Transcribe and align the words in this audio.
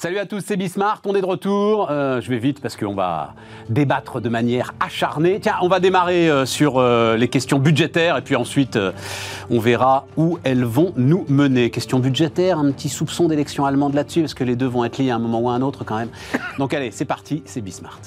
Salut 0.00 0.18
à 0.18 0.26
tous, 0.26 0.44
c'est 0.46 0.56
Bismart, 0.56 1.02
on 1.06 1.16
est 1.16 1.20
de 1.20 1.26
retour. 1.26 1.88
Euh, 1.90 2.20
je 2.20 2.30
vais 2.30 2.38
vite 2.38 2.60
parce 2.60 2.76
qu'on 2.76 2.94
va 2.94 3.34
débattre 3.68 4.20
de 4.20 4.28
manière 4.28 4.72
acharnée. 4.78 5.40
Tiens, 5.40 5.56
on 5.60 5.66
va 5.66 5.80
démarrer 5.80 6.30
euh, 6.30 6.46
sur 6.46 6.78
euh, 6.78 7.16
les 7.16 7.26
questions 7.26 7.58
budgétaires 7.58 8.16
et 8.16 8.22
puis 8.22 8.36
ensuite 8.36 8.78
on 9.50 9.58
verra 9.58 10.06
où 10.16 10.38
elles 10.44 10.62
vont 10.62 10.92
nous 10.96 11.26
mener. 11.28 11.70
Question 11.70 11.98
budgétaire, 11.98 12.60
un 12.60 12.70
petit 12.70 12.88
soupçon 12.88 13.26
d'élection 13.26 13.66
allemande 13.66 13.94
là-dessus 13.94 14.20
parce 14.20 14.34
que 14.34 14.44
les 14.44 14.54
deux 14.54 14.68
vont 14.68 14.84
être 14.84 14.98
liés 14.98 15.10
à 15.10 15.16
un 15.16 15.18
moment 15.18 15.40
ou 15.40 15.50
à 15.50 15.54
un 15.54 15.62
autre 15.62 15.82
quand 15.82 15.98
même. 15.98 16.10
Donc 16.58 16.74
allez, 16.74 16.92
c'est 16.92 17.04
parti, 17.04 17.42
c'est 17.44 17.60
Bismart. 17.60 17.98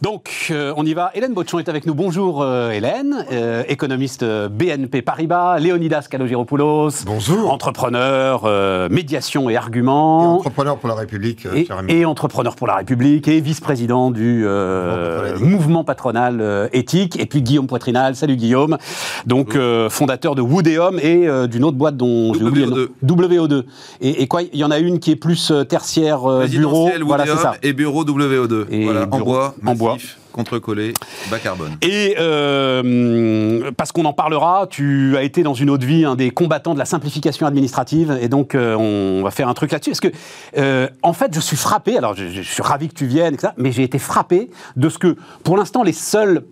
Donc, 0.00 0.48
euh, 0.50 0.72
on 0.76 0.86
y 0.86 0.94
va. 0.94 1.10
Hélène 1.14 1.34
Botchon 1.34 1.58
est 1.58 1.68
avec 1.68 1.84
nous. 1.84 1.94
Bonjour 1.94 2.40
euh, 2.40 2.70
Hélène, 2.70 3.26
euh, 3.32 3.64
économiste 3.68 4.24
BNP 4.24 5.02
Paribas, 5.02 5.58
Léonidas 5.58 6.06
Kalogiropoulos. 6.08 7.04
Bonjour. 7.04 7.50
Entrepreneur, 7.52 8.88
médiation 8.90 9.50
et 9.50 9.56
arguments. 9.56 10.36
Et 10.36 10.38
entrepreneur 10.38 10.76
pour 10.76 10.88
la 10.88 10.94
République, 10.94 11.46
et, 11.52 11.68
et 11.88 12.04
entrepreneur 12.04 12.54
pour 12.54 12.68
la 12.68 12.76
République, 12.76 13.26
et 13.26 13.40
vice-président 13.40 14.10
du 14.12 14.46
mouvement 15.40 15.82
patronal 15.82 16.68
éthique. 16.72 17.18
Et 17.18 17.26
puis 17.26 17.42
Guillaume 17.42 17.66
Poitrinal. 17.66 18.14
Salut 18.14 18.36
Guillaume. 18.36 18.78
Donc, 19.26 19.56
fondateur 19.88 20.34
de 20.34 20.42
Woodeum 20.42 20.98
et 21.00 21.26
d'une 21.48 21.64
autre 21.64 21.76
boîte 21.76 21.96
dont 21.96 22.34
j'ai 22.34 22.44
oublié 22.44 22.66
le 22.66 22.72
nom. 22.72 22.88
WO2. 23.04 23.64
Et, 24.00 24.22
et, 24.22 24.26
quoi 24.28 24.42
Il 24.42 24.58
y 24.58 24.64
en 24.64 24.70
a 24.70 24.78
une 24.78 25.00
qui 25.00 25.10
est 25.10 25.16
plus 25.16 25.52
tertiaire 25.68 26.20
bureau. 26.48 26.90
Voilà, 27.04 27.26
c'est 27.26 27.36
ça. 27.36 27.54
Et 27.62 27.72
bureau 27.72 28.04
WO2. 28.04 28.66
Et 28.70 28.84
voilà, 28.84 29.08
en 29.10 29.18
bois. 29.20 29.54
En 29.66 29.74
bois 29.74 29.87
contre-collé, 30.32 30.94
bas 31.30 31.38
carbone. 31.38 31.76
Et 31.82 32.14
euh, 32.18 33.70
parce 33.76 33.92
qu'on 33.92 34.04
en 34.04 34.12
parlera, 34.12 34.66
tu 34.70 35.16
as 35.16 35.22
été 35.22 35.42
dans 35.42 35.54
une 35.54 35.68
autre 35.68 35.84
vie 35.84 36.04
un 36.04 36.14
des 36.14 36.30
combattants 36.30 36.74
de 36.74 36.78
la 36.78 36.84
simplification 36.84 37.46
administrative, 37.46 38.16
et 38.20 38.28
donc 38.28 38.54
euh, 38.54 38.76
on 38.76 39.22
va 39.24 39.30
faire 39.30 39.48
un 39.48 39.54
truc 39.54 39.72
là-dessus. 39.72 39.90
Parce 39.90 40.00
que, 40.00 40.08
euh, 40.56 40.88
en 41.02 41.12
fait, 41.12 41.34
je 41.34 41.40
suis 41.40 41.56
frappé, 41.56 41.96
alors 41.96 42.14
je, 42.14 42.42
suis 42.42 42.62
ravi 42.62 42.88
que 42.88 42.94
tu 42.94 43.06
viennes, 43.06 43.34
etc., 43.34 43.52
mais 43.56 43.72
j'ai 43.72 43.82
été 43.82 43.98
frappé 43.98 44.50
de 44.76 44.88
ce 44.88 44.98
que, 44.98 45.16
pour 45.42 45.56
l'instant, 45.56 45.82
les 45.82 45.92
seuls 45.92 46.44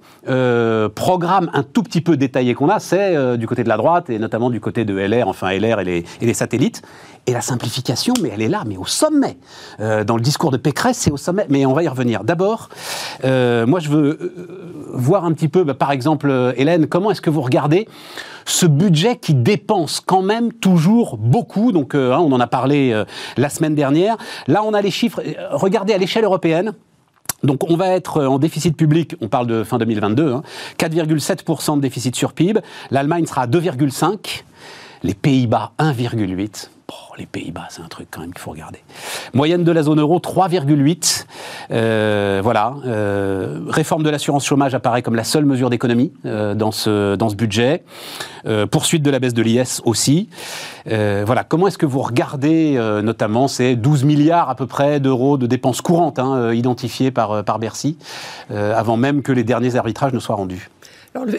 programmes 0.95 1.51
un 1.53 1.63
tout 1.63 1.83
petit 1.83 2.01
peu 2.01 2.17
détaillés 2.17 2.55
qu'on 2.55 2.69
a, 2.69 2.81
c'est 2.81 3.37
du 3.37 3.47
côté 3.47 3.65
de 3.65 3.69
la 3.69 3.77
droite, 3.77 4.11
et 4.11 4.19
notamment 4.19 4.51
du 4.51 4.61
côté 4.61 4.85
de 4.85 4.97
LR, 4.97 5.29
enfin 5.29 5.57
LR 5.57 5.81
et 5.81 6.05
les, 6.21 6.35
satellites. 6.35 6.83
Et 7.29 7.33
la 7.33 7.41
simplification, 7.41 8.15
mais 8.23 8.31
elle 8.33 8.43
est 8.43 8.49
là, 8.49 8.63
mais 8.67 8.77
au 8.77 8.85
sommet. 8.85 9.37
dans 9.79 10.17
le 10.17 10.21
discours 10.21 10.51
de 10.51 10.57
Pécresse, 10.57 10.99
c'est 10.99 11.11
au 11.11 11.17
sommet. 11.17 11.47
Mais 11.49 11.67
on 11.67 11.73
va 11.73 11.83
y 11.83 11.89
revenir. 11.89 12.25
D'abord, 12.25 12.69
moi, 13.23 13.81
je 13.81 13.89
veux 13.89 14.07
euh, 14.07 14.87
voir 14.93 15.25
un 15.25 15.33
petit 15.33 15.49
peu, 15.49 15.65
bah, 15.65 15.75
par 15.75 15.93
exemple, 15.93 16.29
euh, 16.31 16.53
Hélène, 16.57 16.87
comment 16.87 17.11
est-ce 17.11 17.21
que 17.21 17.31
vous 17.31 17.41
regardez 17.41 17.89
ce 18.45 18.67
budget 18.67 19.17
qui 19.17 19.35
dépense 19.35 20.01
quand 20.01 20.23
même 20.23 20.53
toujours 20.53 21.17
beaucoup? 21.17 21.73
Donc, 21.73 21.95
euh, 21.95 22.13
hein, 22.13 22.19
on 22.21 22.33
en 22.33 22.41
a 22.41 22.47
parlé 22.47 23.05
la 23.37 23.49
semaine 23.49 23.75
dernière. 23.75 24.17
Là, 24.47 24.63
on 24.65 24.75
a 24.75 24.81
les 24.81 24.91
chiffres. 24.91 25.21
Regardez 25.51 25.93
à 25.93 25.99
l'échelle 25.99 26.25
européenne. 26.25 26.73
Donc 27.43 27.71
on 27.71 27.77
va 27.77 27.89
être 27.89 28.25
en 28.25 28.39
déficit 28.39 28.77
public, 28.77 29.15
on 29.21 29.29
parle 29.29 29.47
de 29.47 29.63
fin 29.65 29.79
2022, 29.79 30.37
4,7% 30.79 31.73
hein, 31.73 31.77
de 31.77 31.83
déficit 31.83 32.17
sur 32.17 32.33
PIB. 32.33 32.61
L'Allemagne 32.91 33.27
sera 33.27 33.43
à 33.43 33.47
2,5%. 33.47 34.43
Les 35.03 35.15
Pays-Bas, 35.15 35.73
1,8% 35.79 36.69
les 37.19 37.27
Pays-Bas, 37.27 37.67
c'est 37.71 37.83
un 37.83 37.89
truc 37.89 38.09
quand 38.11 38.21
même 38.21 38.33
qu'il 38.33 38.41
faut 38.41 38.51
regarder. 38.51 38.79
Moyenne 39.35 39.65
de 39.65 39.73
la 39.73 39.83
zone 39.83 40.01
euro, 40.01 40.19
3,8. 40.19 41.27
Euh, 41.71 42.41
voilà. 42.43 42.75
Euh, 42.87 43.61
réforme 43.69 44.03
de 44.03 44.11
l'assurance 44.11 44.45
chômage 44.45 44.75
apparaît 44.75 45.03
comme 45.03 45.15
la 45.15 45.25
seule 45.25 45.45
mesure 45.45 45.71
d'économie 45.71 46.13
euh, 46.25 46.55
dans, 46.55 46.71
ce, 46.71 47.17
dans 47.17 47.29
ce 47.29 47.35
budget. 47.35 47.85
poursuite 48.71 49.03
de 49.03 49.11
la 49.11 49.19
baisse 49.19 49.35
de 49.35 49.43
l'IS 49.43 49.81
aussi. 49.85 50.29
voilà. 50.87 51.45
Comment 51.45 51.69
est-ce 51.69 51.79
que 51.79 51.87
vous 51.87 52.01
regardez 52.03 52.79
notamment 53.03 53.49
ces 53.49 53.77
12 53.77 54.05
milliards 54.05 54.51
à 54.51 54.55
peu 54.55 54.67
près 54.67 55.01
d'euros 55.01 55.37
de 55.37 55.47
dépenses 55.47 55.81
courantes 55.81 56.19
hein, 56.19 56.53
identifiées 56.53 57.11
par, 57.11 57.43
par 57.45 57.59
Bercy, 57.59 57.99
avant 58.51 58.97
même 58.97 59.23
que 59.23 59.33
les 59.33 59.43
derniers 59.43 59.75
arbitrages 59.77 60.13
ne 60.13 60.21
soient 60.21 60.37
rendus? 60.37 60.71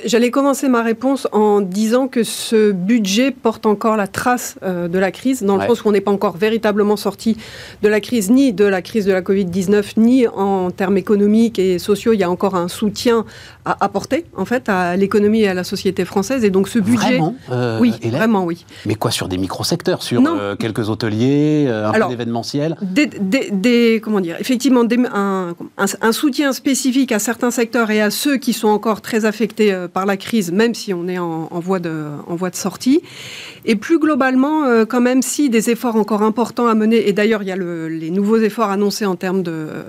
J'allais 0.06 0.32
commencer 0.32 0.68
ma 0.68 0.82
réponse 0.82 1.28
en 1.32 1.62
disant 1.62 2.08
que 2.08 2.24
ce 2.24 2.72
budget 2.72 3.32
porte 3.32 3.66
encore 3.66 3.96
la 3.98 4.08
trace 4.08 4.56
euh, 4.64 4.88
de 4.88 5.00
la 5.00 5.12
crise, 5.12 5.44
dans 5.44 5.58
le 5.58 5.68
sens 5.68 5.84
où 5.84 5.90
on 5.90 5.92
n'est 5.92 6.02
pas 6.02 6.12
encore 6.12 6.38
véritablement 6.38 6.98
sorti 6.98 7.38
de 7.82 7.88
la 7.88 8.00
crise, 8.00 8.30
ni 8.30 8.54
de 8.54 8.66
la 8.66 8.82
crise 8.82 9.06
de 9.06 9.12
la 9.12 9.22
Covid-19, 9.22 9.94
ni 9.98 10.28
en 10.28 10.72
termes 10.72 10.98
économiques 10.98 11.60
et 11.60 11.80
sociaux. 11.80 12.14
Il 12.14 12.20
y 12.20 12.24
a 12.24 12.30
encore 12.30 12.56
un 12.56 12.68
soutien 12.68 13.26
à 13.66 13.78
apporter, 13.84 14.26
en 14.36 14.46
fait, 14.46 14.70
à 14.70 14.96
l'économie 14.96 15.42
et 15.42 15.48
à 15.48 15.54
la 15.54 15.64
société 15.64 16.06
française. 16.06 16.44
Et 16.44 16.50
donc 16.50 16.68
ce 16.68 16.80
budget. 16.80 17.18
Vraiment 17.18 17.36
euh, 17.52 17.80
Oui, 17.80 17.94
vraiment, 18.04 18.46
oui. 18.46 18.66
Mais 18.86 18.96
quoi, 18.96 19.12
sur 19.12 19.28
des 19.28 19.38
micro-secteurs 19.38 20.02
Sur 20.04 20.22
euh, 20.26 20.56
quelques 20.56 20.90
hôteliers, 20.90 21.68
un 21.68 21.92
peu 21.92 22.10
d'événementiel 22.10 22.76
des, 22.82 24.02
Comment 24.04 24.22
dire 24.22 24.38
Effectivement, 24.40 24.84
un, 25.14 25.54
un 25.78 26.12
soutien 26.12 26.54
spécifique 26.54 27.12
à 27.12 27.20
certains 27.20 27.52
secteurs 27.52 27.92
et 27.92 28.02
à 28.02 28.10
ceux 28.10 28.38
qui 28.38 28.54
sont 28.54 28.68
encore 28.68 29.02
très 29.02 29.26
affectés 29.26 29.67
euh, 29.72 29.88
par 29.88 30.06
la 30.06 30.18
crise, 30.18 30.52
même 30.52 30.74
si 30.74 30.94
on 30.94 31.08
est 31.08 31.18
en, 31.18 31.48
voie, 31.60 31.80
de, 31.80 32.06
en 32.28 32.36
voie 32.36 32.50
de 32.50 32.56
sortie. 32.56 33.02
Et 33.66 33.76
plus 33.76 34.00
globalement, 34.00 34.66
euh, 34.66 34.86
quand 34.86 35.02
même, 35.02 35.22
si 35.22 35.50
des 35.50 35.70
efforts 35.70 35.96
encore 35.96 36.22
importants 36.22 36.68
à 36.68 36.76
mener, 36.76 37.08
et 37.08 37.14
d'ailleurs, 37.14 37.44
il 37.44 37.50
y 37.50 37.52
a 37.52 37.56
les 37.56 38.10
nouveaux 38.10 38.38
efforts 38.38 38.70
annoncés 38.70 39.06
en 39.06 39.16
termes 39.16 39.44
de 39.44 39.52
euh, 39.52 39.84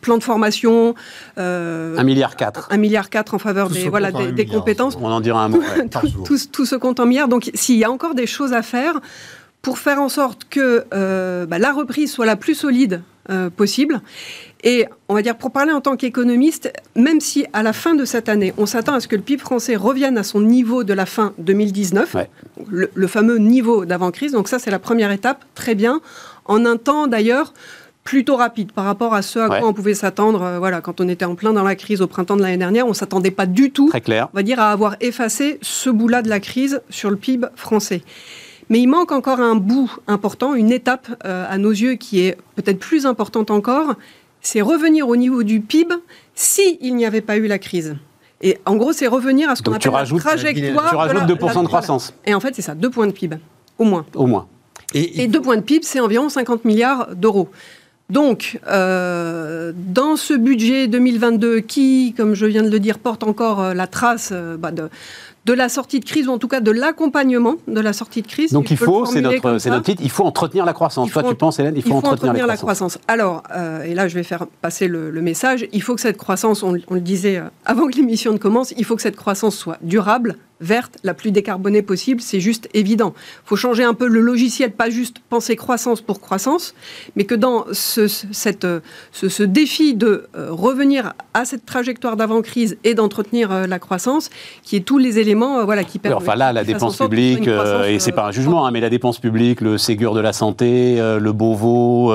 plan 0.00 0.18
de 0.18 0.22
formation. 0.22 0.94
un 1.36 2.02
milliard 2.04 2.36
quatre. 2.36 2.68
Un 2.70 2.76
milliard 2.76 3.10
quatre 3.10 3.34
en 3.34 3.38
faveur 3.38 3.70
des, 3.70 3.88
voilà, 3.88 4.10
des, 4.12 4.46
compétences. 4.46 4.96
On 5.00 5.06
en 5.06 5.20
dira 5.20 5.44
un 5.44 5.48
mot. 5.48 5.62
tout, 6.24 6.38
tout, 6.50 6.66
ce 6.66 6.76
compte 6.76 7.00
en 7.00 7.06
milliards. 7.06 7.28
Donc, 7.28 7.50
s'il 7.54 7.76
y 7.76 7.84
a 7.84 7.90
encore 7.90 8.14
des 8.14 8.26
choses 8.26 8.52
à 8.52 8.62
faire 8.62 9.00
pour 9.62 9.78
faire 9.78 10.00
en 10.00 10.08
sorte 10.08 10.46
que 10.48 10.84
bah, 11.46 11.58
la 11.58 11.72
reprise 11.72 12.12
soit 12.12 12.26
la 12.26 12.36
plus 12.36 12.54
solide 12.54 13.02
possible 13.56 14.00
et 14.62 14.86
on 15.08 15.14
va 15.14 15.22
dire, 15.22 15.36
pour 15.36 15.50
parler 15.50 15.72
en 15.72 15.80
tant 15.80 15.96
qu'économiste, 15.96 16.72
même 16.94 17.20
si 17.20 17.46
à 17.52 17.62
la 17.62 17.72
fin 17.72 17.94
de 17.94 18.04
cette 18.04 18.28
année, 18.28 18.52
on 18.58 18.66
s'attend 18.66 18.94
à 18.94 19.00
ce 19.00 19.08
que 19.08 19.16
le 19.16 19.22
PIB 19.22 19.40
français 19.40 19.76
revienne 19.76 20.18
à 20.18 20.22
son 20.22 20.40
niveau 20.40 20.84
de 20.84 20.92
la 20.92 21.06
fin 21.06 21.32
2019, 21.38 22.16
le, 22.68 23.06
fameux 23.06 23.38
niveau 23.38 23.84
d'avant-crise, 23.84 24.32
donc 24.32 24.48
ça 24.48 24.58
c'est 24.58 24.70
la 24.70 24.78
première 24.78 25.12
étape, 25.12 25.44
très 25.54 25.74
bien, 25.74 26.00
en 26.44 26.66
un 26.66 26.76
temps 26.76 27.06
d'ailleurs 27.06 27.54
plutôt 28.04 28.36
rapide 28.36 28.72
par 28.72 28.84
rapport 28.84 29.14
à 29.14 29.22
ce 29.22 29.38
à 29.38 29.48
quoi 29.48 29.68
on 29.68 29.74
pouvait 29.74 29.94
s'attendre 29.94 30.42
euh, 30.42 30.58
voilà, 30.58 30.80
quand 30.80 31.00
on 31.00 31.08
était 31.08 31.26
en 31.26 31.34
plein 31.34 31.52
dans 31.52 31.62
la 31.62 31.76
crise 31.76 32.00
au 32.00 32.06
printemps 32.06 32.36
de 32.36 32.42
l'année 32.42 32.56
dernière. 32.56 32.86
On 32.86 32.94
s'attendait 32.94 33.30
pas 33.30 33.44
du 33.44 33.70
tout, 33.70 33.90
Très 33.90 34.00
clair. 34.00 34.28
on 34.32 34.36
va 34.36 34.42
dire, 34.42 34.58
à 34.58 34.72
avoir 34.72 34.96
effacé 35.00 35.58
ce 35.60 35.90
bout-là 35.90 36.22
de 36.22 36.28
la 36.28 36.40
crise 36.40 36.80
sur 36.88 37.10
le 37.10 37.16
PIB 37.16 37.48
français. 37.56 38.02
Mais 38.70 38.80
il 38.80 38.86
manque 38.86 39.12
encore 39.12 39.40
un 39.40 39.56
bout 39.56 39.90
important, 40.06 40.54
une 40.54 40.70
étape 40.70 41.08
euh, 41.26 41.44
à 41.48 41.58
nos 41.58 41.70
yeux 41.70 41.94
qui 41.94 42.20
est 42.20 42.38
peut-être 42.54 42.78
plus 42.78 43.04
importante 43.04 43.50
encore, 43.50 43.94
c'est 44.40 44.62
revenir 44.62 45.08
au 45.08 45.16
niveau 45.16 45.42
du 45.42 45.60
PIB 45.60 45.94
s'il 46.34 46.94
n'y 46.94 47.04
avait 47.04 47.20
pas 47.20 47.36
eu 47.36 47.46
la 47.46 47.58
crise. 47.58 47.96
Et 48.42 48.58
en 48.64 48.76
gros, 48.76 48.92
c'est 48.92 49.06
revenir 49.06 49.50
à 49.50 49.56
ce 49.56 49.62
qu'on 49.62 49.72
appelle 49.72 49.92
la 49.92 50.18
trajectoire. 50.18 50.88
Tu 50.88 50.96
rajoutes 50.96 51.22
2% 51.24 51.62
de 51.62 51.66
croissance. 51.66 52.14
Et 52.24 52.32
en 52.32 52.40
fait, 52.40 52.54
c'est 52.54 52.62
ça, 52.62 52.74
2 52.74 52.88
points 52.88 53.06
de 53.06 53.12
PIB, 53.12 53.36
au 53.76 53.84
moins. 53.84 54.06
Au 54.14 54.26
moins. 54.26 54.46
Et, 54.94 55.26
2 55.26 55.40
points 55.42 55.56
de 55.56 55.62
PIB, 55.62 55.84
c'est 55.84 56.00
environ 56.00 56.28
50 56.28 56.64
milliards 56.64 57.14
d'euros. 57.14 57.50
Donc, 58.08 58.58
euh, 58.66 59.72
dans 59.76 60.16
ce 60.16 60.34
budget 60.34 60.88
2022 60.88 61.60
qui, 61.60 62.12
comme 62.16 62.34
je 62.34 62.44
viens 62.46 62.64
de 62.64 62.70
le 62.70 62.80
dire, 62.80 62.98
porte 62.98 63.22
encore 63.22 63.60
euh, 63.60 63.74
la 63.74 63.86
trace 63.86 64.30
euh, 64.32 64.56
bah, 64.56 64.72
de, 64.72 64.88
de 65.46 65.52
la 65.52 65.68
sortie 65.68 66.00
de 66.00 66.04
crise, 66.04 66.28
ou 66.28 66.32
en 66.32 66.38
tout 66.38 66.48
cas 66.48 66.60
de 66.60 66.70
l'accompagnement 66.70 67.56
de 67.66 67.80
la 67.80 67.92
sortie 67.92 68.22
de 68.22 68.26
crise. 68.26 68.52
Donc 68.52 68.70
il 68.70 68.76
faut, 68.76 69.06
c'est 69.06 69.20
notre, 69.20 69.50
notre, 69.50 69.82
titre, 69.82 70.02
il 70.04 70.10
faut 70.10 70.24
entretenir 70.24 70.64
la 70.64 70.72
croissance. 70.72 71.10
Toi, 71.10 71.22
tu 71.22 71.34
penses, 71.34 71.58
Hélène, 71.58 71.74
il 71.76 71.82
faut, 71.82 71.94
entretenir, 71.94 72.46
la, 72.46 72.56
croissance. 72.56 72.98
Alors, 73.08 73.42
euh, 73.54 73.82
et 73.82 73.94
là, 73.94 74.08
je 74.08 74.14
vais 74.14 74.22
faire 74.22 74.46
passer 74.60 74.86
le, 74.88 75.20
message, 75.20 75.66
il 75.72 75.82
faut 75.82 75.94
que 75.94 76.00
cette 76.00 76.16
croissance, 76.16 76.62
on, 76.62 76.76
on 76.88 76.94
le 76.94 77.00
disait 77.00 77.36
euh, 77.36 77.44
avant 77.66 77.88
que 77.88 77.96
l'émission 77.96 78.32
ne 78.32 78.38
commence, 78.38 78.72
il 78.76 78.84
faut 78.84 78.96
que 78.96 79.02
cette 79.02 79.16
croissance 79.16 79.54
soit 79.54 79.76
durable, 79.82 80.36
verte, 80.60 80.98
la 81.04 81.14
plus 81.14 81.30
décarbonée 81.30 81.82
possible, 81.82 82.20
c'est 82.20 82.40
juste 82.40 82.68
évident. 82.74 83.14
Il 83.16 83.48
faut 83.48 83.56
changer 83.56 83.84
un 83.84 83.94
peu 83.94 84.06
le 84.06 84.20
logiciel, 84.20 84.72
pas 84.72 84.90
juste 84.90 85.16
penser 85.28 85.56
croissance 85.56 86.00
pour 86.00 86.20
croissance, 86.20 86.74
mais 87.16 87.24
que 87.24 87.34
dans 87.34 87.64
ce, 87.72 88.06
cette, 88.08 88.66
ce, 89.12 89.42
défi 89.42 89.94
de 89.94 90.26
euh, 90.36 90.48
revenir 90.50 91.14
à 91.34 91.44
cette 91.44 91.64
trajectoire 91.64 92.16
d'avant-crise 92.16 92.76
et 92.84 92.94
d'entretenir 92.94 93.50
euh, 93.50 93.66
la 93.66 93.78
croissance, 93.78 94.30
qui 94.62 94.76
est 94.76 94.80
tous 94.80 94.98
les 94.98 95.18
éléments 95.18 95.58
euh, 95.58 95.64
voilà, 95.64 95.84
qui 95.84 95.98
permettent... 95.98 96.22
Enfin 96.22 96.36
là, 96.36 96.52
la 96.52 96.64
dépense 96.64 96.98
publique, 96.98 97.48
et 97.86 97.98
c'est 97.98 98.12
pas 98.12 98.26
un 98.26 98.32
jugement, 98.32 98.66
hein, 98.66 98.70
mais 98.70 98.80
la 98.80 98.90
dépense 98.90 99.18
publique, 99.18 99.60
le 99.60 99.78
Ségur 99.78 100.14
de 100.14 100.20
la 100.20 100.32
santé, 100.32 100.96
le 100.98 101.32
Beauvau, 101.32 102.12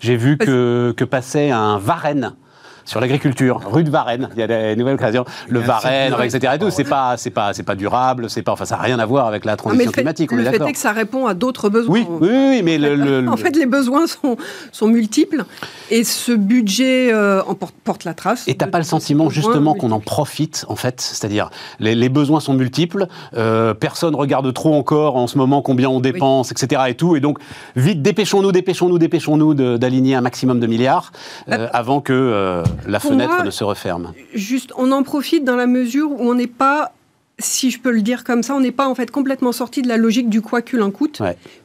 j'ai 0.00 0.16
vu 0.16 0.36
que, 0.36 0.92
que 0.96 1.04
passait 1.04 1.50
un 1.50 1.78
Varenne 1.78 2.34
sur 2.84 3.00
l'agriculture, 3.00 3.60
rue 3.70 3.84
de 3.84 3.90
Varennes. 3.90 4.28
Il 4.34 4.40
y 4.40 4.42
a 4.42 4.46
des 4.46 4.76
nouvelles 4.76 4.96
créations. 4.96 5.24
Le 5.48 5.60
Varennes, 5.60 6.14
etc. 6.22 6.54
Et 6.56 6.58
tout. 6.58 6.70
C'est 6.70 6.84
pas, 6.84 7.16
c'est 7.16 7.30
pas, 7.30 7.52
c'est 7.52 7.62
pas 7.62 7.74
durable. 7.74 8.30
C'est 8.30 8.42
pas, 8.42 8.52
enfin, 8.52 8.64
ça 8.64 8.76
n'a 8.76 8.82
rien 8.82 8.98
à 8.98 9.06
voir 9.06 9.26
avec 9.26 9.44
la 9.44 9.56
transition 9.56 9.90
climatique. 9.90 10.32
Le 10.32 10.44
fait 10.44 10.62
est 10.62 10.72
que 10.72 10.78
ça 10.78 10.92
répond 10.92 11.26
à 11.26 11.34
d'autres 11.34 11.68
besoins. 11.68 11.94
Oui, 11.94 12.06
oui, 12.20 12.62
mais 12.62 12.78
le, 12.78 13.28
en 13.28 13.36
fait, 13.36 13.56
les 13.56 13.66
besoins 13.66 14.06
sont, 14.06 14.36
sont 14.72 14.88
multiples 14.88 15.44
et 15.90 16.04
ce 16.04 16.32
budget 16.32 17.12
euh, 17.12 17.42
en 17.46 17.54
porte, 17.54 18.04
la 18.04 18.14
trace. 18.14 18.46
Et 18.48 18.54
t'as 18.54 18.66
pas 18.66 18.78
le 18.78 18.84
sentiment 18.84 19.28
justement 19.30 19.74
qu'on 19.74 19.90
en 19.92 20.00
profite 20.00 20.64
en 20.68 20.76
fait, 20.76 21.00
c'est-à-dire 21.00 21.50
les, 21.80 22.08
besoins 22.08 22.40
sont 22.40 22.54
multiples. 22.54 23.06
Euh, 23.36 23.74
personne 23.74 24.14
regarde 24.14 24.52
trop 24.52 24.74
encore 24.74 25.16
en 25.16 25.26
ce 25.26 25.38
moment 25.38 25.62
combien 25.62 25.88
on 25.88 26.00
dépense, 26.00 26.52
etc. 26.52 26.82
Et 26.88 26.94
tout. 26.94 27.16
Et 27.16 27.20
donc 27.20 27.38
vite, 27.76 28.02
dépêchons-nous, 28.02 28.52
dépêchons-nous, 28.52 28.98
dépêchons-nous 28.98 29.54
d'aligner 29.54 30.14
un 30.14 30.20
maximum 30.20 30.60
de 30.60 30.66
milliards 30.66 31.12
euh, 31.50 31.68
avant 31.72 32.00
que 32.00 32.62
euh, 32.74 32.90
la 32.90 33.00
fenêtre 33.00 33.44
ne 33.44 33.50
se 33.50 33.64
referme. 33.64 34.12
Juste, 34.34 34.72
on 34.76 34.92
en 34.92 35.02
profite 35.02 35.44
dans 35.44 35.56
la 35.56 35.66
mesure 35.66 36.10
où 36.10 36.16
on 36.20 36.34
n'est 36.34 36.46
pas 36.46 36.92
si 37.40 37.72
je 37.72 37.80
peux 37.80 37.90
le 37.90 38.02
dire 38.02 38.22
comme 38.22 38.44
ça, 38.44 38.54
on 38.54 38.60
n'est 38.60 38.70
pas 38.70 38.88
en 38.88 38.94
fait 38.94 39.10
complètement 39.10 39.50
sorti 39.50 39.82
de 39.82 39.88
la 39.88 39.96
logique 39.96 40.28
du 40.28 40.40
quoi 40.40 40.62
qu'il 40.62 40.80
en 40.82 40.92
coûte, 40.92 41.20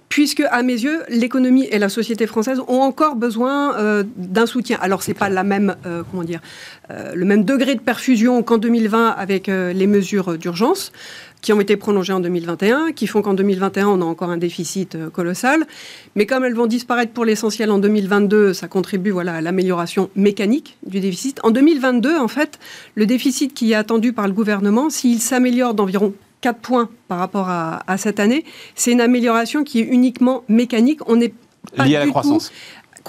puisque 0.10 0.42
à 0.50 0.64
mes 0.64 0.74
yeux, 0.74 1.04
l'économie 1.10 1.66
et 1.66 1.78
la 1.78 1.90
société 1.90 2.26
française 2.26 2.60
ont 2.68 2.82
encore 2.82 3.16
besoin 3.16 3.78
euh, 3.78 4.04
d'un 4.18 4.48
soutien. 4.48 4.80
Alors 4.82 5.04
c'est 5.04 5.14
pas 5.14 5.30
la 5.30 5.44
même, 5.44 5.76
comment 6.10 6.24
dire, 6.24 6.42
le 6.90 7.24
même 7.24 7.44
degré 7.44 7.76
de 7.76 7.82
perfusion 7.82 8.42
qu'en 8.42 8.58
2020 8.58 9.10
avec 9.10 9.46
les 9.46 9.86
mesures 9.86 10.40
d'urgence 10.40 10.92
qui 11.42 11.54
ont 11.54 11.62
été 11.62 11.78
prolongées 11.78 12.14
en 12.14 12.20
2021, 12.20 12.92
qui 12.92 13.08
font 13.08 13.22
qu'en 13.22 13.34
2021, 13.34 13.88
on 13.88 14.02
a 14.02 14.06
encore 14.06 14.30
un 14.30 14.38
déficit 14.38 14.96
euh, 14.96 15.10
colossal. 15.10 15.66
Mais 16.16 16.26
comme 16.26 16.44
elles 16.44 16.54
vont 16.54 16.68
disparaître 16.68 17.14
pour 17.14 17.26
l'essentiel 17.26 17.72
en 17.72 17.80
2022, 17.80 18.54
ça 18.54 18.68
contribue 18.68 19.12
voilà, 19.12 19.36
à 19.36 19.42
l'amélioration 19.42 20.10
mécanique 20.16 20.78
du 20.86 21.00
déficit. 21.00 21.40
En 21.44 21.52
2022, 21.52 22.18
en 22.18 22.28
fait, 22.28 22.60
le 22.96 23.06
déficit 23.06 23.54
qui 23.54 23.72
est 23.72 23.76
attendu 23.76 24.14
par 24.14 24.28
le 24.28 24.34
gouvernement, 24.34 24.90
s'il 24.90 25.20
s'améliore 25.20 25.74
d'environ 25.74 26.14
4 26.42 26.60
points 26.60 26.90
par 27.08 27.20
rapport 27.20 27.50
à, 27.50 27.98
cette 27.98 28.20
année, 28.20 28.46
c'est 28.76 28.92
une 28.92 29.02
amélioration 29.02 29.64
qui 29.64 29.80
est 29.80 29.84
uniquement 29.84 30.44
mécanique. 30.48 31.02
On 31.08 31.18
n'est 31.18 31.34
pas 31.76 31.86
liée 31.86 31.98
à 31.98 32.06
la 32.06 32.08
croissance 32.08 32.52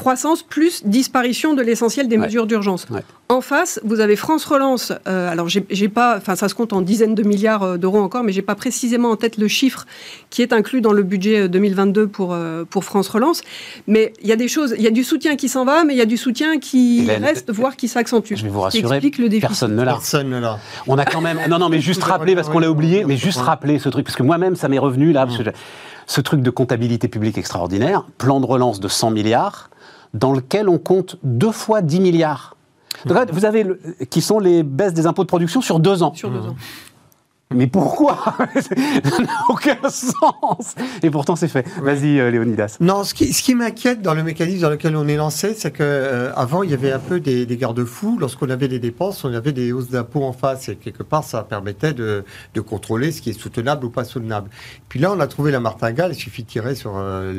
croissance 0.00 0.43
plus 0.43 0.82
disparition 0.87 1.52
de 1.52 1.61
l'essentiel 1.61 2.08
des 2.08 2.17
mesures 2.17 2.47
d'urgence. 2.47 2.87
En 3.29 3.43
face, 3.43 3.79
vous 3.85 4.00
avez 4.00 4.17
France 4.17 4.44
Relance. 4.44 4.93
Euh, 5.06 5.31
alors, 5.31 5.49
j'ai 5.49 5.88
pas, 5.88 6.17
enfin, 6.17 6.35
ça 6.37 6.49
se 6.49 6.55
compte 6.55 6.73
en 6.73 6.81
dizaines 6.81 7.14
de 7.14 7.23
milliards 7.23 7.62
euh, 7.62 7.76
d'euros 7.76 8.00
encore, 8.00 8.25
mais 8.25 8.32
j'ai 8.32 8.43
pas 8.43 8.55
précisément 8.55 9.11
en 9.11 9.17
tête 9.17 9.37
le 9.37 9.47
chiffre 9.47 9.87
qui 10.31 10.43
est 10.43 10.52
inclus 10.52 10.81
dans 10.81 10.93
le 10.93 11.02
budget 11.02 11.49
2022 11.49 12.00
euh, 12.00 12.06
pour 12.06 12.37
pour 12.70 12.85
France 12.85 13.08
Relance. 13.08 13.43
Mais 13.87 14.14
il 14.23 14.29
y 14.29 14.32
a 14.32 14.37
des 14.37 14.49
choses, 14.49 14.75
il 14.76 14.82
y 14.82 14.87
a 14.88 14.91
du 14.91 15.05
soutien 15.05 15.37
qui 15.37 15.49
s'en 15.49 15.64
va, 15.64 15.85
mais 15.85 15.93
il 15.94 15.99
y 15.99 16.02
a 16.02 16.06
du 16.06 16.17
soutien 16.17 16.58
qui 16.58 17.06
reste, 17.08 17.52
voire 17.52 17.76
qui 17.76 17.87
s'accentue. 17.87 18.35
Je 18.37 18.44
vais 18.44 18.49
vous 18.49 18.62
rassurer, 18.62 19.00
le 19.00 19.41
personne 19.41 19.76
ne 19.76 19.82
l'a. 19.82 19.93
Personne 19.93 20.31
ne 20.31 20.41
l'a. 20.41 20.58
On 20.87 20.97
a 20.97 21.05
quand 21.05 21.20
même, 21.20 21.38
non, 21.49 21.58
non, 21.58 21.69
mais 21.69 21.81
juste 21.81 22.02
rappeler 22.02 22.35
parce 22.35 22.49
qu'on 22.49 22.58
l'a 22.58 22.70
oublié, 22.70 23.05
mais 23.05 23.19
juste 23.19 23.41
rappeler 23.41 23.79
ce 23.79 23.91
truc 23.91 24.06
parce 24.06 24.17
que 24.17 24.23
moi-même 24.23 24.56
ça 24.56 24.69
m'est 24.69 24.79
revenu 24.79 25.12
là, 25.12 25.26
parce 25.26 25.38
que 25.38 25.50
ce 26.06 26.20
truc 26.20 26.41
de 26.41 26.50
comptabilité 26.50 27.06
publique 27.06 27.38
extraordinaire, 27.38 28.05
plan 28.19 28.41
de 28.41 28.47
relance 28.47 28.81
de 28.81 28.88
100 28.88 29.11
milliards 29.12 29.70
dans 30.14 30.32
lequel 30.32 30.68
on 30.68 30.78
compte 30.78 31.16
deux 31.22 31.52
fois 31.52 31.82
10 31.82 32.00
milliards. 32.00 32.56
Donc 33.06 33.30
vous 33.32 33.44
avez 33.44 33.66
qui 34.10 34.20
sont 34.20 34.38
les 34.38 34.62
baisses 34.62 34.94
des 34.94 35.06
impôts 35.06 35.22
de 35.22 35.28
production 35.28 35.60
sur 35.60 35.78
deux 35.78 36.02
ans. 36.02 36.12
Sur 36.14 36.30
deux 36.30 36.40
ans. 36.40 36.56
Mais 37.52 37.67
pourquoi? 37.67 38.17
Ça 38.61 38.76
n'a 38.76 39.44
aucun 39.49 39.76
sens 39.88 40.76
Et 41.02 41.11
pourtant, 41.11 41.35
c'est 41.35 41.49
fait. 41.49 41.67
Vas-y, 41.82 42.20
euh, 42.20 42.31
Léonidas. 42.31 42.76
Non, 42.79 43.02
ce 43.02 43.12
qui, 43.12 43.32
ce 43.32 43.43
qui 43.43 43.56
m'inquiète 43.56 44.02
dans 44.02 44.14
le 44.14 44.23
mécanisme 44.23 44.61
dans 44.61 44.70
lequel 44.70 44.94
on 44.94 45.08
est 45.08 45.17
lancé, 45.17 45.55
c'est 45.55 45.73
qu'avant, 45.73 45.91
euh, 45.91 46.32
avant 46.37 46.62
il 46.62 46.70
y 46.70 46.75
avait 46.75 46.93
un 46.93 47.00
peu 47.00 47.19
des, 47.19 47.47
des 47.47 47.56
garde-fous. 47.56 48.19
Lorsqu'on 48.20 48.50
avait 48.50 48.69
des 48.69 48.79
dépenses, 48.79 49.25
on 49.25 49.35
avait 49.35 49.50
des 49.50 49.73
hausses 49.73 49.88
d'impôts 49.88 50.23
en 50.23 50.32
face. 50.32 50.69
Et 50.69 50.76
quelque 50.76 51.02
part, 51.02 51.25
ça 51.25 51.43
permettait 51.43 51.93
de, 51.93 52.25
de, 52.55 52.61
contrôler 52.61 53.11
ce 53.11 53.20
qui 53.20 53.31
est 53.31 53.41
soutenable 53.41 53.85
ou 53.85 53.91
pas 53.91 54.05
soutenable. 54.05 54.49
Puis 54.88 55.00
là, 55.00 55.12
on 55.12 55.19
a 55.19 55.26
trouvé 55.26 55.50
la 55.50 55.58
martingale. 55.58 56.12
Il 56.12 56.20
suffit 56.20 56.44
de 56.44 56.49
tirer 56.49 56.76
sur 56.76 56.93
euh, 56.99 57.32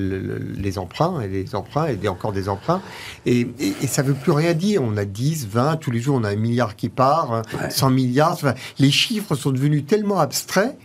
les 0.57 0.77
emprunts 0.77 1.21
et 1.21 1.29
les 1.29 1.55
emprunts 1.55 1.87
et 1.87 2.07
encore 2.09 2.33
des 2.33 2.49
emprunts. 2.49 2.81
Et, 3.25 3.47
et, 3.61 3.87
ça 3.87 4.03
ne 4.03 4.09
veut 4.09 4.15
plus 4.15 4.33
rien 4.33 4.55
dire. 4.55 4.81
On 4.83 4.97
a 4.97 5.05
10, 5.05 5.47
20, 5.47 5.77
tous 5.77 5.91
les 5.91 6.01
jours, 6.01 6.17
on 6.19 6.25
a 6.25 6.31
un 6.31 6.35
milliard 6.35 6.75
qui 6.75 6.89
part, 6.89 7.43
100 7.69 7.91
milliards. 7.91 8.37
les 8.77 8.91
chiffres 8.91 9.35
sont 9.35 9.51
devenus 9.51 9.85
tellement 9.85 10.00
abstrait 10.17 10.77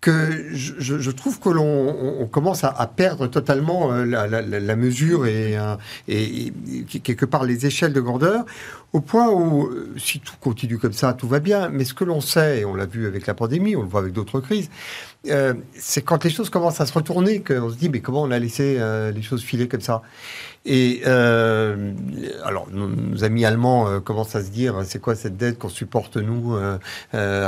que 0.00 0.50
je, 0.52 1.10
trouve 1.10 1.40
que 1.40 1.48
l'on 1.48 2.28
commence 2.30 2.62
à, 2.62 2.86
perdre 2.86 3.26
totalement 3.26 3.92
euh, 3.92 4.04
la, 4.04 4.76
mesure 4.76 5.26
et, 5.26 5.58
euh, 5.58 5.74
et, 6.06 6.52
quelque 7.02 7.24
part 7.24 7.44
les 7.44 7.66
échelles 7.66 7.92
de 7.92 8.00
grandeur, 8.00 8.44
au 8.92 9.00
point 9.00 9.28
où, 9.28 9.66
euh, 9.66 9.92
si 9.98 10.20
tout 10.20 10.36
continue 10.40 10.78
comme 10.78 10.92
ça, 10.92 11.14
tout 11.14 11.26
va 11.26 11.40
bien. 11.40 11.68
Mais 11.68 11.84
ce 11.84 11.94
que 11.94 12.04
l'on 12.04 12.20
sait, 12.20 12.60
et 12.60 12.64
on 12.64 12.74
l'a 12.74 12.86
vu 12.86 13.08
avec 13.08 13.26
la 13.26 13.34
pandémie, 13.34 13.74
on 13.74 13.82
le 13.82 13.88
voit 13.88 14.00
avec 14.00 14.12
d'autres 14.12 14.40
crises, 14.40 14.70
c'est 15.74 16.02
quand 16.02 16.24
les 16.24 16.30
choses 16.30 16.48
commencent 16.48 16.80
à 16.80 16.86
se 16.86 16.92
retourner 16.92 17.40
qu'on 17.40 17.70
se 17.70 17.76
dit, 17.76 17.88
mais 17.88 18.00
comment 18.00 18.22
on 18.22 18.30
a 18.30 18.38
laissé 18.38 18.78
les 19.14 19.22
choses 19.22 19.42
filer 19.42 19.68
comme 19.68 19.80
ça? 19.80 20.02
Et 20.70 21.00
euh, 21.06 21.92
alors, 22.44 22.66
nos, 22.70 23.24
amis 23.24 23.46
allemands 23.46 23.88
euh, 23.88 24.00
commencent 24.00 24.36
à 24.36 24.44
se 24.44 24.50
dire, 24.50 24.74
c'est 24.84 25.00
quoi 25.00 25.14
cette 25.14 25.38
dette 25.38 25.58
qu'on 25.58 25.70
supporte 25.70 26.18
nous 26.18 26.56
euh, 26.56 26.78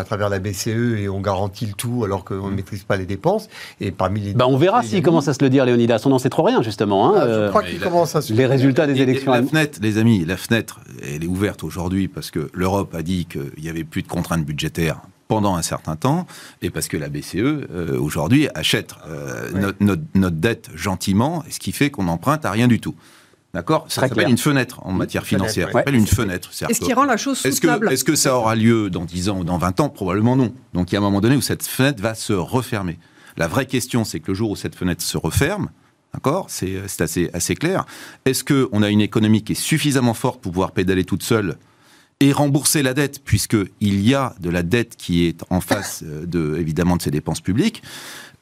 à 0.00 0.04
travers 0.04 0.30
la 0.30 0.38
BCE 0.38 0.96
et 0.98 1.08
on 1.08 1.20
garantit 1.20 1.66
le 1.66 1.74
tout 1.74 2.02
alors 2.04 2.24
qu'on 2.24 2.46
ne 2.46 2.50
mm. 2.50 2.54
maîtrise 2.54 2.84
pas 2.84 2.96
les 2.96 3.04
dépenses. 3.04 3.48
Et 3.78 3.90
parmi 3.90 4.20
les, 4.20 4.32
bah, 4.32 4.46
on 4.48 4.56
verra 4.56 4.82
s'ils 4.82 5.02
commencent 5.02 5.28
à 5.28 5.34
se 5.34 5.44
le 5.44 5.50
dire, 5.50 5.66
Léonidas. 5.66 6.00
On 6.06 6.08
n'en 6.08 6.18
sait 6.18 6.30
trop 6.30 6.44
rien 6.44 6.62
justement. 6.62 7.14
Hein, 7.14 7.20
ah, 7.20 7.26
je 7.26 7.48
crois 7.50 7.62
qu'ils 7.62 7.80
commencent 7.80 8.16
à 8.16 8.22
se 8.22 8.32
les 8.32 8.46
résultats 8.46 8.86
des 8.86 9.00
élections. 9.00 9.32
La 9.32 9.42
fenêtre, 9.42 9.78
les 9.82 9.98
amis, 9.98 10.24
la 10.24 10.38
fenêtre, 10.38 10.80
elle 11.02 11.22
est 11.22 11.28
ouverte 11.28 11.62
aujourd'hui 11.62 12.08
parce 12.08 12.30
que 12.30 12.48
l'Europe 12.54 12.94
a 12.94 13.02
dit 13.02 13.26
qu'il 13.26 13.52
n'y 13.62 13.68
avait 13.68 13.84
plus 13.84 14.02
de 14.02 14.08
contraintes 14.08 14.46
budgétaires 14.46 15.02
pendant 15.30 15.54
un 15.54 15.62
certain 15.62 15.94
temps, 15.94 16.26
et 16.60 16.70
parce 16.70 16.88
que 16.88 16.96
la 16.96 17.08
BCE, 17.08 17.36
euh, 17.36 17.96
aujourd'hui, 18.00 18.48
achète 18.56 18.96
euh, 19.06 19.72
notre, 19.78 20.30
dette 20.30 20.70
gentiment, 20.74 21.44
ce 21.48 21.60
qui 21.60 21.70
fait 21.70 21.88
qu'on 21.88 22.08
emprunte 22.08 22.44
à 22.44 22.50
rien 22.50 22.66
du 22.66 22.80
tout. 22.80 22.96
D'accord? 23.54 23.86
Ça 23.88 24.08
s'appelle 24.08 24.28
une 24.28 24.38
fenêtre 24.38 24.84
en 24.84 24.90
matière 24.90 25.24
financière. 25.24 25.68
Ça 25.68 25.74
s'appelle 25.74 25.94
une 25.94 26.08
fenêtre. 26.08 26.50
Est-ce 26.68 26.80
qui 26.80 26.92
rend 26.92 27.04
la 27.04 27.16
chose 27.16 27.38
soutenable? 27.38 27.92
Est-ce 27.92 28.02
que, 28.02 28.16
ça 28.16 28.36
aura 28.36 28.56
lieu 28.56 28.90
dans 28.90 29.04
10 29.04 29.28
ans 29.28 29.38
ou 29.38 29.44
dans 29.44 29.56
20 29.56 29.78
ans? 29.78 29.88
Probablement 29.88 30.34
non. 30.34 30.52
Donc 30.74 30.90
il 30.90 30.94
y 30.94 30.96
a 30.96 30.98
un 30.98 31.02
moment 31.02 31.20
donné 31.20 31.36
où 31.36 31.40
cette 31.40 31.64
fenêtre 31.64 32.02
va 32.02 32.16
se 32.16 32.32
refermer. 32.32 32.98
La 33.36 33.46
vraie 33.46 33.66
question, 33.66 34.02
c'est 34.02 34.18
que 34.18 34.32
le 34.32 34.34
jour 34.34 34.50
où 34.50 34.56
cette 34.56 34.74
fenêtre 34.74 35.02
se 35.02 35.16
referme, 35.16 35.68
D'accord? 36.12 36.46
C'est 36.48 36.82
assez, 36.98 37.30
assez 37.32 37.54
clair. 37.54 37.86
Est-ce 38.24 38.42
qu'on 38.42 38.82
a 38.82 38.88
une 38.88 39.00
économie 39.00 39.44
qui 39.44 39.52
est 39.52 39.54
suffisamment 39.54 40.12
forte 40.12 40.40
pour 40.40 40.50
pouvoir 40.50 40.72
pédaler 40.72 41.04
toute 41.04 41.22
seule 41.22 41.56
et 42.20 42.32
rembourser 42.32 42.82
la 42.82 42.94
dette, 42.94 43.22
puisqu'il 43.24 44.00
y 44.00 44.14
a 44.14 44.34
de 44.40 44.50
la 44.50 44.62
dette 44.62 44.96
qui 44.96 45.26
est 45.26 45.42
en 45.48 45.60
face, 45.60 46.04
euh, 46.04 46.26
de, 46.26 46.56
évidemment, 46.58 46.96
de 46.96 47.02
ces 47.02 47.10
dépenses 47.10 47.40
publiques 47.40 47.82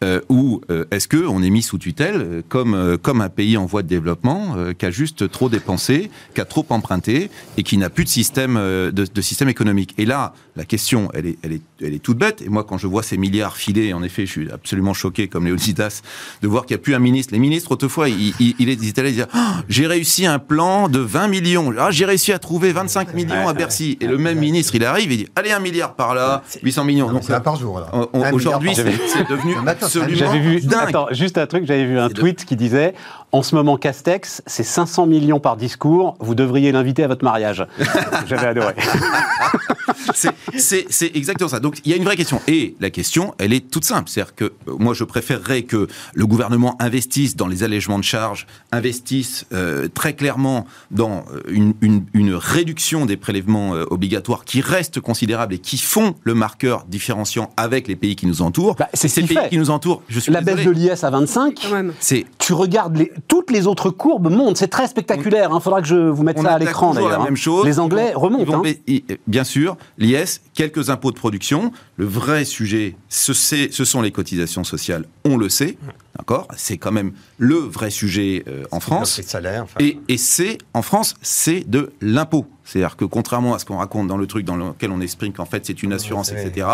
euh, 0.05 0.21
ou 0.29 0.61
euh, 0.71 0.85
est-ce 0.93 1.09
qu'on 1.09 1.43
est 1.43 1.51
mis 1.51 1.63
sous 1.63 1.79
tutelle 1.79 2.21
euh, 2.21 2.43
comme, 2.49 2.75
euh, 2.75 2.97
comme 2.97 3.21
un 3.21 3.29
pays 3.29 3.57
en 3.57 3.67
voie 3.67 3.83
de 3.83 3.89
développement 3.89 4.57
qui 4.79 4.87
a 4.87 4.91
juste 4.91 5.31
trop 5.31 5.49
dépensé, 5.49 6.11
qui 6.35 6.41
a 6.41 6.45
trop 6.45 6.65
emprunté 6.71 7.31
et 7.57 7.63
qui 7.63 7.77
n'a 7.79 7.91
plus 7.91 8.05
de 8.05 8.09
système, 8.09 8.55
de, 8.55 8.91
de, 8.91 9.21
système 9.21 9.49
économique 9.49 9.95
Et 9.99 10.05
là, 10.05 10.35
la 10.57 10.65
question, 10.65 11.09
elle 11.15 11.27
est, 11.27 11.39
elle, 11.43 11.53
est, 11.53 11.63
elle 11.81 11.95
est 11.95 11.99
toute 12.03 12.19
bête. 12.19 12.43
Et 12.43 12.49
moi, 12.49 12.65
quand 12.65 12.79
je 12.79 12.87
vois 12.87 13.03
ces 13.03 13.17
milliards 13.17 13.57
filés, 13.57 13.93
en 13.93 14.03
effet, 14.03 14.27
je 14.27 14.33
suis 14.33 14.51
absolument 14.51 14.95
choqué, 14.95 15.29
comme 15.29 15.47
Léonidas, 15.47 16.03
de 16.43 16.49
voir 16.49 16.67
qu'il 16.67 16.77
n'y 16.77 16.81
a 16.81 16.83
plus 16.83 16.95
un 16.95 16.99
ministre. 16.99 17.33
Les 17.33 17.39
ministres, 17.39 17.73
autrefois, 17.73 18.09
ils, 18.09 18.35
ils, 18.41 18.55
ils 18.59 18.89
étaient 18.89 19.03
là, 19.03 19.09
ils 19.09 19.13
disaient 19.13 19.27
oh, 19.35 19.39
J'ai 19.69 19.87
réussi 19.87 20.27
un 20.27 20.39
plan 20.39 20.89
de 20.89 20.99
20 20.99 21.29
millions. 21.29 21.73
Ah, 21.79 21.91
j'ai 21.91 22.05
réussi 22.05 22.33
à 22.33 22.39
trouver 22.39 22.73
25 22.73 23.15
millions 23.15 23.49
à 23.49 23.55
Bercy. 23.55 23.99
Et 24.01 24.07
le 24.07 24.19
même 24.19 24.39
ministre, 24.39 24.75
il 24.75 24.85
arrive 24.85 25.13
et 25.13 25.17
dit 25.17 25.29
Allez, 25.37 25.53
un 25.53 25.61
milliard 25.61 25.95
par 25.95 26.15
là, 26.15 26.43
800 26.63 26.85
millions. 26.85 27.13
Donc, 27.13 27.23
c'est 27.25 27.43
par 27.43 27.57
jour. 27.57 27.81
Aujourd'hui, 28.33 28.75
c'est 28.75 29.29
devenu 29.29 29.55
j'avais 29.89 30.39
vu, 30.39 30.63
attends, 30.81 31.09
juste 31.11 31.39
un 31.39 31.47
truc, 31.47 31.65
j'avais 31.67 31.85
vu 31.85 31.99
un 31.99 32.09
tweet 32.09 32.45
qui 32.45 32.57
disait 32.57 32.95
en 33.31 33.43
ce 33.43 33.55
moment, 33.55 33.77
Castex, 33.77 34.43
c'est 34.47 34.63
500 34.63 35.07
millions 35.07 35.41
par 35.41 35.57
discours, 35.57 36.17
vous 36.19 36.35
devriez 36.35 36.73
l'inviter 36.73 37.05
à 37.05 37.09
votre 37.09 37.25
mariage. 37.25 37.67
J'avais 38.27 38.47
adoré. 38.47 38.75
c'est 40.55 41.17
exactement 41.17 41.49
ça. 41.49 41.61
Donc 41.61 41.79
il 41.85 41.91
y 41.91 41.95
a 41.95 41.97
une 41.97 42.05
vraie 42.05 42.17
question. 42.17 42.41
Et 42.47 42.75
la 42.81 42.91
question, 42.91 43.35
elle 43.39 43.53
est 43.53 43.71
toute 43.71 43.85
simple. 43.85 44.09
C'est-à-dire 44.09 44.35
que 44.35 44.45
euh, 44.45 44.77
moi, 44.79 44.95
je 44.95 45.05
préférerais 45.05 45.63
que 45.63 45.89
le 46.15 46.27
gouvernement 46.27 46.77
investisse 46.81 47.37
dans 47.37 47.47
les 47.47 47.63
allègements 47.63 47.99
de 47.99 48.05
charges, 48.05 48.47
investisse 48.73 49.47
euh, 49.53 49.89
très 49.93 50.15
clairement 50.15 50.67
dans 50.91 51.25
euh, 51.33 51.41
une, 51.49 51.75
une, 51.81 52.05
une 52.15 52.35
réduction 52.35 53.07
des 53.07 53.17
prélèvements 53.17 53.73
obligatoires 53.91 54.45
qui 54.45 54.61
restent 54.61 55.01
considérables 55.01 55.55
et 55.55 55.59
qui 55.59 55.79
font 55.79 56.15
le 56.25 56.35
marqueur 56.35 56.85
différenciant 56.87 57.51
avec 57.57 57.89
les 57.89 57.97
pays 57.97 58.17
qui 58.17 58.27
nous 58.27 58.43
entourent. 58.43 58.77
Bah, 58.77 58.89
c'est 58.95 59.09
ces 59.09 59.23
pays 59.23 59.37
fait. 59.37 59.49
qui 59.51 59.59
nous 59.59 59.71
entourent. 59.71 60.03
Je 60.09 60.21
suis 60.21 60.33
la 60.33 60.41
baisse 60.41 60.65
de 60.65 60.71
l'IS 60.71 61.05
à 61.05 61.11
25, 61.11 61.69
tu 62.39 62.53
regardes 62.55 62.97
les, 62.97 63.13
toutes 63.27 63.51
les 63.51 63.67
autres 63.67 63.91
courbes 63.91 64.31
montent. 64.31 64.57
C'est 64.57 64.69
très 64.69 64.87
spectaculaire. 64.87 65.51
Il 65.53 65.57
hein. 65.57 65.61
faudra 65.61 65.83
que 65.83 65.89
je 65.89 65.97
vous 65.97 66.23
mette 66.23 66.41
ça 66.41 66.55
à 66.55 66.59
l'écran 66.59 66.95
d'ailleurs. 66.95 67.21
Hein. 67.21 67.65
Les 67.65 67.79
Anglais 67.79 68.13
remontent. 68.15 68.63
Hein. 68.65 68.95
Bien 69.27 69.45
sûr, 69.45 69.77
l'IS, 69.99 70.41
quelques 70.55 70.91
impôts 70.91 71.11
de 71.11 71.17
production. 71.17 71.73
Le 71.97 72.07
vrai 72.07 72.45
sujet, 72.45 72.97
ce, 73.09 73.33
ce 73.33 73.85
sont 73.85 74.03
les 74.03 74.13
cotisations 74.13 74.65
sociales. 74.65 75.05
On 75.25 75.37
le 75.37 75.49
sait. 75.49 75.79
D'accord? 76.19 76.49
C'est 76.57 76.79
quand 76.79 76.93
même 76.93 77.13
le 77.39 77.57
vrai 77.57 77.91
sujet 77.91 78.45
euh, 78.49 78.65
en 78.71 78.81
France. 78.81 79.21
Enfin. 79.35 79.79
Et, 79.81 79.99
et 80.09 80.19
c'est, 80.19 80.59
en 80.75 80.83
France, 80.83 81.15
c'est 81.23 81.69
de 81.69 81.93
l'impôt. 82.01 82.47
C'est-à-dire 82.71 82.97
que 82.97 83.07
contrairement 83.07 83.55
à 83.55 83.59
ce 83.59 83.65
qu'on 83.65 83.79
raconte 83.79 84.09
dans 84.09 84.19
le 84.19 84.27
truc 84.27 84.45
dans 84.45 84.57
lequel 84.57 84.91
on 84.91 85.01
exprime 85.01 85.33
qu'en 85.33 85.47
fait 85.47 85.65
c'est 85.65 85.83
une 85.83 85.95
assurance, 85.95 86.33
etc., 86.33 86.67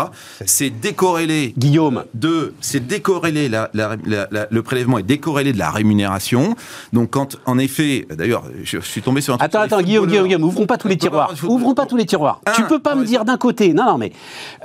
c'est 0.45 0.69
décorrélé 0.69 1.53
Guillaume, 1.57 2.03
de, 2.13 2.53
c'est 2.59 2.85
décorrélé, 2.85 3.47
la, 3.47 3.69
la- 3.73 3.95
la- 4.05 4.27
la- 4.29 4.47
le 4.49 4.61
prélèvement 4.61 4.97
est 4.97 5.03
décorrélé 5.03 5.53
de 5.53 5.57
la 5.57 5.69
rémunération. 5.71 6.55
Donc 6.91 7.11
quand, 7.11 7.37
en 7.45 7.57
effet, 7.57 8.05
d'ailleurs, 8.09 8.43
je, 8.63 8.79
je 8.81 8.85
suis 8.85 9.01
tombé 9.01 9.21
sur 9.21 9.33
un 9.33 9.37
truc 9.37 9.45
Attends, 9.55 9.61
attends, 9.61 9.81
Guillaume. 9.81 10.07
Guillaume, 10.07 10.25
Guillaume, 10.27 10.43
ouvrons 10.43 10.65
pas 10.65 10.77
tous 10.77 10.89
les 10.89 10.97
tiroirs. 10.97 11.33
Ouvrons 11.47 11.73
pas 11.75 11.85
tous 11.85 11.95
les 11.95 12.05
tiroirs. 12.05 12.41
Un, 12.45 12.51
tu 12.51 12.63
peux 12.63 12.79
pas 12.79 12.89
par 12.91 12.97
me 12.97 13.05
dire 13.05 13.23
d'un 13.23 13.37
côté, 13.37 13.73
non, 13.73 13.85
non, 13.85 13.97
mais 13.97 14.11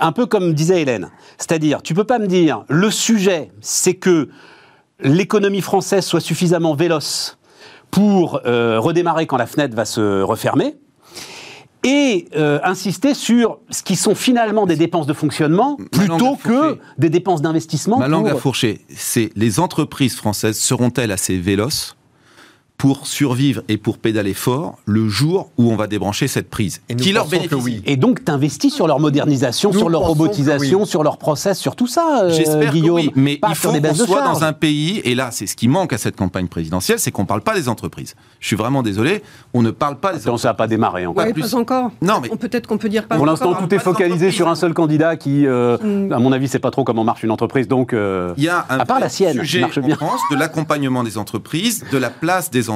un 0.01 0.11
peu 0.11 0.27
comme 0.27 0.53
disait 0.53 0.83
Hélène, 0.83 1.11
c'est-à-dire, 1.39 1.81
tu 1.83 1.95
peux 1.95 2.03
pas 2.05 2.19
me 2.19 2.27
dire, 2.27 2.65
le 2.69 2.91
sujet, 2.91 3.53
c'est 3.61 3.95
que 3.95 4.29
l'économie 5.01 5.61
française 5.63 6.05
soit 6.05 6.21
suffisamment 6.21 6.75
véloce 6.75 7.39
pour 7.91 8.41
euh, 8.47 8.79
redémarrer 8.81 9.27
quand 9.27 9.37
la 9.37 9.47
fenêtre 9.47 9.75
va 9.75 9.85
se 9.85 10.23
refermer. 10.23 10.77
Et 11.83 12.29
euh, 12.37 12.59
insister 12.63 13.15
sur 13.15 13.59
ce 13.71 13.83
qui 13.83 13.97
sont 13.97 14.15
finalement 14.15 14.67
des 14.67 14.77
dépenses 14.77 15.07
de 15.07 15.15
fonctionnement 15.15 15.79
plutôt 15.91 16.37
que 16.37 16.79
des 16.99 17.09
dépenses 17.09 17.41
d'investissement. 17.41 17.99
Ma 17.99 18.09
langue 18.09 18.29
pour- 18.29 18.37
à 18.39 18.41
fourcher, 18.41 18.81
c'est 18.95 19.31
les 19.35 19.61
entreprises 19.61 20.15
françaises 20.15 20.59
seront-elles 20.59 21.11
assez 21.13 21.39
véloces? 21.39 21.97
Pour 22.81 23.07
survivre 23.07 23.61
et 23.69 23.77
pour 23.77 23.99
pédaler 23.99 24.33
fort 24.33 24.79
le 24.87 25.07
jour 25.07 25.51
où 25.59 25.71
on 25.71 25.77
va 25.77 25.87
débrancher 25.87 26.29
cette 26.29 26.49
prise 26.49 26.81
Et 26.89 26.97
qui 26.97 27.13
leur 27.13 27.27
que 27.27 27.33
bénéficie 27.33 27.55
oui. 27.63 27.83
Et 27.85 27.99
donc, 27.99 28.25
t'investis 28.25 28.73
sur 28.75 28.87
leur 28.87 28.99
modernisation, 29.01 29.71
Nous 29.71 29.79
sur 29.79 29.91
leur 29.91 30.01
que 30.01 30.07
robotisation, 30.07 30.81
oui. 30.81 30.87
sur 30.87 31.03
leur 31.03 31.19
process, 31.19 31.59
sur 31.59 31.77
tout 31.77 31.87
ça, 31.87 32.23
euh, 32.23 32.31
J'espère 32.31 32.71
que 32.71 32.79
Guillaume. 32.79 32.97
oui, 32.97 33.13
mais 33.17 33.37
pas 33.37 33.49
il 33.51 33.55
faut 33.55 33.71
qu'on 33.71 33.95
soit 33.95 34.23
dans 34.23 34.45
un 34.45 34.55
pays, 34.55 35.03
et 35.05 35.15
là 35.15 35.29
c'est 35.31 35.47
ce 35.47 35.57
qui 35.57 35.69
manque 35.69 35.93
à 35.93 35.99
cette 35.99 36.17
campagne 36.17 36.49
présidentielle, 36.49 36.99
c'est 36.99 37.11
qu'on 37.11 37.23
ne 37.23 37.27
parle 37.27 37.43
pas 37.43 37.55
des 37.55 37.69
entreprises. 37.69 38.15
Je 38.41 38.47
suis 38.47 38.57
vraiment 38.57 38.83
désolé, 38.83 39.23
on 39.53 39.61
ne 39.61 39.71
parle 39.73 39.99
pas 39.99 40.15
des 40.15 40.21
Attends, 40.23 40.39
ça 40.39 40.49
n'a 40.49 40.55
pas 40.55 40.67
démarré 40.67 41.05
encore. 41.05 41.23
Ouais, 41.23 41.35
plus. 41.35 41.43
pas 41.51 41.57
encore. 41.59 41.91
Non, 42.01 42.21
mais- 42.23 42.31
Peut-être 42.31 42.67
qu'on 42.67 42.79
peut 42.79 42.89
dire 42.89 43.07
pas 43.07 43.17
Pour 43.17 43.27
l'instant, 43.27 43.53
tout 43.53 43.75
est 43.75 43.79
focalisé 43.79 44.31
sur 44.31 44.49
un 44.49 44.55
seul 44.55 44.73
candidat 44.73 45.17
qui, 45.17 45.47
euh, 45.47 45.77
Mm. 45.83 46.13
à 46.15 46.19
mon 46.19 46.33
avis, 46.33 46.49
sait 46.49 46.59
pas 46.59 46.71
trop 46.71 46.85
comment 46.85 47.05
marche 47.05 47.23
une 47.25 47.31
entreprise. 47.31 47.69
Donc, 47.69 47.93
euh, 47.93 48.33
Il 48.39 48.45
y 48.45 48.49
a 48.49 48.65
un 48.71 48.79
à 48.79 48.87
part 48.87 49.01
la 49.01 49.11
sienne, 49.11 49.39
sujet 49.41 49.61
marche 49.61 49.77
en 49.77 49.83
bien. 49.83 49.97
France 49.97 50.21
de 50.31 50.37
l'accompagnement 50.37 51.05
des 51.05 51.19
entreprises, 51.19 51.85
de 51.93 51.99
la 51.99 52.09
place 52.09 52.51
des 52.51 52.61
entreprises 52.63 52.70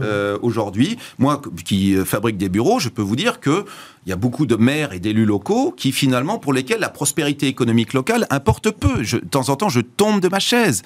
euh, 0.00 0.38
aujourd'hui. 0.42 0.98
Moi, 1.18 1.40
qui 1.64 1.94
fabrique 2.04 2.36
des 2.36 2.48
bureaux, 2.48 2.78
je 2.78 2.88
peux 2.88 3.02
vous 3.02 3.16
dire 3.16 3.40
que 3.40 3.64
il 4.06 4.08
y 4.08 4.12
a 4.12 4.16
beaucoup 4.16 4.46
de 4.46 4.56
maires 4.56 4.92
et 4.92 4.98
d'élus 4.98 5.26
locaux 5.26 5.72
qui 5.76 5.92
finalement 5.92 6.38
pour 6.38 6.52
lesquels 6.52 6.80
la 6.80 6.88
prospérité 6.88 7.48
économique 7.48 7.92
locale 7.92 8.26
importe 8.30 8.70
peu. 8.70 9.02
Je, 9.02 9.18
de 9.18 9.26
temps 9.26 9.50
en 9.50 9.56
temps, 9.56 9.68
je 9.68 9.80
tombe 9.80 10.20
de 10.20 10.28
ma 10.28 10.40
chaise. 10.40 10.82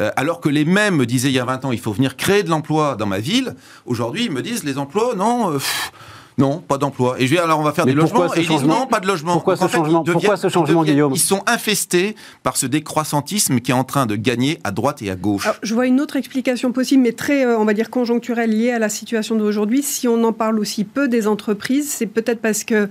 Euh, 0.00 0.10
alors 0.16 0.40
que 0.40 0.48
les 0.48 0.64
mêmes 0.64 0.96
me 0.96 1.06
disaient 1.06 1.30
il 1.30 1.34
y 1.34 1.38
a 1.38 1.44
20 1.44 1.64
ans, 1.64 1.72
il 1.72 1.80
faut 1.80 1.92
venir 1.92 2.16
créer 2.16 2.42
de 2.42 2.50
l'emploi 2.50 2.96
dans 2.96 3.06
ma 3.06 3.20
ville. 3.20 3.54
Aujourd'hui, 3.86 4.26
ils 4.26 4.30
me 4.32 4.42
disent 4.42 4.64
les 4.64 4.76
emplois, 4.76 5.14
non. 5.16 5.52
euh, 5.52 5.58
non, 6.38 6.58
pas 6.66 6.78
d'emploi. 6.78 7.16
Et 7.18 7.26
je 7.26 7.34
dis 7.34 7.38
alors 7.38 7.58
on 7.58 7.64
va 7.64 7.72
faire 7.72 7.84
Mais 7.84 7.92
des 7.92 8.00
logements. 8.00 8.26
Et 8.26 8.38
ils 8.38 8.40
disent 8.40 8.48
changement 8.48 8.80
non, 8.80 8.86
pas 8.86 9.00
de 9.00 9.06
logement. 9.06 9.32
Pourquoi 9.32 9.56
Donc, 9.56 9.64
ce 9.64 9.68
fait, 9.68 9.78
changement 9.78 10.04
Pourquoi 10.04 10.36
ce 10.36 10.84
Guillaume 10.84 11.12
Ils 11.12 11.18
sont 11.18 11.42
infestés 11.46 12.14
par 12.44 12.56
ce 12.56 12.66
décroissantisme 12.66 13.60
qui 13.60 13.72
est 13.72 13.74
en 13.74 13.84
train 13.84 14.06
de 14.06 14.14
gagner 14.14 14.60
à 14.62 14.70
droite 14.70 15.02
et 15.02 15.10
à 15.10 15.16
gauche. 15.16 15.46
Alors, 15.46 15.58
je 15.62 15.74
vois 15.74 15.86
une 15.86 16.00
autre 16.00 16.16
explication 16.16 16.70
possible, 16.70 17.02
mais 17.02 17.12
très, 17.12 17.44
euh, 17.44 17.58
on 17.58 17.64
va 17.64 17.74
dire, 17.74 17.90
conjoncturelle 17.90 18.50
liée 18.50 18.70
à 18.70 18.78
la 18.78 18.88
situation 18.88 19.34
d'aujourd'hui. 19.34 19.82
Si 19.82 20.06
on 20.06 20.22
en 20.24 20.32
parle 20.32 20.58
aussi 20.60 20.84
peu 20.84 21.08
des 21.08 21.26
entreprises, 21.26 21.90
c'est 21.90 22.06
peut-être 22.06 22.40
parce 22.40 22.62
que 22.62 22.88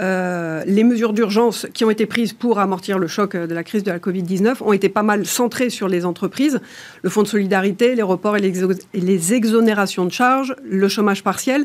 euh, 0.00 0.62
les 0.66 0.84
mesures 0.84 1.12
d'urgence 1.12 1.66
qui 1.74 1.84
ont 1.84 1.90
été 1.90 2.06
prises 2.06 2.32
pour 2.32 2.58
amortir 2.58 2.98
le 2.98 3.06
choc 3.06 3.34
euh, 3.34 3.46
de 3.46 3.54
la 3.54 3.64
crise 3.64 3.82
de 3.82 3.90
la 3.90 3.98
Covid-19 3.98 4.56
ont 4.62 4.72
été 4.72 4.88
pas 4.88 5.02
mal 5.02 5.26
centrées 5.26 5.70
sur 5.70 5.88
les 5.88 6.04
entreprises. 6.04 6.60
Le 7.02 7.10
fonds 7.10 7.22
de 7.22 7.28
solidarité, 7.28 7.94
les 7.94 8.02
reports 8.02 8.36
et 8.36 8.40
les, 8.94 9.34
exonérations 9.34 10.04
de 10.04 10.12
charges, 10.12 10.54
le 10.64 10.88
chômage 10.88 11.22
partiel. 11.24 11.62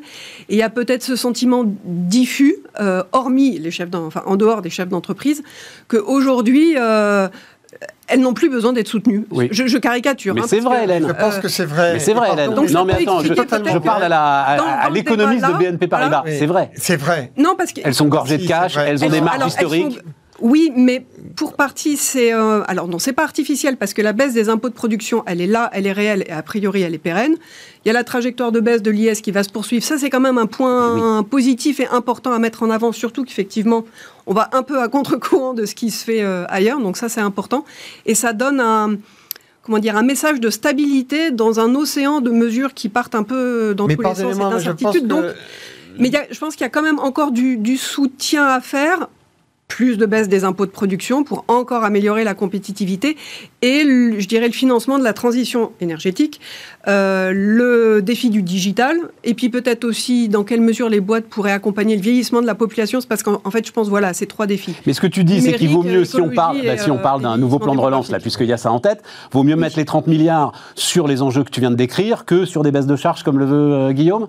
Et 0.50 0.56
il 0.56 0.58
y 0.58 0.64
a 0.64 0.70
peut-être 0.70 1.04
ce 1.04 1.16
sentiment 1.16 1.64
diffus, 1.86 2.56
euh, 2.80 3.04
hormis 3.12 3.60
les 3.60 3.72
chefs, 3.72 3.90
d'en- 3.90 4.06
enfin, 4.08 4.24
en 4.26 4.36
dehors 4.36 4.62
des 4.62 4.70
chefs 4.70 4.90
d'entreprise, 4.90 5.44
qu'aujourd'hui, 5.88 6.76
euh, 6.78 7.28
elles 8.14 8.22
n'ont 8.22 8.34
plus 8.34 8.50
besoin 8.50 8.74
d'être 8.74 8.88
soutenues. 8.88 9.26
Oui. 9.32 9.50
Je, 9.52 9.68
je 9.68 9.78
caricature. 9.78 10.36
Mais 10.36 10.42
hein, 10.42 10.46
c'est 10.48 10.60
vrai, 10.60 10.80
que, 10.80 10.84
Hélène. 10.84 11.08
Je 11.08 11.14
pense 11.14 11.40
que 11.40 11.48
c'est 11.48 11.66
vrai. 11.66 11.94
Mais 11.94 12.00
c'est 12.00 12.14
vrai, 12.14 12.30
Hélène. 12.34 12.54
Donc, 12.54 12.70
non, 12.70 12.86
mais 12.86 12.94
attends, 12.94 13.22
je, 13.22 13.34
je 13.34 13.78
parle 13.80 14.04
à 14.12 14.90
l'économiste 14.92 15.46
de 15.46 15.54
BNP 15.54 15.88
Paribas. 15.88 16.22
voilà. 16.22 16.38
C'est 16.38 16.46
vrai. 16.46 16.72
C'est 16.76 16.96
vrai. 16.98 17.32
Non, 17.38 17.56
parce 17.58 17.74
que 17.74 17.82
Elles 17.84 17.94
sont 17.94 18.08
gorgées 18.08 18.38
de 18.38 18.48
cash, 18.48 18.78
elles 18.78 19.04
ont 19.04 19.08
elles 19.08 19.12
des 19.12 19.18
elles 19.18 19.48
historiques. 19.48 20.00
Oui, 20.40 20.72
mais 20.76 21.06
pour 21.36 21.54
partie, 21.54 21.96
c'est 21.96 22.34
euh, 22.34 22.64
alors 22.68 22.88
non, 22.88 22.98
c'est 23.00 23.14
pas 23.14 23.24
artificiel 23.24 23.78
parce 23.78 23.94
que 23.94 24.02
la 24.02 24.14
baisse 24.14 24.34
des 24.34 24.50
impôts 24.50 24.70
de 24.70 24.74
production, 24.74 25.24
elle 25.28 25.42
est 25.42 25.48
là, 25.48 25.70
elle 25.74 25.86
est 25.86 25.92
réelle 25.92 26.24
et 26.28 26.32
a 26.32 26.42
priori 26.42 26.82
elle 26.82 26.94
est 26.96 26.98
pérenne. 27.00 27.36
Il 27.86 27.88
y 27.88 27.92
a 27.92 27.94
la 27.94 28.04
trajectoire 28.04 28.52
de 28.52 28.60
baisse 28.60 28.82
de 28.82 28.90
l'IS 28.92 29.22
qui 29.22 29.32
va 29.32 29.44
se 29.44 29.50
poursuivre. 29.50 29.84
Ça, 29.84 29.98
c'est 29.98 30.10
quand 30.10 30.20
même 30.20 30.38
un 30.40 30.48
point 30.48 31.22
positif 31.24 31.80
et 31.80 31.88
important 31.88 32.32
à 32.34 32.40
mettre 32.40 32.64
en 32.64 32.70
avant, 32.72 32.92
surtout 32.92 33.24
qu'effectivement, 33.24 33.86
on 34.26 34.34
va 34.34 34.50
un 34.54 34.64
peu 34.64 34.82
à 34.82 34.88
contre-courant 34.88 35.54
de 35.54 35.66
ce 35.66 35.76
qui 35.76 35.92
se 35.92 36.04
fait 36.04 36.24
euh, 36.24 36.46
ailleurs. 36.50 36.80
Donc 36.80 36.98
ça, 36.98 37.10
c'est 37.10 37.22
important 37.22 37.64
et 38.06 38.16
ça 38.16 38.34
donne 38.34 38.60
un 38.60 38.96
comment 39.62 39.80
dire, 39.80 39.96
un 39.96 40.04
message 40.04 40.42
de 40.42 40.50
stabilité 40.50 41.32
dans 41.32 41.60
un 41.62 41.74
océan 41.76 42.20
de 42.20 42.32
mesures 42.32 42.74
qui 42.74 42.90
partent 42.90 43.16
un 43.16 43.24
peu 43.24 43.74
dans 43.74 43.88
Mais 43.88 43.96
tous 43.96 44.02
les 44.02 44.08
sens 44.10 44.20
et 44.20 44.24
mais 44.26 44.34
je 44.34 44.38
pense 44.40 44.50
d'incertitudes. 44.52 45.08
Donc, 45.08 45.22
que 45.24 45.34
mais 46.00 46.08
il 46.10 46.14
y 46.14 46.18
a- 46.18 46.26
je 46.30 46.38
pense 46.40 46.56
qu'il 46.56 46.64
y 46.64 46.68
a 46.68 46.70
quand 46.70 46.82
même 46.82 47.00
encore 47.00 47.32
du, 47.32 47.56
du 47.56 47.78
soutien 47.78 48.46
à 48.46 48.60
faire, 48.60 49.08
plus 49.74 49.98
de 49.98 50.06
baisse 50.06 50.30
des 50.30 50.44
impôts 50.44 50.68
de 50.68 50.72
production 50.72 51.24
pour 51.24 51.46
encore 51.48 51.84
améliorer 51.84 52.24
la 52.24 52.36
compétitivité 52.36 53.18
et, 53.64 53.84
le- 53.84 54.20
je 54.20 54.28
dirais, 54.28 54.46
le 54.46 54.54
financement 54.54 55.00
de 55.00 55.04
la 55.04 55.14
transition 55.14 55.72
énergétique, 55.82 56.40
euh, 56.88 57.32
le 57.34 58.04
défi 58.04 58.30
du 58.30 58.44
digital, 58.44 58.96
et 59.24 59.34
puis 59.34 59.50
peut-être 59.50 59.84
aussi 59.84 60.30
dans 60.30 60.44
quelle 60.44 60.62
mesure 60.62 60.90
les 60.90 61.00
boîtes 61.00 61.26
pourraient 61.26 61.54
accompagner 61.54 61.96
le 61.96 62.04
vieillissement 62.04 62.40
de 62.40 62.46
la 62.46 62.54
population. 62.54 63.02
C'est 63.02 63.08
parce 63.08 63.24
qu'en 63.24 63.42
en 63.44 63.50
fait, 63.50 63.66
je 63.66 63.72
pense, 63.72 63.90
voilà, 63.90 64.14
ces 64.14 64.28
trois 64.28 64.46
défis. 64.46 64.76
Mais 64.86 64.94
ce 64.94 65.02
que 65.02 65.08
tu 65.08 65.24
dis, 65.24 65.42
c'est 65.42 65.54
qu'il 65.54 65.70
vaut 65.70 65.82
mieux, 65.82 66.06
si 66.06 66.22
on 66.22 66.30
parle, 66.30 66.58
bah, 66.64 66.78
si 66.78 66.92
on 66.92 67.00
et, 67.00 67.02
parle 67.02 67.22
euh, 67.22 67.24
d'un 67.24 67.38
nouveau 67.38 67.58
plan 67.58 67.74
de 67.74 67.80
relance, 67.80 68.12
là, 68.12 68.20
puisqu'il 68.20 68.46
y 68.48 68.54
a 68.54 68.58
ça 68.58 68.72
en 68.72 68.80
tête, 68.80 69.02
vaut 69.32 69.42
mieux 69.42 69.56
mettre 69.56 69.78
les 69.78 69.86
30 69.86 70.06
milliards 70.06 70.52
sur 70.76 71.08
les 71.08 71.24
enjeux 71.24 71.44
que 71.44 71.50
tu 71.50 71.62
viens 71.62 71.72
de 71.72 71.76
décrire 71.76 72.26
que 72.26 72.46
sur 72.46 72.62
des 72.62 72.72
baisses 72.72 72.86
de 72.86 72.96
charges 72.96 73.24
comme 73.24 73.40
le 73.40 73.46
veut 73.46 73.74
euh, 73.74 73.92
Guillaume? 73.92 74.28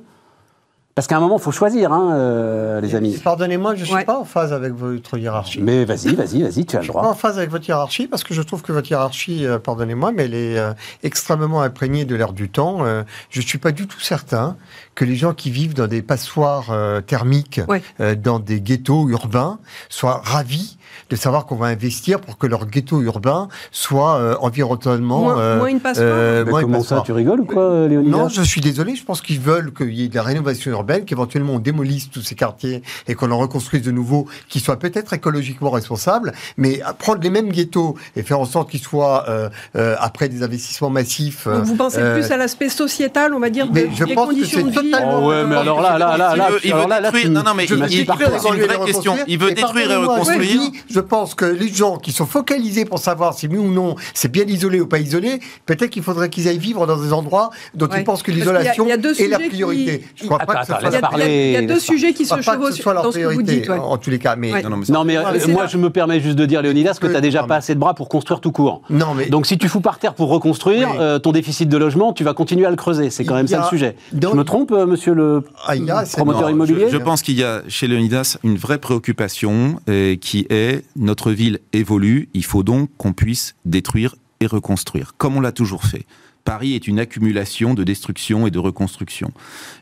Parce 0.95 1.09
qu'à 1.09 1.17
un 1.17 1.21
moment, 1.21 1.39
il 1.39 1.43
faut 1.43 1.51
choisir, 1.51 1.93
hein, 1.93 2.13
euh, 2.15 2.81
les 2.81 2.95
amis. 2.95 3.19
Pardonnez-moi, 3.23 3.75
je 3.75 3.81
ne 3.81 3.85
suis 3.87 3.95
Ouais. 3.97 4.05
pas 4.05 4.17
en 4.17 4.25
phase 4.25 4.53
avec 4.53 4.73
votre 4.75 5.19
hiérarchie. 5.19 5.61
Mais 5.61 5.85
vas-y, 5.85 6.15
vas-y, 6.15 6.43
vas-y, 6.43 6.65
tu 6.67 6.77
as 6.77 6.79
le 6.79 6.83
Je 6.85 6.91
suis 6.91 6.93
pas 6.93 7.01
en 7.01 7.03
droit. 7.03 7.15
phase 7.15 7.37
avec 7.37 7.51
votre 7.51 7.67
hiérarchie 7.69 8.07
parce 8.07 8.23
que 8.23 8.33
je 8.33 8.41
trouve 8.43 8.63
que 8.63 8.71
votre 8.71 8.89
hiérarchie, 8.89 9.45
euh, 9.45 9.59
pardonnez-moi, 9.59 10.13
mais 10.13 10.27
elle 10.27 10.35
est 10.35 10.57
euh, 10.57 10.73
extrêmement 11.03 11.63
imprégnée 11.63 12.05
de 12.05 12.15
l'air 12.15 12.33
du 12.33 12.49
temps. 12.49 12.85
Euh, 12.87 13.03
je 13.31 13.41
ne 13.41 13.45
suis 13.45 13.59
pas 13.59 13.73
du 13.73 13.89
tout 13.89 13.99
certain 13.99 14.57
que 14.95 15.05
les 15.05 15.17
gens 15.17 15.33
qui 15.35 15.51
vivent 15.51 15.75
dans 15.75 15.87
des 15.87 16.03
passoires 16.03 16.67
euh, 16.71 17.01
thermiques, 17.01 17.61
Ouais. 17.69 17.83
euh, 18.01 18.15
dans 18.15 18.39
des 18.39 18.61
ghettos 18.61 19.09
urbains, 19.09 19.59
soient 19.89 20.21
ravis 20.25 20.77
de 21.11 21.17
savoir 21.17 21.47
qu'on 21.47 21.57
va 21.57 21.67
investir 21.67 22.21
pour 22.21 22.39
que 22.39 22.47
leur 22.47 22.67
ghetto 22.67 23.03
urbain 23.03 23.49
soit 23.73 24.15
euh, 24.17 24.37
environnementalement 24.41 25.21
Moins- 25.23 25.39
euh, 25.39 25.59
moins 25.59 25.67
une 25.67 25.81
passoire 25.81 26.07
Mais 26.45 26.51
moins 26.51 26.61
une 26.61 26.67
comment 26.67 26.83
ça, 26.83 27.03
tu 27.05 27.13
rigoles 27.13 27.41
ou 27.41 27.45
quoi, 27.45 27.63
euh, 27.65 27.89
Léonidas 27.89 28.17
Non, 28.17 28.29
je 28.29 28.43
suis 28.43 28.61
désolé. 28.61 28.95
Je 28.97 29.05
pense 29.05 29.21
qu'ils 29.21 29.41
veulent 29.41 29.73
qu'il 29.75 29.93
y 29.93 30.05
ait 30.05 30.09
de 30.09 30.15
la 30.15 30.23
rénovation 30.23 30.71
urbaine, 30.71 31.05
qu'éventuellement 31.05 31.55
on 31.55 31.59
démolisse 31.59 32.11
tous 32.11 32.23
ces 32.23 32.35
quartiers 32.37 32.83
et 33.09 33.15
qu'on 33.15 33.31
en 33.33 33.39
reconstruise 33.39 33.83
de 33.83 33.91
nouveaux 33.91 34.27
qui 34.49 34.61
soient 34.61 34.79
peut-être 34.79 35.13
écologiquement 35.13 35.71
responsables, 35.71 36.33
mais 36.57 36.81
à 36.83 36.93
prendre 36.95 37.21
les 37.21 37.31
mêmes 37.31 37.51
ghettos 37.51 37.97
et 38.17 38.23
faire 38.23 38.39
en 38.41 38.45
sorte 38.45 38.71
qu'ils 38.71 38.81
soient 38.81 39.29
euh, 39.29 39.49
euh, 39.77 39.97
après 39.99 40.29
des 40.29 40.43
investissements 40.45 40.91
massifs. 40.91 41.47
Donc 41.49 41.65
vous 41.65 41.77
pensez 41.77 41.99
euh, 41.99 42.15
plus 42.21 42.31
à 42.31 42.37
l'aspect 42.37 42.69
sociétal, 42.69 43.35
on 43.35 43.41
va 43.41 43.51
dire, 43.51 43.67
de- 43.67 43.73
mais 43.73 43.89
je 43.95 44.05
des 44.05 44.15
pense 44.15 44.29
que 44.29 44.35
conditions 44.35 44.59
c'est 44.61 44.65
de 44.65 44.71
vie 44.71 44.84
totalement- 44.91 45.21
Oh 45.23 45.29
ouais, 45.29 45.45
mais 45.45 45.57
alors 45.57 45.81
là, 45.81 45.99
là, 45.99 46.17
là, 46.17 46.31
Il 46.35 46.39
là, 46.39 46.51
veut- 46.51 46.61
il 46.65 46.73
détruire- 46.73 47.31
non, 47.31 47.43
non, 47.43 47.55
mais 47.57 47.65
il- 47.65 48.07
détruire 48.07 48.85
question. 48.85 49.15
Veut 49.15 49.51
Et 49.51 49.55
détruire 49.55 49.91
et 49.91 49.97
reconstruire. 49.97 50.61
Je 50.91 51.01
pense 51.01 51.35
que 51.35 51.45
les 51.45 51.69
gens 51.69 51.97
qui 51.99 52.13
sont 52.13 52.27
focalisés 52.27 52.85
pour 52.85 52.99
savoir 52.99 53.35
si 53.35 53.47
oui 53.47 53.59
ou 53.59 53.71
non 53.73 53.95
c'est 54.15 54.31
bien 54.31 54.45
isolé 54.47 54.81
ou 54.81 54.87
pas 54.87 54.99
isolé, 54.99 55.41
peut-être 55.67 55.91
qu'il 55.91 56.03
faudrait 56.03 56.29
qu'ils 56.31 56.49
aillent 56.49 56.59
vivre 56.59 56.87
dans 56.87 56.97
des 56.97 57.13
endroits 57.13 57.51
dont 57.75 57.89
ils 57.97 58.05
pensent 58.05 58.23
que 58.23 58.31
l'isolation 58.31 58.87
est 58.89 59.29
la 59.29 59.39
priorité. 59.49 60.05
Je 60.17 60.25
crois 60.27 60.39
pas 60.39 60.55
que 60.65 60.73
laisse 60.73 60.91
Il 60.91 60.93
y 60.93 60.97
a- 60.97 61.01
parler, 61.01 61.25
il 61.25 61.31
y 61.53 61.57
a, 61.57 61.61
il 61.61 61.69
y 61.69 61.71
a 61.71 61.75
deux 61.75 61.81
sujets 61.81 62.13
qui 62.13 62.25
se 62.25 62.35
chevauchent 62.43 62.83
dans 62.85 63.13
ce 63.13 63.19
que 63.19 63.35
vous 63.35 63.43
dites. 63.43 63.71
en 63.71 63.97
tous 63.99 64.11
les 64.11 64.19
cas. 64.19 64.37
Mais. 64.37 64.51
Non, 64.89 65.05
mais 65.05 65.17
euh, 65.17 65.23
moi, 65.49 65.67
je 65.67 65.77
me 65.79 65.91
permets 65.91 66.21
juste 66.21 66.37
de 66.37 66.47
dire, 66.47 66.63
Léonidas, 66.63 66.95
que 67.01 67.07
tu 67.07 67.13
n'as 67.13 67.21
déjà 67.21 67.43
pas 67.45 67.57
assez 67.57 67.75
de 67.75 67.81
bras 67.81 67.95
pour 67.95 68.09
construire 68.09 68.41
tout 68.41 68.53
court. 68.53 68.83
Non, 68.91 69.15
mais 69.15 69.27
Donc, 69.27 69.47
si 69.47 69.59
tu 69.59 69.69
fous 69.69 69.81
par 69.81 69.99
terre 69.99 70.15
pour 70.15 70.29
reconstruire, 70.29 70.89
euh, 71.01 71.19
ton 71.19 71.33
déficit 71.33 71.69
de 71.69 71.77
logement, 71.77 72.13
tu 72.13 72.25
vas 72.25 72.35
continuer 72.35 72.67
à 72.67 72.71
le 72.71 72.77
creuser. 72.77 73.11
C'est 73.11 73.25
quand 73.25 73.35
même 73.35 73.47
ça 73.49 73.59
le 73.59 73.65
sujet. 73.65 73.97
Je 74.13 74.29
me 74.29 74.43
trompe, 74.45 74.73
monsieur 74.87 75.15
le 75.15 75.43
Ah, 75.67 75.77
il 75.77 75.85
y 75.85 75.91
a, 75.91 76.05
c'est- 76.05 76.17
promoteur 76.17 76.43
Non, 76.43 76.49
immobilier 76.51 76.87
je, 76.89 76.93
je 76.93 76.97
pense 76.99 77.23
qu'il 77.23 77.39
y 77.39 77.45
a 77.45 77.63
chez 77.69 77.87
Leonidas 77.87 78.37
une 78.45 78.57
vraie 78.57 78.79
préoccupation 78.79 79.81
euh, 79.89 80.17
qui 80.17 80.47
est 80.51 80.85
notre 80.97 81.31
ville 81.33 81.61
évolue, 81.73 82.29
il 82.35 82.45
faut 82.45 82.63
donc 82.63 82.91
qu'on 82.99 83.13
puisse 83.13 83.55
détruire 83.65 84.15
et 84.41 84.47
reconstruire, 84.47 85.15
comme 85.17 85.37
on 85.37 85.41
l'a 85.41 85.53
toujours 85.53 85.85
fait. 85.85 86.05
Paris 86.45 86.75
est 86.75 86.87
une 86.87 86.99
accumulation 86.99 87.75
de 87.75 87.85
destruction 87.85 88.47
et 88.47 88.51
de 88.51 88.59
reconstruction. 88.59 89.33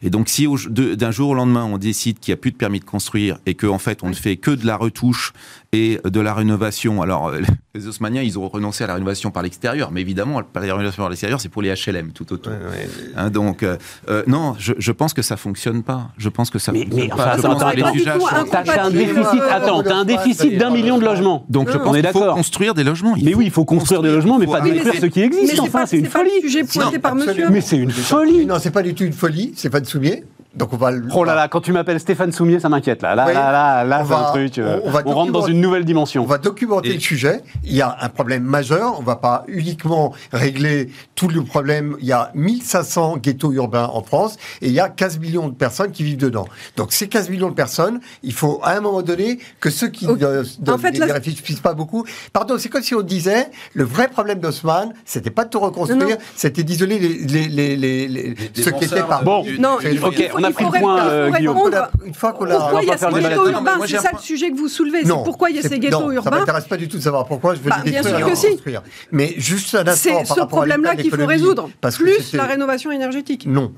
Et 0.03 0.11
donc, 0.11 0.29
si 0.29 0.47
d'un 0.69 1.11
jour 1.11 1.31
au 1.31 1.35
lendemain, 1.35 1.65
on 1.65 1.79
décide 1.79 2.21
qu'il 2.21 2.33
n'y 2.33 2.39
a 2.39 2.41
plus 2.41 2.53
de 2.53 2.57
permis 2.57 2.81
de 2.81 2.85
construire 2.85 3.39
et 3.47 3.55
qu'en 3.55 3.75
en 3.75 3.79
fait, 3.79 4.03
on 4.03 4.09
ne 4.09 4.15
fait 4.15 4.37
que 4.37 4.51
de 4.51 4.67
la 4.67 4.77
retouche 4.77 5.33
et 5.75 5.99
de 6.05 6.21
la 6.21 6.35
rénovation, 6.35 7.01
alors 7.01 7.29
euh, 7.29 7.41
les 7.75 7.87
Haussmanniens, 7.87 8.21
ils 8.21 8.39
ont 8.39 8.47
renoncé 8.47 8.85
à 8.85 8.87
la 8.87 8.95
rénovation 8.95 9.31
par 9.31 9.43
l'extérieur, 9.43 9.91
mais 9.91 10.03
évidemment, 10.03 10.43
la 10.55 10.61
rénovation 10.61 11.03
par 11.03 11.09
l'extérieur, 11.09 11.41
c'est 11.41 11.49
pour 11.49 11.63
les 11.63 11.73
HLM 11.73 12.13
tout 12.13 12.31
autour. 12.33 12.53
Hein, 13.17 13.31
donc, 13.31 13.63
euh, 13.63 13.79
euh, 14.11 14.23
non, 14.27 14.55
je, 14.59 14.75
je, 14.77 14.93
pense 14.93 15.15
que 15.15 15.23
ça 15.23 15.39
fonctionne 15.39 15.83
pas. 15.83 16.11
Je 16.19 16.29
pense 16.29 16.51
que 16.51 16.59
ça 16.59 16.73
mais, 16.73 16.83
fonctionne 16.83 17.03
mais, 17.05 17.09
pas. 17.09 17.37
Enfin, 17.39 17.51
attends, 17.51 17.71
les 17.71 18.05
T'as 18.65 18.85
un 18.85 18.91
déficit, 18.91 19.41
attends, 19.51 19.83
t'as 19.83 19.97
un 19.97 20.05
déficit 20.05 20.59
d'un 20.59 20.71
million 20.71 20.99
de 20.99 21.05
logements. 21.05 21.47
Donc, 21.49 21.71
je 21.71 21.79
pense 21.79 21.97
qu'il 21.97 22.07
faut 22.09 22.33
construire 22.33 22.75
des 22.75 22.85
logements. 22.85 23.15
mais 23.21 23.35
oui, 23.35 23.47
il 23.47 23.51
faut 23.51 23.65
construire, 23.65 24.03
des 24.03 24.11
logements, 24.11 24.39
mais 24.39 24.47
pas 24.47 24.61
détruire 24.61 24.95
ceux 25.01 25.09
qui 25.09 25.23
existent. 25.23 25.65
Enfin, 25.65 25.87
c'est 25.87 25.99
une 25.99 26.07
folie. 26.07 26.31
Mais 27.51 27.61
c'est 27.61 27.77
une 27.77 27.91
folie. 27.91 28.47
Non, 28.47 28.57
c'est 28.61 28.71
pas 28.71 28.83
du 28.83 28.95
tout 28.95 29.05
une 29.05 29.13
folie, 29.13 29.53
c'est 29.57 29.71
pas 29.71 29.81
de 29.81 29.87
soulier. 29.87 30.25
Donc 30.55 30.73
on 30.73 30.77
va. 30.77 30.91
Oh 31.15 31.25
là 31.25 31.35
là, 31.35 31.49
quand 31.49 31.61
tu 31.61 31.73
m'appelles 31.73 32.01
Stéphane 32.01 32.31
Soumier, 32.31 32.61
ça 32.61 32.69
m'inquiète 32.69 33.01
là. 33.03 33.15
Là, 33.15 33.33
là, 33.33 33.53
là, 33.53 33.85
là, 33.85 34.05
c'est 34.07 34.15
un 34.15 34.31
truc. 34.33 34.59
Euh, 34.59 34.81
on, 34.85 35.11
on 35.11 35.15
rentre 35.15 35.33
dans 35.33 35.47
une 35.47 35.61
nouvelle 35.61 35.85
dimension. 35.85 36.23
On 36.23 36.27
va 36.27 36.39
documenter 36.39 36.93
le 36.93 37.01
sujet. 37.01 37.43
Il 37.65 37.75
y 37.75 37.81
a 37.81 37.97
un 38.01 38.09
problème 38.11 38.43
majeur. 38.43 38.99
On 38.99 39.03
va 39.03 39.17
pas 39.17 39.45
uniquement 39.49 40.13
régler 40.33 40.91
tout 41.15 41.29
le 41.29 41.43
problème. 41.43 41.97
Il 42.01 42.07
y 42.07 42.13
a 42.13 42.31
1500 42.35 43.19
ghettos 43.19 43.53
urbains 43.53 43.89
en 43.93 44.03
France 44.03 44.37
et 44.61 44.67
il 44.67 44.73
y 44.73 44.81
a 44.81 44.91
15 44.91 45.21
millions 45.21 45.49
de 45.49 45.55
personnes 45.55 45.91
qui 45.91 46.03
vivent 46.03 46.19
dedans. 46.19 46.47
Donc 46.77 46.93
ces 46.93 47.09
15 47.09 47.31
millions 47.31 47.49
de 47.49 47.55
personnes, 47.55 48.01
il 48.23 48.35
faut 48.35 48.61
à 48.63 48.77
un 48.77 48.81
moment 48.81 49.03
donné 49.03 49.39
que 49.61 49.71
ceux 49.71 49.89
qui 49.89 50.07
okay. 50.07 50.25
euh, 50.25 50.45
en 50.69 50.79
fait, 50.79 50.93
ne 50.93 51.11
réfléchissent 51.11 51.61
pas 51.61 51.75
beaucoup. 51.75 52.05
Pardon, 52.33 52.57
c'est 52.59 52.69
comme 52.69 52.83
si 52.83 52.95
on 52.95 53.03
disait 53.03 53.49
le 53.73 53.85
vrai 53.85 54.09
problème 54.09 54.41
d'Haussmann, 54.41 54.93
c'était 55.07 55.31
pas 55.31 55.45
de 55.45 55.51
tout 55.51 55.61
reconstruire, 55.61 56.19
c'était 56.37 56.63
d'isoler 56.63 56.99
les, 56.99 57.49
les, 57.49 57.77
les, 57.77 58.09
les, 58.09 58.35
ceux 58.55 58.73
qui 58.73 58.85
étaient 58.85 59.03
par. 59.03 59.25
Bon, 59.25 59.45
non, 59.59 59.79
ok 60.03 60.31
on 60.42 60.42
a 60.45 60.51
pris 60.51 60.65
le 60.65 60.71
point, 60.71 61.07
euh, 61.07 61.31
Guillaume. 61.31 61.59
Une 62.05 62.15
fois 62.15 62.33
qu'on 62.33 62.51
a. 62.51 62.57
Pourquoi 62.57 62.83
il 62.83 62.89
y 62.89 62.93
a 62.93 62.99
ces 62.99 63.07
ghettos 63.07 63.49
urbains 63.51 63.79
C'est 63.87 63.99
ça 63.99 64.11
le 64.13 64.19
sujet 64.19 64.51
que 64.51 64.57
vous 64.57 64.69
soulevez. 64.69 65.05
C'est 65.05 65.13
pourquoi 65.13 65.51
il 65.51 65.57
y 65.57 65.59
a 65.59 65.63
ces 65.63 65.79
ghettos 65.79 66.11
urbains. 66.13 66.31
Ça 66.31 66.39
m'intéresse 66.39 66.65
pas 66.65 66.77
du 66.77 66.89
tout 66.89 66.97
de 66.97 67.03
savoir 67.03 67.27
pourquoi. 67.27 67.55
Je 67.55 67.61
veux 67.61 67.71
les 67.85 67.91
détruire 67.91 68.19
et 68.19 68.23
construire. 68.23 68.83
Mais 69.11 69.35
juste 69.37 69.75
un 69.75 69.87
instant. 69.87 70.23
C'est 70.25 70.35
ce 70.35 70.41
problème-là 70.47 70.97
qu'il 70.97 71.11
faut 71.11 71.27
résoudre. 71.27 71.69
Plus 71.99 72.33
la 72.33 72.45
rénovation 72.45 72.91
énergétique. 72.91 73.47
Non. 73.47 73.73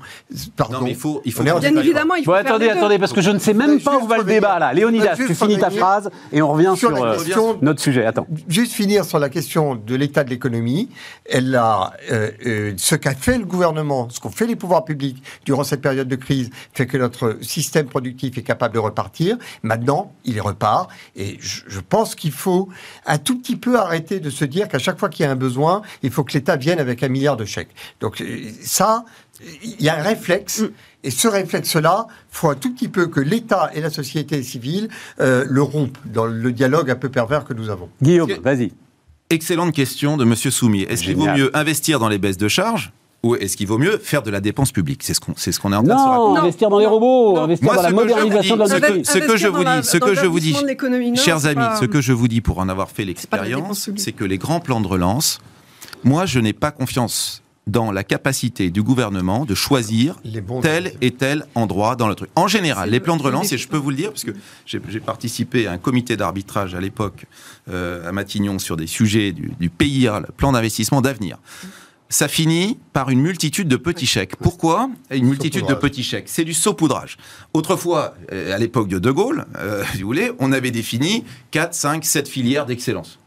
Pardon. 0.55 0.79
mais 0.81 0.91
il 0.91 0.95
faut. 0.95 1.21
Bien 1.41 1.75
évidemment, 1.75 2.15
il 2.15 2.23
faut. 2.23 2.33
Attendez, 2.33 2.69
attendez, 2.69 2.99
parce 2.99 3.13
que 3.13 3.21
je 3.21 3.31
ne 3.31 3.39
sais 3.39 3.53
même 3.53 3.79
pas 3.81 3.97
où 3.97 4.07
va 4.07 4.17
le 4.17 4.23
débat 4.23 4.59
là. 4.59 4.73
Léonidas, 4.73 5.15
tu 5.15 5.33
finis 5.33 5.57
ta 5.57 5.69
phrase 5.69 6.09
et 6.31 6.41
on 6.41 6.49
revient 6.51 6.73
sur 6.75 6.95
euh, 6.95 7.17
notre 7.61 7.81
sujet. 7.81 8.05
Attends. 8.05 8.27
Juste 8.47 8.73
finir 8.73 9.05
sur 9.05 9.19
la 9.19 9.29
question 9.29 9.75
de 9.75 9.95
l'état 9.95 10.23
de 10.23 10.29
l'économie. 10.29 10.89
Elle 11.29 11.55
a 11.55 11.93
euh, 12.11 12.73
ce 12.77 12.95
qu'a 12.95 13.15
fait 13.15 13.37
le 13.37 13.45
gouvernement, 13.45 14.07
ce 14.09 14.19
qu'ont 14.19 14.29
fait 14.29 14.47
les 14.47 14.55
pouvoirs 14.55 14.85
publics 14.85 15.21
durant 15.45 15.63
cette 15.63 15.81
période 15.81 16.07
de 16.07 16.15
crise, 16.15 16.49
fait 16.73 16.87
que 16.87 16.97
notre 16.97 17.37
système 17.41 17.87
productif 17.87 18.37
est 18.37 18.43
capable 18.43 18.73
de 18.73 18.79
repartir. 18.79 19.37
Maintenant, 19.63 20.13
il 20.23 20.39
repart. 20.41 20.89
Et 21.15 21.37
je, 21.39 21.79
pense 21.79 22.15
qu'il 22.15 22.31
faut 22.31 22.69
un 23.05 23.17
tout 23.17 23.39
petit 23.39 23.55
peu 23.55 23.77
arrêter 23.77 24.19
de 24.19 24.29
se 24.29 24.45
dire 24.45 24.67
qu'à 24.67 24.79
chaque 24.79 24.99
fois 24.99 25.09
qu'il 25.09 25.25
y 25.25 25.27
a 25.27 25.31
un 25.31 25.35
besoin, 25.35 25.81
il 26.03 26.11
faut 26.11 26.23
que 26.23 26.33
l'État 26.33 26.55
vienne 26.55 26.79
avec 26.79 27.03
un 27.03 27.07
milliard 27.07 27.37
de 27.37 27.45
chèques. 27.45 27.75
Donc 27.99 28.21
euh, 28.21 28.49
ça, 28.61 29.05
il 29.63 29.81
y 29.81 29.89
a 29.89 29.99
un 29.99 30.03
réflexe. 30.03 30.63
Et 31.03 31.11
ce 31.11 31.27
réflexe-là, 31.27 32.07
faut 32.29 32.49
un 32.49 32.55
tout 32.55 32.73
petit 32.73 32.87
peu 32.87 33.07
que 33.07 33.19
l'État 33.19 33.69
et 33.73 33.81
la 33.81 33.91
société 33.91 34.41
civile 34.41 34.89
euh, 35.19 35.45
le 35.47 35.61
rompent 35.61 35.97
dans 36.05 36.25
le 36.25 36.51
dialogue 36.51 36.89
un 36.89 36.95
peu 36.95 37.09
pervers 37.09 37.45
que 37.45 37.53
nous 37.53 37.69
avons. 37.69 37.89
Guillaume, 38.01 38.31
vas-y. 38.43 38.71
Excellente 39.29 39.73
question 39.73 40.17
de 40.17 40.25
Monsieur 40.25 40.51
Soumier. 40.51 40.91
Est-ce 40.91 41.03
qu'il 41.03 41.15
vaut 41.15 41.25
mieux 41.25 41.55
investir 41.55 41.99
dans 41.99 42.09
les 42.09 42.19
baisses 42.19 42.37
de 42.37 42.47
charges 42.47 42.91
ou 43.25 43.35
est-ce 43.35 43.57
qu'il 43.57 43.65
vaut 43.65 43.79
mieux 43.79 43.97
faire 43.97 44.21
de 44.21 44.29
la 44.29 44.39
dépense 44.39 44.71
publique? 44.71 45.01
C'est 45.03 45.15
ce 45.15 45.19
qu'on 45.19 45.33
c'est 45.35 45.51
ce 45.51 45.59
qu'on 45.59 45.73
est 45.73 45.75
en 45.75 45.83
train 45.83 45.95
de 45.95 45.99
se 45.99 46.07
raconter. 46.07 46.39
investir 46.41 46.69
dans 46.69 46.77
les 46.77 46.85
robots, 46.85 47.39
investir 47.39 47.73
dans 47.73 47.81
la 47.81 47.89
modernisation 47.89 48.55
de 48.55 48.61
la 48.61 49.03
Ce 49.03 49.17
que 49.17 49.35
je 49.35 49.47
vous 49.47 49.63
dis, 49.63 49.83
ce 49.83 49.97
que 49.97 50.13
je 50.13 50.25
vous 50.27 50.39
dis, 50.39 50.55
chers 51.15 51.47
amis, 51.47 51.65
ce 51.79 51.85
que 51.85 52.01
je 52.01 52.13
vous 52.13 52.27
dis 52.27 52.41
pour 52.41 52.59
en 52.59 52.69
avoir 52.69 52.89
fait 52.91 53.03
l'expérience, 53.03 53.89
c'est 53.95 54.11
que 54.11 54.23
les 54.23 54.37
grands 54.37 54.59
plans 54.59 54.79
de 54.79 54.87
relance, 54.87 55.39
moi 56.03 56.27
je 56.27 56.39
n'ai 56.39 56.53
pas 56.53 56.69
confiance 56.69 57.41
dans 57.65 57.91
la 57.91 58.03
capacité 58.03 58.69
du 58.69 58.83
gouvernement 58.83 59.43
de 59.43 59.55
choisir 59.55 60.17
tel 60.61 60.93
et 61.01 61.09
tel 61.09 61.47
endroit 61.55 61.95
dans 61.95 62.07
le 62.07 62.13
truc. 62.13 62.29
En 62.35 62.47
général, 62.47 62.91
les 62.91 62.99
plans 62.99 63.17
de 63.17 63.23
relance, 63.23 63.51
et 63.51 63.57
je 63.57 63.67
peux 63.67 63.77
vous 63.77 63.89
le 63.89 63.95
dire, 63.95 64.09
parce 64.09 64.23
que 64.23 64.33
j'ai 64.67 64.99
participé 64.99 65.65
à 65.65 65.71
un 65.71 65.79
comité 65.79 66.15
d'arbitrage 66.15 66.75
à 66.75 66.79
l'époque 66.79 67.25
euh, 67.69 68.07
à 68.07 68.11
Matignon 68.11 68.59
sur 68.59 68.77
des 68.77 68.85
sujets 68.85 69.31
du, 69.31 69.51
du 69.59 69.71
PIA, 69.71 70.19
le 70.19 70.27
plan 70.27 70.51
d'investissement 70.51 71.01
d'avenir 71.01 71.39
ça 72.09 72.27
finit 72.27 72.77
par 72.93 73.09
une 73.09 73.21
multitude 73.21 73.67
de 73.67 73.77
petits 73.77 74.05
chèques. 74.05 74.35
Pourquoi 74.37 74.89
Une 75.11 75.25
multitude 75.25 75.65
de 75.65 75.73
petits 75.73 76.03
chèques? 76.03 76.27
C'est 76.27 76.43
du 76.43 76.53
saupoudrage. 76.53 77.17
Autrefois, 77.53 78.15
euh, 78.31 78.53
à 78.53 78.57
l'époque 78.57 78.87
de 78.87 78.99
De 78.99 79.11
Gaulle, 79.11 79.45
euh, 79.57 79.83
si 79.93 80.01
vous 80.01 80.07
voulez, 80.07 80.31
on 80.39 80.51
avait 80.51 80.71
défini 80.71 81.23
4, 81.51 81.73
5, 81.73 82.05
7 82.05 82.27
filières 82.27 82.65
d'excellence. 82.65 83.19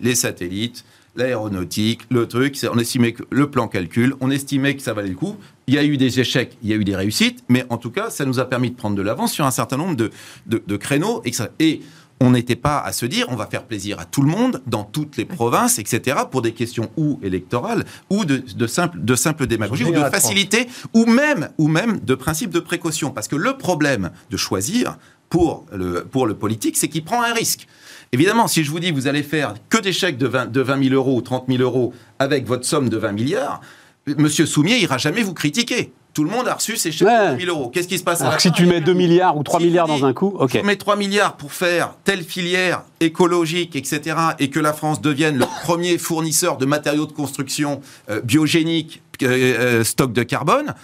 Les 0.00 0.14
satellites, 0.14 0.84
l'aéronautique, 1.16 2.02
le 2.10 2.26
truc, 2.26 2.56
on 2.72 2.78
estimait 2.78 3.12
que 3.12 3.24
le 3.30 3.50
plan 3.50 3.68
calcul, 3.68 4.14
on 4.20 4.30
estimait 4.30 4.76
que 4.76 4.82
ça 4.82 4.92
valait 4.92 5.08
le 5.08 5.14
coup. 5.14 5.36
Il 5.66 5.74
y 5.74 5.78
a 5.78 5.84
eu 5.84 5.96
des 5.96 6.20
échecs, 6.20 6.56
il 6.62 6.68
y 6.68 6.72
a 6.72 6.76
eu 6.76 6.84
des 6.84 6.96
réussites, 6.96 7.44
mais 7.48 7.64
en 7.70 7.76
tout 7.76 7.90
cas, 7.90 8.10
ça 8.10 8.24
nous 8.24 8.38
a 8.38 8.44
permis 8.44 8.70
de 8.70 8.76
prendre 8.76 8.96
de 8.96 9.02
l'avance 9.02 9.32
sur 9.32 9.44
un 9.44 9.50
certain 9.50 9.76
nombre 9.76 9.96
de, 9.96 10.10
de, 10.46 10.76
créneaux. 10.76 11.22
Et, 11.24 11.32
et 11.60 11.82
on 12.20 12.30
n'était 12.30 12.56
pas 12.56 12.80
à 12.80 12.92
se 12.92 13.06
dire 13.06 13.26
on 13.28 13.36
va 13.36 13.46
faire 13.46 13.64
plaisir 13.64 13.98
à 13.98 14.04
tout 14.04 14.22
le 14.22 14.28
monde 14.28 14.62
dans 14.66 14.84
toutes 14.84 15.16
les 15.16 15.24
provinces, 15.24 15.78
etc., 15.78 16.18
pour 16.30 16.42
des 16.42 16.52
questions 16.52 16.90
ou 16.96 17.18
électorales, 17.22 17.84
ou 18.10 18.24
de, 18.24 18.42
de 18.56 18.66
simple, 18.66 18.98
de 19.00 19.14
simple 19.14 19.46
démagogie, 19.46 19.84
ou 19.84 19.92
de 19.92 20.00
facilité, 20.10 20.68
ou 20.92 21.06
même, 21.06 21.50
ou 21.58 21.68
même 21.68 22.00
de 22.00 22.14
principe 22.14 22.50
de 22.50 22.60
précaution. 22.60 23.10
Parce 23.10 23.28
que 23.28 23.36
le 23.36 23.56
problème 23.56 24.10
de 24.30 24.36
choisir 24.36 24.98
pour 25.28 25.66
le, 25.72 26.04
pour 26.04 26.26
le 26.26 26.34
politique, 26.34 26.76
c'est 26.76 26.88
qu'il 26.88 27.04
prend 27.04 27.22
un 27.22 27.32
risque. 27.32 27.66
Évidemment, 28.12 28.46
si 28.46 28.62
je 28.62 28.70
vous 28.70 28.78
dis 28.78 28.92
vous 28.92 29.08
allez 29.08 29.22
faire 29.22 29.54
que 29.68 29.78
des 29.78 29.92
chèques 29.92 30.18
de 30.18 30.26
20, 30.26 30.46
de 30.46 30.60
20 30.60 30.84
000 30.84 30.94
euros 30.94 31.16
ou 31.16 31.20
30 31.20 31.46
000 31.48 31.60
euros 31.62 31.92
avec 32.18 32.46
votre 32.46 32.64
somme 32.64 32.88
de 32.88 32.96
20 32.96 33.12
milliards, 33.12 33.60
Monsieur 34.06 34.46
Soumier 34.46 34.78
ira 34.78 34.98
jamais 34.98 35.22
vous 35.22 35.34
critiquer. 35.34 35.92
Tout 36.14 36.22
le 36.22 36.30
monde 36.30 36.46
a 36.46 36.54
reçu 36.54 36.76
ses 36.76 36.92
chèques 36.92 37.08
de 37.08 37.34
2 37.34 37.44
000 37.44 37.58
euros. 37.58 37.70
Qu'est-ce 37.70 37.88
qui 37.88 37.98
se 37.98 38.04
passe 38.04 38.20
Alors 38.20 38.40
si 38.40 38.52
tu 38.52 38.66
mets 38.66 38.80
2 38.80 38.92
milliards 38.92 39.36
ou 39.36 39.42
3 39.42 39.58
milliards 39.58 39.88
dans 39.88 40.04
un 40.04 40.12
coup, 40.12 40.36
ok. 40.38 40.52
Tu 40.52 40.62
mets 40.62 40.76
3 40.76 40.94
milliards 40.94 41.36
pour 41.36 41.52
faire 41.52 41.96
telle 42.04 42.22
filière 42.22 42.84
écologique, 43.00 43.74
etc., 43.74 44.16
et 44.38 44.48
que 44.48 44.60
la 44.60 44.72
France 44.72 45.00
devienne 45.00 45.36
le 45.36 45.46
premier 45.64 45.98
fournisseur 45.98 46.56
de 46.56 46.66
matériaux 46.66 47.06
de 47.06 47.12
construction 47.12 47.80
euh, 48.10 48.20
biogéniques, 48.20 49.02
euh, 49.22 49.26
euh, 49.28 49.84
stock 49.84 50.12
de 50.12 50.22
carbone. 50.22 50.74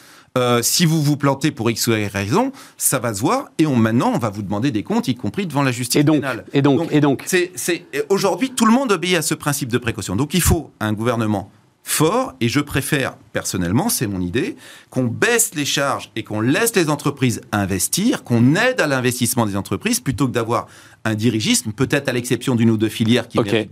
si 0.62 0.84
vous 0.84 1.00
vous 1.00 1.16
plantez 1.16 1.52
pour 1.52 1.70
X 1.70 1.86
ou 1.86 1.92
Y 1.92 2.08
raison, 2.08 2.50
ça 2.76 2.98
va 2.98 3.14
se 3.14 3.20
voir. 3.20 3.50
Et 3.58 3.66
on, 3.66 3.76
maintenant, 3.76 4.12
on 4.12 4.18
va 4.18 4.30
vous 4.30 4.42
demander 4.42 4.72
des 4.72 4.82
comptes, 4.82 5.06
y 5.06 5.14
compris 5.14 5.46
devant 5.46 5.62
la 5.62 5.70
justice 5.70 6.00
et 6.00 6.04
donc, 6.04 6.16
pénale. 6.16 6.44
Et 6.52 6.62
donc, 6.62 6.88
et 6.90 7.00
donc, 7.00 7.22
c'est, 7.26 7.52
aujourd'hui, 8.08 8.50
tout 8.50 8.66
le 8.66 8.72
monde 8.72 8.90
obéit 8.90 9.16
à 9.16 9.22
ce 9.22 9.34
principe 9.34 9.68
de 9.68 9.78
précaution. 9.78 10.16
Donc, 10.16 10.34
il 10.34 10.42
faut 10.42 10.72
un 10.80 10.92
gouvernement 10.92 11.52
fort, 11.82 12.34
et 12.40 12.48
je 12.48 12.60
préfère, 12.60 13.16
personnellement, 13.32 13.88
c'est 13.88 14.06
mon 14.06 14.20
idée, 14.20 14.56
qu'on 14.90 15.04
baisse 15.04 15.54
les 15.54 15.64
charges 15.64 16.10
et 16.16 16.24
qu'on 16.24 16.40
laisse 16.40 16.74
les 16.76 16.88
entreprises 16.90 17.40
investir, 17.52 18.22
qu'on 18.22 18.54
aide 18.54 18.80
à 18.80 18.86
l'investissement 18.86 19.46
des 19.46 19.56
entreprises, 19.56 20.00
plutôt 20.00 20.28
que 20.28 20.32
d'avoir 20.32 20.66
un 21.04 21.14
dirigisme, 21.14 21.72
peut-être 21.72 22.08
à 22.08 22.12
l'exception 22.12 22.54
d'une 22.54 22.70
ou 22.70 22.76
deux 22.76 22.90
filières 22.90 23.26
qui 23.26 23.38
okay. 23.38 23.68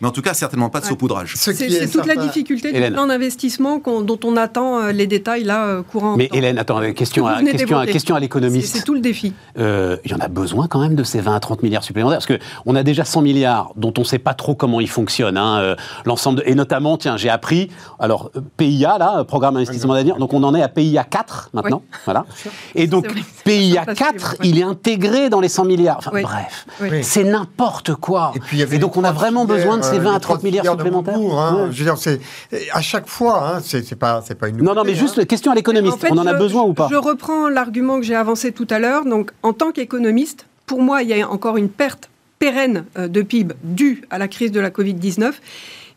mais 0.00 0.08
en 0.08 0.10
tout 0.10 0.22
cas 0.22 0.34
certainement 0.34 0.70
pas 0.70 0.80
de 0.80 0.86
saupoudrage. 0.86 1.34
C'est 1.36 1.90
toute 1.90 2.06
la 2.06 2.16
difficulté 2.16 2.72
du 2.72 2.90
plan 2.90 3.06
d'investissement 3.06 3.78
dont 3.78 4.18
on 4.24 4.36
attend 4.36 4.78
euh, 4.78 4.92
les 4.92 5.06
détails 5.06 5.44
là 5.44 5.66
euh, 5.66 5.82
courant. 5.82 6.16
Mais 6.16 6.28
Hélène, 6.32 6.58
attends, 6.58 6.80
question, 6.92 7.26
à, 7.26 7.42
question, 7.42 7.78
à, 7.78 7.86
question 7.86 8.16
à 8.16 8.20
l'économiste. 8.20 8.74
C'est 8.74 8.82
tout 8.82 8.94
le 8.94 9.00
défi. 9.00 9.32
Euh, 9.58 9.96
il 10.04 10.10
y 10.10 10.14
en 10.14 10.18
a 10.18 10.28
besoin 10.28 10.66
quand 10.66 10.80
même 10.80 10.96
de 10.96 11.04
ces 11.04 11.20
20 11.20 11.36
à 11.36 11.40
30 11.40 11.62
milliards 11.62 11.84
supplémentaires, 11.84 12.18
parce 12.18 12.38
qu'on 12.38 12.74
a 12.74 12.82
déjà 12.82 13.04
100 13.04 13.22
milliards 13.22 13.72
dont 13.76 13.92
on 13.96 14.00
ne 14.00 14.06
sait 14.06 14.18
pas 14.18 14.34
trop 14.34 14.54
comment 14.54 14.80
ils 14.80 14.88
fonctionnent. 14.88 15.38
Hein, 15.38 15.76
l'ensemble 16.04 16.42
et 16.44 16.54
notamment, 16.54 16.96
tiens, 16.96 17.16
j'ai 17.16 17.30
appris, 17.30 17.70
alors 18.00 18.32
PIA 18.56 18.98
là, 18.98 19.24
Programme 19.24 19.54
d'investissement 19.54 19.94
d'avenir, 19.94 20.16
donc 20.16 20.32
on 20.32 20.42
en 20.42 20.54
est 20.54 20.62
à 20.62 20.68
PIA 20.68 21.04
4 21.04 21.50
maintenant, 21.52 21.82
voilà. 22.04 22.26
Et 22.74 22.86
donc 22.86 23.06
PIA 23.44 23.86
4, 23.86 24.36
il 24.42 24.58
est 24.58 24.64
intégré 24.64 25.30
dans 25.30 25.40
les 25.40 25.48
100 25.48 25.64
milliards. 25.64 25.98
Enfin, 25.98 26.10
bref. 26.20 26.63
C'est 27.02 27.24
n'importe 27.24 27.94
quoi. 27.94 28.32
Et, 28.52 28.78
donc 28.78 28.96
on 28.96 29.04
a 29.04 29.12
vraiment 29.12 29.44
besoin 29.44 29.78
de 29.78 29.82
ces 29.82 29.98
20 29.98 30.14
à 30.14 30.20
30 30.20 30.42
milliards 30.42 30.64
supplémentaires. 30.64 31.18
Hein. 31.18 31.68
Je 31.70 31.78
veux 31.78 31.84
dire, 31.84 31.98
c'est 31.98 32.20
à 32.72 32.80
chaque 32.80 33.08
fois, 33.08 33.56
hein, 33.56 33.60
c'est 33.60 33.98
pas, 33.98 34.22
pas 34.38 34.48
une. 34.48 34.62
Non, 34.62 34.74
non, 34.74 34.84
mais 34.84 34.94
juste 34.94 35.18
hein. 35.18 35.24
question 35.24 35.52
à 35.52 35.54
l'économiste. 35.54 36.04
on 36.10 36.18
en 36.18 36.26
a 36.26 36.34
besoin 36.34 36.62
ou 36.62 36.74
pas 36.74 36.88
Je 36.90 36.96
reprends 36.96 37.48
l'argument 37.48 37.98
que 37.98 38.06
j'ai 38.06 38.14
avancé 38.14 38.52
tout 38.52 38.66
à 38.70 38.78
l'heure. 38.78 39.04
Donc, 39.04 39.32
en 39.42 39.52
tant 39.52 39.72
qu'économiste, 39.72 40.46
pour 40.66 40.80
moi, 40.80 41.02
il 41.02 41.08
y 41.08 41.20
a 41.20 41.28
encore 41.28 41.56
une 41.56 41.68
perte 41.68 42.10
pérenne 42.38 42.84
euh, 42.98 43.08
de 43.08 43.22
PIB 43.22 43.54
due 43.62 44.04
à 44.10 44.18
la 44.18 44.28
crise 44.28 44.52
de 44.52 44.60
la 44.60 44.70
Covid 44.70 44.94
19 44.94 45.40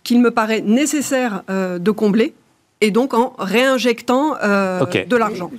qu'il 0.03 0.21
me 0.21 0.31
paraît 0.31 0.61
nécessaire 0.61 1.43
euh, 1.49 1.79
de 1.79 1.91
combler 1.91 2.33
et 2.81 2.91
donc 2.91 3.13
en 3.13 3.33
réinjectant 3.39 4.35
euh, 4.43 4.85
de 4.85 5.15
l'argent. 5.15 5.51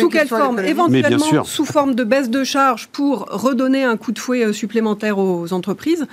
Sous 0.00 0.08
quelle 0.08 0.28
forme 0.28 0.56
Éventuellement 0.68 1.44
sous 1.44 1.64
forme 1.64 1.94
de 1.94 2.04
baisse 2.04 2.28
de 2.30 2.42
charges 2.44 2.88
pour 2.88 3.26
redonner 3.30 3.84
un 3.84 3.96
coup 3.96 4.12
de 4.12 4.18
fouet 4.18 4.44
euh, 4.44 4.52
supplémentaire 4.52 5.18
aux 5.18 5.52
entreprises. 5.52 6.06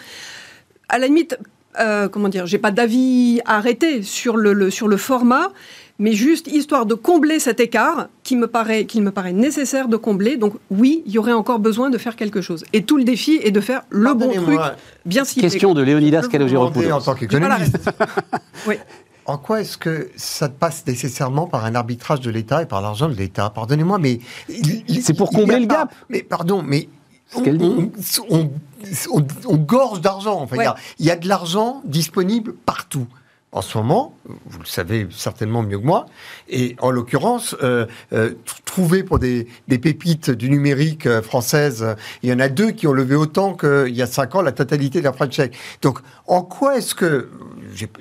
À 0.89 0.99
la 0.99 1.07
limite, 1.07 1.37
euh, 1.79 2.07
comment 2.07 2.29
dire, 2.29 2.45
j'ai 2.45 2.59
pas 2.59 2.69
d'avis 2.71 3.41
arrêté 3.45 4.03
sur 4.03 4.37
le, 4.37 4.53
le- 4.53 4.69
sur 4.69 4.87
le 4.87 4.97
format, 4.97 5.49
mais 5.97 6.13
juste 6.13 6.47
histoire 6.47 6.85
de 6.85 6.93
combler 6.93 7.39
cet 7.39 7.59
écart 7.59 8.09
qui 8.23 8.35
me 8.35 8.45
paraît, 8.47 8.85
qu'il 8.85 9.01
me 9.01 9.09
paraît 9.11 9.31
nécessaire 9.33 9.87
de 9.87 9.97
combler. 9.97 10.37
Donc 10.37 10.53
oui, 10.69 11.01
il 11.07 11.11
y 11.13 11.17
aurait 11.17 11.33
encore 11.33 11.57
besoin 11.59 11.89
de 11.89 11.97
faire 11.97 12.15
quelque 12.15 12.41
chose. 12.41 12.63
Et 12.73 12.83
tout 12.83 12.97
le 12.97 13.03
défi 13.03 13.39
est 13.43 13.51
de 13.51 13.59
faire 13.61 13.83
le 13.89 14.13
bon 14.13 14.31
truc, 14.33 14.59
bien 15.05 15.23
ciblé. 15.23 15.49
Question 15.49 15.73
de 15.73 15.81
Léonidas 15.81 16.21
je 16.21 16.27
peux 16.27 16.37
demander 16.37 16.91
en 16.91 17.01
tant 17.01 17.15
qu'économiste. 17.15 17.77
Oui. 18.67 18.75
En 19.25 19.37
quoi 19.37 19.61
est-ce 19.61 19.77
que 19.77 20.11
ça 20.17 20.49
passe 20.49 20.85
nécessairement 20.85 21.47
par 21.47 21.63
un 21.65 21.75
arbitrage 21.75 22.19
de 22.19 22.29
l'État 22.29 22.61
et 22.61 22.65
par 22.65 22.81
l'argent 22.81 23.07
de 23.07 23.13
l'État? 23.13 23.49
Pardonnez-moi, 23.49 23.97
mais... 23.99 24.19
C'est 25.01 25.13
pour 25.15 25.29
combler 25.29 25.59
le 25.61 25.67
pas- 25.67 25.75
gap. 25.85 25.95
Mais 26.09 26.23
pardon, 26.23 26.61
mais... 26.61 26.89
dit. 27.41 27.91
On, 28.29 28.35
on- 28.37 28.51
on- 29.11 29.27
on 29.47 29.55
gorge 29.57 30.01
d'argent. 30.01 30.41
Enfin, 30.41 30.57
Ouais. 30.57 30.65
il 30.99 31.05
y, 31.05 31.11
a 31.11 31.15
de 31.15 31.27
l'argent 31.27 31.81
disponible 31.85 32.53
partout. 32.53 33.07
En 33.53 33.61
ce 33.61 33.77
moment, 33.77 34.15
vous 34.25 34.59
le 34.59 34.65
savez 34.65 35.07
certainement 35.11 35.61
mieux 35.61 35.77
que 35.77 35.85
moi, 35.85 36.07
et 36.49 36.75
en 36.79 36.89
l'occurrence, 36.89 37.55
euh, 37.61 37.85
euh, 38.11 38.31
tr- 38.47 38.63
trouver 38.65 39.03
pour 39.03 39.19
des, 39.19 39.47
des 39.67 39.77
pépites 39.77 40.31
du 40.31 40.49
numérique 40.49 41.05
euh, 41.05 41.21
française, 41.21 41.95
il 42.23 42.31
y 42.31 42.33
en 42.33 42.39
a 42.39 42.49
deux 42.49 42.71
qui 42.71 42.87
ont 42.87 42.93
levé 42.93 43.15
autant 43.15 43.53
qu'il 43.53 43.95
y 43.95 44.01
a 44.01 44.07
cinq 44.07 44.33
ans 44.33 44.41
la 44.41 44.53
totalité 44.53 44.99
de 44.99 45.03
la 45.03 45.13
French 45.13 45.35
Tech. 45.35 45.51
Donc, 45.83 45.99
en 46.25 46.41
quoi 46.41 46.77
est-ce 46.77 46.95
que 46.95 47.29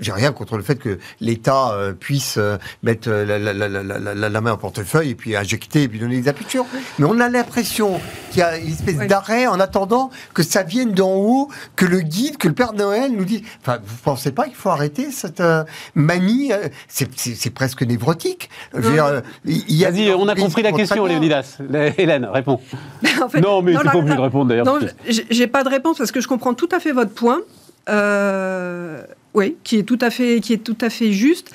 j'ai 0.00 0.12
rien 0.12 0.32
contre 0.32 0.56
le 0.56 0.62
fait 0.62 0.76
que 0.76 0.98
l'État 1.20 1.72
euh, 1.72 1.92
puisse 1.92 2.38
mettre 2.82 3.10
la, 3.10 4.40
main 4.40 4.52
au 4.52 4.56
portefeuille 4.56 5.10
et 5.10 5.14
puis 5.14 5.36
injecter 5.36 5.82
et 5.82 5.88
puis 5.88 5.98
donner 5.98 6.18
des 6.18 6.28
impulsions. 6.30 6.66
Mais 6.98 7.04
on 7.04 7.20
a 7.20 7.28
l'impression 7.28 8.00
qu'il 8.30 8.40
y 8.40 8.42
a 8.42 8.56
une 8.56 8.72
espèce 8.72 9.06
d'arrêt 9.06 9.46
en 9.46 9.60
attendant 9.60 10.10
que 10.32 10.42
ça 10.42 10.62
vienne 10.62 10.92
d'en 10.92 11.14
haut, 11.14 11.48
que 11.76 11.84
le 11.84 12.00
guide, 12.00 12.38
que 12.38 12.48
le 12.48 12.54
Père 12.54 12.72
Noël 12.72 13.12
nous 13.12 13.26
dise. 13.26 13.42
Enfin, 13.60 13.78
vous 13.84 13.96
pensez 14.02 14.32
pas 14.32 14.44
qu'il 14.44 14.54
faut 14.54 14.70
arrêter 14.70 15.10
cette 15.10 15.41
euh, 15.42 15.64
manie 15.94 16.52
euh, 16.52 16.68
C'est 16.88 17.09
c'est- 17.18 17.35
c'est 17.35 17.50
presque 17.50 17.83
névrotique. 17.83 18.48
Je 18.74 18.81
veux 18.81 18.92
dire, 18.92 19.05
euh, 19.07 19.20
il 19.44 19.74
y 19.74 19.85
a 19.85 19.90
Vas-y, 19.90 20.11
on 20.12 20.28
a 20.28 20.35
compris 20.35 20.62
la 20.62 20.72
question. 20.72 21.05
Léonidas. 21.07 21.59
Lé- 21.68 21.92
Hélène, 21.98 22.24
réponds. 22.33 22.61
En 23.22 23.28
fait, 23.28 23.40
Non, 23.40 23.61
mais 23.62 23.72
non, 23.72 23.81
tu 23.81 23.87
la- 23.87 23.92
pas 23.92 23.98
obligé 23.98 24.16
de 24.16 24.20
répondre 24.20 24.46
d'ailleurs. 24.48 24.66
Non, 24.66 24.78
j'ai 25.09 25.26
j'ai 25.31 25.46
pas 25.46 25.64
de 25.64 25.68
réponse 25.68 25.98
parce 25.98 26.12
que 26.12 26.20
je 26.20 26.28
comprends 26.28 26.55
tout 26.55 26.68
à 26.72 26.81
fait 26.81 26.92
votre 26.92 27.12
point. 27.12 27.40
Euh, 27.88 29.02
oui, 29.35 29.57
qui 29.64 29.78
est 29.78 29.83
tout 29.83 29.98
à 30.00 30.11
fait, 30.11 30.40
qui 30.40 30.52
est 30.52 30.59
tout 30.64 30.76
à 30.81 30.90
fait 30.90 31.12
juste. 31.12 31.50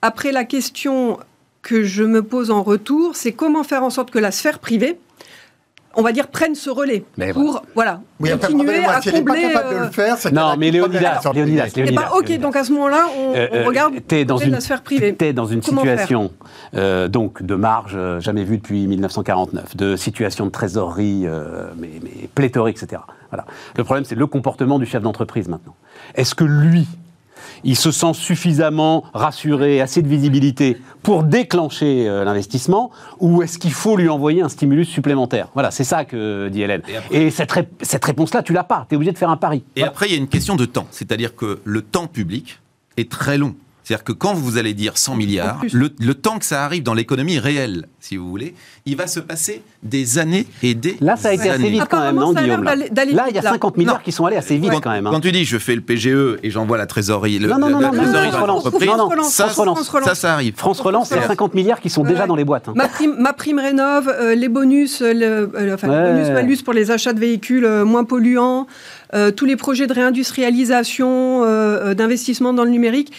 Après, 0.00 0.32
la 0.32 0.44
question 0.44 1.18
que 1.62 1.82
je 1.84 2.02
me 2.02 2.22
pose 2.22 2.50
en 2.50 2.62
retour, 2.62 3.14
c'est 3.14 3.32
comment 3.32 3.62
faire 3.62 3.82
en 3.84 3.90
sorte 3.90 4.10
que 4.10 4.18
la 4.18 4.30
sphère 4.32 4.58
privée, 4.58 4.98
on 5.96 6.02
va 6.02 6.12
dire, 6.12 6.28
prenne 6.28 6.54
ce 6.54 6.70
relais 6.70 7.04
Mais 7.16 7.32
pour 7.32 7.62
voilà, 7.74 8.00
Oui, 8.20 8.30
continuer 8.30 8.84
à 8.84 9.00
si 9.00 9.10
pas 9.10 9.18
combler. 9.18 9.42
capable 9.42 9.70
de 9.70 9.74
euh, 9.80 9.84
le 9.84 9.90
faire, 9.90 10.16
c'est 10.18 10.32
Non, 10.32 10.54
mais 10.58 10.70
Léonidas, 10.70 11.20
Léonidas, 11.34 11.66
eh 11.76 11.80
ben, 11.80 11.84
Léonidas. 11.90 12.10
ok, 12.16 12.38
donc 12.38 12.56
à 12.56 12.64
ce 12.64 12.72
moment-là, 12.72 13.06
on, 13.18 13.34
Euh, 13.34 13.48
on 13.52 13.56
euh, 13.56 13.66
regarde 13.66 13.94
t'es 14.06 14.24
dans 14.24 14.38
une, 14.38 14.48
de 14.50 14.54
la 14.54 14.60
sphère 14.60 14.82
privée. 14.82 15.14
t'es 15.14 15.32
dans 15.32 15.46
une 15.46 15.60
Comment 15.62 15.82
faire 15.82 15.98
situation 16.00 16.32
euh, 16.74 17.08
donc 17.08 17.42
de 17.42 17.54
marge 17.54 17.92
euh, 17.96 18.20
jamais 18.20 18.44
vue 18.44 18.58
depuis 18.58 18.86
1949, 18.86 19.76
de 19.76 19.96
situation 19.96 20.46
de 20.46 20.50
trésorerie 20.50 21.22
euh, 21.26 21.66
mais, 21.76 21.90
mais 22.02 22.28
pléthorique, 22.34 22.82
etc. 22.82 23.02
Voilà. 23.30 23.44
Le 23.76 23.84
problème, 23.84 24.04
c'est 24.04 24.14
le 24.14 24.26
comportement 24.26 24.78
du 24.78 24.86
chef 24.86 25.02
d'entreprise 25.02 25.48
maintenant. 25.48 25.74
Est-ce 26.14 26.34
que 26.34 26.44
lui, 26.44 26.86
il 27.64 27.76
se 27.76 27.90
sent 27.90 28.12
suffisamment 28.14 29.04
rassuré, 29.14 29.80
assez 29.80 30.02
de 30.02 30.08
visibilité 30.08 30.76
pour 31.02 31.22
déclencher 31.24 32.08
euh, 32.08 32.24
l'investissement, 32.24 32.90
ou 33.20 33.42
est-ce 33.42 33.58
qu'il 33.58 33.72
faut 33.72 33.96
lui 33.96 34.08
envoyer 34.08 34.42
un 34.42 34.48
stimulus 34.48 34.86
supplémentaire? 34.88 35.48
Voilà, 35.54 35.70
c'est 35.70 35.84
ça 35.84 36.04
que 36.04 36.48
dit 36.48 36.62
Hélène. 36.62 36.82
Et 36.88 36.96
après- 36.96 37.16
Et 37.22 37.30
cette, 37.30 37.52
ré- 37.52 37.68
cette 37.80 38.04
réponse-là, 38.04 38.42
tu 38.42 38.52
l'as 38.52 38.64
pas. 38.64 38.86
Tu 38.88 38.94
es 38.94 38.96
obligé 38.96 39.12
de 39.12 39.18
faire 39.18 39.30
un 39.30 39.36
pari. 39.36 39.64
Et 39.76 39.82
après, 39.82 40.06
il 40.08 40.12
y 40.12 40.14
a 40.14 40.18
une 40.18 40.28
question 40.28 40.56
de 40.56 40.64
temps. 40.64 40.86
C'est-à-dire 40.90 41.34
que 41.36 41.60
le 41.64 41.82
temps 41.82 42.06
public 42.06 42.58
est 42.96 43.10
très 43.10 43.38
long. 43.38 43.54
C'est-à-dire 43.84 44.04
que 44.04 44.12
quand 44.12 44.32
vous 44.34 44.58
allez 44.58 44.74
dire 44.74 44.96
100 44.96 45.16
milliards, 45.16 45.60
le, 45.72 45.90
le 45.98 46.14
temps 46.14 46.38
que 46.38 46.44
ça 46.44 46.64
arrive 46.64 46.82
dans 46.84 46.94
l'économie 46.94 47.38
réelle, 47.38 47.86
si 47.98 48.16
vous 48.16 48.28
voulez, 48.28 48.54
il 48.86 48.96
va 48.96 49.06
se 49.08 49.18
passer 49.20 49.62
des 49.82 50.18
années 50.18 50.46
et 50.62 50.74
des 50.74 50.96
Là, 51.00 51.16
ça 51.16 51.30
a 51.30 51.32
été 51.32 51.48
assez 51.50 51.60
années. 51.60 51.70
vite 51.70 51.84
quand 51.90 52.00
même, 52.00 52.14
non, 52.16 52.32
Guillaume 52.32 52.62
là, 52.62 52.74
il 52.76 53.34
y 53.34 53.38
a 53.38 53.42
là. 53.42 53.50
50 53.50 53.76
milliards 53.76 53.94
Non. 53.96 54.00
qui 54.04 54.12
sont 54.12 54.24
allés 54.26 54.36
assez 54.36 54.56
vite 54.56 54.70
Quand, 54.70 54.80
quand 54.80 54.90
même. 54.92 55.06
hein. 55.06 55.10
quand 55.12 55.20
tu 55.20 55.32
dis 55.32 55.44
je 55.44 55.58
fais 55.58 55.74
le 55.74 55.80
PGE 55.80 56.38
et 56.42 56.50
j'envoie 56.50 56.78
la 56.78 56.86
trésorerie, 56.86 57.38
le, 57.40 57.48
Non, 57.48 57.58
non, 57.58 57.70
non, 57.70 57.80
la 57.80 57.88
non, 57.90 57.94
non, 57.96 58.02
trésorerie 58.02 58.26
non, 58.30 58.32
de 58.34 58.40
non, 58.40 58.46
l'entreprise, 58.46 58.88
non, 58.88 58.96
non, 59.16 59.22
ça, 59.24 59.46
France 59.48 59.58
Relance. 59.58 59.76
France 59.78 59.88
Relance. 59.90 60.08
ça, 60.08 60.14
ça 60.14 60.34
arrive. 60.34 60.54
France 60.56 60.80
Relance, 60.80 61.10
il 61.10 61.14
y 61.14 61.18
a 61.18 61.22
Ouais. 61.22 61.26
50 61.28 61.54
milliards 61.54 61.80
qui 61.80 61.90
sont 61.90 62.02
Ouais, 62.02 62.08
déjà 62.10 62.22
ouais. 62.22 62.28
dans 62.28 62.36
les 62.36 62.44
boîtes. 62.44 62.68
hein. 62.68 62.72
Ma 62.76 62.88
prime, 62.88 63.14
ma 63.18 63.32
prime 63.32 63.58
rénov, 63.58 64.08
euh, 64.08 64.34
les 64.36 64.48
bonus, 64.48 65.02
euh, 65.02 65.12
le, 65.12 65.50
euh, 65.60 65.74
enfin, 65.74 65.88
les 65.88 65.94
Ouais. 65.94 66.12
bonus 66.12 66.28
malus 66.30 66.56
pour 66.64 66.72
les 66.72 66.90
achats 66.92 67.12
de 67.12 67.20
véhicules 67.20 67.64
euh, 67.64 67.84
moins 67.84 68.04
polluants, 68.04 68.66
euh, 69.14 69.30
tous 69.32 69.44
les 69.44 69.56
projets 69.56 69.86
de 69.88 69.92
réindustrialisation, 69.92 71.42
d'investissement 71.94 72.52
dans 72.52 72.64
le 72.64 72.70
numérique. 72.70 73.12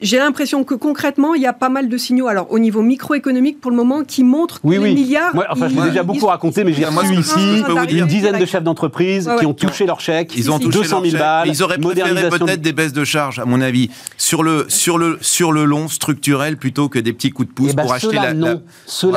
J'ai 0.00 0.18
l'impression 0.18 0.62
que 0.62 0.74
concrètement, 0.74 1.34
il 1.34 1.42
y 1.42 1.46
a 1.46 1.52
pas 1.52 1.68
mal 1.70 1.88
de 1.88 1.96
signaux, 1.96 2.28
alors 2.28 2.52
au 2.52 2.60
niveau 2.60 2.82
microéconomique 2.82 3.60
pour 3.60 3.72
le 3.72 3.76
moment, 3.76 4.04
qui 4.04 4.22
montrent 4.22 4.60
que 4.60 4.66
Oui, 4.68 4.76
les 4.76 4.82
oui. 4.82 4.94
milliards. 4.94 5.34
Moi, 5.34 5.44
enfin, 5.50 5.68
je 5.68 5.74
l'ai 5.74 5.88
déjà 5.88 6.02
ils- 6.02 6.06
beaucoup 6.06 6.26
raconté, 6.26 6.62
mais 6.62 6.72
j'ai 6.72 6.86
Moi, 6.88 7.02
reçu 7.02 7.14
ici 7.18 7.64
une 7.96 8.06
dizaine 8.06 8.38
de 8.38 8.44
chefs 8.46 8.62
d'entreprise 8.62 9.26
Ouais, 9.26 9.34
qui 9.34 9.40
ouais. 9.40 9.46
ont 9.46 9.54
touché 9.54 9.86
leur 9.86 9.98
chèque. 9.98 10.34
Ils 10.36 10.52
ont 10.52 10.60
touché 10.60 10.78
200 10.78 10.88
000 10.88 11.02
leur 11.02 11.10
chèque, 11.10 11.18
balles. 11.20 11.48
Ils 11.48 11.62
auraient 11.64 11.78
préféré 11.78 12.28
peut-être 12.30 12.60
des 12.60 12.72
baisses 12.72 12.92
de 12.92 13.02
charges, 13.02 13.40
à 13.40 13.44
mon 13.44 13.60
avis, 13.60 13.90
sur 14.16 14.44
le, 14.44 14.66
sur 14.68 14.98
le, 14.98 15.18
sur 15.20 15.50
le 15.50 15.64
long 15.64 15.88
structurel 15.88 16.58
plutôt 16.58 16.88
que 16.88 17.00
des 17.00 17.12
petits 17.12 17.30
coups 17.30 17.48
de 17.48 17.54
pouce 17.54 17.70
Eh 17.72 17.74
ben, 17.74 17.82
pour 17.82 17.92
acheter 17.92 18.14
la, 18.14 18.34
non. 18.34 18.46
la- 18.46 18.56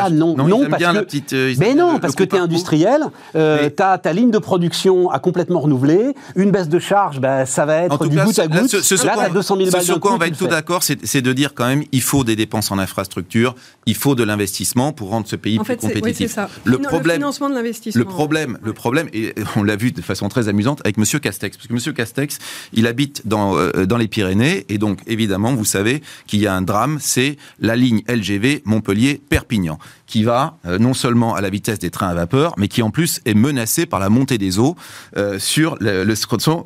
pour 0.01 0.09
non. 0.11 0.35
Non, 0.35 0.47
ils 0.47 0.63
aiment 0.63 0.69
parce 0.69 0.79
bien 0.79 0.91
que- 0.93 0.95
la 0.95 1.03
petite. 1.03 1.33
euh, 1.33 1.53
Mais 1.59 1.75
non, 1.75 1.99
parce 1.99 2.15
que 2.15 2.23
tu 2.23 2.35
es 2.35 2.39
industriel, 2.39 3.03
euh, 3.35 3.69
ta, 3.69 3.99
ta 3.99 4.13
ligne 4.13 4.31
de 4.31 4.39
production 4.39 5.11
a 5.11 5.19
complètement 5.19 5.59
renouvelé, 5.59 6.15
une 6.35 6.49
baisse 6.49 6.69
de 6.69 6.79
charge, 6.79 7.19
bah, 7.19 7.45
ça 7.45 7.67
va 7.67 7.81
En 7.81 7.85
être 7.85 7.97
tout 7.99 8.09
du 8.09 8.15
cas, 8.17 8.25
goutte 8.25 8.39
à 8.39 8.47
goutte. 8.47 8.73
là, 8.73 8.79
tu 8.81 9.19
as 9.19 9.29
200 9.29 9.55
000 9.57 9.67
ce 9.67 9.71
balles. 9.73 9.83
sur 9.83 9.99
quoi 9.99 10.13
on 10.13 10.17
va 10.17 10.25
être 10.25 10.35
tout 10.39 10.45
fais. 10.45 10.55
D'accord, 10.71 10.83
c'est 10.83 11.21
de 11.21 11.33
dire 11.33 11.53
quand 11.53 11.67
même, 11.67 11.83
il 11.91 12.01
faut 12.01 12.23
des 12.23 12.35
dépenses 12.35 12.71
en 12.71 12.79
infrastructure, 12.79 13.55
il 13.85 13.95
faut 13.95 14.15
de 14.15 14.23
l'investissement 14.23 14.93
pour 14.93 15.09
rendre 15.09 15.27
ce 15.27 15.35
pays 15.35 15.59
En 15.59 15.63
plus 15.63 15.73
fait, 15.73 15.81
c'est 15.81 15.87
oui, 15.87 15.93
c'est 15.93 15.99
compétitif. 15.99 16.31
ça. 16.31 16.49
Le 16.63 16.77
Finan- 16.77 16.87
problème, 16.87 17.17
financement 17.17 17.49
de 17.49 17.55
l'investissement. 17.55 17.99
le 17.99 18.05
problème, 18.05 18.57
le 18.63 18.73
problème, 18.73 19.09
et 19.13 19.33
on 19.57 19.63
l'a 19.63 19.75
vu 19.75 19.91
de 19.91 20.01
façon 20.01 20.29
très 20.29 20.47
amusante 20.47 20.79
avec 20.85 20.97
Monsieur 20.97 21.19
Castex, 21.19 21.57
parce 21.57 21.67
que 21.67 21.73
Monsieur 21.73 21.91
Castex, 21.93 22.37
il 22.73 22.87
habite 22.87 23.27
dans 23.27 23.57
euh, 23.57 23.85
dans 23.85 23.97
les 23.97 24.07
Pyrénées, 24.07 24.65
et 24.69 24.77
donc 24.77 24.99
évidemment, 25.07 25.53
vous 25.53 25.65
savez 25.65 26.01
qu'il 26.27 26.39
y 26.39 26.47
a 26.47 26.53
un 26.53 26.61
drame, 26.61 26.97
c'est 27.01 27.37
la 27.59 27.75
ligne 27.75 28.01
LGV 28.07 28.61
Montpellier-Perpignan, 28.65 29.77
qui 30.11 30.23
va 30.23 30.57
euh, 30.65 30.77
non 30.77 30.93
seulement 30.93 31.35
à 31.35 31.41
la 31.41 31.49
vitesse 31.49 31.79
des 31.79 31.89
trains 31.89 32.09
à 32.09 32.13
vapeur, 32.13 32.53
mais 32.57 32.67
qui 32.67 32.81
en 32.81 32.91
plus 32.91 33.21
est 33.25 33.33
menacée 33.33 33.85
par 33.85 33.99
la 33.99 34.09
montée 34.09 34.37
des 34.37 34.59
eaux 34.59 34.75
euh, 35.15 35.39
sur 35.39 35.77
le, 35.79 36.03
le 36.03 36.15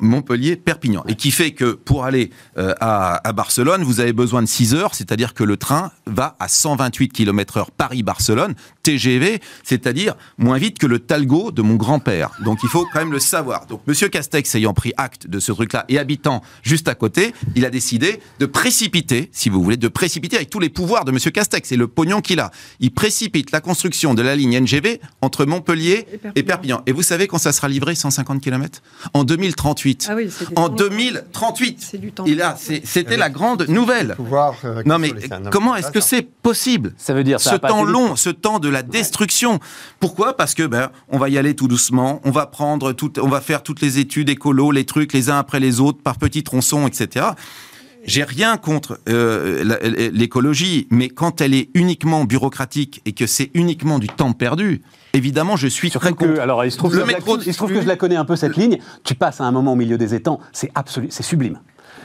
Montpellier-Perpignan, 0.00 1.04
et 1.06 1.14
qui 1.14 1.30
fait 1.30 1.52
que 1.52 1.72
pour 1.72 2.04
aller 2.04 2.30
euh, 2.58 2.74
à, 2.80 3.26
à 3.26 3.32
Barcelone, 3.32 3.84
vous 3.84 4.00
avez 4.00 4.12
besoin 4.12 4.42
de 4.42 4.48
6 4.48 4.74
heures, 4.74 4.96
c'est-à-dire 4.96 5.32
que 5.32 5.44
le 5.44 5.56
train 5.56 5.92
va 6.06 6.36
à 6.40 6.48
128 6.48 7.10
km/h 7.10 7.66
Paris-Barcelone, 7.76 8.54
TGV, 8.82 9.40
c'est-à-dire 9.62 10.14
moins 10.38 10.58
vite 10.58 10.78
que 10.78 10.86
le 10.86 10.98
Talgo 10.98 11.52
de 11.52 11.62
mon 11.62 11.76
grand-père. 11.76 12.30
Donc 12.44 12.58
il 12.64 12.68
faut 12.68 12.84
quand 12.92 12.98
même 12.98 13.12
le 13.12 13.20
savoir. 13.20 13.66
Donc 13.66 13.80
Monsieur 13.86 14.08
Castex 14.08 14.54
ayant 14.56 14.74
pris 14.74 14.92
acte 14.96 15.28
de 15.28 15.38
ce 15.38 15.52
truc-là 15.52 15.84
et 15.88 15.98
habitant 15.98 16.42
juste 16.62 16.88
à 16.88 16.96
côté, 16.96 17.32
il 17.54 17.64
a 17.64 17.70
décidé 17.70 18.20
de 18.40 18.46
précipiter, 18.46 19.30
si 19.32 19.50
vous 19.50 19.62
voulez, 19.62 19.76
de 19.76 19.88
précipiter 19.88 20.36
avec 20.36 20.50
tous 20.50 20.60
les 20.60 20.68
pouvoirs 20.68 21.04
de 21.04 21.12
Monsieur 21.12 21.30
Castex 21.30 21.70
et 21.70 21.76
le 21.76 21.86
pognon 21.86 22.20
qu'il 22.20 22.40
a. 22.40 22.50
Il 22.80 22.92
précipite 22.92 23.35
la 23.52 23.60
construction 23.60 24.14
de 24.14 24.22
la 24.22 24.34
ligne 24.36 24.60
NGV 24.60 25.00
entre 25.20 25.44
Montpellier 25.44 26.06
Et 26.34 26.40
et 26.40 26.42
Perpignan. 26.42 26.82
Et 26.86 26.92
vous 26.92 27.02
savez 27.02 27.26
quand 27.26 27.38
ça 27.38 27.52
sera 27.52 27.68
livré 27.68 27.94
150 27.94 28.40
km 28.40 28.82
En 29.14 29.24
2038. 29.24 30.06
Ah 30.10 30.14
oui, 30.16 30.28
en 30.56 30.68
temps- 30.68 30.74
2038. 30.74 31.78
C'est 31.80 31.98
du 31.98 32.12
temps. 32.12 32.24
Et 32.24 32.34
là, 32.34 32.56
c'est- 32.58 32.84
c'était 32.84 33.16
la 33.16 33.30
grande 33.30 33.66
nouvelle. 33.68 34.14
Pouvoir, 34.16 34.54
euh, 34.64 34.82
Non 34.86 34.98
mais 34.98 35.12
comment 35.50 35.76
est-ce 35.76 35.90
que 35.90 36.00
c'est 36.00 36.22
possible? 36.22 36.94
Ça 36.96 37.14
veut 37.14 37.24
dire 37.24 37.40
ça 37.40 37.52
ce 37.52 37.56
temps 37.56 37.84
vite. 37.84 37.92
long, 37.92 38.16
ce 38.16 38.30
temps 38.30 38.58
de 38.58 38.68
la 38.68 38.82
destruction. 38.82 39.60
Pourquoi? 40.00 40.36
Parce 40.36 40.54
que 40.54 40.62
ben 40.64 40.90
on 41.08 41.18
va 41.18 41.28
y 41.28 41.38
aller 41.38 41.54
tout 41.54 41.68
doucement, 41.68 42.20
on 42.24 42.30
va 42.30 42.46
prendre 42.46 42.92
tout, 42.92 43.12
on 43.20 43.28
va 43.28 43.40
faire 43.40 43.62
toutes 43.62 43.80
les 43.80 43.98
études 43.98 44.28
écolo, 44.28 44.70
les 44.70 44.84
trucs 44.84 45.12
les 45.12 45.30
uns 45.30 45.38
après 45.38 45.60
les 45.60 45.80
autres 45.80 46.02
par 46.02 46.18
petits 46.18 46.42
tronçons, 46.42 46.86
etc. 46.86 47.26
J'ai 48.06 48.24
rien 48.24 48.56
contre 48.56 49.00
euh, 49.08 49.62
la- 49.64 49.78
l'écologie, 50.10 50.86
mais 50.90 51.08
quand 51.08 51.40
elle 51.40 51.54
est 51.54 51.68
uniquement 51.74 52.24
bureaucratique 52.24 53.02
et 53.04 53.12
que 53.12 53.26
c'est 53.26 53.50
uniquement 53.54 53.98
du 53.98 54.06
temps 54.08 54.32
perdu, 54.32 54.82
évidemment, 55.12 55.56
je 55.56 55.66
suis 55.66 55.90
très 55.90 56.10
contre. 56.12 56.34
que, 56.34 56.38
alors, 56.40 56.64
il 56.64 56.70
se 56.70 56.78
trouve, 56.78 56.94
Le 56.94 57.00
que, 57.02 57.06
je 57.06 57.12
la- 57.12 57.18
métro- 57.18 57.38
il 57.44 57.52
se 57.52 57.58
trouve 57.58 57.72
que 57.72 57.82
je 57.82 57.86
la 57.86 57.96
connais 57.96 58.16
un 58.16 58.24
peu 58.24 58.36
cette 58.36 58.56
ligne. 58.56 58.78
Tu 59.04 59.14
passes 59.14 59.40
à 59.40 59.44
un 59.44 59.52
moment 59.52 59.72
au 59.72 59.76
milieu 59.76 59.98
des 59.98 60.14
étangs, 60.14 60.38
c'est 60.52 60.70
absolu, 60.74 61.08
c'est 61.10 61.22
sublime. 61.22 61.58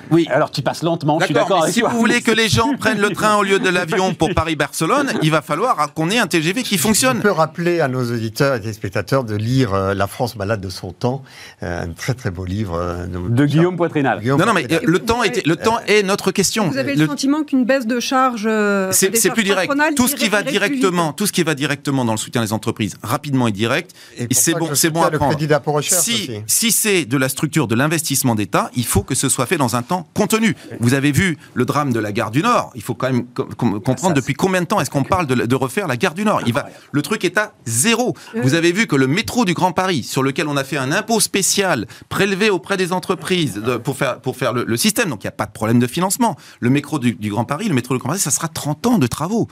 Oui. 0.09 0.27
Alors 0.31 0.51
tu 0.51 0.61
passes 0.61 0.83
lentement, 0.83 1.19
je 1.19 1.25
suis 1.25 1.33
D'accord, 1.33 1.67
si 1.67 1.81
toi. 1.81 1.89
vous 1.89 1.97
voulez 1.99 2.21
que 2.21 2.31
les 2.31 2.49
gens 2.49 2.73
prennent 2.77 2.99
le 2.99 3.09
train 3.11 3.35
au 3.37 3.43
lieu 3.43 3.59
de 3.59 3.69
l'avion 3.69 4.13
pour 4.13 4.33
Paris-Barcelone, 4.33 5.11
il 5.21 5.31
va 5.31 5.41
falloir 5.41 5.93
qu'on 5.93 6.09
ait 6.09 6.17
un 6.19 6.27
TGV 6.27 6.63
qui 6.63 6.77
Je 6.77 6.81
fonctionne. 6.81 7.19
peux 7.21 7.31
rappeler 7.31 7.79
à 7.81 7.87
nos 7.87 8.03
auditeurs 8.11 8.55
et 8.55 8.61
téléspectateurs 8.61 9.23
de 9.23 9.35
lire 9.35 9.73
euh, 9.73 9.93
La 9.93 10.07
France 10.07 10.35
malade 10.35 10.61
de 10.61 10.69
son 10.69 10.91
temps, 10.91 11.23
euh, 11.63 11.83
un 11.83 11.89
très 11.89 12.13
très 12.13 12.31
beau 12.31 12.45
livre 12.45 12.75
euh, 12.75 13.05
De 13.07 13.45
Guillaume 13.45 13.77
Poitrinal. 13.77 14.19
Guillaume 14.19 14.39
Non, 14.39 14.45
non, 14.47 14.53
mais 14.53 14.67
le 14.83 14.99
temps, 14.99 15.23
est, 15.23 15.45
le 15.45 15.55
temps 15.55 15.79
est 15.87 16.03
notre 16.03 16.31
question. 16.31 16.67
Vous 16.69 16.77
avez 16.77 16.95
le, 16.95 17.01
Le- 17.01 17.07
sentiment 17.07 17.43
qu'une 17.43 17.65
baisse 17.65 17.87
de 17.87 17.99
charge. 17.99 18.47
C'est 18.91 19.31
plus 19.31 19.43
direct. 19.43 19.71
Tout 19.95 20.07
ce 20.07 20.15
qui 20.15 20.29
va 20.29 20.43
directement, 20.43 21.13
tout 21.13 21.25
ce 21.27 21.31
qui 21.31 21.43
va 21.43 21.55
directement 21.55 22.05
dans 22.05 22.13
le 22.13 22.17
soutien 22.17 22.41
des 22.41 22.53
entreprises, 22.53 22.95
rapidement 23.03 23.47
et 23.47 23.51
direct, 23.51 23.91
Et 24.17 24.33
c'est 24.33 24.53
bon, 24.53 24.67
je 24.69 24.75
c'est 24.75 24.89
bon 24.89 25.03
à 25.03 25.09
le 25.09 25.17
prendre. 25.17 25.37
Si, 25.81 26.31
si 26.47 26.71
c'est 26.71 27.05
de 27.05 27.17
la 27.17 27.29
structure 27.29 27.67
de 27.67 27.75
l'investissement 27.75 28.35
d'État, 28.35 28.71
il 28.75 28.85
faut 28.85 29.03
que 29.03 29.15
ce 29.15 29.29
soit 29.29 29.45
fait 29.45 29.57
dans 29.57 29.75
un 29.75 29.81
maintenant 29.91 30.07
contenu. 30.13 30.55
Vous 30.79 30.93
avez 30.93 31.11
vu 31.11 31.37
le 31.53 31.65
drame 31.65 31.91
de 31.91 31.99
la 31.99 32.11
gare 32.11 32.31
du 32.31 32.41
Nord. 32.41 32.71
Il 32.75 32.81
faut 32.81 32.93
quand 32.95 33.11
même 33.11 33.25
com- 33.27 33.49
com- 33.55 33.79
comprendre 33.81 34.13
depuis 34.15 34.33
combien 34.33 34.61
de 34.61 34.65
temps 34.65 34.79
est-ce 34.79 34.89
qu'on 34.89 35.03
parle 35.03 35.27
de, 35.27 35.35
de 35.35 35.55
refaire 35.55 35.87
la 35.87 35.97
gare 35.97 36.13
du 36.13 36.23
Nord. 36.23 36.41
Il 36.45 36.53
va, 36.53 36.67
le 36.91 37.01
truc 37.01 37.25
est 37.25 37.37
à 37.37 37.53
zéro. 37.65 38.15
Vous 38.41 38.53
avez 38.53 38.71
vu 38.71 38.87
que 38.87 38.95
le 38.95 39.07
métro 39.07 39.45
du 39.45 39.53
Grand 39.53 39.71
Paris, 39.73 40.03
sur 40.03 40.23
lequel 40.23 40.47
on 40.47 40.57
a 40.57 40.63
fait 40.63 40.77
un 40.77 40.91
impôt 40.91 41.19
spécial 41.19 41.87
prélevé 42.09 42.49
auprès 42.49 42.77
des 42.77 42.93
entreprises 42.93 43.55
de- 43.55 43.77
pour 43.77 43.97
faire, 43.97 44.19
pour 44.19 44.37
faire 44.37 44.53
le, 44.53 44.63
le 44.65 44.77
système, 44.77 45.09
donc 45.09 45.23
il 45.23 45.27
n'y 45.27 45.29
a 45.29 45.33
pas 45.33 45.45
de 45.45 45.51
problème 45.51 45.79
de 45.79 45.87
financement. 45.87 46.35
Le 46.59 46.69
métro 46.69 46.99
du, 46.99 47.13
du 47.13 47.29
Grand 47.29 47.45
Paris, 47.45 47.67
le 47.67 47.75
métro 47.75 47.93
du 47.93 47.99
Grand 47.99 48.09
Paris, 48.09 48.19
ça 48.21 48.31
sera 48.31 48.47
30 48.47 48.87
ans 48.87 48.97
de 48.97 49.07
travaux. 49.07 49.47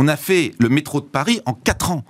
On 0.00 0.06
a 0.06 0.16
fait 0.16 0.52
le 0.60 0.68
métro 0.68 1.00
de 1.00 1.06
Paris 1.06 1.40
en 1.44 1.54
4 1.54 1.90
ans 1.90 2.04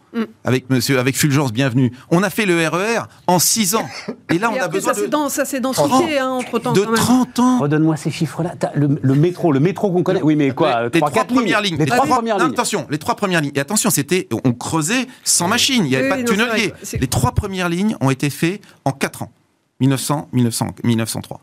avec 0.44 0.68
monsieur, 0.68 0.98
avec 0.98 1.16
Fulgence 1.16 1.54
Bienvenue. 1.54 1.90
On 2.10 2.22
a 2.22 2.28
fait 2.28 2.44
le 2.44 2.68
RER 2.68 3.04
en 3.26 3.38
6 3.38 3.76
ans. 3.76 3.88
Et 4.30 4.38
là, 4.38 4.50
on 4.50 4.54
Et 4.56 4.58
a 4.58 4.64
après, 4.64 4.76
besoin 4.76 4.92
ça 4.92 5.00
de, 5.00 5.04
s'est 5.06 5.10
dans- 5.10 5.28
ça 5.30 5.44
s'est 5.46 5.60
densifié 5.60 6.18
hein, 6.18 6.28
entre 6.28 6.58
temps. 6.58 6.72
de 6.74 6.82
quand 6.82 6.90
même. 6.90 6.96
30 7.00 7.38
ans. 7.38 7.58
Redonne-moi 7.60 7.96
ces 7.96 8.10
chiffres-là. 8.10 8.52
Le, 8.74 8.98
le 9.00 9.14
métro, 9.14 9.52
le 9.52 9.60
métro 9.60 9.90
qu'on 9.90 10.02
connaît. 10.02 10.20
Oui, 10.20 10.36
mais 10.36 10.50
quoi 10.50 10.80
les, 10.82 10.84
les 10.84 10.90
trois, 11.00 11.08
trois 11.10 11.22
quatre 11.22 11.34
premières 11.34 11.62
lignes. 11.62 11.78
Les 11.78 11.86
trois 11.86 12.04
trois- 12.04 12.16
premières 12.18 12.36
non, 12.36 12.44
lignes. 12.44 12.52
Attention, 12.52 12.86
les 12.90 12.98
trois 12.98 13.14
premières 13.16 13.40
lignes. 13.40 13.52
Et 13.54 13.60
attention, 13.60 13.88
c'était, 13.88 14.28
on 14.44 14.52
creusait 14.52 15.06
sans 15.24 15.48
machine. 15.48 15.82
Il 15.86 15.88
n'y 15.88 15.96
avait 15.96 16.04
Oui, 16.04 16.10
pas 16.10 16.16
oui, 16.16 16.24
de 16.24 16.28
tunnelier. 16.30 16.72
Les 17.00 17.06
trois 17.06 17.32
premières 17.32 17.70
lignes 17.70 17.96
ont 18.02 18.10
été 18.10 18.28
faites 18.28 18.60
en 18.84 18.92
4 18.92 19.22
ans. 19.22 19.32
1900, 19.80 20.28
1900, 20.34 20.66
1903. 20.84 21.40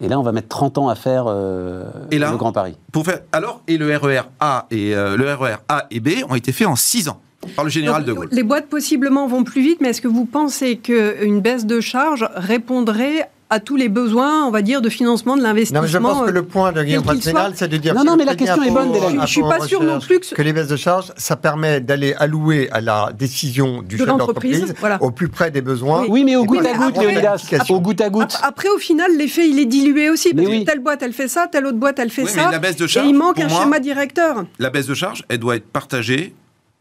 Et 0.00 0.08
là, 0.08 0.18
on 0.18 0.22
va 0.22 0.32
mettre 0.32 0.48
30 0.48 0.78
ans 0.78 0.88
à 0.88 0.94
faire 0.94 1.24
euh, 1.26 1.84
Et 2.10 2.18
là 2.18 2.30
le 2.30 2.36
Grand 2.36 2.52
Paris. 2.52 2.76
Pour 2.92 3.04
faire, 3.04 3.20
alors, 3.32 3.62
et 3.66 3.78
le 3.78 3.96
RER 3.96 4.22
A 4.38 4.66
et 4.70 4.94
euh, 4.94 5.16
le 5.16 5.32
RER 5.34 5.56
A 5.68 5.86
et 5.90 6.00
B 6.00 6.10
ont 6.28 6.36
été 6.36 6.52
faits 6.52 6.68
en 6.68 6.76
6 6.76 7.08
ans 7.08 7.20
par 7.56 7.64
le 7.64 7.70
général 7.70 8.04
Donc, 8.04 8.08
de 8.08 8.12
Gaulle. 8.20 8.28
Les 8.30 8.42
boîtes 8.42 8.68
possiblement 8.68 9.26
vont 9.26 9.44
plus 9.44 9.60
vite, 9.60 9.80
mais 9.80 9.88
est-ce 9.88 10.00
que 10.00 10.08
vous 10.08 10.24
pensez 10.24 10.76
qu'une 10.76 11.40
baisse 11.40 11.66
de 11.66 11.80
charge 11.80 12.28
répondrait 12.34 13.28
à 13.50 13.60
tous 13.60 13.76
les 13.76 13.88
besoins, 13.88 14.44
on 14.46 14.50
va 14.50 14.60
dire, 14.60 14.82
de 14.82 14.90
financement 14.90 15.34
de 15.34 15.40
Non, 15.40 15.48
l'investissement 15.48 15.80
mais 15.82 15.88
je 15.88 15.96
pense 15.98 16.22
que 16.24 16.28
euh, 16.28 16.32
le 16.32 16.42
point 16.42 16.70
de 16.72 16.82
Guillaume 16.82 17.02
soit. 17.04 17.50
c'est 17.54 17.68
de 17.68 17.76
dire 17.78 17.94
Non, 17.94 18.02
que 18.02 18.06
non, 18.06 18.16
mais 18.16 18.26
la 18.26 18.34
question 18.34 18.62
est 18.62 18.70
bonne, 18.70 18.92
Je 19.22 19.26
suis 19.26 19.40
pas 19.40 19.58
en 19.62 19.66
sûre 19.66 19.82
non 19.82 20.00
plus 20.00 20.18
que- 20.20 20.34
que 20.34 20.42
les 20.42 20.52
baisses 20.52 20.68
de 20.68 20.76
charges, 20.76 21.12
ça 21.16 21.34
permet 21.36 21.80
d'aller 21.80 22.12
allouer 22.18 22.68
à 22.72 22.80
la 22.82 23.10
décision 23.18 23.80
du 23.82 23.96
De 23.96 24.00
chef 24.00 24.06
l'entreprise, 24.08 24.52
d'entreprise 24.60 24.80
voilà. 24.80 25.02
au 25.02 25.10
plus 25.10 25.28
près 25.28 25.50
des 25.50 25.62
besoins. 25.62 26.04
Oui, 26.08 26.24
mais 26.24 26.36
au 26.36 26.44
Et 26.44 26.46
goutte 26.46 26.66
à 26.66 26.74
goutte, 26.74 26.98
Léonidas. 26.98 27.48
Au 27.70 27.80
goutte 27.80 28.00
à 28.02 28.10
goutte. 28.10 28.34
Ap- 28.42 28.48
Après, 28.50 28.68
au 28.68 28.78
final, 28.78 29.16
l'effet, 29.16 29.48
il 29.48 29.58
est 29.58 29.64
dilué 29.66 30.10
aussi, 30.10 30.28
Mais 30.34 30.42
parce 30.42 30.54
oui. 30.54 30.64
que 30.64 30.70
telle 30.70 30.80
boîte, 30.80 31.02
elle 31.02 31.12
fait 31.14 31.28
ça, 31.28 31.46
telle 31.50 31.64
autre 31.66 31.78
boîte, 31.78 31.98
elle 31.98 32.10
fait 32.10 32.24
Oui, 32.24 32.30
mais 32.36 32.42
ça. 32.42 32.50
la 32.50 32.58
baisse 32.58 32.76
de 32.76 32.84
et 32.84 32.88
charge, 32.88 33.06
il 33.08 33.14
manque 33.14 33.40
un 33.40 33.48
moi- 33.48 33.62
schéma 33.62 33.80
directeur. 33.80 34.44
La 34.58 34.68
baisse 34.68 34.86
de 34.86 34.94
charge, 34.94 35.24
elle 35.30 35.38
doit 35.38 35.56
être 35.56 35.66
partagée 35.68 36.34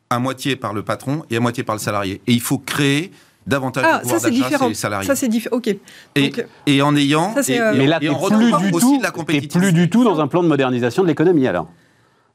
à 0.09 0.19
moitié 0.19 0.55
par 0.57 0.73
le 0.73 0.83
patron 0.83 1.23
et 1.29 1.37
à 1.37 1.39
moitié 1.39 1.63
par 1.63 1.75
le 1.75 1.81
salarié. 1.81 2.21
Et 2.27 2.33
il 2.33 2.41
faut 2.41 2.57
créer 2.57 3.11
davantage 3.47 3.85
Ah, 3.87 3.97
de 3.97 4.01
pouvoir 4.03 4.19
ça 4.21 4.27
c'est 4.27 4.31
d'achat 4.35 4.43
différent. 4.45 4.65
chez 4.65 4.69
les 4.69 4.75
salariés. 4.75 5.07
Ça 5.07 5.15
c'est 5.15 5.27
différent. 5.27 5.55
Ok. 5.57 5.67
et, 5.67 5.79
Donc, 6.15 6.45
et 6.67 6.81
en 6.81 6.95
ayant. 6.95 7.33
Ça, 7.33 7.43
c'est, 7.43 7.53
et- 7.55 7.61
euh, 7.61 7.73
Mais 7.75 7.87
là, 7.87 7.97
en 7.97 7.99
plus 8.29 8.51
du 8.61 8.71
tout, 8.71 8.99
la 9.01 9.11
plus 9.11 9.73
du 9.73 9.89
tout 9.89 10.03
dans 10.03 10.19
un 10.19 10.27
plan 10.27 10.43
de 10.43 10.47
modernisation 10.47 11.01
de 11.03 11.07
l'économie 11.07 11.47
alors. 11.47 11.67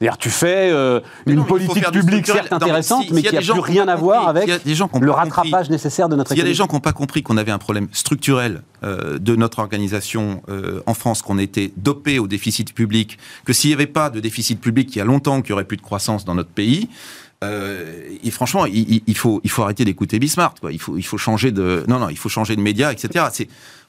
C'est-à-dire, 0.00 0.18
tu 0.18 0.30
fais 0.30 0.70
euh, 0.72 0.98
une 1.26 1.36
non, 1.36 1.42
il 1.42 1.46
politique 1.46 1.90
publique 1.92 2.26
certes 2.26 2.52
intéressante, 2.52 3.04
si- 3.06 3.14
mais 3.14 3.22
qui 3.22 3.32
n'a 3.36 3.40
plus 3.40 3.60
rien 3.60 3.86
à 3.86 3.94
voir 3.94 4.26
avec 4.26 4.48
le 4.48 4.58
compris- 4.88 5.08
rattrapage 5.10 5.70
nécessaire 5.70 6.08
de 6.08 6.16
notre 6.16 6.30
S'il 6.30 6.38
y 6.38 6.40
a 6.40 6.42
des 6.44 6.50
économie. 6.50 6.56
gens 6.56 6.66
qui 6.66 6.74
n'ont 6.74 6.80
pas 6.80 6.92
compris 6.92 7.22
qu'on 7.22 7.36
avait 7.36 7.52
un 7.52 7.58
problème 7.58 7.86
structurel 7.92 8.62
euh, 8.82 9.20
de 9.20 9.36
notre 9.36 9.60
organisation 9.60 10.42
euh, 10.48 10.80
en 10.86 10.94
France, 10.94 11.22
qu'on 11.22 11.38
était 11.38 11.70
dopé 11.76 12.18
au 12.18 12.26
déficit 12.26 12.74
public, 12.74 13.16
que 13.44 13.52
s'il 13.52 13.70
n'y 13.70 13.74
avait 13.74 13.86
pas 13.86 14.10
de 14.10 14.18
déficit 14.18 14.60
public 14.60 14.88
il 14.92 14.98
y 14.98 15.02
a 15.02 15.04
longtemps 15.04 15.40
qu'il 15.40 15.50
n'y 15.52 15.54
aurait 15.54 15.64
plus 15.66 15.76
de 15.76 15.82
croissance 15.82 16.24
dans 16.24 16.34
notre 16.34 16.50
pays, 16.50 16.88
euh, 17.42 18.00
et 18.22 18.30
franchement, 18.30 18.66
il, 18.66 19.16
faut, 19.16 19.40
il 19.44 19.50
faut 19.50 19.62
arrêter 19.62 19.84
d'écouter 19.84 20.18
Bismarck. 20.18 20.60
Quoi. 20.60 20.72
Il, 20.72 20.80
faut, 20.80 20.96
il 20.96 21.02
faut 21.02 21.18
changer 21.18 21.50
de. 21.50 21.84
Non, 21.88 21.98
non, 21.98 22.08
il 22.08 22.18
faut 22.18 22.28
changer 22.28 22.56
de 22.56 22.60
média, 22.60 22.92
etc. 22.92 23.26
C'est. 23.32 23.48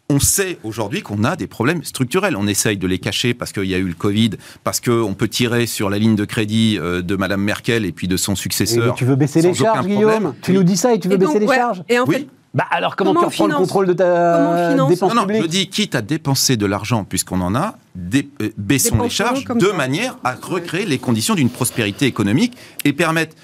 On 0.10 0.20
sait 0.20 0.58
aujourd'hui 0.66 1.02
qu'on 1.02 1.24
a 1.24 1.38
des 1.38 1.48
problèmes 1.48 1.82
structurels. 1.86 2.36
On 2.36 2.46
essaye 2.46 2.76
de 2.76 2.88
les 2.88 3.00
cacher 3.00 3.34
parce 3.34 3.54
qu'il 3.54 3.64
y 3.64 3.74
a 3.74 3.78
eu 3.78 3.88
le 3.88 3.94
Covid, 3.94 4.32
parce 4.66 4.82
qu'on 4.82 5.14
peut 5.14 5.30
tirer 5.30 5.66
sur 5.66 5.90
la 5.90 5.98
ligne 5.98 6.18
de 6.18 6.26
crédit 6.26 6.78
euh, 6.78 7.02
de 7.02 7.16
Madame 7.16 7.42
Merkel 7.42 7.86
et 7.86 7.94
puis 7.94 8.10
de 8.10 8.18
son 8.18 8.34
Et 8.34 8.36
successeur. 8.36 8.96
tu 8.96 9.06
veux 9.06 9.16
baisser 9.16 9.42
les 9.42 9.54
charges, 9.54 9.88
problème. 9.88 9.98
Guillaume 9.98 10.36
Tu 10.42 10.52
nous 10.52 10.64
dis 10.64 10.76
ça 10.76 10.94
et 10.94 11.00
tu 11.00 11.08
veux 11.08 11.14
et 11.14 11.18
baisser 11.18 11.40
les 11.40 11.48
ouais, 11.48 11.56
charges? 11.56 11.84
Et 11.88 12.00
en 12.00 12.06
Oui. 12.06 12.28
Bah 12.54 12.66
alors 12.70 12.96
comment, 12.96 13.14
Comment 13.16 13.22
tu 13.30 13.42
reprends 13.42 13.48
le 13.48 13.56
contrôle 13.56 13.88
de 13.88 13.94
ta 13.94 14.76
dépense 14.88 15.10
Non, 15.10 15.16
non, 15.16 15.26
publique 15.26 15.42
je 15.44 15.48
dis 15.48 15.70
quitte 15.70 15.96
à 15.96 16.02
dépenser 16.04 16.56
de 16.56 16.66
l'argent 16.68 17.04
puisqu'on 17.04 17.42
en 17.42 17.56
a, 17.56 17.78
dé- 17.96 18.30
euh, 18.42 18.52
baissons 18.58 19.02
les 19.02 19.10
charges 19.10 19.44
de 19.46 19.68
ça. 19.68 19.74
manière 19.74 20.18
à 20.24 20.36
recréer 20.36 20.86
les 20.86 21.00
conditions 21.00 21.34
d'une 21.34 21.50
prospérité 21.50 22.06
économique 22.06 22.56
et 22.86 22.94
permettre 22.94 23.36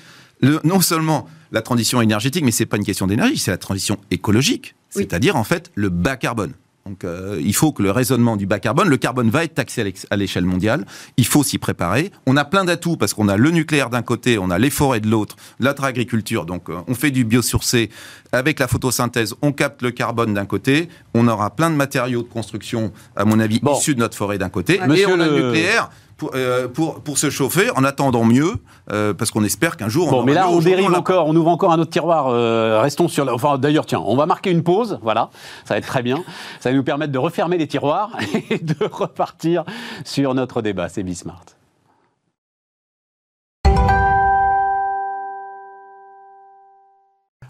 le- 0.41 0.59
non 0.63 0.79
seulement 0.79 1.27
la 1.51 1.63
transition 1.63 2.01
énergétique, 2.01 2.43
mais 2.45 2.51
c'est 2.51 2.67
pas 2.67 2.77
une 2.77 2.85
question 2.85 3.07
d'énergie, 3.07 3.39
c'est 3.39 3.49
la 3.49 3.57
transition 3.57 3.97
écologique, 4.11 4.75
Oui. 4.95 5.01
c'est-à-dire 5.07 5.35
en 5.35 5.43
fait 5.43 5.71
le 5.73 5.89
bas 5.89 6.15
carbone. 6.15 6.53
Donc 6.89 7.03
euh, 7.03 7.39
il 7.39 7.53
faut 7.53 7.71
que 7.71 7.83
le 7.83 7.91
raisonnement 7.91 8.35
du 8.35 8.47
bas 8.47 8.57
carbone, 8.59 8.89
le 8.89 8.97
carbone 8.97 9.29
va 9.29 9.43
être 9.43 9.53
taxé 9.53 9.93
à 10.09 10.15
l'échelle 10.17 10.45
mondiale, 10.45 10.85
il 11.17 11.25
faut 11.27 11.43
s'y 11.43 11.59
préparer. 11.59 12.11
On 12.25 12.35
a 12.35 12.45
plein 12.45 12.65
d'atouts 12.65 12.97
parce 12.97 13.13
qu'on 13.13 13.29
a 13.29 13.37
le 13.37 13.51
nucléaire 13.51 13.91
d'un 13.91 14.01
côté, 14.01 14.39
on 14.39 14.49
a 14.49 14.57
les 14.57 14.71
forêts 14.71 14.99
de 14.99 15.07
l'autre, 15.07 15.35
notre 15.59 15.83
agriculture, 15.83 16.47
donc 16.47 16.67
euh, 16.69 16.77
on 16.87 16.95
fait 16.95 17.11
du 17.11 17.25
biosourcé 17.25 17.91
avec 18.31 18.57
la 18.57 18.67
photosynthèse, 18.67 19.35
on 19.43 19.51
capte 19.51 19.83
le 19.83 19.91
carbone 19.91 20.33
d'un 20.33 20.47
côté, 20.47 20.89
on 21.13 21.27
aura 21.27 21.55
plein 21.55 21.69
de 21.69 21.75
matériaux 21.75 22.23
de 22.23 22.27
construction, 22.27 22.91
à 23.15 23.23
mon 23.23 23.39
avis, 23.39 23.59
Bon. 23.59 23.77
issus 23.77 23.93
de 23.93 23.99
notre 23.99 24.17
forêt 24.17 24.39
d'un 24.39 24.49
côté, 24.49 24.77
et 24.77 25.05
on 25.05 25.19
a 25.19 25.27
le 25.27 25.43
nucléaire 25.45 25.91
pour, 26.19 26.31
euh, 26.35 26.67
pour, 26.67 27.01
pour 27.01 27.17
se 27.17 27.31
chauffer 27.31 27.71
en 27.75 27.83
attendant 27.83 28.23
mieux, 28.25 28.53
euh, 28.91 29.13
parce 29.15 29.31
qu'on 29.31 29.43
espère 29.43 29.75
qu'un 29.77 29.89
jour 29.89 30.07
on 30.09 30.11
Bon, 30.11 30.23
mais 30.23 30.33
là, 30.33 30.47
on 30.49 30.59
dérive 30.59 30.93
encore, 30.93 31.25
on 31.27 31.35
ouvre 31.35 31.49
encore 31.49 31.71
un 31.71 31.79
autre 31.79 31.89
tiroir. 31.89 32.27
euh, 32.27 32.79
restons 32.81 33.07
sur. 33.07 33.25
la- 33.25 33.33
Enfin, 33.33 33.57
d'ailleurs, 33.57 33.87
tiens, 33.87 34.03
on 34.05 34.15
va 34.15 34.27
marquer 34.27 34.51
une 34.51 34.61
pause. 34.63 34.99
Voilà, 35.01 35.29
ça 35.65 35.73
va 35.73 35.77
être 35.79 35.87
très 35.87 36.03
bien. 36.03 36.23
Ça 36.59 36.69
va 36.69 36.75
nous 36.75 36.83
permettre 36.83 37.11
de 37.11 37.17
refermer 37.17 37.57
les 37.57 37.67
tiroirs 37.67 38.11
et 38.51 38.59
de 38.59 38.75
repartir 38.91 39.63
sur 40.05 40.33
notre 40.35 40.61
débat. 40.61 40.89
C'est 40.89 41.01
Bismart. 41.03 41.41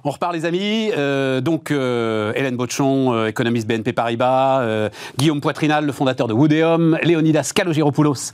On 0.04 0.12
repart 0.12 0.34
les 0.34 0.46
amis, 0.46 0.92
Euh, 0.98 1.42
donc 1.42 1.72
euh, 1.72 2.34
Hélène 2.36 2.56
Bochon, 2.56 3.14
euh, 3.14 3.28
économiste 3.28 3.68
BNP 3.68 3.94
Paribas, 3.94 4.90
Guillaume 5.18 5.42
Poitrinal, 5.42 5.86
le 5.86 5.92
fondateur 5.92 6.28
de 6.28 6.34
Woodeum, 6.34 6.98
Léonidas 7.04 7.52
Kalogiropoulos, 7.54 8.32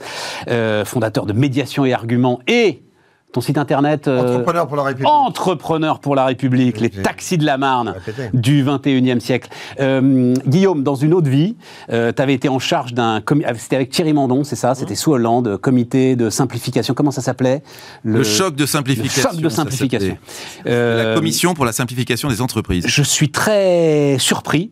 fondateur 0.84 1.26
de 1.26 1.32
Médiation 1.32 1.84
et 1.84 1.92
Arguments, 1.92 2.40
et 2.46 2.82
ton 3.32 3.40
site 3.42 3.58
internet 3.58 4.08
euh, 4.08 4.20
Entrepreneur 4.20 4.66
pour 4.66 4.76
la 4.76 4.82
République. 4.84 5.08
Entrepreneur 5.08 5.98
pour 6.00 6.14
la 6.14 6.24
République, 6.24 6.80
les 6.80 6.88
taxis 6.88 7.36
de 7.36 7.44
la 7.44 7.58
Marne 7.58 7.94
du 8.32 8.64
21e 8.64 9.20
siècle. 9.20 9.50
Euh, 9.78 10.32
Guillaume, 10.46 10.82
dans 10.82 10.94
une 10.94 11.12
autre 11.12 11.28
vie, 11.28 11.56
tu 11.88 11.94
avais 11.94 12.32
été 12.34 12.48
en 12.48 12.58
charge 12.58 12.94
d'un... 12.94 13.20
comi- 13.20 13.44
ah, 13.46 13.52
C'était 13.54 13.76
avec 13.76 13.90
Thierry 13.90 14.12
Mandon, 14.14 14.42
c'est 14.44 14.56
ça? 14.56 14.74
C'était 14.74 14.94
sous 14.94 15.12
Hollande, 15.12 15.48
euh, 15.48 15.58
comité 15.58 16.16
de 16.16 16.30
simplification. 16.30 16.94
Comment 16.94 17.10
ça 17.10 17.20
s'appelait? 17.20 17.62
Le, 18.04 18.22
choc 18.22 18.54
de 18.54 18.62
le 18.62 18.66
simplification. 18.66 19.30
choc 19.30 19.40
de 19.40 19.48
simplification. 19.48 20.16
s'appelait. 20.16 20.72
Euh, 20.72 21.10
La 21.10 21.14
commission 21.14 21.52
pour 21.54 21.64
la 21.66 21.72
simplification 21.72 22.28
des 22.28 22.40
entreprises. 22.40 22.86
je 22.86 23.02
suis 23.02 23.30
très 23.30 24.16
surpris 24.18 24.70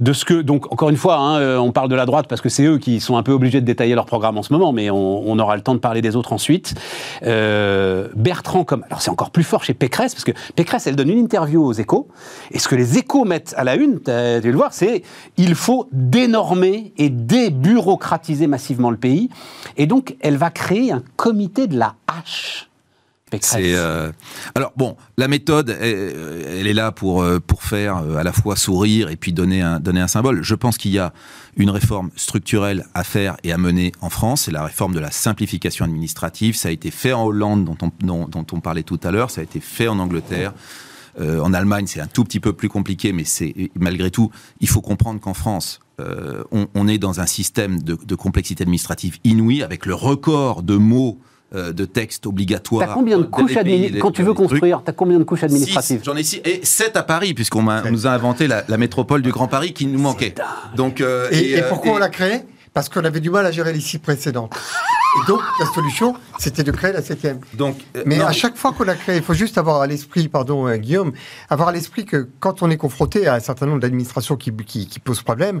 de 0.00 0.12
ce 0.12 0.24
que 0.24 0.42
donc 0.42 0.72
encore 0.72 0.90
une 0.90 0.96
fois 0.96 1.16
hein, 1.16 1.38
euh, 1.38 1.56
on 1.58 1.72
parle 1.72 1.88
de 1.88 1.94
la 1.94 2.06
droite 2.06 2.26
parce 2.28 2.40
que 2.40 2.48
c'est 2.48 2.64
eux 2.64 2.78
qui 2.78 3.00
sont 3.00 3.16
un 3.16 3.22
peu 3.22 3.32
obligés 3.32 3.60
de 3.60 3.66
détailler 3.66 3.94
leur 3.94 4.06
programme 4.06 4.38
en 4.38 4.42
ce 4.42 4.52
moment 4.52 4.72
mais 4.72 4.90
on, 4.90 5.38
aura 5.38 5.56
le 5.56 5.62
temps 5.62 5.74
de 5.74 5.80
parler 5.80 6.02
des 6.02 6.16
autres 6.16 6.32
ensuite 6.32 6.74
Euh, 7.22 8.08
Bertrand 8.14 8.64
comme 8.64 8.84
alors 8.86 9.02
c'est 9.02 9.10
encore 9.10 9.30
plus 9.30 9.44
fort 9.44 9.64
chez 9.64 9.74
Pécresse 9.74 10.14
parce 10.14 10.24
que 10.24 10.32
Pécresse 10.54 10.86
elle 10.86 10.96
donne 10.96 11.10
une 11.10 11.18
interview 11.18 11.64
aux 11.64 11.72
Échos 11.72 12.08
et 12.50 12.58
ce 12.58 12.68
que 12.68 12.74
les 12.74 12.98
Échos 12.98 13.24
mettent 13.24 13.54
à 13.56 13.64
la 13.64 13.74
une 13.74 14.00
t'as 14.00 14.40
dû 14.40 14.50
le 14.50 14.56
voir 14.56 14.72
c'est 14.72 15.02
il 15.36 15.54
faut 15.54 15.88
dénormer 15.92 16.92
et 16.96 17.10
débureaucratiser 17.10 18.46
massivement 18.46 18.90
le 18.90 18.96
pays 18.96 19.28
et 19.76 19.86
donc 19.86 20.16
elle 20.20 20.36
va 20.36 20.50
créer 20.50 20.92
un 20.92 21.02
comité 21.16 21.66
de 21.66 21.78
la 21.78 21.94
hache. 22.06 22.67
C'est 23.40 23.74
euh, 23.74 24.10
alors 24.54 24.72
bon, 24.76 24.96
la 25.16 25.28
méthode, 25.28 25.76
elle, 25.80 26.14
elle 26.60 26.66
est 26.66 26.72
là 26.72 26.92
pour 26.92 27.22
euh, 27.22 27.40
pour 27.40 27.62
faire 27.62 27.98
euh, 27.98 28.16
à 28.16 28.22
la 28.22 28.32
fois 28.32 28.56
sourire 28.56 29.10
et 29.10 29.16
puis 29.16 29.32
donner 29.32 29.60
un 29.60 29.80
donner 29.80 30.00
un 30.00 30.08
symbole. 30.08 30.42
Je 30.42 30.54
pense 30.54 30.78
qu'il 30.78 30.92
y 30.92 30.98
a 30.98 31.12
une 31.56 31.70
réforme 31.70 32.10
structurelle 32.16 32.86
à 32.94 33.04
faire 33.04 33.36
et 33.44 33.52
à 33.52 33.58
mener 33.58 33.92
en 34.00 34.10
France. 34.10 34.42
C'est 34.42 34.50
la 34.50 34.64
réforme 34.64 34.94
de 34.94 35.00
la 35.00 35.10
simplification 35.10 35.84
administrative. 35.84 36.56
Ça 36.56 36.68
a 36.68 36.72
été 36.72 36.90
fait 36.90 37.12
en 37.12 37.24
Hollande, 37.24 37.64
dont 37.64 37.76
on 37.82 37.90
dont, 38.00 38.28
dont 38.28 38.46
on 38.52 38.60
parlait 38.60 38.82
tout 38.82 39.00
à 39.02 39.10
l'heure. 39.10 39.30
Ça 39.30 39.40
a 39.40 39.44
été 39.44 39.60
fait 39.60 39.88
en 39.88 39.98
Angleterre. 39.98 40.52
Euh, 41.20 41.40
en 41.40 41.52
Allemagne, 41.52 41.86
c'est 41.86 42.00
un 42.00 42.06
tout 42.06 42.24
petit 42.24 42.40
peu 42.40 42.52
plus 42.52 42.68
compliqué, 42.68 43.12
mais 43.12 43.24
c'est 43.24 43.70
malgré 43.74 44.10
tout, 44.10 44.30
il 44.60 44.68
faut 44.68 44.80
comprendre 44.80 45.20
qu'en 45.20 45.34
France, 45.34 45.80
euh, 46.00 46.44
on, 46.52 46.68
on 46.74 46.86
est 46.86 46.98
dans 46.98 47.20
un 47.20 47.26
système 47.26 47.82
de, 47.82 47.98
de 48.00 48.14
complexité 48.14 48.62
administrative 48.62 49.18
inouïe, 49.24 49.62
avec 49.62 49.84
le 49.84 49.94
record 49.94 50.62
de 50.62 50.76
mots 50.76 51.18
euh, 51.54 51.72
de 51.72 51.84
textes 51.84 52.26
obligatoires. 52.26 52.86
T'as 52.88 52.94
combien 52.94 53.18
de 53.18 53.22
couches 53.24 53.56
administratives 53.56 54.00
Quand 54.02 54.10
tu 54.10 54.22
veux 54.22 54.34
construire, 54.34 54.82
t'as 54.84 54.92
combien 54.92 55.18
de 55.18 55.24
couches 55.24 55.44
administratives 55.44 55.98
Six, 56.00 56.04
J'en 56.04 56.16
ai 56.16 56.22
six. 56.22 56.40
Et 56.44 56.60
sept 56.64 56.96
à 56.96 57.02
Paris, 57.02 57.32
puisqu'on 57.34 57.62
m'a- 57.62 57.82
on 57.86 57.90
nous 57.90 58.06
a 58.06 58.10
inventé 58.10 58.46
la, 58.46 58.64
la 58.68 58.76
métropole 58.76 59.22
du 59.22 59.30
Grand 59.32 59.48
Paris 59.48 59.72
qui 59.72 59.86
nous 59.86 59.98
manquait. 60.00 60.34
Donc, 60.76 61.00
euh, 61.00 61.28
Et, 61.30 61.50
et 61.52 61.62
euh, 61.62 61.68
pourquoi 61.68 61.92
et- 61.92 61.94
on 61.94 61.98
l'a 61.98 62.08
créé 62.10 62.40
Parce 62.74 62.88
qu'on 62.88 63.04
avait 63.04 63.20
du 63.20 63.30
mal 63.30 63.46
à 63.46 63.50
gérer 63.50 63.72
les 63.72 63.80
six 63.80 63.98
précédentes. 63.98 64.52
Et 65.16 65.26
donc, 65.26 65.40
la 65.58 65.66
solution, 65.66 66.14
c'était 66.38 66.62
de 66.62 66.70
créer 66.70 66.92
la 66.92 67.00
septième. 67.02 67.40
Donc, 67.54 67.76
euh, 67.96 68.02
Mais 68.04 68.18
non, 68.18 68.26
à 68.26 68.32
chaque 68.32 68.56
fois 68.56 68.72
qu'on 68.72 68.84
l'a 68.84 68.94
créé, 68.94 69.16
il 69.16 69.22
faut 69.22 69.32
juste 69.34 69.56
avoir 69.56 69.80
à 69.80 69.86
l'esprit, 69.86 70.28
pardon 70.28 70.68
euh, 70.68 70.76
Guillaume, 70.76 71.12
avoir 71.48 71.70
à 71.70 71.72
l'esprit 71.72 72.04
que 72.04 72.28
quand 72.40 72.62
on 72.62 72.70
est 72.70 72.76
confronté 72.76 73.26
à 73.26 73.34
un 73.34 73.40
certain 73.40 73.66
nombre 73.66 73.80
d'administrations 73.80 74.36
qui, 74.36 74.52
qui, 74.52 74.86
qui 74.86 74.98
posent 75.00 75.22
problème, 75.22 75.60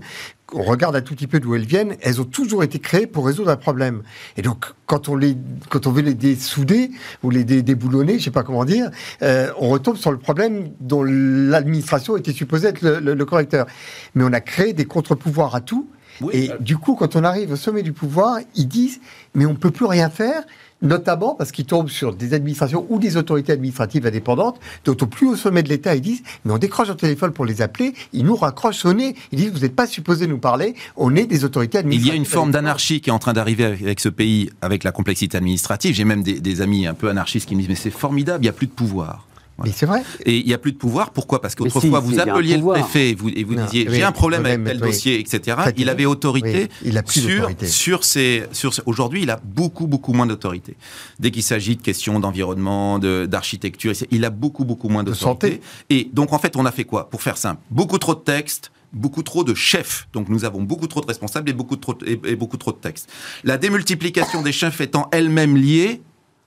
on 0.52 0.62
regarde 0.62 0.96
un 0.96 1.00
tout 1.00 1.14
petit 1.14 1.26
peu 1.26 1.40
d'où 1.40 1.54
elles 1.54 1.64
viennent, 1.66 1.96
elles 2.02 2.20
ont 2.20 2.24
toujours 2.26 2.62
été 2.62 2.78
créées 2.78 3.06
pour 3.06 3.26
résoudre 3.26 3.50
un 3.50 3.56
problème. 3.56 4.02
Et 4.36 4.42
donc, 4.42 4.66
quand 4.86 5.08
on, 5.08 5.16
les, 5.16 5.36
quand 5.70 5.86
on 5.86 5.92
veut 5.92 6.02
les 6.02 6.14
dessouder 6.14 6.90
ou 7.22 7.30
les 7.30 7.44
dé- 7.44 7.62
déboulonner, 7.62 8.18
je 8.18 8.24
sais 8.24 8.30
pas 8.30 8.42
comment 8.42 8.64
dire, 8.66 8.90
euh, 9.22 9.50
on 9.58 9.70
retombe 9.70 9.96
sur 9.96 10.10
le 10.12 10.18
problème 10.18 10.70
dont 10.80 11.02
l'administration 11.04 12.16
était 12.18 12.32
supposée 12.32 12.68
être 12.68 12.82
le, 12.82 13.00
le- 13.00 13.14
le 13.14 13.24
correcteur. 13.24 13.66
Mais 14.14 14.24
on 14.24 14.32
a 14.32 14.40
créé 14.40 14.72
des 14.74 14.84
contre-pouvoirs 14.84 15.54
à 15.54 15.60
tout. 15.62 15.88
Oui, 16.20 16.30
et 16.34 16.50
du 16.60 16.76
coup, 16.76 16.94
quand 16.94 17.16
on 17.16 17.24
arrive 17.24 17.52
au 17.52 17.56
sommet 17.56 17.82
du 17.82 17.92
pouvoir, 17.92 18.38
ils 18.54 18.68
disent, 18.68 19.00
mais 19.34 19.46
on 19.46 19.54
peut 19.54 19.70
plus 19.70 19.86
rien 19.86 20.10
faire, 20.10 20.42
notamment 20.80 21.34
parce 21.34 21.50
qu'ils 21.52 21.64
tombent 21.66 21.88
sur 21.88 22.14
des 22.14 22.34
administrations 22.34 22.86
ou 22.88 22.98
des 22.98 23.16
autorités 23.16 23.52
administratives 23.52 24.06
indépendantes, 24.06 24.60
dont 24.84 24.96
au 25.00 25.06
plus 25.06 25.26
haut 25.28 25.36
sommet 25.36 25.62
de 25.62 25.68
l'État, 25.68 25.94
ils 25.94 26.00
disent, 26.00 26.22
mais 26.44 26.52
on 26.52 26.58
décroche 26.58 26.88
un 26.90 26.94
téléphone 26.94 27.32
pour 27.32 27.44
les 27.44 27.62
appeler, 27.62 27.94
ils 28.12 28.24
nous 28.24 28.36
raccrochent 28.36 28.84
au 28.84 28.92
nez, 28.92 29.14
ils 29.32 29.38
disent, 29.38 29.50
vous 29.52 29.60
n'êtes 29.60 29.74
pas 29.76 29.86
supposé 29.86 30.26
nous 30.26 30.38
parler, 30.38 30.74
on 30.96 31.14
est 31.16 31.26
des 31.26 31.44
autorités 31.44 31.78
Il 31.78 31.80
administratives. 31.80 32.14
y 32.14 32.16
a 32.16 32.18
une 32.18 32.24
forme 32.24 32.50
d'anarchie 32.52 33.00
qui 33.00 33.10
est 33.10 33.12
en 33.12 33.18
train 33.18 33.32
d'arriver 33.32 33.64
avec, 33.64 33.82
avec 33.82 34.00
ce 34.00 34.08
pays, 34.08 34.50
avec 34.62 34.84
la 34.84 34.92
complexité 34.92 35.36
administrative. 35.36 35.94
J'ai 35.94 36.04
même 36.04 36.22
des, 36.22 36.40
des 36.40 36.60
amis 36.60 36.86
un 36.86 36.94
peu 36.94 37.08
anarchistes 37.08 37.48
qui 37.48 37.54
me 37.56 37.60
disent 37.60 37.68
mais 37.70 37.74
c'est 37.74 37.90
formidable, 37.90 38.44
il 38.44 38.46
n'y 38.46 38.50
a 38.50 38.52
plus 38.52 38.66
de 38.66 38.72
pouvoir. 38.72 39.27
Mais 39.64 39.72
c'est 39.72 39.86
vrai. 39.86 40.02
Et 40.24 40.36
il 40.38 40.46
n'y 40.46 40.54
a 40.54 40.58
plus 40.58 40.70
de 40.72 40.76
pouvoir, 40.76 41.10
pourquoi? 41.10 41.40
Parce 41.40 41.54
qu'autrefois, 41.56 42.00
si, 42.00 42.06
vous 42.06 42.20
appeliez 42.20 42.56
le 42.56 42.62
préfet 42.64 43.10
et 43.10 43.14
vous, 43.14 43.28
et 43.28 43.42
vous 43.42 43.54
Non, 43.54 43.64
disiez 43.64 43.88
oui, 43.88 43.96
j'ai 43.96 44.02
un 44.04 44.12
problème 44.12 44.46
avec 44.46 44.62
tel 44.64 44.76
oui. 44.80 44.88
dossier, 44.88 45.18
etc. 45.18 45.56
Il 45.76 45.88
avait 45.88 46.06
autorité 46.06 46.68
oui, 46.82 46.88
il 46.90 46.96
a 46.98 47.02
plus 47.02 47.20
sur, 47.20 47.50
sur 47.66 48.04
ses. 48.04 48.44
Sur, 48.52 48.72
Aujourd'hui, 48.86 49.22
il 49.22 49.30
a 49.30 49.40
beaucoup, 49.42 49.86
beaucoup 49.88 50.12
moins 50.12 50.26
d'autorité. 50.26 50.76
Dès 51.18 51.30
qu'il 51.32 51.42
s'agit 51.42 51.74
de 51.76 51.82
questions 51.82 52.20
d'environnement, 52.20 52.98
de- 53.00 53.26
d'architecture, 53.26 53.92
il 54.10 54.24
a 54.24 54.30
beaucoup, 54.30 54.64
beaucoup 54.64 54.88
moins 54.88 55.02
De 55.02 55.10
d'autorité. 55.10 55.48
santé. 55.48 55.60
Et 55.90 56.08
donc, 56.12 56.32
en 56.32 56.38
fait, 56.38 56.54
on 56.56 56.64
a 56.64 56.70
fait 56.70 56.84
quoi? 56.84 57.10
Pour 57.10 57.22
faire 57.22 57.36
simple, 57.36 57.60
beaucoup 57.70 57.98
trop 57.98 58.14
de 58.14 58.20
textes, 58.20 58.70
beaucoup 58.92 59.22
trop 59.22 59.42
de 59.44 59.54
chefs. 59.54 60.06
Donc, 60.12 60.28
nous 60.28 60.44
avons 60.44 60.62
beaucoup 60.62 60.86
trop 60.86 61.00
de 61.00 61.06
responsables 61.06 61.50
et 61.50 61.52
beaucoup 61.52 61.76
trop 61.76 61.96
et 62.06 62.36
beaucoup 62.36 62.56
trop 62.58 62.70
de 62.72 62.78
textes. 62.78 63.08
La 63.44 63.56
démultiplication 63.58 64.42
des 64.42 64.52
chefs 64.52 64.80
étant 64.80 65.08
elle-même 65.12 65.56
liée 65.56 66.00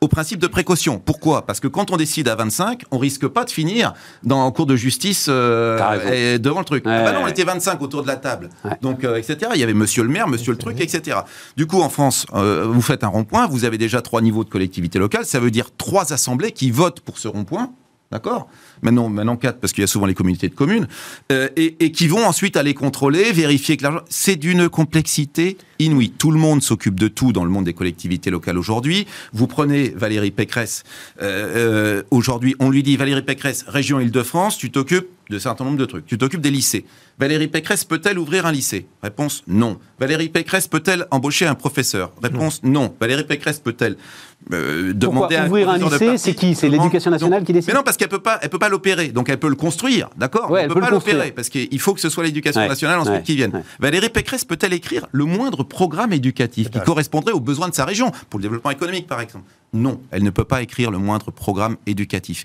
au 0.03 0.07
principe 0.07 0.39
de 0.39 0.47
précaution. 0.47 0.97
Pourquoi? 0.97 1.45
Parce 1.45 1.59
que 1.59 1.67
quand 1.67 1.91
on 1.91 1.97
décide 1.97 2.27
à 2.27 2.33
25, 2.33 2.85
on 2.89 2.97
risque 2.97 3.27
pas 3.27 3.45
de 3.45 3.51
finir 3.51 3.93
dans 4.23 4.43
en 4.43 4.51
cours 4.51 4.65
de 4.65 4.75
justice 4.75 5.27
euh, 5.29 6.11
et 6.11 6.39
devant 6.39 6.57
le 6.57 6.65
truc. 6.65 6.87
Ouais, 6.87 6.91
ah 6.91 7.03
bah 7.03 7.11
non, 7.13 7.19
on 7.25 7.27
était 7.27 7.43
25 7.43 7.79
autour 7.83 8.01
de 8.01 8.07
la 8.07 8.15
table. 8.15 8.49
Ouais. 8.65 8.71
Donc, 8.81 9.03
euh, 9.03 9.17
etc. 9.17 9.51
Il 9.53 9.59
y 9.59 9.63
avait 9.63 9.75
monsieur 9.75 10.01
le 10.01 10.09
maire, 10.09 10.27
monsieur 10.27 10.53
le 10.53 10.57
truc, 10.57 10.81
etc. 10.81 11.19
Du 11.55 11.67
coup, 11.67 11.81
en 11.81 11.89
France, 11.89 12.25
euh, 12.33 12.65
vous 12.67 12.81
faites 12.81 13.03
un 13.03 13.09
rond-point, 13.09 13.45
vous 13.45 13.63
avez 13.63 13.77
déjà 13.77 14.01
trois 14.01 14.21
niveaux 14.21 14.43
de 14.43 14.49
collectivité 14.49 14.97
locale, 14.97 15.23
ça 15.23 15.39
veut 15.39 15.51
dire 15.51 15.69
trois 15.77 16.13
assemblées 16.13 16.51
qui 16.51 16.71
votent 16.71 17.01
pour 17.01 17.19
ce 17.19 17.27
rond-point. 17.27 17.71
D'accord 18.11 18.49
Maintenant, 18.81 19.09
maintenant 19.09 19.37
quatre, 19.37 19.59
parce 19.59 19.73
qu'il 19.73 19.81
y 19.81 19.85
a 19.85 19.87
souvent 19.87 20.05
les 20.05 20.13
communautés 20.13 20.49
de 20.49 20.55
communes, 20.55 20.87
euh, 21.31 21.47
et, 21.55 21.77
et 21.79 21.91
qui 21.91 22.07
vont 22.07 22.25
ensuite 22.25 22.57
aller 22.57 22.73
contrôler, 22.73 23.31
vérifier 23.31 23.77
que 23.77 23.83
l'argent. 23.83 24.01
C'est 24.09 24.35
d'une 24.35 24.69
complexité 24.69 25.57
inouïe. 25.79 26.11
Tout 26.11 26.31
le 26.31 26.39
monde 26.39 26.61
s'occupe 26.61 26.99
de 26.99 27.07
tout 27.07 27.31
dans 27.31 27.43
le 27.43 27.49
monde 27.49 27.65
des 27.65 27.73
collectivités 27.73 28.29
locales 28.29 28.57
aujourd'hui. 28.57 29.07
Vous 29.33 29.47
prenez 29.47 29.89
Valérie 29.89 30.31
Pécresse. 30.31 30.83
euh, 31.21 32.01
euh, 32.01 32.03
aujourd'hui, 32.11 32.55
on 32.59 32.69
lui 32.69 32.83
dit 32.83 32.97
Valérie 32.97 33.21
Pécresse, 33.23 33.65
région 33.67 33.99
Île-de-France, 33.99 34.57
tu 34.57 34.71
t'occupes 34.71 35.07
de 35.29 35.39
certain 35.39 35.63
nombre 35.63 35.77
de 35.77 35.85
trucs. 35.85 36.05
Tu 36.05 36.17
t'occupes 36.17 36.41
des 36.41 36.51
lycées. 36.51 36.85
Valérie 37.17 37.47
Pécresse 37.47 37.85
peut-elle 37.85 38.19
ouvrir 38.19 38.45
un 38.45 38.51
lycée? 38.51 38.85
Réponse 39.01 39.43
non. 39.47 39.79
Valérie 39.99 40.27
Pécresse 40.27 40.67
peut-elle 40.67 41.07
embaucher 41.09 41.45
un 41.45 41.55
professeur? 41.55 42.11
Réponse 42.21 42.61
non. 42.63 42.93
Valérie 42.99 43.23
Pécresse 43.23 43.59
peut-elle 43.59 43.95
euh, 44.53 44.93
Pourquoi 44.99 45.27
demander 45.27 45.35
à 45.35 45.45
ouvrir 45.47 45.69
un 45.69 45.79
professeur 45.79 46.07
de 46.07 46.11
lycée 46.13 46.23
C'est 46.31 46.33
qui? 46.35 46.55
C'est 46.55 46.69
l'éducation 46.69 47.11
nationale 47.11 47.43
qui 47.43 47.53
décide 47.53 47.69
Mais 47.69 47.73
non, 47.75 47.83
parce 47.83 47.97
qu'elle 47.97 48.09
peut 48.09 48.19
pas, 48.19 48.39
elle 48.41 48.49
peut 48.49 48.59
pas 48.59 48.69
l'opérer. 48.69 49.09
Donc 49.09 49.29
elle 49.29 49.39
peut 49.39 49.49
le 49.49 49.55
construire, 49.55 50.09
d'accord? 50.17 50.49
Ouais, 50.51 50.59
Elle 50.61 50.63
elle 50.65 50.67
peut 50.69 50.75
peut 50.75 50.81
pas 50.81 50.89
l'opérer 50.89 51.31
parce 51.31 51.49
qu'il 51.49 51.79
faut 51.79 51.93
que 51.93 52.01
ce 52.01 52.09
soit 52.09 52.23
l'éducation 52.23 52.61
Ouais, 52.61 52.67
nationale 52.67 52.99
ensuite 52.99 53.15
ouais, 53.17 53.23
qui 53.23 53.35
vienne. 53.35 53.51
ouais. 53.53 53.63
Valérie 53.79 54.09
Pécresse 54.09 54.45
peut-elle 54.45 54.73
écrire 54.73 55.05
le 55.11 55.25
moindre 55.25 55.63
programme 55.63 56.13
éducatif 56.13 56.69
qui 56.69 56.79
correspondrait 56.79 57.33
aux 57.33 57.39
besoins 57.39 57.69
de 57.69 57.75
sa 57.75 57.85
région? 57.85 58.11
Pour 58.29 58.39
le 58.39 58.43
développement 58.43 58.71
économique, 58.71 59.07
par 59.07 59.21
exemple 59.21 59.45
Non, 59.73 60.01
elle 60.11 60.23
ne 60.23 60.29
peut 60.31 60.43
pas 60.45 60.61
écrire 60.61 60.91
le 60.91 60.97
moindre 60.97 61.31
programme 61.31 61.77
éducatif. 61.85 62.43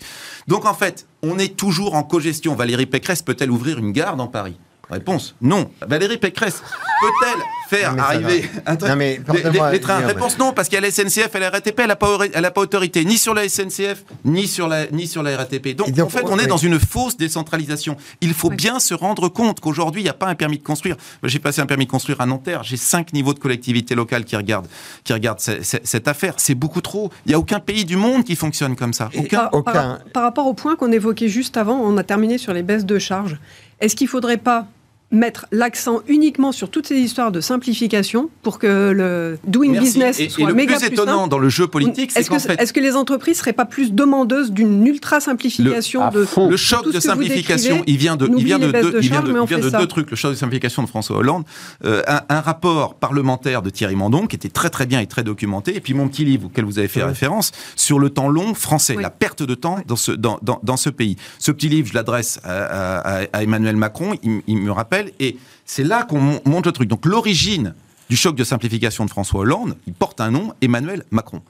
Donc 0.49 0.65
en 0.67 0.75
fait, 0.75 1.07
on 1.23 1.39
est 1.39 1.57
toujours 1.57 1.95
en 1.95 2.03
cogestion. 2.03 2.55
Valérie 2.55 2.87
Pécresse 2.87 3.23
peut-elle 3.23 3.51
ouvrir 3.51 3.79
une 3.79 3.93
gare 3.93 4.17
dans 4.17 4.29
Paris? 4.29 4.57
Réponse 4.91 5.35
non. 5.41 5.71
Valérie 5.87 6.17
Pécresse 6.19 6.63
peut-elle 7.01 7.41
faire 7.69 7.91
Non, 7.91 7.97
mais 7.97 8.03
ça 8.03 8.09
arriver 8.09 8.51
un 8.67 8.77
train- 8.77 8.89
Non, 8.91 8.97
mais 8.97 9.13
les, 9.15 9.19
pardonnez-moi, 9.19 9.67
les- 9.71 9.77
les 9.79 9.81
trains. 9.81 9.99
Réponse 10.07 10.39
non, 10.39 10.53
parce 10.53 10.69
qu'il 10.69 10.77
y 10.77 10.79
a 10.79 10.81
la 10.83 10.91
SNCF 10.93 11.35
et 11.35 11.39
la 11.41 11.51
RATP, 11.51 11.81
elle 11.81 11.89
n'a 11.89 11.97
pas, 11.97 12.19
pas 12.53 12.61
autorité 12.61 13.05
ni 13.05 13.19
sur 13.19 13.35
la 13.35 13.49
SNCF, 13.49 14.05
ni 14.25 14.47
sur 14.47 14.69
la, 14.69 14.87
ni 14.93 15.09
sur 15.09 15.25
la 15.25 15.37
RATP. 15.37 15.75
Donc, 15.75 15.89
en 15.99 16.09
fait, 16.09 16.23
on 16.25 16.37
oui. 16.39 16.45
est 16.45 16.47
dans 16.47 16.57
une 16.57 16.79
fausse 16.79 17.17
décentralisation. 17.17 17.97
Il 18.21 18.33
faut 18.35 18.51
Oui. 18.51 18.57
bien 18.57 18.79
se 18.79 18.95
rendre 18.95 19.29
compte 19.29 19.59
qu'aujourd'hui, 19.59 20.03
il 20.03 20.05
n'y 20.05 20.11
a 20.11 20.15
pas 20.15 20.29
un 20.29 20.37
permis 20.37 20.59
de 20.59 20.63
construire. 20.63 20.97
J'ai 21.25 21.41
passé 21.41 21.61
un 21.61 21.67
permis 21.67 21.87
de 21.87 21.91
construire 21.91 22.21
à 22.21 22.27
Nanterre. 22.27 22.63
J'ai 22.63 22.77
cinq 22.77 23.13
niveaux 23.13 23.35
de 23.35 23.41
collectivité 23.41 23.97
locale 23.97 24.25
qui 24.25 24.37
regardent, 24.37 24.69
qui 25.03 25.13
regardent 25.13 25.41
ce- 25.41 25.63
ce- 25.65 25.79
cette 25.83 26.07
affaire. 26.07 26.35
C'est 26.37 26.55
beaucoup 26.55 26.81
trop. 26.81 27.11
Il 27.27 27.31
n'y 27.31 27.35
a 27.35 27.39
aucun 27.41 27.59
pays 27.59 27.85
du 27.85 27.97
monde 27.97 28.23
qui 28.23 28.37
fonctionne 28.37 28.77
comme 28.77 28.93
ça. 28.93 29.11
Aucun. 29.19 29.39
Par, 29.39 29.55
Aucun. 29.55 29.73
par- 29.73 29.99
par 30.13 30.23
rapport 30.23 30.47
au 30.47 30.55
point 30.55 30.77
qu'on 30.77 30.93
évoquait 30.93 31.29
juste 31.29 31.57
avant, 31.57 31.81
on 31.83 31.97
a 31.97 32.05
terminé 32.05 32.39
sur 32.39 32.53
les 32.53 32.63
baisses 32.63 32.87
de 32.87 32.99
charges. 33.01 33.37
Est-ce 33.81 33.95
qu'il 33.97 34.07
ne 34.07 34.11
faudrait 34.11 34.39
pas 34.39 34.67
mettre 35.13 35.47
l'accent 35.53 36.01
uniquement 36.09 36.51
sur 36.51 36.69
toutes 36.69 36.87
ces 36.89 36.97
histoires 36.97 37.31
de 37.31 37.41
simplification 37.41 38.29
pour 38.43 38.59
que 38.59 38.91
le 38.91 39.39
doing 39.47 39.71
Merci. 39.71 39.87
business 39.87 40.19
Et- 40.21 40.25
et, 40.25 40.29
soit 40.29 40.49
le 40.49 40.55
méga 40.55 40.75
plus 40.77 40.87
plus 40.87 40.95
étonnant 40.95 41.19
simple 41.21 41.31
dans 41.31 41.39
le 41.39 41.49
jeu 41.49 41.69
politique, 41.69 42.11
c'est 42.11 42.21
Est-ce 42.21 42.31
que, 42.31 42.39
fait, 42.41 42.61
est-ce 42.61 42.73
que 42.73 42.81
les 42.81 42.97
entreprises 42.97 43.39
seraient 43.39 43.53
pas 43.53 43.67
plus 43.67 43.93
demandeuses 43.93 44.51
d'une 44.51 44.85
ultra 44.85 45.21
simplification 45.21 46.05
Le- 46.13 46.21
de 46.21 46.25
fond. 46.25 46.49
Le 46.51 46.57
choc 46.57 46.91
de 46.93 46.99
simplification, 46.99 47.77
décrivez, 47.77 47.93
il 47.93 47.97
vient 47.99 48.17
de, 48.17 48.29
il 48.37 48.45
vient 48.45 48.59
deux, 48.59 48.73
de 48.73 48.79
il 48.97 49.01
vient 49.01 49.13
charges, 49.13 49.29
de, 49.29 49.33
mais 49.33 49.39
il 49.39 49.43
on 49.43 49.45
vient 49.45 49.59
fait 49.59 49.63
de 49.65 49.71
ça. 49.71 49.79
deux 49.79 49.87
trucs. 49.87 50.11
Le 50.11 50.17
choc 50.17 50.33
de 50.33 50.37
simplification 50.37 50.83
de 50.83 50.89
François 50.89 51.19
Hollande, 51.19 51.45
euh, 51.85 52.03
un, 52.09 52.23
un 52.29 52.41
rapport 52.41 52.95
parlementaire 52.97 53.63
de 53.63 53.71
Thierry 53.71 53.95
Mandon 53.95 54.27
qui 54.27 54.35
était 54.35 54.49
très 54.49 54.71
très 54.71 54.87
bien 54.87 55.01
et 55.01 55.07
très 55.07 55.23
documenté, 55.23 55.77
et 55.77 55.81
puis 55.81 55.95
mon 55.95 56.09
petit 56.09 56.25
livre 56.25 56.47
auquel 56.47 56.65
vous 56.65 56.79
avez 56.81 56.89
fait 56.89 57.05
référence 57.05 57.53
sur 57.77 58.01
le 58.01 58.11
temps 58.11 58.29
long 58.29 58.55
français, 58.55 58.95
Oui. 58.97 59.03
la 59.05 59.11
perte 59.11 59.45
de 59.45 59.55
temps 59.55 59.79
dans 59.87 59.95
ce 59.97 60.11
dans, 60.11 60.39
dans, 60.43 60.59
dans 60.65 60.77
ce 60.77 60.91
pays. 60.91 61.17
Ce 61.39 61.53
petit 61.53 61.69
livre, 61.69 61.87
je 61.89 61.95
l'adresse 61.95 62.41
à, 62.43 63.21
à- 63.21 63.25
à 63.33 63.43
Emmanuel 63.45 63.77
Macron. 63.77 64.15
Il, 64.25 64.41
il 64.49 64.57
me 64.59 64.73
rappelle, 64.73 64.96
et 65.21 65.37
c'est 65.65 65.85
là 65.85 66.05
qu'on 66.05 66.21
mon- 66.21 66.41
monte 66.45 66.67
le 66.67 66.73
truc. 66.73 66.89
Donc 66.89 67.07
l'origine 67.07 67.75
du 68.09 68.17
choc 68.17 68.37
de 68.37 68.45
simplification 68.45 69.05
de 69.05 69.11
François 69.11 69.41
Hollande, 69.41 69.77
il 69.87 69.93
porte 69.93 70.21
un 70.21 70.31
nom, 70.31 70.53
Emmanuel 70.61 71.03
Macron. 71.11 71.43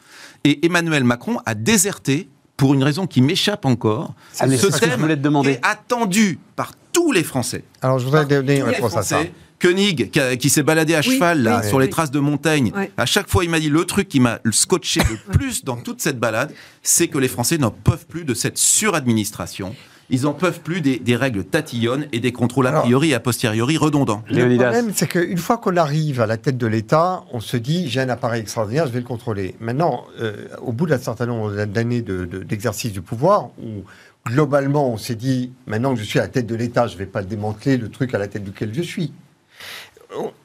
Et 0.44 0.64
Emmanuel 0.64 1.04
Macron 1.04 1.38
a 1.44 1.54
déserté 1.54 2.28
pour 2.56 2.72
une 2.72 2.82
raison 2.82 3.06
qui 3.06 3.20
m'échappe 3.20 3.66
encore. 3.66 4.14
Ah, 4.40 4.46
ce 4.48 4.56
c'est 4.56 4.70
ce 4.72 4.80
que 4.80 4.86
je 4.86 4.90
thème 4.92 5.00
voulais 5.00 5.16
te 5.16 5.20
demander. 5.22 5.50
est 5.52 5.60
attendu 5.66 6.38
par 6.56 6.72
tous 6.92 7.12
les 7.12 7.22
Français. 7.24 7.62
Alors, 7.82 7.98
je 7.98 8.04
voudrais 8.06 8.24
donner 8.24 8.56
une 8.58 8.62
réponse 8.62 8.96
à 8.96 9.02
ça. 9.02 9.16
Français. 9.16 9.32
Koenig, 9.60 10.10
qui, 10.38 10.50
s'est 10.50 10.62
baladé 10.62 10.94
à 10.94 11.00
Oui, 11.00 11.04
cheval 11.14 11.42
là, 11.42 11.60
oui, 11.62 11.68
sur 11.68 11.78
oui. 11.78 11.84
les 11.84 11.90
traces 11.90 12.10
de 12.10 12.20
Montaigne, 12.20 12.72
Ouais. 12.76 12.90
à 12.98 13.06
chaque 13.06 13.28
fois 13.28 13.42
il 13.42 13.48
m'a 13.48 13.58
dit 13.58 13.70
le 13.70 13.84
truc 13.86 14.06
qui 14.06 14.20
m'a 14.20 14.38
scotché 14.50 15.00
le 15.10 15.16
plus 15.32 15.64
dans 15.64 15.76
toute 15.76 16.02
cette 16.02 16.18
balade, 16.18 16.52
c'est 16.82 17.08
que 17.08 17.16
les 17.16 17.28
Français 17.28 17.56
n'en 17.56 17.70
peuvent 17.70 18.04
plus 18.06 18.24
de 18.24 18.34
cette 18.34 18.58
suradministration. 18.58 19.74
Ils 20.08 20.22
n'en 20.22 20.34
peuvent 20.34 20.60
plus 20.60 20.80
des, 20.80 20.98
des 21.00 21.16
règles 21.16 21.42
tatillonnes 21.44 22.06
et 22.12 22.20
des 22.20 22.32
contrôles 22.32 22.68
a 22.68 22.80
priori 22.82 23.10
et 23.10 23.14
a 23.14 23.20
posteriori 23.20 23.76
redondants. 23.76 24.22
Le 24.28 24.36
Léonidas. 24.36 24.70
problème, 24.72 24.92
c'est 24.94 25.08
qu'une 25.08 25.38
fois 25.38 25.58
qu'on 25.58 25.76
arrive 25.76 26.20
à 26.20 26.26
la 26.26 26.36
tête 26.36 26.56
de 26.56 26.66
l'État, 26.66 27.24
on 27.32 27.40
se 27.40 27.56
dit 27.56 27.88
j'ai 27.88 28.00
un 28.00 28.08
appareil 28.08 28.40
extraordinaire, 28.42 28.86
je 28.86 28.92
vais 28.92 29.00
le 29.00 29.04
contrôler. 29.06 29.56
Maintenant, 29.58 30.04
euh, 30.20 30.46
au 30.62 30.70
bout 30.72 30.86
d'un 30.86 30.98
certain 30.98 31.26
nombre 31.26 31.64
d'années 31.64 32.02
de- 32.02 32.24
de- 32.24 32.42
d'exercice 32.44 32.92
du 32.92 33.00
pouvoir, 33.02 33.50
où 33.60 33.82
globalement 34.26 34.88
on 34.92 34.96
s'est 34.96 35.14
dit 35.16 35.52
maintenant 35.66 35.92
que 35.94 36.00
je 36.00 36.04
suis 36.04 36.18
à 36.20 36.22
la 36.22 36.28
tête 36.28 36.46
de 36.46 36.54
l'État, 36.54 36.86
je 36.86 36.94
ne 36.94 36.98
vais 36.98 37.06
pas 37.06 37.22
démanteler 37.22 37.76
le 37.76 37.88
truc 37.88 38.14
à 38.14 38.18
la 38.18 38.28
tête 38.28 38.44
duquel 38.44 38.72
je 38.72 38.82
suis. 38.82 39.12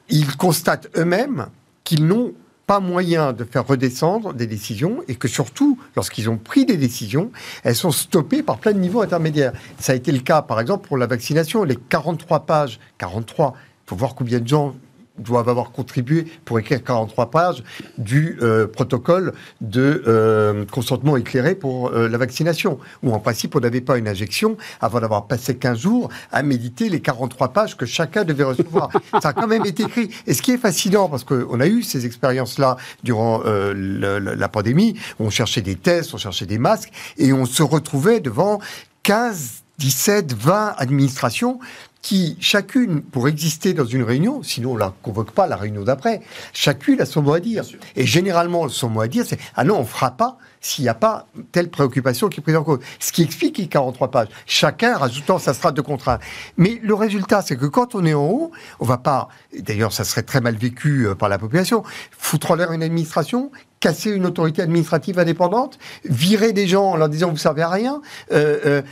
Ils 0.08 0.36
constatent 0.36 0.88
eux-mêmes 0.96 1.46
qu'ils 1.84 2.04
n'ont 2.04 2.32
pas 2.72 2.80
moyen 2.80 3.34
de 3.34 3.44
faire 3.44 3.66
redescendre 3.66 4.32
des 4.32 4.46
décisions 4.46 5.02
et 5.06 5.14
que 5.14 5.28
surtout, 5.28 5.78
lorsqu'ils 5.94 6.30
ont 6.30 6.38
pris 6.38 6.64
des 6.64 6.78
décisions, 6.78 7.30
elles 7.64 7.74
sont 7.74 7.90
stoppées 7.90 8.42
par 8.42 8.56
plein 8.56 8.72
de 8.72 8.78
niveaux 8.78 9.02
intermédiaires. 9.02 9.52
Ça 9.78 9.92
a 9.92 9.94
été 9.94 10.10
le 10.10 10.20
cas, 10.20 10.40
par 10.40 10.58
exemple, 10.58 10.88
pour 10.88 10.96
la 10.96 11.06
vaccination. 11.06 11.64
Les 11.64 11.76
43 11.76 12.46
pages, 12.46 12.80
43, 12.96 13.52
il 13.54 13.90
faut 13.90 13.96
voir 13.96 14.14
combien 14.14 14.40
de 14.40 14.48
gens 14.48 14.74
doivent 15.18 15.48
avoir 15.48 15.72
contribué 15.72 16.26
pour 16.44 16.58
écrire 16.58 16.82
43 16.82 17.30
pages 17.30 17.62
du 17.98 18.38
euh, 18.42 18.66
protocole 18.66 19.32
de 19.60 20.02
euh, 20.06 20.64
consentement 20.66 21.16
éclairé 21.16 21.54
pour 21.54 21.88
euh, 21.90 22.08
la 22.08 22.18
vaccination, 22.18 22.78
où 23.02 23.12
en 23.12 23.18
principe 23.18 23.54
on 23.54 23.60
n'avait 23.60 23.80
pas 23.80 23.98
une 23.98 24.08
injection 24.08 24.56
avant 24.80 25.00
d'avoir 25.00 25.26
passé 25.26 25.56
15 25.56 25.78
jours 25.78 26.08
à 26.30 26.42
méditer 26.42 26.88
les 26.88 27.00
43 27.00 27.52
pages 27.52 27.76
que 27.76 27.86
chacun 27.86 28.24
devait 28.24 28.44
recevoir. 28.44 28.90
Ça 29.22 29.28
a 29.28 29.32
quand 29.32 29.46
même 29.46 29.66
été 29.66 29.82
écrit. 29.84 30.10
Et 30.26 30.34
ce 30.34 30.42
qui 30.42 30.52
est 30.52 30.58
fascinant, 30.58 31.08
parce 31.08 31.24
qu'on 31.24 31.60
a 31.60 31.66
eu 31.66 31.82
ces 31.82 32.06
expériences-là 32.06 32.76
durant 33.02 33.42
le- 33.44 34.18
la 34.18 34.48
pandémie, 34.48 34.98
on 35.20 35.30
cherchait 35.30 35.62
des 35.62 35.76
tests, 35.76 36.14
on 36.14 36.18
cherchait 36.18 36.46
des 36.46 36.58
masques, 36.58 36.90
et 37.18 37.32
on 37.32 37.44
se 37.44 37.62
retrouvait 37.62 38.20
devant 38.20 38.60
15, 39.02 39.62
17, 39.78 40.32
20 40.32 40.74
administrations 40.78 41.58
qui, 42.02 42.36
chacune, 42.40 43.00
pour 43.00 43.28
exister 43.28 43.74
dans 43.74 43.84
une 43.84 44.02
réunion, 44.02 44.42
sinon 44.42 44.72
on 44.72 44.76
la 44.76 44.92
convoque 45.02 45.30
pas 45.30 45.46
la 45.46 45.56
réunion 45.56 45.84
d'après, 45.84 46.20
chacune 46.52 47.00
a 47.00 47.06
son 47.06 47.22
mot 47.22 47.32
à 47.32 47.40
dire. 47.40 47.64
Et 47.94 48.04
généralement, 48.04 48.68
son 48.68 48.88
mot 48.88 49.00
à 49.00 49.08
dire, 49.08 49.24
c'est 49.26 49.38
Ah 49.54 49.62
non, 49.62 49.78
on 49.78 49.84
fera 49.84 50.10
pas 50.10 50.36
s'il 50.60 50.82
n'y 50.82 50.88
a 50.88 50.94
pas 50.94 51.26
telle 51.52 51.70
préoccupation 51.70 52.28
qui 52.28 52.40
est 52.40 52.42
prise 52.42 52.56
en 52.56 52.64
cause. 52.64 52.80
Ce 52.98 53.12
qui 53.12 53.22
explique 53.22 53.58
les 53.58 53.68
43 53.68 54.10
pages. 54.10 54.28
Chacun 54.46 54.96
rajoutant 54.96 55.38
sa 55.38 55.54
strate 55.54 55.74
de 55.74 55.80
contrat. 55.80 56.18
Mais 56.56 56.80
le 56.82 56.94
résultat, 56.94 57.42
c'est 57.42 57.56
que 57.56 57.66
quand 57.66 57.94
on 57.94 58.04
est 58.04 58.14
en 58.14 58.26
haut, 58.26 58.50
on 58.80 58.84
va 58.84 58.98
pas, 58.98 59.28
d'ailleurs, 59.56 59.92
ça 59.92 60.04
serait 60.04 60.22
très 60.22 60.40
mal 60.40 60.56
vécu 60.56 61.06
euh, 61.06 61.14
par 61.14 61.28
la 61.28 61.38
population, 61.38 61.84
foutre 62.10 62.50
en 62.50 62.54
l'air 62.56 62.72
une 62.72 62.82
administration 62.82 63.50
casser 63.82 64.10
une 64.10 64.24
autorité 64.24 64.62
administrative 64.62 65.18
indépendante, 65.18 65.78
virer 66.04 66.52
des 66.52 66.68
gens 66.68 66.84
en 66.92 66.96
leur 66.96 67.08
disant 67.08 67.30
vous 67.30 67.36
servez 67.36 67.62
à 67.62 67.68
rien. 67.68 68.00
Euh, 68.30 68.58
euh, 68.64 68.82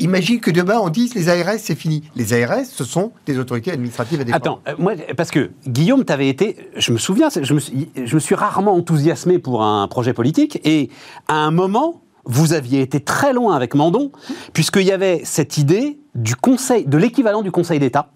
imagine 0.00 0.40
que 0.40 0.50
demain 0.50 0.78
on 0.80 0.88
dise 0.88 1.14
les 1.14 1.28
ARS 1.28 1.58
c'est 1.58 1.74
fini. 1.74 2.02
Les 2.16 2.32
ARS 2.32 2.64
ce 2.64 2.82
sont 2.82 3.12
des 3.26 3.38
autorités 3.38 3.70
administratives 3.70 4.20
indépendantes. 4.20 4.60
Attends, 4.64 4.72
euh, 4.72 4.82
moi 4.82 4.94
parce 5.16 5.30
que 5.30 5.50
Guillaume 5.68 6.04
t'avais 6.04 6.28
été, 6.28 6.56
je 6.76 6.92
me 6.92 6.98
souviens, 6.98 7.28
je 7.28 7.52
me, 7.52 7.60
suis, 7.60 7.90
je 8.02 8.14
me 8.14 8.20
suis 8.20 8.34
rarement 8.34 8.74
enthousiasmé 8.74 9.38
pour 9.38 9.62
un 9.62 9.86
projet 9.86 10.14
politique 10.14 10.58
et 10.64 10.88
à 11.28 11.34
un 11.34 11.50
moment 11.50 12.00
vous 12.24 12.54
aviez 12.54 12.80
été 12.80 13.00
très 13.00 13.34
loin 13.34 13.54
avec 13.54 13.74
Mandon 13.74 14.12
puisqu'il 14.54 14.84
y 14.84 14.92
avait 14.92 15.20
cette 15.24 15.58
idée 15.58 15.98
du 16.14 16.36
conseil, 16.36 16.86
de 16.86 16.96
l'équivalent 16.96 17.42
du 17.42 17.52
Conseil 17.52 17.78
d'État 17.78 18.10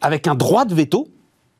avec 0.00 0.28
un 0.28 0.36
droit 0.36 0.64
de 0.64 0.74
veto 0.74 1.08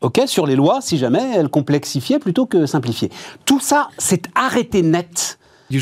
ok, 0.02 0.22
sur 0.26 0.46
les 0.46 0.56
lois, 0.56 0.80
si 0.80 0.98
jamais 0.98 1.32
elles 1.34 1.48
complexifiaient 1.48 2.18
plutôt 2.18 2.46
que 2.46 2.66
simplifiaient. 2.66 3.10
Tout 3.44 3.60
ça, 3.60 3.88
c'est 3.98 4.24
arrêté 4.34 4.82
net 4.82 5.38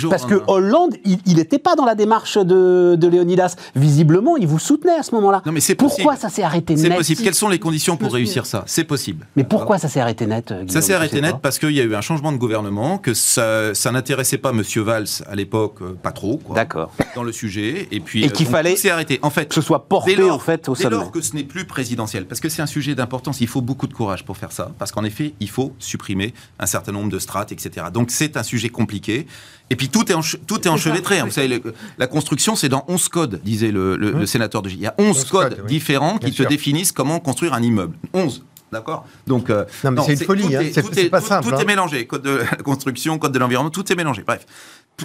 parce 0.08 0.26
que 0.26 0.42
Hollande, 0.46 0.96
il 1.04 1.36
n'était 1.36 1.58
pas 1.58 1.74
dans 1.74 1.84
la 1.84 1.94
démarche 1.94 2.38
de, 2.38 2.96
de, 2.96 3.08
Léonidas. 3.08 3.56
Visiblement, 3.74 4.36
il 4.36 4.46
vous 4.46 4.58
soutenait 4.58 4.96
à 4.96 5.02
ce 5.02 5.14
moment-là. 5.16 5.42
Non, 5.46 5.52
mais 5.52 5.60
c'est 5.60 5.74
Pourquoi 5.74 6.16
ça 6.16 6.28
s'est 6.28 6.42
arrêté 6.42 6.74
net 6.74 6.84
C'est 6.84 6.96
possible. 6.96 7.22
Quelles 7.22 7.34
sont 7.34 7.48
les 7.48 7.58
conditions 7.58 7.96
pour 7.96 8.12
réussir 8.12 8.46
ça? 8.46 8.64
C'est 8.66 8.84
possible. 8.84 9.26
Mais 9.36 9.44
pourquoi 9.44 9.78
ça 9.78 9.88
s'est 9.88 10.00
arrêté 10.00 10.26
net 10.26 10.54
Ça 10.68 10.82
s'est 10.82 10.94
arrêté 10.94 11.20
net 11.20 11.36
parce 11.42 11.58
qu'il 11.58 11.72
y 11.72 11.80
a 11.80 11.84
eu 11.84 11.94
un 11.94 12.00
changement 12.00 12.32
de 12.32 12.38
gouvernement, 12.38 12.98
que 12.98 13.14
ça, 13.14 13.74
ça 13.74 13.92
n'intéressait 13.92 14.38
pas 14.38 14.50
M. 14.50 14.62
Valls 14.76 15.06
à 15.26 15.34
l'époque, 15.34 15.78
euh, 15.82 15.96
pas 16.00 16.12
trop. 16.12 16.40
D'accord. 16.54 16.92
Dans 17.14 17.22
le 17.22 17.32
sujet. 17.32 17.88
Et 17.90 18.00
puis. 18.00 18.24
Et 18.24 18.30
qu'il 18.30 18.46
euh, 18.46 18.50
fallait. 18.50 18.76
C'est 18.76 18.90
arrêté. 18.90 19.18
En 19.22 19.30
fait. 19.30 19.48
Que 19.48 19.54
ce 19.54 19.60
soit 19.60 19.88
porté 19.88 20.30
en 20.30 20.38
fait 20.38 20.68
au 20.68 20.74
sommet. 20.74 20.90
Dès 20.90 20.96
lors 20.96 21.10
que 21.10 21.20
ce 21.20 21.34
n'est 21.34 21.44
plus 21.44 21.64
présidentiel, 21.64 22.26
parce 22.26 22.40
que 22.40 22.48
c'est 22.48 22.62
un 22.62 22.66
sujet 22.66 22.94
d'importance, 22.94 23.40
il 23.40 23.46
faut 23.48 23.60
beaucoup 23.60 23.86
de 23.86 23.94
courage 23.94 24.24
pour 24.24 24.36
faire 24.36 24.52
ça, 24.52 24.70
parce 24.78 24.92
qu'en 24.92 25.04
effet, 25.04 25.34
il 25.40 25.50
faut 25.50 25.72
supprimer 25.78 26.34
un 26.58 26.66
certain 26.66 26.92
nombre 26.92 27.10
de 27.10 27.18
strates, 27.18 27.52
etc. 27.52 27.86
Donc 27.92 28.10
c'est 28.10 28.36
un 28.36 28.42
sujet 28.42 28.68
compliqué. 28.68 29.26
Et 29.70 29.76
puis 29.76 29.88
tout 29.88 30.10
est, 30.10 30.16
tout 30.46 30.60
est 30.60 30.68
enchevêtré. 30.68 31.20
Hein. 31.20 31.26
Vous 31.26 31.30
savez, 31.30 31.62
la 31.96 32.06
construction, 32.08 32.56
c'est 32.56 32.68
dans 32.68 32.84
11 32.88 33.08
codes, 33.08 33.40
disait 33.44 33.70
le, 33.70 34.26
sénateur 34.26 34.62
de 34.62 34.68
J. 34.68 34.76
Il 34.76 34.82
y 34.82 34.86
a 34.86 34.94
11, 34.98 35.24
codes, 35.24 35.64
différents 35.66 36.18
qui 36.18 36.32
te 36.32 36.42
définissent 36.42 36.92
comment 36.92 37.20
construire 37.20 37.54
un 37.54 37.62
immeuble. 37.62 37.96
11. 38.12 38.44
D'accord? 38.72 39.04
Donc, 39.26 39.50
euh, 39.50 39.64
non, 39.84 40.04
c'est 40.04 40.12
une 40.12 40.18
folie, 40.20 40.54
hein. 40.54 40.62
c'est 40.72 41.10
pas 41.10 41.20
simple. 41.20 41.48
Tout 41.48 41.54
hein. 41.54 41.58
est 41.58 41.64
mélangé. 41.64 42.06
Code 42.06 42.22
de 42.22 42.42
la 42.48 42.56
construction, 42.64 43.18
code 43.18 43.32
de 43.32 43.38
l'environnement, 43.40 43.70
tout 43.70 43.90
est 43.92 43.96
mélangé. 43.96 44.22
Bref. 44.24 44.46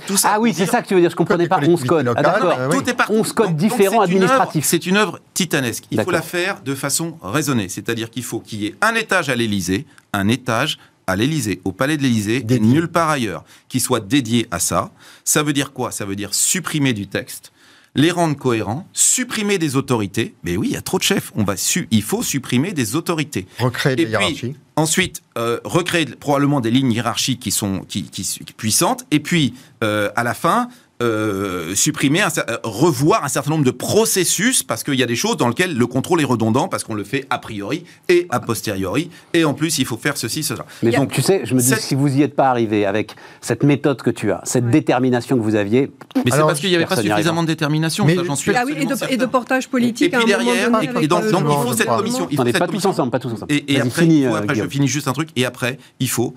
Tout 0.06 0.18
ça 0.18 0.34
ah 0.34 0.40
oui, 0.40 0.54
c'est 0.54 0.66
ça 0.66 0.82
que 0.82 0.88
tu 0.88 0.94
veux 0.94 1.00
dire, 1.00 1.10
je 1.10 1.16
comprenais 1.16 1.48
pas. 1.48 1.60
11 1.66 1.84
codes. 1.86 2.14
Ah, 2.16 2.22
d'accord. 2.22 2.58
Tout 2.70 2.90
est 2.90 2.94
partout. 2.94 3.14
11 3.14 3.34
codes 3.34 3.56
différents 3.56 4.02
administratifs. 4.02 4.66
C'est 4.66 4.86
une 4.86 4.98
œuvre 4.98 5.20
titanesque. 5.34 5.86
Il 5.90 6.02
faut 6.02 6.12
la 6.12 6.22
faire 6.22 6.62
de 6.62 6.76
façon 6.76 7.18
raisonnée. 7.24 7.70
C'est-à-dire 7.70 8.10
qu'il 8.10 8.24
faut 8.24 8.40
qu'il 8.40 8.62
y 8.62 8.68
ait 8.68 8.76
un 8.82 8.94
étage 8.94 9.30
à 9.30 9.36
l'Élysée, 9.36 9.86
un 10.14 10.28
étage 10.28 10.78
à 11.08 11.16
l'Élysée, 11.16 11.62
au 11.64 11.72
palais 11.72 11.98
de 11.98 12.04
l'Élysée, 12.04 12.46
et 12.48 12.60
nulle 12.60 12.88
part 12.88 13.10
ailleurs, 13.10 13.44
qui 13.70 13.80
soit 13.80 14.00
dédié 14.00 14.48
à 14.52 14.60
ça. 14.60 14.92
Ça 15.24 15.44
veut 15.44 15.54
dire 15.54 15.74
quoi? 15.74 15.92
Ça 15.92 16.06
veut 16.06 16.16
dire 16.16 16.34
supprimer 16.34 16.94
du 16.94 17.08
texte, 17.08 17.52
les 17.96 18.12
rendre 18.12 18.36
cohérents, 18.36 18.88
supprimer 18.94 19.58
des 19.58 19.76
autorités. 19.76 20.36
Mais 20.44 20.58
oui, 20.58 20.68
il 20.70 20.74
y 20.74 20.78
a 20.78 20.82
trop 20.82 20.98
de 20.98 21.04
chefs. 21.04 21.32
On 21.36 21.44
va 21.44 21.58
su 21.58 21.88
il 21.92 22.04
faut 22.04 22.24
supprimer 22.24 22.74
des 22.74 22.96
autorités. 22.96 23.48
Recréer 23.60 23.96
des 23.96 24.04
hiérarchies. 24.04 24.56
Ensuite, 24.76 25.22
euh, 25.38 25.60
recréer 25.64 26.06
probablement 26.06 26.60
des 26.60 26.72
lignes 26.72 26.92
hiérarchiques 26.92 27.40
qui 27.40 27.52
sont 27.52 27.86
qui, 27.88 28.04
puissantes. 28.58 29.06
Et 29.12 29.22
puis, 29.22 29.54
euh, 29.84 30.10
à 30.18 30.24
la 30.24 30.34
fin, 30.34 30.68
euh, 31.04 31.76
supprimer, 31.76 32.22
euh, 32.22 32.58
revoir 32.64 33.26
un 33.26 33.28
certain 33.28 33.52
nombre 33.52 33.66
de 33.66 33.72
processus 33.72 34.64
parce 34.64 34.82
qu'il 34.84 34.96
y 34.96 35.04
a 35.04 35.06
des 35.06 35.18
choses 35.18 35.36
dans 35.36 35.50
lesquelles 35.50 35.76
le 35.76 35.88
contrôle 35.88 36.22
est 36.22 36.26
redondant 36.26 36.70
parce 36.70 36.86
qu'on 36.86 36.94
le 36.94 37.04
fait 37.04 37.26
a 37.30 37.38
priori 37.38 37.84
et 38.08 38.28
a 38.30 38.40
posteriori 38.40 39.10
et 39.34 39.44
en 39.44 39.54
plus 39.54 39.78
il 39.78 39.86
faut 39.86 39.98
faire 39.98 40.16
ceci, 40.16 40.42
cela. 40.42 40.66
Mais 40.84 40.92
donc 40.92 41.12
tu 41.12 41.22
sais, 41.22 41.42
je 41.44 41.54
me 41.54 41.60
dis 41.60 41.74
si 41.78 41.96
vous 41.96 42.08
n'y 42.08 42.22
êtes 42.22 42.36
pas 42.36 42.50
arrivé 42.50 42.86
avec 42.86 43.16
cette 43.42 43.64
méthode 43.64 44.02
que 44.02 44.10
tu 44.10 44.32
as, 44.32 44.40
cette 44.46 44.70
détermination 44.70 45.38
que 45.38 45.42
vous 45.42 45.56
aviez. 45.56 45.92
Mais 46.24 46.32
c'est 46.32 46.38
parce 46.38 46.62
qu'il 46.62 46.70
n'y 46.70 46.76
avait 46.76 46.86
pas 46.86 46.96
suffisamment 46.96 47.44
de 47.44 47.48
détermination, 47.48 48.08
ça 48.08 48.24
j'en 48.24 48.36
suis. 48.36 48.56
Ah 48.56 48.64
oui, 48.66 48.76
et 49.10 49.18
de, 49.18 49.26
portage 49.26 49.68
politique. 49.68 50.14
Et, 50.14 50.18
puis 50.18 50.26
derrière, 50.26 50.70
et, 51.02 51.08
donc, 51.08 51.24
il 51.26 51.58
faut 51.62 51.74
cette 51.74 51.88
commission. 51.88 52.28
Il 52.32 52.38
faut 52.38 52.44
pas 52.46 52.68
tous 52.68 52.86
ensemble, 52.86 53.12
pas 53.12 53.20
tous 53.20 53.34
ensemble. 53.34 53.52
Et, 53.52 53.82
après, 53.82 54.08
euh, 54.08 54.36
après 54.36 54.56
je 54.56 54.68
finis 54.68 54.88
juste 54.88 55.10
un 55.10 55.14
truc. 55.14 55.30
Et 55.36 55.46
après, 55.46 55.78
il 56.00 56.10
faut 56.10 56.36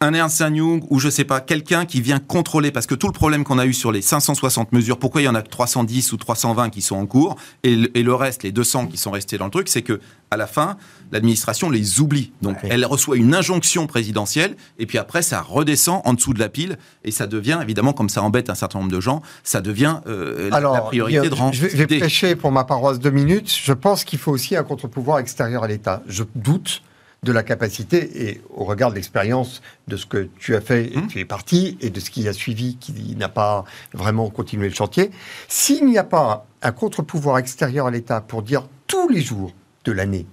un 0.00 0.14
Ernst 0.14 0.40
Young 0.40 0.84
ou 0.90 0.98
je 0.98 1.08
sais 1.08 1.24
pas, 1.24 1.40
quelqu'un 1.40 1.84
qui 1.84 2.00
vient 2.00 2.18
contrôler, 2.18 2.70
parce 2.70 2.86
que 2.86 2.94
tout 2.94 3.08
le 3.08 3.12
problème 3.12 3.44
qu'on 3.44 3.58
a 3.58 3.66
eu 3.66 3.72
sur 3.72 3.92
les 3.92 4.02
560 4.02 4.72
mesures, 4.72 4.98
pourquoi 4.98 5.22
il 5.22 5.24
y 5.24 5.28
en 5.28 5.34
a 5.34 5.42
que 5.42 5.48
310 5.48 6.12
ou 6.12 6.16
320 6.16 6.70
qui 6.70 6.82
sont 6.82 6.96
en 6.96 7.06
cours, 7.06 7.36
et, 7.64 7.76
le 7.76 8.14
reste, 8.14 8.42
les 8.42 8.52
200 8.52 8.86
qui 8.86 8.96
sont 8.96 9.10
restés 9.10 9.38
dans 9.38 9.46
le 9.46 9.50
truc, 9.50 9.68
c'est 9.68 9.82
que 9.82 10.00
à 10.30 10.36
la 10.36 10.46
fin, 10.46 10.76
l'administration 11.10 11.70
les 11.70 12.00
oublie. 12.00 12.32
Donc 12.42 12.58
elle 12.62 12.84
reçoit 12.84 13.16
une 13.16 13.34
injonction 13.34 13.86
présidentielle, 13.86 14.56
et 14.78 14.86
puis 14.86 14.98
après, 14.98 15.22
ça 15.22 15.40
redescend 15.40 16.02
en 16.04 16.12
dessous 16.12 16.34
de 16.34 16.38
la 16.38 16.48
pile, 16.48 16.78
et 17.04 17.10
ça 17.10 17.26
devient, 17.26 17.58
évidemment, 17.62 17.92
comme 17.92 18.08
ça 18.08 18.22
embête 18.22 18.50
un 18.50 18.54
certain 18.54 18.78
nombre 18.78 18.92
de 18.92 19.00
gens, 19.00 19.22
ça 19.42 19.60
devient 19.60 20.00
euh, 20.06 20.50
la 20.50 20.80
priorité 20.82 21.28
de 21.28 21.34
rang. 21.34 21.50
Je 21.52 21.66
vais, 21.66 21.70
je 21.70 21.98
prêcher 21.98 22.36
pour 22.36 22.52
ma 22.52 22.64
paroisse 22.64 22.98
deux 22.98 23.10
minutes. 23.10 23.50
Je 23.50 23.72
pense 23.72 24.04
qu'il 24.04 24.18
faut 24.18 24.32
aussi 24.32 24.54
un 24.54 24.64
contre-pouvoir 24.64 25.18
extérieur 25.18 25.64
à 25.64 25.68
l'État. 25.68 26.02
Je 26.06 26.24
doute 26.34 26.82
de 27.22 27.32
la 27.32 27.42
capacité 27.42 28.28
et 28.28 28.40
au 28.54 28.64
regard 28.64 28.90
de 28.90 28.94
l'expérience 28.94 29.60
de 29.88 29.96
ce 29.96 30.06
que 30.06 30.28
tu 30.38 30.54
as 30.54 30.60
fait, 30.60 30.92
et 30.92 30.96
mmh. 30.96 31.06
tu 31.08 31.18
es 31.18 31.24
parti, 31.24 31.76
et 31.80 31.90
de 31.90 32.00
ce 32.00 32.10
qui 32.10 32.28
a 32.28 32.32
suivi, 32.32 32.76
qui 32.76 33.16
n'a 33.16 33.28
pas 33.28 33.64
vraiment 33.92 34.30
continué 34.30 34.68
le 34.68 34.74
chantier, 34.74 35.10
s'il 35.48 35.84
n'y 35.86 35.98
a 35.98 36.04
pas 36.04 36.46
un 36.62 36.72
contre-pouvoir 36.72 37.38
extérieur 37.38 37.86
à 37.86 37.90
l'État 37.90 38.20
pour 38.20 38.42
dire 38.42 38.68
tous 38.86 39.08
les 39.08 39.20
jours 39.20 39.52
de 39.84 39.92
l'année, 39.92 40.26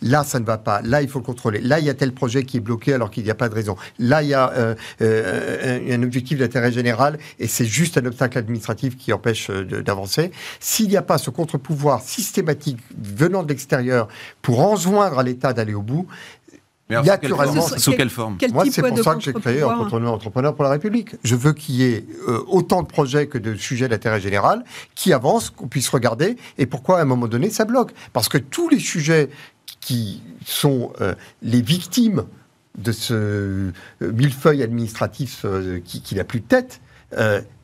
Là, 0.00 0.22
ça 0.22 0.38
ne 0.38 0.44
va 0.44 0.58
pas. 0.58 0.80
Là, 0.82 1.02
il 1.02 1.08
faut 1.08 1.18
le 1.18 1.24
contrôler. 1.24 1.60
Là, 1.60 1.80
il 1.80 1.84
y 1.84 1.90
a 1.90 1.94
tel 1.94 2.12
projet 2.12 2.44
qui 2.44 2.58
est 2.58 2.60
bloqué 2.60 2.92
alors 2.92 3.10
qu'il 3.10 3.24
n'y 3.24 3.30
a 3.30 3.34
pas 3.34 3.48
de 3.48 3.54
raison. 3.54 3.76
Là, 3.98 4.22
il 4.22 4.28
y 4.28 4.34
a 4.34 4.52
euh, 4.52 4.74
euh, 5.02 5.96
un 5.96 6.02
objectif 6.02 6.38
d'intérêt 6.38 6.70
général 6.70 7.18
et 7.38 7.48
c'est 7.48 7.64
juste 7.64 7.98
un 7.98 8.06
obstacle 8.06 8.38
administratif 8.38 8.96
qui 8.96 9.12
empêche 9.12 9.50
euh, 9.50 9.64
d'avancer. 9.82 10.30
S'il 10.60 10.88
n'y 10.88 10.96
a 10.96 11.02
pas 11.02 11.18
ce 11.18 11.30
contre-pouvoir 11.30 12.02
systématique 12.02 12.78
venant 12.96 13.42
de 13.42 13.48
l'extérieur 13.48 14.08
pour 14.40 14.60
enjoindre 14.60 15.18
à 15.18 15.22
l'État 15.24 15.52
d'aller 15.52 15.74
au 15.74 15.82
bout, 15.82 16.06
naturellement, 16.88 17.60
sous 17.60 17.92
quelle 17.92 18.08
forme 18.08 18.38
Moi, 18.52 18.64
c'est 18.70 18.82
pour 18.82 18.98
ça 19.02 19.14
que 19.16 19.20
j'ai 19.20 19.32
créé 19.32 19.62
Entrepreneur, 19.62 20.12
Entrepreneur 20.12 20.54
pour 20.54 20.64
la 20.64 20.70
République. 20.70 21.16
Je 21.22 21.34
veux 21.34 21.52
qu'il 21.52 21.74
y 21.74 21.82
ait 21.82 22.06
autant 22.46 22.82
de 22.82 22.86
projets 22.86 23.26
que 23.26 23.36
de 23.36 23.56
sujets 23.56 23.88
d'intérêt 23.88 24.20
général 24.20 24.64
qui 24.94 25.12
avancent, 25.12 25.50
qu'on 25.50 25.66
puisse 25.66 25.88
regarder. 25.90 26.36
Et 26.56 26.64
pourquoi, 26.64 26.98
à 26.98 27.02
un 27.02 27.04
moment 27.04 27.26
donné, 27.26 27.50
ça 27.50 27.66
bloque 27.66 27.92
Parce 28.14 28.28
que 28.30 28.38
tous 28.38 28.70
les 28.70 28.78
sujets 28.78 29.28
qui 29.80 30.22
sont 30.44 30.92
euh, 31.00 31.14
les 31.42 31.62
victimes 31.62 32.24
de 32.76 32.92
ce 32.92 33.14
euh, 33.14 33.72
millefeuille 34.00 34.62
administratif 34.62 35.42
euh, 35.44 35.80
qui, 35.84 36.02
qui 36.02 36.14
n'a 36.14 36.24
plus 36.24 36.40
de 36.40 36.46
tête, 36.46 36.80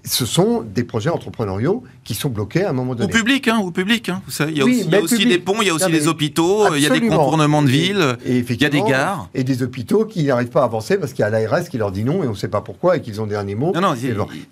ce 0.05 0.27
sont 0.27 0.63
des 0.63 0.85
projets 0.85 1.11
entrepreneuriaux 1.11 1.83
qui 2.05 2.15
sont 2.15 2.29
bloqués 2.29 2.65
à 2.65 2.71
un 2.71 2.73
moment 2.73 2.95
donné. 2.95 3.13
Au 3.13 3.17
public, 3.17 3.49
hein, 3.49 3.59
au 3.59 3.71
public. 3.71 4.11
Hein. 4.11 4.21
Vous 4.27 4.33
savez, 4.33 4.53
il 4.53 4.59
y 4.59 4.61
a 4.61 4.65
aussi, 4.65 4.87
y 4.87 4.95
a 4.95 5.01
aussi 5.01 5.27
des 5.27 5.39
ponts, 5.39 5.57
il 5.63 5.67
y 5.67 5.71
a 5.71 5.75
aussi 5.75 5.91
des 5.91 6.09
hôpitaux, 6.09 6.75
il 6.75 6.83
y 6.83 6.87
a 6.87 6.91
des 6.91 7.01
contournements 7.01 7.63
de 7.63 7.69
villes, 7.69 8.17
il 8.27 8.61
y 8.61 8.65
a 8.65 8.69
des 8.69 8.83
gares. 8.83 9.29
Et 9.35 9.45
des 9.45 9.63
hôpitaux 9.63 10.05
qui 10.05 10.25
n'arrivent 10.25 10.49
pas 10.49 10.63
à 10.63 10.65
avancer 10.65 10.99
parce 10.99 11.13
qu'il 11.13 11.23
y 11.23 11.25
a 11.25 11.31
l'ARS 11.31 11.69
qui 11.69 11.79
leur 11.79 11.91
dit 11.91 12.05
non 12.05 12.23
et 12.23 12.27
on 12.27 12.31
ne 12.31 12.37
sait 12.37 12.49
pas 12.49 12.61
pourquoi 12.61 12.97
et 12.97 13.01
qu'ils 13.01 13.21
ont 13.21 13.27
dernier 13.27 13.55
mot. 13.55 13.73
Non, 13.75 13.81
non, 13.81 13.95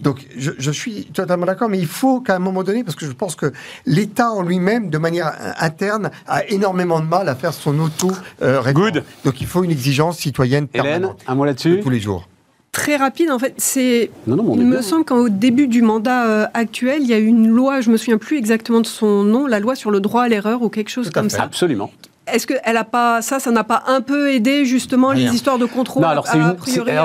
Donc 0.00 0.26
je, 0.36 0.52
je, 0.58 0.70
suis 0.70 1.04
totalement 1.06 1.46
d'accord, 1.46 1.68
mais 1.68 1.78
il 1.78 1.86
faut 1.86 2.20
qu'à 2.20 2.36
un 2.36 2.38
moment 2.38 2.62
donné, 2.62 2.82
parce 2.82 2.96
que 2.96 3.06
je 3.06 3.12
pense 3.12 3.36
que 3.36 3.52
l'État 3.86 4.30
en 4.30 4.42
lui-même, 4.42 4.90
de 4.90 4.98
manière 4.98 5.32
interne, 5.58 6.10
a 6.26 6.46
énormément 6.48 7.00
de 7.00 7.06
mal 7.06 7.28
à 7.28 7.34
faire 7.34 7.52
son 7.52 7.78
auto 7.78 8.10
euh, 8.40 8.62
Good. 8.72 9.04
Donc 9.24 9.40
il 9.40 9.46
faut 9.46 9.64
une 9.64 9.70
exigence 9.70 10.18
citoyenne 10.18 10.66
permanente. 10.66 11.20
un 11.26 11.34
mot 11.34 11.44
là-dessus 11.44 11.80
Tous 11.82 11.90
les 11.90 12.00
jours 12.00 12.26
très 12.72 12.96
rapide. 12.96 13.30
En 13.30 13.38
fait, 13.38 13.54
c'est. 13.58 14.10
il 14.26 14.34
me 14.34 14.82
semble 14.82 15.04
qu'au 15.04 15.28
début 15.28 15.68
du 15.68 15.82
mandat 15.82 16.26
euh, 16.26 16.46
actuel, 16.54 17.02
il 17.02 17.08
y 17.08 17.14
a 17.14 17.18
eu 17.18 17.26
une 17.26 17.48
loi, 17.48 17.80
je 17.80 17.90
me 17.90 17.96
souviens 17.96 18.18
plus 18.18 18.38
exactement 18.38 18.80
de 18.80 18.86
son 18.86 19.22
nom, 19.22 19.46
la 19.46 19.60
loi 19.60 19.76
sur 19.76 19.90
le 19.90 20.00
droit 20.00 20.22
à 20.22 20.28
l'erreur 20.28 20.62
ou 20.62 20.68
quelque 20.68 20.90
chose 20.90 21.10
comme 21.10 21.30
ça. 21.30 21.44
Absolument. 21.44 21.90
Est-ce 22.26 22.46
que 22.46 22.54
elle 22.64 22.76
a 22.76 22.84
pas 22.84 23.20
ça, 23.20 23.40
ça 23.40 23.50
n'a 23.50 23.64
pas 23.64 23.82
un 23.88 24.00
peu 24.00 24.32
aidé 24.32 24.64
justement 24.64 25.10
les 25.12 25.34
histoires 25.34 25.58
de 25.58 25.66
contrôle 25.66 26.02
Non, 26.02 26.08
alors 26.08 26.26
c'est 26.26 26.38
une, 26.38 26.56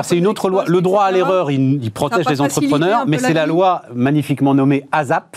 c'est 0.04 0.18
une 0.18 0.28
autre 0.28 0.50
loi. 0.50 0.64
Le 0.68 0.80
droit 0.80 1.04
à 1.04 1.12
l'erreur, 1.12 1.52
il, 1.52 1.92
protège 1.92 2.30
les 2.30 2.40
entrepreneurs, 2.42 3.06
mais 3.08 3.18
c'est 3.18 3.34
la 3.34 3.46
loi 3.46 3.84
magnifiquement 3.94 4.56
nommée 4.56 4.88
ASAP 4.92 5.36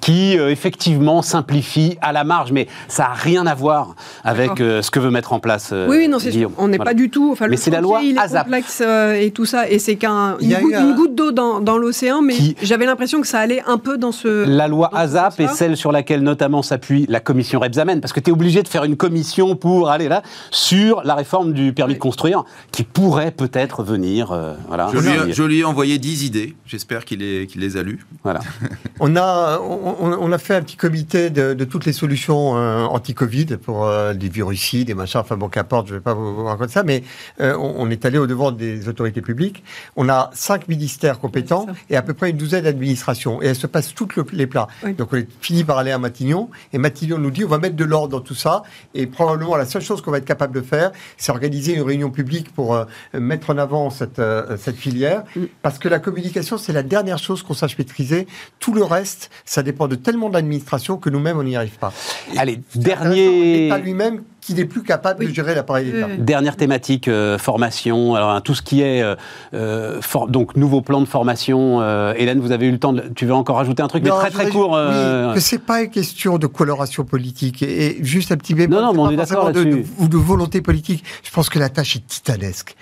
qui 0.00 0.38
euh, 0.38 0.50
effectivement 0.50 1.22
simplifie 1.22 1.96
à 2.00 2.12
la 2.12 2.24
marge, 2.24 2.52
mais 2.52 2.68
ça 2.88 3.04
n'a 3.04 3.14
rien 3.14 3.46
à 3.46 3.54
voir 3.54 3.94
avec 4.24 4.60
euh, 4.60 4.82
ce 4.82 4.90
que 4.90 5.00
veut 5.00 5.10
mettre 5.10 5.32
en 5.32 5.40
place. 5.40 5.70
euh, 5.72 5.86
Oui, 5.88 5.96
oui, 5.98 6.08
non, 6.08 6.18
c'est 6.18 6.32
sûr. 6.32 6.50
On 6.58 6.68
n'est 6.68 6.76
Voilà. 6.76 6.90
pas 6.90 6.94
du 6.94 7.10
tout. 7.10 7.30
Enfin, 7.32 7.46
Mais 7.48 7.56
c'est 7.56 7.70
la 7.70 7.80
loi 7.80 8.00
il 8.02 8.16
est 8.16 8.20
ASAP. 8.20 8.44
complexe 8.44 8.82
euh, 8.84 9.14
et 9.14 9.30
tout 9.30 9.44
ça, 9.46 9.68
et 9.68 9.78
c'est 9.78 9.96
qu'un 9.96 10.36
Il 10.40 10.48
y 10.48 10.50
une, 10.50 10.56
a 10.56 10.60
goutte- 10.60 10.72
eu 10.72 10.74
un- 10.76 10.88
une 10.88 10.94
goutte 10.94 11.14
d'eau 11.14 11.32
dans, 11.32 11.60
dans 11.60 11.78
l'océan, 11.78 12.22
mais 12.22 12.34
Qui- 12.34 12.56
j'avais 12.62 12.86
l'impression 12.86 13.20
que 13.20 13.26
ça 13.26 13.38
allait 13.40 13.62
un 13.66 13.78
peu 13.78 13.98
dans 13.98 14.12
ce. 14.12 14.44
La 14.46 14.68
loi 14.68 14.90
ASAP 14.94 15.40
est 15.40 15.48
celle 15.48 15.76
sur 15.76 15.92
laquelle 15.92 16.20
notamment 16.22 16.62
s'appuie 16.62 17.06
la 17.08 17.20
commission 17.20 17.58
Rebsamen, 17.60 18.00
parce 18.00 18.12
que 18.12 18.20
tu 18.20 18.30
es 18.30 18.32
obligé 18.32 18.62
de 18.62 18.68
faire 18.68 18.84
une 18.84 18.96
commission 18.96 19.56
pour 19.56 19.90
aller 19.90 20.08
là 20.08 20.22
sur 20.50 21.02
la 21.04 21.14
réforme 21.14 21.52
du 21.52 21.72
permis 21.72 21.94
de 21.94 21.98
construire, 21.98 22.44
qui 22.72 22.82
pourrait 22.84 23.30
peut-être 23.30 23.82
venir. 23.82 24.32
euh, 24.32 24.54
voilà, 24.68 24.88
Je 24.92 24.98
lui, 24.98 25.08
ai- 25.08 25.20
Oui. 25.26 25.32
je 25.32 25.42
lui 25.42 25.58
ai 25.60 25.64
envoyé 25.64 25.98
10 25.98 26.24
idées. 26.24 26.54
J'espère 26.66 27.04
qu'il 27.04 27.20
les, 27.20 27.46
qu'il 27.46 27.60
les 27.60 27.76
a 27.76 27.82
lues. 27.82 28.04
voilà. 28.22 28.40
On 29.00 29.14
a, 29.16 29.58
on, 29.60 29.85
on- 29.90 30.18
on 30.20 30.32
a 30.32 30.38
fait 30.38 30.54
un 30.54 30.62
petit 30.62 30.76
comité 30.76 31.30
de, 31.30 31.54
de 31.54 31.64
toutes 31.64 31.84
les 31.84 31.92
solutions 31.92 32.56
euh, 32.56 32.84
anti-Covid 32.84 33.56
pour 33.56 33.84
euh, 33.84 34.14
des 34.14 34.28
virucides, 34.28 34.86
des 34.88 34.94
machins, 34.94 35.20
enfin 35.20 35.36
bon, 35.36 35.48
qu'importe, 35.48 35.86
je 35.88 35.92
ne 35.94 35.98
vais 35.98 36.02
pas 36.02 36.14
vous, 36.14 36.34
vous 36.34 36.44
raconter 36.44 36.72
ça, 36.72 36.82
mais 36.82 37.02
euh, 37.40 37.54
on, 37.56 37.74
on 37.86 37.90
est 37.90 38.04
allé 38.04 38.18
au 38.18 38.26
devant 38.26 38.50
des 38.52 38.88
autorités 38.88 39.22
publiques. 39.22 39.62
On 39.96 40.08
a 40.08 40.30
cinq 40.34 40.68
ministères 40.68 41.18
compétents 41.18 41.66
et 41.90 41.96
à 41.96 42.02
peu 42.02 42.14
près 42.14 42.30
une 42.30 42.36
douzaine 42.36 42.64
d'administrations. 42.64 43.42
Et 43.42 43.46
elles 43.46 43.56
se 43.56 43.66
passent 43.66 43.94
toutes 43.94 44.16
le- 44.16 44.26
les 44.32 44.46
plats. 44.46 44.66
Oui. 44.84 44.94
Donc 44.94 45.12
on 45.12 45.16
est 45.16 45.28
fini 45.40 45.62
par 45.64 45.78
aller 45.78 45.90
à 45.92 45.98
Matignon. 45.98 46.50
Et 46.72 46.78
Matignon 46.78 47.18
nous 47.18 47.30
dit 47.30 47.44
on 47.44 47.48
va 47.48 47.58
mettre 47.58 47.76
de 47.76 47.84
l'ordre 47.84 48.08
dans 48.08 48.20
tout 48.20 48.34
ça. 48.34 48.62
Et 48.94 49.06
probablement 49.06 49.56
la 49.56 49.66
seule 49.66 49.82
chose 49.82 50.02
qu'on 50.02 50.10
va 50.10 50.18
être 50.18 50.24
capable 50.24 50.54
de 50.54 50.60
faire, 50.62 50.90
c'est 51.16 51.30
organiser 51.32 51.74
une 51.74 51.82
réunion 51.82 52.10
publique 52.10 52.52
pour 52.54 52.74
euh, 52.74 52.84
mettre 53.14 53.50
en 53.50 53.58
avant 53.58 53.90
cette, 53.90 54.20
cette 54.58 54.76
filière. 54.76 55.22
Mm. 55.36 55.44
Parce 55.62 55.78
que 55.78 55.88
la 55.88 55.98
communication, 55.98 56.58
c'est 56.58 56.72
la 56.72 56.82
dernière 56.82 57.18
chose 57.18 57.42
qu'on 57.42 57.54
sache 57.54 57.76
maîtriser. 57.78 58.26
Tout 58.58 58.72
le 58.72 58.82
reste, 58.82 59.30
ça 59.44 59.62
dépend 59.62 59.75
de 59.86 59.94
tellement 59.96 60.28
de 60.28 60.34
l'administration 60.34 60.96
que 60.96 61.10
nous-mêmes, 61.10 61.38
on 61.38 61.42
n'y 61.44 61.56
arrive 61.56 61.76
pas. 61.78 61.92
Allez, 62.36 62.60
dernier. 62.74 63.64
L'État 63.64 63.78
lui-même 63.78 64.22
qui 64.40 64.54
n'est 64.54 64.64
plus 64.64 64.84
capable 64.84 65.26
de 65.26 65.34
gérer 65.34 65.54
l'appareil 65.56 65.90
d'État. 65.90 66.06
Dernière 66.18 66.56
thématique, 66.56 67.08
euh, 67.08 67.36
formation. 67.36 68.14
Alors, 68.14 68.30
hein, 68.30 68.40
tout 68.40 68.54
ce 68.54 68.62
qui 68.62 68.80
est 68.80 69.02
euh, 69.02 69.16
euh, 69.54 70.00
for- 70.00 70.28
donc 70.28 70.56
nouveau 70.56 70.80
plan 70.82 71.00
de 71.00 71.06
formation. 71.06 71.80
euh, 71.82 72.14
Hélène, 72.16 72.38
vous 72.40 72.52
avez 72.52 72.66
eu 72.66 72.70
le 72.70 72.78
temps. 72.78 72.92
De, 72.92 73.02
tu 73.14 73.26
veux 73.26 73.34
encore 73.34 73.58
ajouter 73.58 73.82
un 73.82 73.88
truc, 73.88 74.04
mais 74.04 74.10
Non, 74.10 74.16
très 74.16 74.28
je 74.28 74.34
très 74.34 74.44
voudrais 74.44 74.58
court. 74.60 74.76
euh, 74.76 75.28
Oui, 75.30 75.34
que 75.34 75.40
c'est 75.40 75.58
pas 75.58 75.82
une 75.82 75.90
question 75.90 76.38
de 76.38 76.46
coloration 76.46 77.04
politique 77.04 77.62
et, 77.62 77.98
et 77.98 78.04
juste 78.04 78.30
un 78.30 78.36
petit 78.36 78.54
bémol. 78.54 78.80
Non, 78.80 78.86
non, 78.86 78.92
mais 78.94 79.00
on 79.00 79.10
est 79.10 79.16
d'accord 79.16 79.50
de, 79.52 79.64
de, 79.64 79.82
ou 79.98 80.06
de 80.08 80.16
volonté 80.16 80.60
politique. 80.62 81.02
Je 81.24 81.30
pense 81.32 81.48
que 81.48 81.58
la 81.58 81.68
tâche 81.68 81.96
est 81.96 82.06
titanesque. 82.06 82.76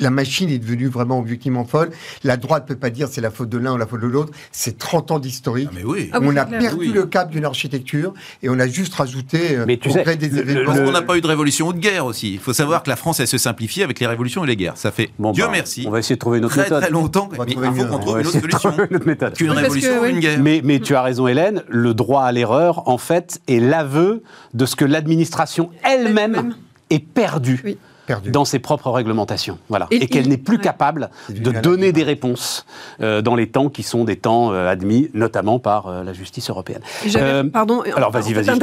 La 0.00 0.08
machine 0.08 0.48
est 0.48 0.58
devenue 0.58 0.86
vraiment 0.86 1.18
objectivement 1.18 1.66
folle. 1.66 1.90
La 2.24 2.38
droite 2.38 2.66
peut 2.66 2.74
pas 2.76 2.88
dire 2.88 3.08
c'est 3.10 3.20
la 3.20 3.30
faute 3.30 3.50
de 3.50 3.58
l'un 3.58 3.74
ou 3.74 3.76
la 3.76 3.86
faute 3.86 4.00
de 4.00 4.06
l'autre. 4.06 4.32
C'est 4.50 4.78
30 4.78 5.10
ans 5.10 5.18
d'historique. 5.18 5.68
Ah, 5.70 5.74
mais 5.76 5.84
oui. 5.84 6.08
Ah 6.12 6.20
oui, 6.20 6.28
on 6.30 6.36
a 6.36 6.46
perdu 6.46 6.76
Oui. 6.78 6.92
le 6.94 7.04
cap 7.04 7.30
d'une 7.30 7.44
architecture 7.44 8.14
et 8.42 8.48
on 8.48 8.58
a 8.58 8.66
juste 8.66 8.94
rajouté 8.94 9.58
euh, 9.58 9.64
Mais 9.66 9.76
tu 9.76 9.90
sais, 9.90 10.16
des 10.16 10.38
événements. 10.38 10.72
Le- 10.72 10.84
qu'on 10.86 10.92
n'a 10.92 11.02
pas 11.02 11.18
eu 11.18 11.20
de 11.20 11.26
révolution 11.26 11.68
ou 11.68 11.72
de 11.74 11.78
guerre 11.78 12.06
aussi. 12.06 12.32
Il 12.32 12.38
faut 12.40 12.54
savoir 12.54 12.82
que 12.82 12.88
la 12.88 12.96
France, 12.96 13.20
elle 13.20 13.26
se 13.28 13.36
simplifie 13.36 13.82
avec 13.82 14.00
les 14.00 14.06
révolutions 14.06 14.42
et 14.42 14.46
les 14.46 14.56
guerres. 14.56 14.78
Ça 14.78 14.90
fait, 14.90 15.10
Bon, 15.18 15.32
Dieu 15.32 15.44
bah, 15.44 15.50
merci, 15.52 15.84
On 15.86 15.90
va 15.90 15.98
essayer 15.98 16.16
de 16.16 16.20
trouver 16.20 16.38
une 16.38 16.46
autre 16.46 16.54
très 16.54 16.62
méthode. 16.64 16.80
très 16.82 16.90
longtemps. 16.90 17.28
On 17.30 17.36
va 17.36 17.44
Mais 17.44 17.52
trouver 17.52 17.68
il 17.68 17.74
faut 17.82 17.86
qu'on 17.88 17.94
On 17.94 17.98
trouve 17.98 18.20
une 18.20 18.26
autre 18.26 18.40
solution 18.40 18.70
trouver 18.70 18.86
une 18.90 18.96
autre 18.96 19.06
méthode. 19.06 19.34
qu'une 19.34 19.48
Oui, 19.50 19.54
parce 19.54 19.62
révolution 19.64 19.94
que, 19.94 20.00
ou 20.00 20.04
une 20.06 20.20
guerre. 20.20 20.38
Mais, 20.40 20.60
mais 20.64 20.80
tu 20.80 20.94
as 20.96 21.02
raison, 21.02 21.26
Hélène, 21.28 21.62
le 21.68 21.92
droit 21.92 22.22
à 22.24 22.32
l'erreur, 22.32 22.88
en 22.88 22.96
fait, 22.96 23.42
est 23.48 23.60
l'aveu 23.60 24.22
de 24.54 24.64
ce 24.64 24.76
que 24.76 24.86
l'administration 24.86 25.68
elle-même 25.84 26.34
Elle-même. 26.34 26.54
est 26.88 27.00
perdue 27.06 27.60
Oui. 27.64 27.76
Perdu. 28.06 28.30
dans 28.30 28.44
ses 28.44 28.58
propres 28.58 28.90
réglementations. 28.90 29.58
Voilà. 29.68 29.86
Et, 29.90 30.04
Et- 30.04 30.06
qu'elle 30.06 30.28
n'est 30.28 30.36
plus 30.36 30.56
ouais. 30.56 30.62
capable 30.62 31.10
de 31.28 31.50
donner 31.50 31.92
des 31.92 32.02
réponses 32.02 32.64
euh, 33.00 33.22
dans 33.22 33.34
les 33.34 33.48
temps 33.48 33.68
qui 33.68 33.82
sont 33.82 34.04
des 34.04 34.16
temps 34.16 34.52
euh, 34.52 34.68
admis, 34.68 35.08
notamment 35.14 35.58
par 35.58 35.86
euh, 35.86 36.04
la 36.04 36.12
justice 36.12 36.50
européenne. 36.50 36.80
Euh, 37.16 37.44
pardon. 37.44 37.82
Alors 37.96 38.10
vas-y, 38.10 38.32
vas-y. 38.32 38.58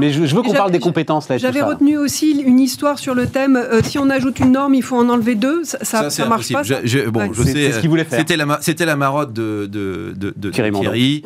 Mais 0.00 0.10
je, 0.12 0.24
je 0.26 0.34
veux 0.34 0.42
qu'on 0.42 0.52
parle 0.52 0.70
des 0.70 0.78
compétences 0.78 1.28
là. 1.28 1.38
J'avais 1.38 1.60
ça. 1.60 1.66
retenu 1.66 1.96
aussi 1.98 2.30
une 2.40 2.60
histoire 2.60 2.98
sur 2.98 3.14
le 3.14 3.26
thème 3.26 3.56
euh, 3.56 3.80
si 3.82 3.98
on 3.98 4.08
ajoute 4.10 4.38
une 4.40 4.52
norme, 4.52 4.74
il 4.74 4.82
faut 4.82 4.96
en 4.96 5.08
enlever 5.08 5.34
deux. 5.34 5.64
Ça, 5.64 5.78
ça, 5.82 5.84
Ça, 5.84 6.10
c'est 6.10 6.22
ça 6.22 6.28
marche 6.28 6.52
pas. 6.52 6.64
ça 6.64 6.76
Je- 6.84 7.08
bon, 7.08 7.20
Ouais. 7.20 7.30
je 7.32 7.42
sais. 7.42 7.52
c'est 7.52 7.72
ce 7.72 7.78
qu'il 7.80 7.88
voulait 7.90 8.04
faire. 8.04 8.18
C'était 8.18 8.36
la, 8.36 8.46
ma- 8.46 8.58
c'était 8.60 8.86
la 8.86 8.96
marotte 8.96 9.32
de, 9.32 9.66
de, 9.66 10.12
de, 10.16 10.32
de 10.36 10.50
Thierry 10.50 10.70
Mandon. 10.70 10.90
Oui. 10.92 11.22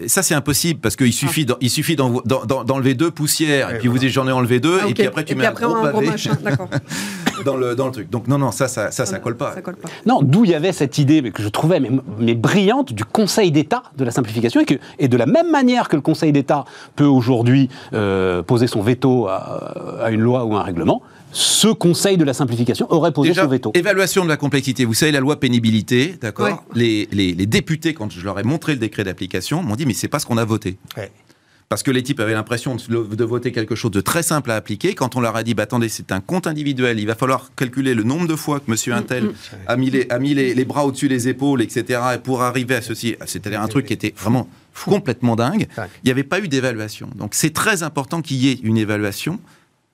Et 0.00 0.08
ça, 0.08 0.22
c'est 0.22 0.34
impossible 0.34 0.80
parce 0.80 0.96
qu'il 0.96 1.12
suffit, 1.12 1.46
il 1.60 1.96
d'en- 1.96 2.64
d'enlever 2.64 2.94
deux 2.94 3.10
poussières 3.10 3.74
et 3.74 3.78
puis 3.78 3.88
vous 3.88 3.98
dites 3.98 4.10
j'en 4.10 4.26
ai 4.28 4.32
enlevé 4.32 4.60
deux 4.60 4.78
Ah, 4.82 4.88
et 4.88 4.94
puis 4.94 5.06
après 5.06 5.24
tu 5.24 5.32
Et 5.32 5.36
mets 5.36 5.46
un 5.46 5.52
gros 5.52 5.74
pavé. 5.74 6.10
D'accord. 6.50 6.68
dans 7.44 7.56
le 7.56 7.74
dans 7.74 7.86
le 7.86 7.92
truc. 7.92 8.10
Donc 8.10 8.28
non 8.28 8.38
non 8.38 8.50
ça 8.50 8.68
ça 8.68 8.90
ça, 8.90 9.04
ça 9.06 9.18
colle 9.18 9.36
pas. 9.36 9.54
Ça 9.54 9.60
colle 9.62 9.76
pas. 9.76 9.88
Non, 10.06 10.20
d'où 10.22 10.44
il 10.44 10.50
y 10.50 10.54
avait 10.54 10.72
cette 10.72 10.98
idée 10.98 11.22
mais 11.22 11.30
que 11.30 11.42
je 11.42 11.48
trouvais 11.48 11.80
mais, 11.80 11.90
mais 12.18 12.34
brillante 12.34 12.92
du 12.92 13.04
Conseil 13.04 13.50
d'État 13.52 13.82
de 13.96 14.04
la 14.04 14.10
simplification 14.10 14.60
et, 14.60 14.64
que, 14.64 14.74
et 14.98 15.08
de 15.08 15.16
la 15.16 15.26
même 15.26 15.50
manière 15.50 15.88
que 15.88 15.96
le 15.96 16.02
Conseil 16.02 16.32
d'État 16.32 16.64
peut 16.96 17.04
aujourd'hui 17.04 17.68
euh, 17.92 18.42
poser 18.42 18.66
son 18.66 18.80
veto 18.82 19.26
à, 19.28 20.02
à 20.04 20.10
une 20.10 20.20
loi 20.20 20.44
ou 20.44 20.54
un 20.56 20.62
règlement, 20.62 21.02
ce 21.32 21.68
Conseil 21.68 22.16
de 22.16 22.24
la 22.24 22.32
simplification 22.32 22.86
aurait 22.90 23.12
posé 23.12 23.30
Déjà, 23.30 23.42
son 23.42 23.48
veto. 23.48 23.70
évaluation 23.74 24.24
de 24.24 24.28
la 24.28 24.36
complexité. 24.36 24.84
Vous 24.84 24.94
savez, 24.94 25.12
la 25.12 25.20
loi 25.20 25.38
pénibilité, 25.38 26.16
d'accord 26.20 26.46
Ouais. 26.46 26.54
les, 26.74 27.08
les, 27.12 27.32
les 27.34 27.46
députés, 27.46 27.92
quand 27.94 28.10
je 28.10 28.24
leur 28.24 28.38
ai 28.38 28.42
montré 28.44 28.72
le 28.72 28.78
décret 28.78 29.04
d'application, 29.04 29.62
m'ont 29.62 29.74
dit 29.76 29.84
mais 29.86 29.94
c'est 29.94 30.08
pas 30.08 30.18
ce 30.18 30.26
qu'on 30.26 30.38
a 30.38 30.44
voté. 30.44 30.76
Ouais. 30.96 31.10
Parce 31.68 31.82
que 31.82 31.90
les 31.90 32.02
types 32.02 32.20
avaient 32.20 32.34
l'impression 32.34 32.76
de, 32.76 33.14
de 33.14 33.24
voter 33.24 33.50
quelque 33.50 33.74
chose 33.74 33.90
de 33.90 34.00
très 34.00 34.22
simple 34.22 34.52
à 34.52 34.54
appliquer. 34.54 34.94
Quand 34.94 35.16
on 35.16 35.20
leur 35.20 35.34
a 35.34 35.42
dit, 35.42 35.54
bah, 35.54 35.64
attendez, 35.64 35.88
c'est 35.88 36.12
un 36.12 36.20
compte 36.20 36.46
individuel, 36.46 37.00
il 37.00 37.06
va 37.06 37.16
falloir 37.16 37.50
calculer 37.56 37.94
le 37.94 38.04
nombre 38.04 38.28
de 38.28 38.36
fois 38.36 38.60
que 38.60 38.70
Monsieur 38.70 38.92
Intel 38.92 39.24
mm. 39.24 39.34
a 39.66 39.76
mis, 39.76 39.90
les, 39.90 40.06
a 40.10 40.18
mis 40.20 40.34
les, 40.34 40.54
les 40.54 40.64
bras 40.64 40.86
au-dessus 40.86 41.08
des 41.08 41.26
épaules, 41.28 41.62
etc., 41.62 42.00
et 42.14 42.18
pour 42.18 42.42
arriver 42.42 42.76
à 42.76 42.82
ceci. 42.82 43.16
C'était 43.26 43.54
un 43.54 43.66
truc 43.66 43.86
qui 43.86 43.92
était 43.92 44.14
vraiment 44.16 44.48
complètement 44.84 45.34
dingue. 45.34 45.66
Dingue. 45.76 45.88
Il 46.02 46.06
n'y 46.06 46.10
avait 46.10 46.24
pas 46.24 46.40
eu 46.40 46.48
d'évaluation. 46.48 47.08
Donc 47.14 47.34
c'est 47.34 47.52
très 47.52 47.82
important 47.82 48.22
qu'il 48.22 48.38
y 48.38 48.48
ait 48.48 48.58
une 48.62 48.78
évaluation, 48.78 49.38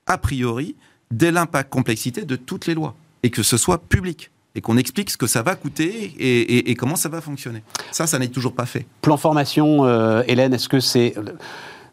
a 0.07 0.19
priori, 0.19 0.77
de 1.11 1.27
l'impact 1.29 1.71
complexité 1.71 2.23
de 2.23 2.37
toutes 2.37 2.67
les 2.67 2.75
lois. 2.75 2.95
Et 3.23 3.31
que 3.31 3.43
ce 3.43 3.57
soit 3.57 3.79
public. 3.79 4.31
Et 4.55 4.61
qu'on 4.61 4.77
explique 4.77 5.11
ce 5.11 5.17
que 5.17 5.27
ça 5.27 5.43
va 5.43 5.55
coûter 5.55 6.15
et, 6.19 6.75
comment 6.75 6.97
ça 6.97 7.09
va 7.09 7.21
fonctionner. 7.21 7.63
Ça, 7.91 8.07
ça 8.07 8.19
n'est 8.19 8.29
toujours 8.29 8.53
pas 8.55 8.67
fait. 8.67 8.87
Plan 9.01 9.17
formation, 9.17 9.87
euh, 9.87 10.23
Hélène, 10.27 10.53
est-ce 10.53 10.69
que 10.69 10.79
c'est. 10.79 11.15
euh, 11.17 11.23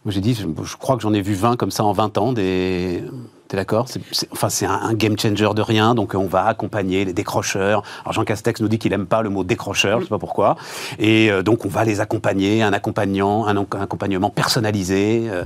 j'ai 0.05 0.21
dit, 0.21 0.33
je, 0.33 0.45
je 0.63 0.77
crois 0.77 0.95
que 0.97 1.01
j'en 1.01 1.13
ai 1.13 1.21
vu 1.21 1.33
20 1.33 1.55
comme 1.55 1.71
ça 1.71 1.83
en 1.83 1.93
20 1.93 2.17
ans, 2.17 2.33
des. 2.33 3.03
T'es 3.49 3.57
d'accord 3.57 3.87
Enfin, 4.31 4.47
c'est 4.49 4.65
un, 4.67 4.79
un 4.83 4.93
game 4.93 5.17
changer 5.19 5.49
de 5.55 5.61
rien, 5.61 5.95
donc 5.95 6.13
on 6.13 6.27
va 6.27 6.45
accompagner 6.45 7.03
les 7.03 7.13
décrocheurs. 7.13 7.81
Alors 8.05 8.13
Jean 8.13 8.23
Castex 8.23 8.61
nous 8.61 8.67
dit 8.67 8.77
qu'il 8.77 8.93
aime 8.93 9.07
pas 9.07 9.23
le 9.23 9.29
mot 9.29 9.43
décrocheur, 9.43 9.99
je 9.99 10.05
sais 10.05 10.09
pas 10.09 10.19
pourquoi. 10.19 10.55
Et 10.99 11.31
euh, 11.31 11.41
donc 11.41 11.65
on 11.65 11.67
va 11.67 11.83
les 11.83 11.99
accompagner, 11.99 12.61
un 12.61 12.73
accompagnant, 12.73 13.47
un, 13.47 13.55
ac- 13.55 13.81
accompagnement 13.81 14.29
personnalisé. 14.29 15.23
euh, 15.31 15.43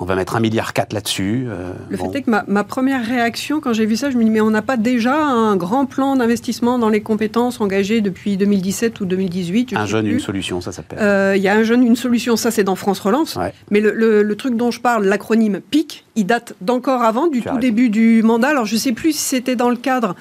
on 0.00 0.06
va 0.06 0.14
mettre 0.16 0.34
un 0.34 0.40
milliard 0.40 0.72
quatre 0.72 0.94
là-dessus. 0.94 1.46
euh, 1.48 1.72
Le 1.90 1.98
bon. 1.98 2.10
fait 2.10 2.18
est 2.20 2.22
que 2.22 2.30
ma, 2.30 2.42
ma 2.48 2.64
première 2.64 3.04
réaction 3.04 3.60
quand 3.60 3.74
j'ai 3.74 3.84
vu 3.84 3.96
ça, 3.96 4.10
je 4.10 4.16
me 4.16 4.24
dis 4.24 4.30
mais 4.30 4.40
on 4.40 4.50
n'a 4.50 4.62
pas 4.62 4.78
déjà 4.78 5.14
un 5.14 5.54
grand 5.56 5.84
plan 5.84 6.16
d'investissement 6.16 6.78
dans 6.78 6.88
les 6.88 7.02
compétences 7.02 7.60
engagé 7.60 8.00
depuis 8.00 8.38
2017 8.38 8.98
ou 9.00 9.04
2018 9.04 9.70
je 9.72 9.76
un 9.76 9.84
jeune, 9.84 10.06
plus. 10.06 10.14
une 10.14 10.20
solution, 10.20 10.60
ça 10.62 10.72
s'appelle. 10.72 10.98
Euh, 11.02 11.34
Il 11.36 11.42
y 11.42 11.48
a 11.48 11.54
un 11.54 11.64
jeune, 11.64 11.82
une 11.86 11.96
solution, 11.96 12.36
ça 12.36 12.50
c'est 12.50 12.64
dans 12.64 12.76
France 12.76 13.00
Relance. 13.00 13.36
Ouais. 13.36 13.52
Mais 13.70 13.80
le, 13.80 13.92
le- 13.92 14.22
le 14.22 14.36
truc 14.36 14.56
dont 14.56 14.70
je 14.70 14.80
parle, 14.80 15.04
l'acronyme 15.04 15.60
PIC, 15.60 16.06
il 16.16 16.24
date 16.26 16.54
d'encore 16.62 17.02
avant, 17.02 17.26
du 17.26 17.41
Tout 17.42 17.48
raison. 17.56 17.60
début 17.60 17.88
du 17.90 18.22
mandat. 18.22 18.48
Alors 18.48 18.66
je 18.66 18.74
ne 18.74 18.80
sais 18.80 18.92
plus 18.92 19.12
si 19.12 19.18
c'était 19.22 19.56
dans 19.56 19.70
le 19.70 19.76
cadre 19.76 20.14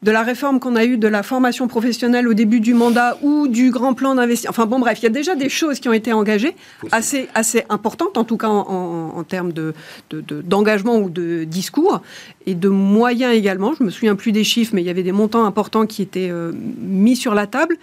de 0.00 0.12
la 0.12 0.22
réforme 0.22 0.60
qu'on 0.60 0.76
a 0.76 0.84
eue 0.84 0.96
de 0.96 1.08
la 1.08 1.24
formation 1.24 1.66
professionnelle 1.66 2.28
au 2.28 2.32
début 2.32 2.60
du 2.60 2.72
mandat 2.72 3.18
ou 3.20 3.48
du 3.48 3.72
grand 3.72 3.94
plan 3.94 4.14
d'investissement. 4.14 4.50
Enfin 4.50 4.66
bon, 4.66 4.78
bref, 4.78 5.00
il 5.00 5.02
y 5.02 5.06
a 5.06 5.10
déjà 5.10 5.34
des 5.34 5.48
choses 5.48 5.80
qui 5.80 5.88
ont 5.88 5.92
été 5.92 6.12
engagées, 6.12 6.54
assez, 6.92 7.26
assez 7.34 7.64
importantes, 7.68 8.16
en 8.16 8.22
tout 8.22 8.36
cas 8.36 8.46
en, 8.46 8.60
en- 8.68 9.18
en 9.18 9.24
termes 9.24 9.52
de- 9.52 9.74
de- 10.10 10.20
de- 10.20 10.40
d'engagement 10.40 10.98
ou 10.98 11.10
de 11.10 11.42
discours, 11.42 12.00
et 12.46 12.54
de 12.54 12.68
moyens 12.68 13.34
également. 13.34 13.74
Je 13.76 13.82
me 13.82 13.90
souviens 13.90 14.14
plus 14.14 14.30
des 14.30 14.44
chiffres, 14.44 14.70
mais 14.72 14.82
il 14.82 14.86
y 14.86 14.90
avait 14.90 15.02
des 15.02 15.10
montants 15.10 15.44
importants 15.44 15.84
qui 15.84 16.02
étaient 16.02 16.30
euh, 16.30 16.52
mis 16.80 17.16
sur 17.16 17.34
la 17.34 17.48
table. 17.48 17.76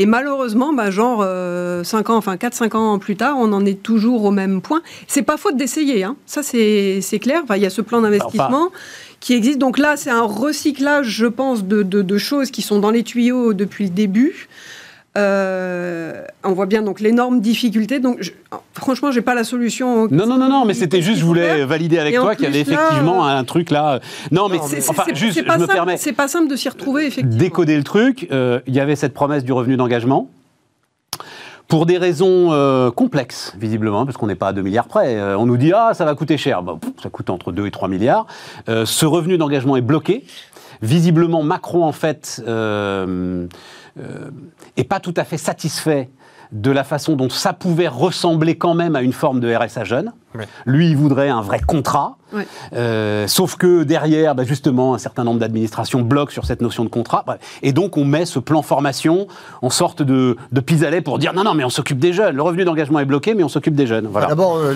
Et 0.00 0.06
malheureusement, 0.06 0.72
bah, 0.72 0.90
genre 0.90 1.22
5 1.84 2.10
ans, 2.10 2.16
enfin 2.16 2.36
4-5 2.36 2.74
ans 2.76 2.98
plus 2.98 3.16
tard, 3.16 3.36
on 3.38 3.52
en 3.52 3.64
est 3.66 3.82
toujours 3.82 4.24
au 4.24 4.30
même 4.30 4.60
point. 4.62 4.80
C'est 5.06 5.22
pas 5.22 5.36
faute 5.36 5.56
d'essayer, 5.56 6.04
hein. 6.04 6.16
ça 6.26 6.42
c'est 6.42 7.00
clair. 7.20 7.42
Enfin, 7.44 7.56
il 7.56 7.62
y 7.62 7.66
a 7.66 7.70
ce 7.70 7.82
plan 7.82 8.00
d'investissement 8.00 8.70
qui 9.20 9.34
existe. 9.34 9.58
Donc 9.58 9.76
là, 9.78 9.96
c'est 9.98 10.08
un 10.10 10.22
recyclage, 10.22 11.06
je 11.08 11.26
pense, 11.26 11.64
de, 11.64 11.82
de- 11.82 12.00
de 12.02 12.18
choses 12.18 12.50
qui 12.50 12.62
sont 12.62 12.78
dans 12.80 12.90
les 12.90 13.02
tuyaux 13.02 13.52
depuis 13.52 13.84
le 13.84 13.90
début. 13.90 14.48
Euh, 15.18 16.24
on 16.44 16.52
voit 16.52 16.66
bien 16.66 16.82
donc 16.82 17.00
l'énorme 17.00 17.40
difficulté. 17.40 17.98
Donc, 17.98 18.18
je, 18.20 18.30
franchement, 18.74 19.10
j'ai 19.10 19.22
pas 19.22 19.34
la 19.34 19.42
solution. 19.44 20.06
Non, 20.10 20.26
non, 20.26 20.38
non, 20.38 20.48
non, 20.48 20.64
mais 20.64 20.74
c'était 20.74 21.02
juste, 21.02 21.18
je 21.20 21.24
voulais 21.24 21.64
valider 21.64 21.98
avec 21.98 22.14
Et 22.14 22.16
toi 22.18 22.34
qu'il 22.36 22.44
y 22.44 22.48
avait 22.48 22.62
là, 22.62 22.76
effectivement 22.86 23.26
un 23.26 23.42
truc 23.44 23.70
là. 23.70 23.94
euh, 23.94 23.98
Non, 24.30 24.48
mais 24.48 24.58
mais- 24.70 24.88
enfin, 24.88 25.04
juste, 25.14 25.44
pas 25.44 25.54
je 25.54 25.58
me 25.58 25.64
simple- 25.66 25.72
permets. 25.74 25.96
C'est 25.96 26.12
pas 26.12 26.28
simple 26.28 26.48
de 26.48 26.56
s'y 26.56 26.68
retrouver, 26.68 27.06
effectivement. 27.06 27.38
décoder 27.38 27.76
le 27.76 27.82
truc, 27.82 28.28
euh, 28.30 28.60
il 28.68 28.74
y 28.74 28.80
avait 28.80 28.94
cette 28.96 29.12
promesse 29.14 29.42
du 29.44 29.52
revenu 29.52 29.76
d'engagement. 29.76 30.28
Pour 31.66 31.86
des 31.86 31.98
raisons 31.98 32.48
euh, 32.52 32.90
complexes, 32.90 33.54
visiblement, 33.58 34.04
parce 34.04 34.16
qu'on 34.16 34.26
n'est 34.26 34.34
pas 34.34 34.48
à 34.48 34.52
2 34.52 34.62
milliards 34.62 34.88
près. 34.88 35.14
Euh, 35.16 35.38
on 35.38 35.46
nous 35.46 35.56
dit, 35.56 35.72
ah, 35.72 35.92
ça 35.94 36.04
va 36.04 36.16
coûter 36.16 36.36
cher. 36.36 36.62
Pff, 36.64 36.90
ça 37.00 37.10
coûte 37.10 37.30
entre 37.30 37.52
2 37.52 37.66
et 37.66 37.70
3 37.70 37.86
milliards. 37.88 38.26
Euh, 38.68 38.84
ce 38.86 39.06
revenu 39.06 39.38
d'engagement 39.38 39.76
est 39.76 39.80
bloqué. 39.80 40.24
Visiblement, 40.82 41.42
Macron, 41.44 41.84
en 41.84 41.92
fait, 41.92 42.42
euh, 44.00 44.30
euh, 44.78 44.84
pas 44.84 45.00
tout 45.00 45.14
à 45.16 45.24
fait 45.24 45.38
satisfait 45.38 46.10
de 46.52 46.70
la 46.70 46.84
façon 46.84 47.14
dont 47.14 47.28
ça 47.28 47.52
pouvait 47.52 47.88
ressembler 47.88 48.56
quand 48.56 48.74
même 48.74 48.96
à 48.96 49.02
une 49.02 49.12
forme 49.12 49.40
de 49.40 49.54
RSA 49.54 49.84
jeune. 49.84 50.12
Ouais. 50.34 50.46
Lui, 50.66 50.90
il 50.90 50.96
voudrait 50.96 51.28
un 51.28 51.40
vrai 51.42 51.60
contrat. 51.66 52.16
Ouais. 52.32 52.46
Euh, 52.74 53.26
sauf 53.26 53.56
que 53.56 53.82
derrière, 53.82 54.36
bah, 54.36 54.44
justement, 54.44 54.94
un 54.94 54.98
certain 54.98 55.24
nombre 55.24 55.40
d'administrations 55.40 56.00
bloquent 56.02 56.30
sur 56.30 56.46
cette 56.46 56.60
notion 56.60 56.84
de 56.84 56.88
contrat. 56.88 57.24
Bref. 57.26 57.40
Et 57.62 57.72
donc, 57.72 57.96
on 57.96 58.04
met 58.04 58.24
ce 58.24 58.38
plan 58.38 58.62
formation 58.62 59.26
en 59.62 59.70
sorte 59.70 60.02
de, 60.02 60.36
de 60.52 60.60
pis-aller 60.60 61.00
pour 61.00 61.18
dire 61.18 61.32
non, 61.32 61.42
non, 61.42 61.54
mais 61.54 61.64
on 61.64 61.70
s'occupe 61.70 61.98
des 61.98 62.12
jeunes. 62.12 62.36
Le 62.36 62.42
revenu 62.42 62.64
d'engagement 62.64 63.00
est 63.00 63.04
bloqué, 63.04 63.34
mais 63.34 63.42
on 63.42 63.48
s'occupe 63.48 63.74
des 63.74 63.88
jeunes. 63.88 64.06
Voilà. 64.06 64.28
D'abord, 64.28 64.56
euh, 64.58 64.72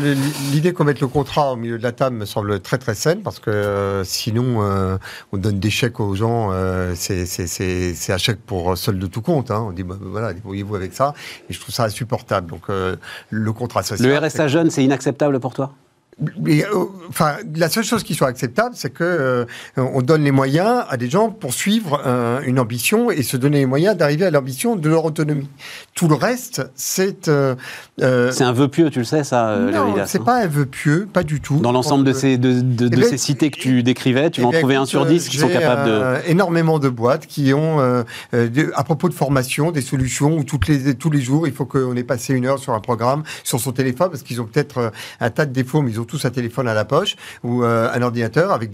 l'idée 0.53 0.73
qu'on 0.73 0.83
mette 0.83 1.01
le 1.01 1.07
contrat 1.07 1.53
au 1.53 1.57
milieu 1.57 1.79
de 1.79 1.83
la 1.85 1.93
table 1.93 2.17
me 2.17 2.25
semble 2.25 2.59
très 2.59 2.79
très 2.79 2.95
saine 2.95 3.21
parce 3.23 3.39
que 3.39 3.51
euh, 3.51 4.03
sinon 4.03 4.57
euh, 4.63 4.97
on 5.33 5.37
donne 5.37 5.61
des 5.61 5.71
chèques 5.71 6.01
aux 6.01 6.17
gens, 6.17 6.49
euh, 6.53 6.93
c'est- 6.97 7.25
c'est 7.27 7.47
c'est- 7.47 7.95
c'est 7.95 8.13
un 8.13 8.19
chèque 8.19 8.41
pour 8.45 8.77
solde 8.77 8.99
de 8.99 9.07
tout 9.07 9.23
compte. 9.23 9.53
Hein. 9.53 9.65
On 9.69 9.71
dit 9.73 9.85
bah, 9.85 9.95
voilà, 10.01 10.33
débrouillez-vous 10.33 10.75
avec 10.75 10.93
ça. 10.93 11.15
Et 11.49 11.53
je 11.53 11.61
trouve 11.61 11.73
ça 11.73 11.85
insupportable. 11.85 12.51
Donc 12.51 12.63
euh, 12.69 12.97
le 13.31 13.53
contrat 13.53 13.85
social. 13.85 14.09
Le 14.09 14.19
RSA 14.19 14.49
jeune, 14.49 14.71
c'est 14.71 14.83
inacceptable 14.83 15.39
pour 15.45 15.53
toi 15.53 15.75
Euh, 16.23 16.63
enfin, 17.09 17.37
la 17.57 17.69
seule 17.69 17.83
chose 17.85 18.05
qui 18.05 18.15
soit 18.15 18.29
acceptable, 18.29 18.75
c'est 18.77 18.91
que 18.91 19.03
euh, 19.03 19.45
on 19.77 20.01
donne 20.01 20.23
les 20.23 20.31
moyens 20.31 20.85
à 20.89 20.97
des 20.97 21.11
gens 21.11 21.29
pour 21.31 21.53
suivre 21.53 22.01
euh, 22.07 22.41
une 22.47 22.61
ambition 22.61 23.11
et 23.11 23.23
se 23.25 23.37
donner 23.37 23.59
les 23.59 23.67
moyens 23.67 23.97
d'arriver 23.97 24.25
à 24.27 24.31
l'ambition 24.31 24.77
de 24.77 24.89
leur 24.89 25.05
autonomie. 25.05 25.49
Tout 25.95 26.07
le 26.07 26.15
reste, 26.15 26.63
c'est 26.77 27.29
euh, 27.29 27.57
C'est 27.99 28.45
un 28.45 28.53
vœu 28.53 28.69
pieux, 28.69 28.91
tu 28.91 29.01
le 29.01 29.05
sais, 29.05 29.25
ça, 29.25 29.57
non, 29.59 29.95
c'est 30.07 30.21
hein 30.21 30.25
pas 30.25 30.43
un 30.43 30.47
vœu 30.47 30.67
pieux, 30.67 31.09
pas 31.13 31.25
du 31.25 31.41
tout. 31.41 31.59
Dans 31.59 31.73
l'ensemble 31.73 32.05
de 32.05 32.13
ces, 32.13 32.39
de, 32.39 32.61
de- 32.61 32.89
de 32.89 32.97
Eh 32.97 33.01
ben, 33.01 33.09
ces 33.09 33.19
cités 33.19 33.51
que 33.51 33.59
tu 33.59 33.83
décrivais, 33.83 34.31
tu 34.31 34.41
Eh 34.41 34.43
vas 34.43 34.49
en 34.49 34.51
bien, 34.53 34.61
trouver 34.61 34.77
un 34.77 34.87
sur 34.87 35.07
dix 35.07 35.29
qui 35.29 35.39
sont 35.39 35.49
capables 35.49 35.89
de... 35.91 36.31
énormément 36.31 36.79
de 36.79 36.89
boîtes 36.89 37.27
qui 37.27 37.53
ont, 37.55 37.81
à 37.81 38.85
propos 38.85 39.09
de 39.09 39.15
formation, 39.15 39.73
des 39.73 39.81
solutions 39.83 40.37
où 40.37 40.45
toutes 40.45 40.69
les, 40.69 40.95
tous 40.95 41.11
les 41.11 41.21
jours, 41.21 41.49
il 41.49 41.53
faut 41.53 41.65
qu'on 41.67 41.97
ait 41.97 42.05
passé 42.05 42.35
une 42.35 42.47
heure 42.47 42.59
sur 42.61 42.73
un 42.73 42.81
programme, 42.81 43.25
sur 43.43 43.59
son 43.61 43.73
téléphone, 43.73 44.11
parce 44.11 44.23
qu'ils 44.23 44.41
ont 44.41 44.45
peut-être 44.47 44.93
un 45.21 45.31
tas 45.31 45.47
de 45.47 45.53
défauts, 45.53 45.83
mais 45.83 45.91
ils 45.91 46.01
ont 46.01 46.04
tous 46.05 46.25
un 46.25 46.31
téléphone 46.31 46.69
à 46.69 46.75
la 46.75 46.85
poche 46.85 47.17
ou 47.43 47.65
euh, 47.65 47.91
un 47.93 48.03
ordinateur 48.03 48.53
avec 48.53 48.71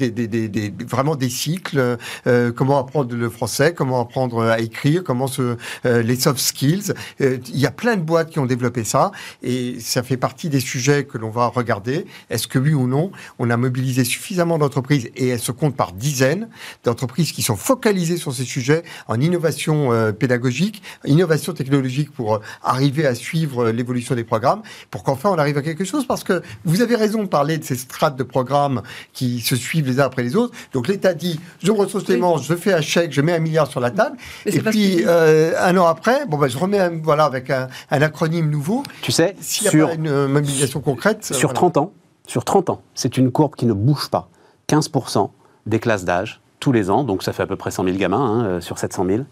vraiment 0.87 1.17
des 1.17 1.29
cycles. 1.29 1.97
euh, 2.27 2.53
comment 2.53 2.79
apprendre 2.79 3.15
le 3.15 3.31
français, 3.31 3.75
comment 3.75 4.01
apprendre 4.01 4.43
à 4.43 4.61
écrire, 4.61 5.03
comment 5.05 5.27
se, 5.27 5.57
euh, 5.87 6.03
les 6.03 6.17
soft 6.17 6.39
skills. 6.39 6.93
Il 7.21 7.59
y 7.59 7.67
a 7.67 7.71
plein 7.71 7.97
de 7.97 8.03
boîtes 8.03 8.31
qui 8.31 8.39
ont 8.39 8.47
développé 8.47 8.85
ça 8.85 9.11
et 9.43 9.79
ça 9.81 10.03
fait 10.03 10.17
partie 10.17 10.49
des 10.49 10.61
sujets 10.61 11.05
que 11.05 11.19
l'on 11.19 11.31
va 11.31 11.47
regarder. 11.47 12.07
Est-ce 12.31 12.47
que 12.47 12.59
oui 12.59 12.75
ou 12.75 12.87
non, 12.87 13.11
on 13.39 13.51
a 13.51 13.57
mobilisé 13.57 14.05
suffisamment 14.05 14.59
d'entreprises 14.59 15.11
et 15.17 15.29
elles 15.29 15.41
se 15.41 15.53
comptent 15.53 15.77
par 15.77 15.93
dizaines 15.93 16.49
d'entreprises 16.85 17.33
qui 17.33 17.43
sont 17.43 17.57
focalisées 17.57 18.17
sur 18.17 18.33
ces 18.33 18.45
sujets 18.45 18.83
en 19.09 19.21
innovation 19.21 20.13
pédagogique, 20.19 20.83
innovation 21.05 21.53
technologique 21.53 22.13
pour 22.13 22.41
arriver 22.63 23.07
à 23.07 23.15
suivre 23.15 23.71
l'évolution 23.71 24.15
des 24.15 24.25
programmes, 24.25 24.63
pour 24.91 25.03
qu'enfin 25.03 25.31
on 25.31 25.39
arrive 25.39 25.59
à 25.59 25.63
quelque 25.63 25.85
chose. 25.85 26.07
Parce 26.07 26.25
que 26.25 26.43
vous 26.65 26.83
avez 26.83 26.97
raison 26.97 27.20
de 27.23 27.29
parler 27.29 27.59
de 27.59 27.65
ces 27.65 27.77
strates 27.77 28.17
de 28.17 28.23
programmes 28.23 28.83
qui 29.13 29.41
se 29.41 29.57
suivent 29.57 29.87
les 29.87 30.01
uns 30.01 30.05
après 30.05 30.23
les 30.23 30.37
autres. 30.37 30.55
Donc 30.73 30.89
l'État 30.89 31.15
dit, 31.15 31.39
je 31.63 31.73
retrousse 31.73 32.09
les 32.09 32.17
manches, 32.17 32.47
je 32.47 32.55
fais 32.55 32.73
un 32.73 32.81
chèque, 32.81 33.13
je 33.13 33.21
mets 33.21 33.35
un 33.35 33.39
milliard 33.39 33.67
sur 33.67 33.81
la 33.81 33.91
table. 33.91 34.17
Mais 34.47 34.55
et 34.55 34.61
puis 34.61 34.97
que- 34.97 35.03
euh, 35.07 35.53
un 35.61 35.77
an 35.77 35.87
après, 35.87 36.27
bon 36.27 36.39
ben 36.39 36.49
je 36.49 36.59
remets 36.59 36.79
un, 36.81 37.01
voilà 37.03 37.25
avec 37.25 37.51
un, 37.51 37.69
un 37.91 38.03
acronyme 38.03 38.49
nouveau. 38.51 38.83
Tu 39.03 39.13
sais, 39.13 39.35
S'il 39.41 39.65
n'y 39.65 39.69
a 39.69 39.71
sur, 39.71 39.89
pas 39.89 39.95
une 39.95 40.09
euh, 40.09 40.29
mobilisation 40.29 40.81
concrète, 40.81 41.25
sur 41.25 41.37
voilà. 41.49 41.55
30 41.55 41.77
ans, 41.79 41.93
sur 42.27 42.45
30 42.45 42.71
ans, 42.71 42.83
c'est 42.95 43.17
une 43.17 43.31
courbe 43.33 43.55
qui 43.57 43.67
ne 43.67 43.73
bouge 43.73 44.09
pas. 44.11 44.29
15% 44.69 45.31
des 45.67 45.79
classes 45.81 46.05
d'âge, 46.05 46.41
tous 46.61 46.73
les 46.73 46.91
ans, 46.91 47.05
donc 47.05 47.23
ça 47.23 47.33
fait 47.33 47.43
à 47.43 47.47
peu 47.47 47.57
près 47.57 47.71
100 47.71 47.85
000 47.85 47.97
gamins 47.97 48.21
hein, 48.21 48.45
euh, 48.45 48.61
sur 48.61 48.79
700 48.79 49.05
000, 49.07 49.23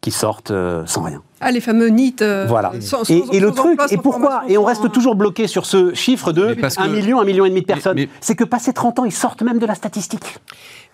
qui 0.00 0.10
sortent 0.10 0.50
euh, 0.50 0.84
sans 0.86 1.02
rien. 1.02 1.22
Ah, 1.40 1.50
les 1.50 1.60
fameux 1.60 1.88
NIT. 1.88 2.22
euh, 2.22 2.46
Voilà. 2.48 2.72
sans- 2.80 3.02
Et, 3.10 3.20
sans- 3.20 3.30
et 3.32 3.40
le 3.40 3.48
sans 3.48 3.54
truc, 3.54 3.72
emploi, 3.80 3.86
et 3.90 3.96
pourquoi 3.98 4.42
Et 4.48 4.56
on 4.56 4.64
reste 4.64 4.90
toujours 4.92 5.14
bloqué 5.14 5.46
sur 5.46 5.66
ce 5.66 5.94
chiffre 5.94 6.32
de 6.32 6.46
Mais 6.46 6.54
parce 6.56 6.78
1 6.78 6.84
que- 6.86 6.88
million, 6.90 7.20
1 7.20 7.24
million 7.24 7.44
et 7.44 7.50
demi 7.50 7.60
de 7.60 7.66
personnes. 7.66 7.96
mais- 7.96 8.08
C'est 8.20 8.34
que 8.34 8.44
passé 8.44 8.72
30 8.72 8.98
ans, 8.98 9.04
ils 9.04 9.12
sortent 9.12 9.42
même 9.42 9.58
de 9.58 9.66
la 9.66 9.74
statistique. 9.74 10.38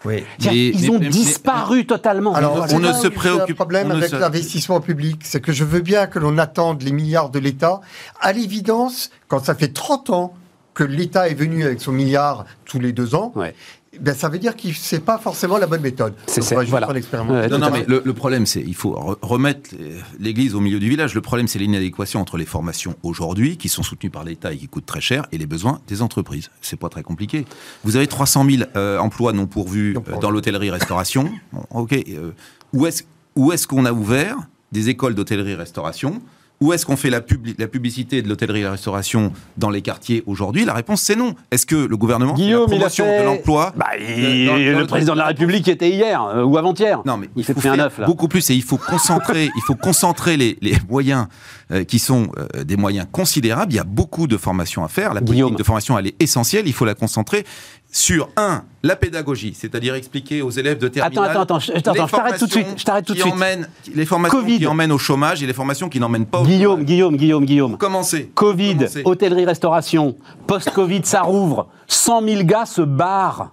Oui. 0.04 0.24
Mais- 0.44 0.57
ils 0.57 0.90
ont 0.90 0.94
mais- 0.94 1.00
mais- 1.00 1.09
disparu 1.09 1.86
totalement. 1.86 2.34
Alors, 2.34 2.66
on 2.72 2.78
ne 2.80 2.92
se 2.92 3.07
préoccupe- 3.09 3.50
un 3.52 3.54
problème 3.54 3.90
avec 3.92 4.11
se- 4.11 4.16
l'investissement 4.16 4.80
public, 4.80 5.20
c'est 5.24 5.40
que 5.40 5.52
je 5.52 5.64
veux 5.64 5.80
bien 5.80 6.07
que 6.07 6.18
l'on 6.18 6.36
attende 6.38 6.82
les 6.82 6.92
milliards 6.92 7.30
de 7.30 7.38
l'État. 7.38 7.80
À 8.20 8.32
l'évidence, 8.32 9.11
quand 9.28 9.44
ça 9.44 9.54
fait 9.54 9.68
30 9.72 10.11
ans 10.11 10.34
que 10.74 10.84
l'État 10.84 11.28
est 11.30 11.34
venu 11.34 11.64
avec 11.64 11.80
son 11.80 11.90
milliard 11.92 12.44
tous 12.66 12.78
les 12.78 12.92
deux 12.92 13.14
ans, 13.14 13.32
Ouais. 13.34 13.54
Ben 14.01 14.14
ça 14.14 14.28
veut 14.28 14.38
dire 14.38 14.55
que 14.57 14.72
c'est 14.72 15.01
pas 15.05 15.18
forcément 15.18 15.59
la 15.59 15.66
bonne 15.66 15.80
méthode. 15.80 16.14
C'est- 16.26 16.42
juste 16.42 16.70
voilà. 16.70 16.86
Ouais, 16.90 17.49
Non, 17.49 17.59
non, 17.59 17.70
mais 17.72 17.84
le, 17.86 18.03
le 18.05 18.12
problème, 18.12 18.47
c'est 18.47 18.61
il 18.61 18.74
faut 18.74 18.92
re- 18.94 19.16
remettre 19.22 19.70
euh, 19.80 19.99
l'église 20.18 20.55
au 20.55 20.61
milieu 20.61 20.78
du 20.78 20.88
village. 20.88 21.14
Le 21.14 21.20
problème, 21.20 21.49
c'est 21.49 21.59
l'inadéquation 21.59 22.20
entre 22.20 22.36
les 22.36 22.47
formations 22.47 22.94
aujourd'hui, 23.03 23.57
qui 23.57 23.68
sont 23.68 23.82
soutenues 23.82 24.11
par 24.11 24.24
l'État 24.24 24.53
et 24.53 24.57
qui 24.57 24.68
coûtent 24.68 24.86
très 24.86 25.01
cher, 25.01 25.26
et 25.32 25.38
les 25.38 25.47
besoins 25.47 25.80
des 25.88 26.03
entreprises. 26.03 26.51
C'est 26.61 26.78
pas 26.78 26.88
très 26.88 27.03
compliqué. 27.03 27.44
Vous 27.84 27.97
avez 27.97 28.07
300 28.07 28.44
000 28.49 28.62
euh, 28.76 28.99
emplois 28.99 29.32
non 29.32 29.47
pourvus 29.47 29.97
euh, 29.97 30.16
dans 30.20 30.30
l'hôtellerie-restauration. 30.30 31.30
Bon, 31.53 31.64
ok. 31.70 31.92
euh, 31.92 32.32
où 32.72 32.86
est-ce 32.86 33.03
où 33.34 33.53
est-ce 33.53 33.66
qu'on 33.66 33.84
a 33.84 33.92
ouvert 33.92 34.36
des 34.72 34.88
écoles 34.88 35.14
d'hôtellerie-restauration 35.14 36.20
où 36.61 36.72
est-ce 36.72 36.86
qu'on 36.86 36.96
fait 36.96 37.11
la, 37.11 37.20
publi- 37.20 37.54
la 37.59 37.68
publicité 37.68 38.22
de 38.22 38.28
l'hôtellerie 38.28 38.61
et 38.61 38.64
la 38.64 38.70
restauration 38.72 39.32
dans 39.59 39.68
les 39.68 39.82
quartiers 39.82 40.22
aujourd'hui? 40.26 40.64
La 40.64 40.72
réponse, 40.72 41.02
c'est 41.02 41.14
non. 41.16 41.34
Est-ce 41.50 41.66
que 41.66 41.76
le 41.76 41.96
gouvernement 41.98 42.34
fait 42.34 42.42
la 42.42 42.48
il 42.48 42.54
a 42.54 42.66
promotion 42.66 43.04
fait- 43.04 43.20
de 43.20 43.24
l'emploi? 43.24 43.74
Bah, 43.76 43.86
il- 43.98 44.46
le 44.46 44.72
le- 44.80 44.86
président 44.86 45.12
de 45.12 45.18
la 45.18 45.26
République 45.26 45.68
était 45.68 45.90
hier 45.90 46.22
euh, 46.22 46.44
ou 46.44 46.57
avant-hier. 46.57 47.02
Non, 47.04 47.18
mais 47.18 47.28
il, 47.36 47.44
s'est 47.44 47.52
faut 47.52 47.68
un 47.68 47.78
œuf 47.78 47.98
là. 47.98 48.07
Beaucoup 48.07 48.28
plus, 48.28 48.48
et 48.50 48.54
il 48.54 48.62
faut 48.62 48.78
concentrer, 48.78 49.44
il 49.57 49.62
faut 49.66 49.74
concentrer 49.74 50.36
les, 50.38 50.57
les 50.62 50.76
moyens 50.88 51.26
euh, 51.72 51.84
qui 51.84 51.98
sont 51.98 52.28
euh, 52.57 52.64
des 52.64 52.76
moyens 52.76 53.07
considérables. 53.12 53.72
Il 53.72 53.76
y 53.76 53.80
a 53.80 53.84
beaucoup 53.84 54.26
de 54.26 54.36
formations 54.38 54.82
à 54.82 54.88
faire. 54.88 55.09
La 55.12 55.20
politique 55.20 55.34
Guillaume. 55.34 55.54
de 55.57 55.62
formation, 55.62 55.98
elle 55.98 56.07
est 56.07 56.22
essentielle. 56.22 56.66
Il 56.66 56.72
faut 56.72 56.84
la 56.86 56.94
concentrer 56.94 57.44
sur 57.91 58.28
un, 58.37 58.62
la 58.82 58.95
pédagogie, 58.97 59.55
c'est-à-dire 59.59 59.95
expliquer 59.95 60.43
aux 60.43 60.51
élèves 60.51 60.78
de 60.78 60.89
terminale. 60.89 61.30
attends, 61.30 61.41
attends, 61.41 61.59
je, 61.61 61.72
attends, 61.72 61.95
je 62.07 62.11
t'arrête 62.12 62.39
tout 62.39 62.47
de 62.47 62.51
suite. 62.51 62.66
Je 62.76 62.84
t'arrête 62.84 63.05
tout 63.07 63.14
de 63.14 63.18
suite. 63.20 63.32
emmènent- 63.32 63.68
les 63.95 64.05
formations 64.05 64.39
Covid. 64.39 64.59
qui 64.59 64.66
emmènent 64.66 64.93
au 64.93 64.99
chômage 64.99 65.43
et 65.43 65.47
les 65.47 65.53
formations 65.55 65.89
qui 65.89 65.99
n'emmènent 65.99 66.26
pas 66.26 66.41
au 66.41 66.45
Guillaume, 66.45 66.72
chômage. 66.74 66.87
Guillaume, 66.87 67.16
Guillaume, 67.16 67.45
Guillaume. 67.47 67.76
Commencez. 67.78 68.30
Covid, 68.34 68.76
hôtellerie-restauration, 69.05 70.16
post-Covid, 70.47 71.01
ça 71.05 71.22
rouvre. 71.22 71.68
100 71.87 72.22
000 72.22 72.43
gars 72.45 72.66
se 72.66 72.82
barrent. 72.82 73.51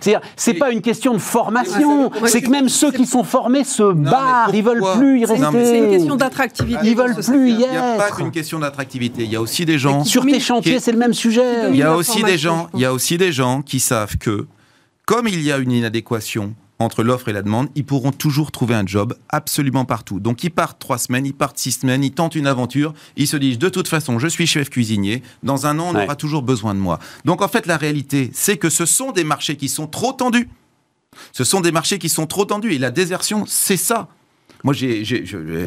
C'est-à-dire, 0.00 0.20
c'est 0.36 0.54
pas 0.54 0.70
une 0.70 0.82
question 0.82 1.12
de 1.12 1.18
formation, 1.18 2.10
c'est 2.26 2.42
que 2.42 2.50
même 2.50 2.68
ceux 2.68 2.92
qui 2.92 3.06
sont 3.06 3.24
formés 3.24 3.64
se 3.64 3.92
barrent, 3.92 4.54
ils 4.54 4.62
veulent 4.62 4.82
plus 4.96 5.20
y 5.20 5.24
rester. 5.24 5.46
C'est 5.52 5.78
une 5.78 5.90
question 5.90 6.16
d'attractivité. 6.16 6.80
Ils 6.84 6.96
veulent 6.96 7.14
plus 7.14 7.50
y 7.50 7.52
Il 7.52 7.58
n'y 7.58 7.64
a 7.64 7.96
pas 7.96 8.08
être. 8.08 8.16
qu'une 8.16 8.30
question 8.30 8.58
d'attractivité. 8.58 9.24
Il 9.24 9.30
y 9.30 9.36
a 9.36 9.40
aussi 9.40 9.64
des 9.64 9.78
gens. 9.78 10.04
Sur 10.04 10.24
tes 10.24 10.40
chantiers, 10.40 10.80
c'est 10.80 10.92
le 10.92 10.98
même 10.98 11.14
sujet. 11.14 11.70
Il 11.70 11.76
y 11.76 11.82
a 11.82 11.94
aussi 11.94 12.22
des 12.22 12.38
gens, 12.38 12.68
il 12.74 12.80
y 12.80 12.84
a 12.84 12.92
aussi 12.92 13.18
des 13.18 13.32
gens 13.32 13.62
qui 13.62 13.80
savent 13.80 14.16
que, 14.18 14.46
comme 15.04 15.28
il 15.28 15.40
y 15.42 15.52
a 15.52 15.58
une 15.58 15.72
inadéquation 15.72 16.54
entre 16.78 17.02
l'offre 17.02 17.28
et 17.28 17.32
la 17.32 17.42
demande, 17.42 17.68
ils 17.74 17.84
pourront 17.84 18.12
toujours 18.12 18.52
trouver 18.52 18.74
un 18.74 18.86
job 18.86 19.14
absolument 19.30 19.84
partout. 19.84 20.20
Donc 20.20 20.44
ils 20.44 20.50
partent 20.50 20.78
trois 20.78 20.98
semaines, 20.98 21.24
ils 21.26 21.32
partent 21.34 21.58
six 21.58 21.72
semaines, 21.72 22.04
ils 22.04 22.12
tentent 22.12 22.34
une 22.34 22.46
aventure, 22.46 22.92
ils 23.16 23.26
se 23.26 23.36
disent 23.36 23.58
de 23.58 23.68
toute 23.68 23.88
façon, 23.88 24.18
je 24.18 24.28
suis 24.28 24.46
chef 24.46 24.68
cuisinier, 24.68 25.22
dans 25.42 25.66
un 25.66 25.78
an 25.78 25.88
on 25.92 25.94
Ouais. 25.96 26.04
aura 26.04 26.16
toujours 26.16 26.42
besoin 26.42 26.74
de 26.74 26.80
moi. 26.80 26.98
Donc 27.24 27.40
en 27.40 27.48
fait 27.48 27.66
la 27.66 27.76
réalité, 27.78 28.30
c'est 28.34 28.58
que 28.58 28.68
ce 28.68 28.84
sont 28.84 29.12
des 29.12 29.24
marchés 29.24 29.56
qui 29.56 29.68
sont 29.68 29.86
trop 29.86 30.12
tendus. 30.12 30.48
Ce 31.32 31.44
sont 31.44 31.60
des 31.60 31.72
marchés 31.72 31.98
qui 31.98 32.10
sont 32.10 32.26
trop 32.26 32.44
tendus 32.44 32.74
et 32.74 32.78
la 32.78 32.90
désertion, 32.90 33.44
c'est 33.46 33.78
ça. 33.78 34.08
Moi, 34.64 34.74
j'ai, 34.74 35.04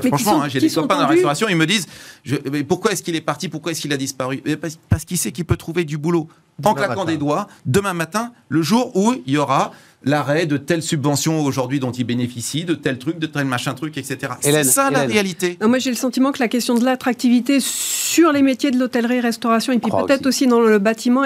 franchement, 0.07 0.31
sont- 0.33 0.41
hein, 0.41 0.47
j'ai 0.49 0.59
des 0.59 0.69
copains 0.69 0.95
dans 0.95 1.01
la 1.01 1.07
restauration, 1.07 1.47
ils 1.49 1.55
me 1.55 1.65
disent 1.65 1.87
je- 2.23 2.35
mais 2.51 2.63
pourquoi 2.63 2.91
est-ce 2.91 3.03
qu'il 3.03 3.15
est 3.15 3.21
parti, 3.21 3.47
pourquoi 3.49 3.71
est-ce 3.71 3.81
qu'il 3.81 3.93
a 3.93 3.97
disparu? 3.97 4.41
Eh, 4.45 4.55
Parce, 4.57 4.77
parce 4.89 5.05
qu'il 5.05 5.17
sait 5.17 5.31
qu'il 5.31 5.45
peut 5.45 5.57
trouver 5.57 5.85
du 5.85 5.97
boulot 5.97 6.27
en 6.63 6.71
Demain 6.73 6.73
claquant 6.85 7.01
matin. 7.01 7.11
des 7.11 7.17
doigts 7.17 7.47
demain 7.65 7.93
matin, 7.93 8.31
le 8.49 8.61
jour 8.61 8.91
où 8.95 9.13
il 9.25 9.33
y 9.33 9.37
aura 9.37 9.71
l'arrêt 10.03 10.45
de 10.45 10.55
telle 10.57 10.81
subvention 10.81 11.41
aujourd'hui 11.41 11.79
dont 11.79 11.91
il 11.91 12.05
bénéficie, 12.05 12.63
de 12.63 12.73
tel 12.73 12.97
truc, 12.97 13.19
de 13.19 13.25
tel 13.27 13.45
machin 13.45 13.73
truc, 13.73 13.97
etc. 13.97 14.33
Hélène, 14.43 14.63
c'est 14.63 14.71
ça 14.71 14.89
la 14.89 15.01
réalité. 15.01 15.57
Non, 15.61 15.67
moi, 15.69 15.77
j'ai 15.79 15.89
le 15.89 15.95
sentiment 15.97 16.31
que 16.31 16.39
la 16.39 16.47
question 16.47 16.75
de 16.75 16.85
l'attractivité 16.85 17.59
sur 17.59 18.31
les 18.31 18.41
métiers 18.41 18.71
de 18.71 18.79
l'hôtellerie-restauration 18.79 19.73
et 19.73 19.79
puis 19.79 19.89
crois 19.91 20.05
peut-être 20.05 20.25
aussi. 20.25 20.47
dans 20.47 20.61
le 20.61 20.79
bâtiment, 20.79 21.23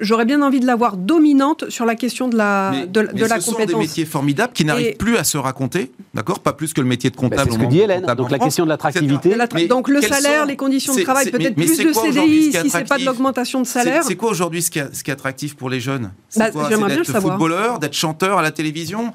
j'aurais 0.00 0.24
bien 0.24 0.42
envie 0.42 0.60
de 0.60 0.66
la 0.66 0.76
voir 0.76 0.96
dominante 0.96 1.68
sur 1.70 1.84
la 1.86 1.94
question 1.94 2.28
de 2.28 2.36
la, 2.36 2.70
Mais, 2.72 2.86
de, 2.86 3.00
la- 3.00 3.12
mais 3.12 3.20
de 3.20 3.26
la 3.26 3.40
ce 3.40 3.50
sont 3.50 3.58
des 3.64 3.74
métiers 3.74 4.04
formidables 4.04 4.52
qui 4.52 4.64
n'arrivent 4.64 4.88
Et- 4.88 4.94
plus 4.94 5.16
à 5.16 5.24
se 5.24 5.38
raconter, 5.38 5.92
d'accord? 6.14 6.40
Pas 6.40 6.52
plus 6.52 6.72
que 6.72 6.80
le 6.80 6.86
métier 6.86 7.10
de 7.10 7.16
Bah, 7.16 7.22
comptable. 7.22 7.50
c'est 7.50 7.56
ce 7.58 7.62
que 7.62 7.66
dit 7.70 7.78
de 7.78 7.82
Hélène. 7.82 8.06
Donc 8.16 8.30
la 8.30 8.38
question 8.38 8.64
de 8.64 8.68
l'attractivité. 8.68 9.30
De 9.30 9.66
Donc 9.68 9.88
le 9.88 10.00
salaire, 10.02 10.42
sont- 10.42 10.46
les 10.46 10.56
conditions 10.56 10.94
de 10.94 11.02
travail, 11.02 11.30
peut-être 11.30 11.54
plus 11.54 11.78
de 11.78 11.92
ce 11.92 12.00
CDI 12.00 12.50
qui 12.50 12.56
est 12.56 12.62
si 12.62 12.70
c'est 12.70 12.88
pas 12.88 12.98
de 12.98 13.04
l'augmentation 13.04 13.60
de 13.60 13.66
salaire. 13.66 14.02
C'est 14.04 14.16
quoi 14.16 14.30
aujourd'hui 14.30 14.62
ce, 14.62 14.70
qui 14.70 14.78
est- 14.78 14.94
ce 14.94 15.02
qui 15.02 15.10
est 15.10 15.14
attractif 15.14 15.56
pour 15.56 15.70
les 15.70 15.80
jeunes? 15.80 16.12
C'est 16.28 16.40
Bah, 16.40 16.50
d'être 16.88 17.20
footballeur, 17.20 17.78
d'être 17.78 17.94
chanteur 17.94 18.38
à 18.38 18.42
la 18.42 18.50
télévision? 18.50 19.12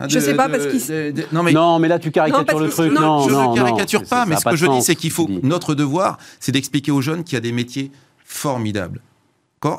Hein, 0.00 0.06
Je 0.08 0.18
sais 0.18 0.34
pas, 0.34 0.48
parce 0.48 0.64
de- 0.66 1.12
de- 1.12 1.24
Non 1.32 1.44
mais 1.44 1.52
Non, 1.52 1.78
mais 1.78 1.86
là, 1.86 2.00
tu 2.00 2.10
caricatures 2.10 2.54
Non, 2.58 2.64
le 2.64 2.68
truc. 2.68 2.92
non, 2.92 3.00
Non, 3.00 3.28
je 3.28 3.30
ne 3.50 3.54
caricature 3.54 4.00
non, 4.00 4.06
pas, 4.08 4.26
mais 4.26 4.36
ce 4.36 4.42
pas 4.42 4.50
que 4.50 4.56
de 4.56 4.60
je 4.60 4.66
dis, 4.66 4.82
c'est 4.82 4.96
qu'il 4.96 5.10
ce 5.10 5.14
faut. 5.14 5.28
Notre 5.44 5.74
devoir, 5.76 6.18
c'est 6.40 6.50
d'expliquer 6.50 6.90
aux 6.90 7.00
jeunes 7.00 7.22
qu'il 7.22 7.34
y 7.34 7.36
a 7.36 7.40
des 7.40 7.52
métiers 7.52 7.92
formidables. 8.24 9.00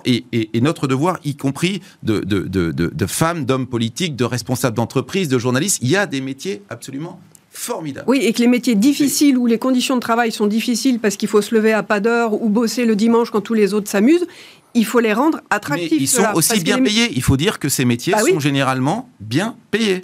Et, 0.05 0.25
et- 0.31 0.49
et 0.53 0.61
notre 0.61 0.87
devoir, 0.87 1.19
y 1.23 1.35
compris 1.35 1.81
de, 2.03 2.19
de- 2.19 2.39
de- 2.47 2.71
de- 2.71 2.91
de 2.93 3.05
femmes, 3.05 3.45
d'hommes 3.45 3.67
politiques, 3.67 4.15
de 4.15 4.23
responsables 4.25 4.75
d'entreprise, 4.75 5.27
de 5.27 5.37
journalistes, 5.37 5.79
il 5.81 5.89
y 5.89 5.95
a 5.95 6.05
des 6.07 6.21
métiers 6.21 6.61
absolument 6.69 7.19
formidable. 7.51 8.05
Oui, 8.09 8.19
et 8.21 8.33
que 8.33 8.39
les 8.39 8.47
métiers 8.47 8.75
difficiles 8.75 9.37
où 9.37 9.45
les 9.47 9.57
conditions 9.59 9.95
de 9.95 10.01
travail 10.01 10.31
sont 10.31 10.47
difficiles 10.47 10.99
parce 10.99 11.15
qu'il 11.15 11.29
faut 11.29 11.41
se 11.41 11.55
lever 11.55 11.71
à 11.73 11.83
pas 11.83 11.99
d'heure 12.01 12.33
ou 12.41 12.49
bosser 12.49 12.85
le 12.85 12.95
dimanche 12.95 13.29
quand 13.31 13.41
tous 13.41 13.53
les 13.53 13.73
autres 13.73 13.89
s'amusent, 13.89 14.27
il 14.73 14.85
faut 14.85 14.99
les 14.99 15.13
rendre 15.13 15.39
attractifs. 15.49 15.91
Mais 15.91 15.97
ils 15.97 16.07
sont 16.07 16.25
aussi 16.33 16.59
bien 16.59 16.77
les- 16.77 16.83
payés. 16.83 17.07
Il 17.15 17.21
faut 17.23 17.37
dire 17.37 17.59
que 17.59 17.69
ces 17.69 17.85
métiers 17.85 18.11
Bah 18.13 18.19
oui. 18.25 18.31
sont 18.33 18.41
généralement 18.41 19.07
bien 19.21 19.55
payés. 19.71 20.03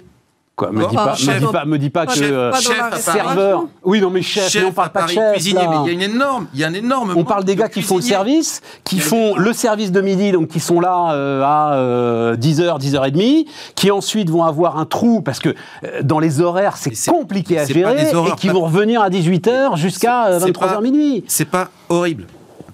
Quoi, 0.54 0.70
me, 0.70 0.82
Bon, 0.82 0.88
dis 0.88 0.94
pas, 0.96 1.14
me 1.16 1.38
dis 1.38 1.46
pas, 1.52 1.64
me 1.64 1.78
dis 1.78 1.90
pas 1.90 2.06
que 2.06 2.12
chef- 2.12 2.30
euh, 2.30 2.52
chef 2.52 3.00
serveur. 3.00 3.64
Oui, 3.84 4.02
non, 4.02 4.10
mais 4.10 4.20
chef, 4.20 4.54
mais 4.54 4.64
on 4.64 4.72
parle 4.72 4.90
pas 4.90 5.04
de 5.04 5.08
chef. 5.08 5.32
cuisinier, 5.32 5.62
là. 5.62 5.68
mais 5.70 5.76
il 5.84 5.86
y 5.86 5.90
a 5.90 5.92
une 6.06 6.14
énorme, 6.14 6.46
il 6.52 6.60
y 6.60 6.64
a 6.64 6.68
un 6.68 6.74
énorme. 6.74 7.14
On 7.16 7.24
parle 7.24 7.44
des 7.44 7.56
gars 7.56 7.68
de 7.68 7.72
qui 7.72 7.80
font 7.80 7.96
le 7.96 8.02
service, 8.02 8.60
qui 8.84 8.98
font 9.00 9.34
des- 9.34 9.40
le 9.40 9.52
service 9.54 9.92
de 9.92 10.00
midi, 10.02 10.30
donc 10.30 10.48
qui 10.48 10.60
sont 10.60 10.78
là 10.78 11.12
euh, 11.14 11.42
à 11.42 11.72
euh, 11.76 12.36
10h, 12.36 12.78
10h30, 12.78 13.46
qui 13.74 13.90
ensuite 13.90 14.28
vont 14.28 14.44
avoir 14.44 14.76
un 14.78 14.84
trou, 14.84 15.22
parce 15.22 15.38
que 15.40 15.54
euh, 15.84 16.02
dans 16.02 16.18
les 16.18 16.42
horaires, 16.42 16.76
c'est 16.76 16.92
compliqué 17.10 17.58
à 17.58 17.64
gérer, 17.64 17.84
horaires, 18.14 18.34
et 18.34 18.36
qui 18.38 18.48
pas- 18.48 18.52
vont 18.52 18.64
revenir 18.64 19.00
à 19.00 19.08
18h 19.08 19.76
jusqu'à 19.76 20.26
euh, 20.26 20.38
C'est- 20.38 20.46
c'est 20.46 20.52
23h 20.52 20.74
pas- 20.74 20.80
minuit. 20.82 21.24
C'est 21.28 21.46
pas 21.48 21.68
horrible. 21.88 22.26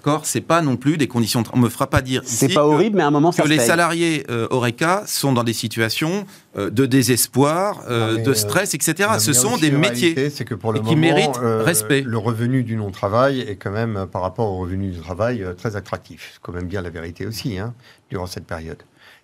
D'accord 0.03 0.25
C'est 0.25 0.41
pas 0.41 0.61
non 0.61 0.75
plus 0.77 0.97
des 0.97 1.07
conditions. 1.07 1.41
de 1.41 1.47
On 1.53 1.59
me 1.59 1.69
fera 1.69 1.87
pas 1.87 2.01
dire. 2.01 2.21
C'est 2.25 2.47
pas 2.47 2.55
que- 2.55 2.59
horrible, 2.65 2.97
mais 2.97 3.03
à 3.03 3.07
un 3.07 3.11
moment, 3.11 3.31
ça 3.31 3.43
que 3.43 3.47
se 3.47 3.51
les 3.53 3.57
paye. 3.57 3.67
salariés 3.67 4.25
euh, 4.29 4.47
Oreca 4.49 5.03
sont 5.05 5.33
dans 5.33 5.43
des 5.43 5.53
situations 5.53 6.25
euh, 6.57 6.69
de 6.69 6.85
désespoir, 6.85 7.81
euh, 7.89 8.17
de 8.17 8.31
euh, 8.31 8.33
stress, 8.33 8.73
etc. 8.73 9.09
Non, 9.13 9.19
Ce 9.19 9.33
sont 9.33 9.57
des 9.57 9.71
métiers. 9.71 10.13
réalité, 10.13 10.29
C'est 10.29 10.45
que 10.45 10.55
pour 10.55 10.71
le 10.73 10.79
et 10.79 10.81
qui 10.81 10.95
moment, 10.95 11.01
méritent 11.01 11.37
euh, 11.43 11.63
respect. 11.63 12.01
Le 12.05 12.17
revenu 12.17 12.63
du 12.63 12.75
non-travail 12.75 13.41
est 13.41 13.55
quand 13.57 13.71
même, 13.71 13.97
euh, 13.97 14.05
par 14.05 14.21
rapport 14.21 14.47
au 14.51 14.57
revenu 14.59 14.89
du 14.91 14.99
travail, 14.99 15.43
euh, 15.43 15.53
très 15.53 15.75
attractif. 15.75 16.31
C'est 16.33 16.41
quand 16.41 16.53
même 16.53 16.67
bien 16.67 16.81
la 16.81 16.89
vérité 16.89 17.25
aussi, 17.27 17.57
hein, 17.59 17.73
durant 18.09 18.25
cette 18.27 18.45
période. 18.45 18.77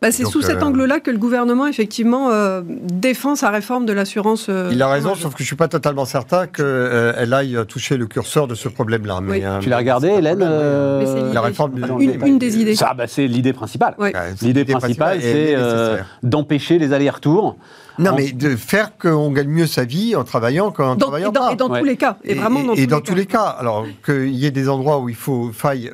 Bah, 0.06 0.12
c'est 0.12 0.26
sous 0.26 0.42
cet 0.44 0.62
euh, 0.62 0.66
angle-là 0.66 1.00
que 1.00 1.10
le 1.10 1.18
gouvernement, 1.18 1.66
effectivement, 1.66 2.30
euh, 2.30 2.62
défend 2.64 3.36
sa 3.36 3.50
réforme 3.50 3.88
de 3.88 3.94
l'assurance. 3.94 4.46
euh, 4.50 4.70
Il 4.72 4.80
a 4.84 4.88
raison, 4.88 5.16
sauf 5.16 5.34
que 5.34 5.40
je 5.42 5.48
suis 5.48 5.56
pas 5.56 5.68
totalement 5.68 6.06
certain 6.06 6.46
qu'elle 6.46 7.34
aille 7.34 7.58
toucher 7.68 7.98
le 7.98 8.06
curseur 8.06 8.48
de 8.48 8.54
ce 8.54 8.70
problème-là. 8.70 9.20
Oui. 9.28 9.42
euh, 9.44 9.60
Tu 9.62 9.70
l'as 9.70 9.78
regardé, 9.78 10.10
Hélène 10.10 10.40
euh. 10.44 11.34
La 11.34 11.42
réforme 11.42 11.74
de- 11.74 12.02
une, 12.04 12.24
une 12.24 12.38
des 12.38 12.60
idées. 12.60 12.76
Ça, 12.76 12.94
bah, 12.96 13.08
c'est 13.08 13.26
l'idée 13.26 13.54
principale. 13.54 13.96
Ouais. 13.98 14.14
L'idée 14.44 14.64
principale, 14.66 15.18
c'est 15.22 15.56
euh, 15.56 15.98
d'empêcher 16.22 16.78
les 16.78 16.94
allers-retours. 16.94 17.58
Non, 17.98 18.12
en- 18.12 18.16
mais 18.16 18.32
de 18.32 18.56
faire 18.56 18.98
qu'on 18.98 19.32
gagne 19.32 19.48
mieux 19.48 19.66
sa 19.68 19.86
vie 19.86 20.16
en 20.16 20.24
travaillant 20.24 20.70
qu'en 20.70 20.96
Dans- 20.96 21.08
travaillant 21.08 21.30
et 21.30 21.34
dans, 21.34 21.42
pas. 21.48 21.52
et 21.54 21.56
dans 21.56 21.70
Ouais. 21.70 21.80
tous 21.80 21.86
les 21.86 21.98
cas. 21.98 22.18
Et, 22.24 22.36
vraiment 22.36 22.62
dans, 22.62 22.74
et 22.74 22.84
tous, 22.84 22.88
dans 22.88 22.98
les 22.98 23.04
tous 23.04 23.16
les 23.16 23.26
cas. 23.26 23.56
Alors 23.58 23.86
qu'il 24.06 24.36
y 24.36 24.46
ait 24.46 24.52
des 24.52 24.70
endroits 24.70 25.00
où 25.00 25.10
il 25.10 25.16
faut 25.16 25.52
faille 25.54 25.90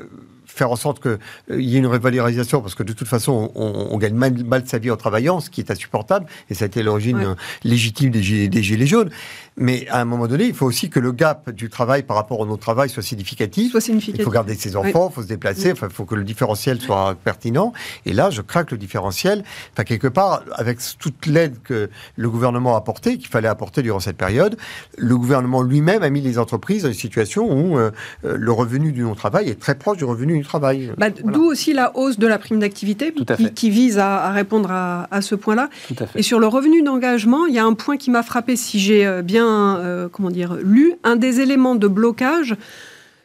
faire 0.52 0.72
en 0.72 0.76
sorte 0.76 1.02
qu'il 1.02 1.62
y 1.62 1.76
ait 1.76 1.80
une 1.80 1.88
revalorisation, 1.88 2.62
parce 2.62 2.76
que 2.76 2.84
de 2.84 2.94
toute 2.94 3.08
façon, 3.08 3.52
on, 3.56 3.88
on 3.92 3.98
gagne 3.98 4.14
mal, 4.16 4.34
mal 4.44 4.64
sa 4.68 4.78
vie 4.78 4.92
en 4.92 4.98
travaillant, 4.98 5.40
ce 5.40 5.50
qui 5.50 5.62
est 5.62 5.72
insupportable, 5.72 6.26
et 6.50 6.54
ça 6.54 6.66
a 6.66 6.68
été 6.68 6.84
l'origine 6.84 7.18
Ouais. 7.18 7.26
euh, 7.26 7.36
légitime 7.64 8.12
des 8.12 8.22
Gilets 8.22 8.86
jaunes. 8.88 9.10
Mais 9.58 9.88
à 9.90 10.00
un 10.00 10.06
moment 10.06 10.28
donné, 10.28 10.46
il 10.46 10.54
faut 10.54 10.66
aussi 10.66 10.90
que 10.90 11.00
le 11.00 11.12
gap 11.12 11.50
du 11.50 11.70
travail 11.70 12.04
par 12.04 12.16
rapport 12.16 12.40
au 12.40 12.46
non-travail 12.46 12.90
soit 12.90 13.04
significatif. 13.04 13.72
Soit 13.72 13.88
Il 13.90 14.24
faut 14.24 14.32
garder 14.32 14.56
ses 14.56 14.76
enfants, 14.76 15.10
il 15.12 15.14
faut 15.14 15.22
se 15.22 15.28
déplacer, 15.28 15.74
enfin, 15.74 15.88
il 15.90 15.94
faut 15.94 16.06
que 16.06 16.16
le 16.16 16.24
différentiel 16.24 16.80
soit 16.80 17.16
pertinent. 17.22 17.74
Et 18.06 18.14
là, 18.14 18.30
je 18.30 18.42
crains 18.42 18.64
que 18.64 18.72
le 18.72 18.78
différentiel, 18.78 19.44
enfin, 19.74 19.84
quelque 19.84 20.08
part, 20.08 20.44
avec 20.54 20.80
toute 21.00 21.26
l'aide 21.26 21.56
que 21.64 21.90
le 22.16 22.30
gouvernement 22.30 22.76
a 22.76 22.78
apportée, 22.78 23.18
qu'il 23.18 23.28
fallait 23.28 23.50
apporter 23.50 23.82
durant 23.82 24.00
cette 24.00 24.18
période, 24.18 24.58
le 24.98 25.18
gouvernement 25.18 25.62
lui-même 25.62 26.02
a 26.02 26.10
mis 26.10 26.22
les 26.22 26.40
entreprises 26.40 26.84
dans 26.84 26.90
une 26.90 26.94
situation 26.96 27.52
où 27.52 27.78
euh, 27.78 27.92
euh, 28.26 28.38
le 28.38 28.52
revenu 28.52 28.94
du 28.94 29.02
non-travail 29.02 29.50
est 29.50 29.60
très 29.60 29.76
proche 29.76 29.98
du 29.98 30.06
revenu 30.06 30.38
du 30.38 30.46
travail. 30.46 30.94
Bah, 30.98 31.08
Voilà. 31.22 31.38
D'où 31.38 31.44
aussi 31.44 31.74
la 31.74 31.96
hausse 31.98 32.18
de 32.18 32.28
la 32.28 32.40
prime 32.40 32.60
d'activité 32.60 33.14
qui, 33.56 33.70
vise 33.70 34.00
à, 34.00 34.24
à 34.24 34.32
répondre 34.32 34.72
à, 34.72 35.08
à 35.12 35.22
ce 35.22 35.36
point-là. 35.36 35.70
Et 36.16 36.24
sur 36.24 36.40
le 36.40 36.48
revenu 36.48 36.84
d'engagement, 36.84 37.46
il 37.46 37.54
y 37.54 37.60
a 37.60 37.66
un 37.66 37.74
point 37.74 37.98
qui 37.98 38.12
m'a 38.12 38.24
frappé, 38.24 38.56
si 38.56 38.80
j'ai 38.80 39.06
euh, 39.06 39.22
euh, 39.46 40.10
comment 40.10 40.30
dire, 40.30 40.56
lu. 40.62 40.94
Un 41.04 41.16
des 41.16 41.40
éléments 41.40 41.76
de 41.76 41.88
blocage 41.88 42.56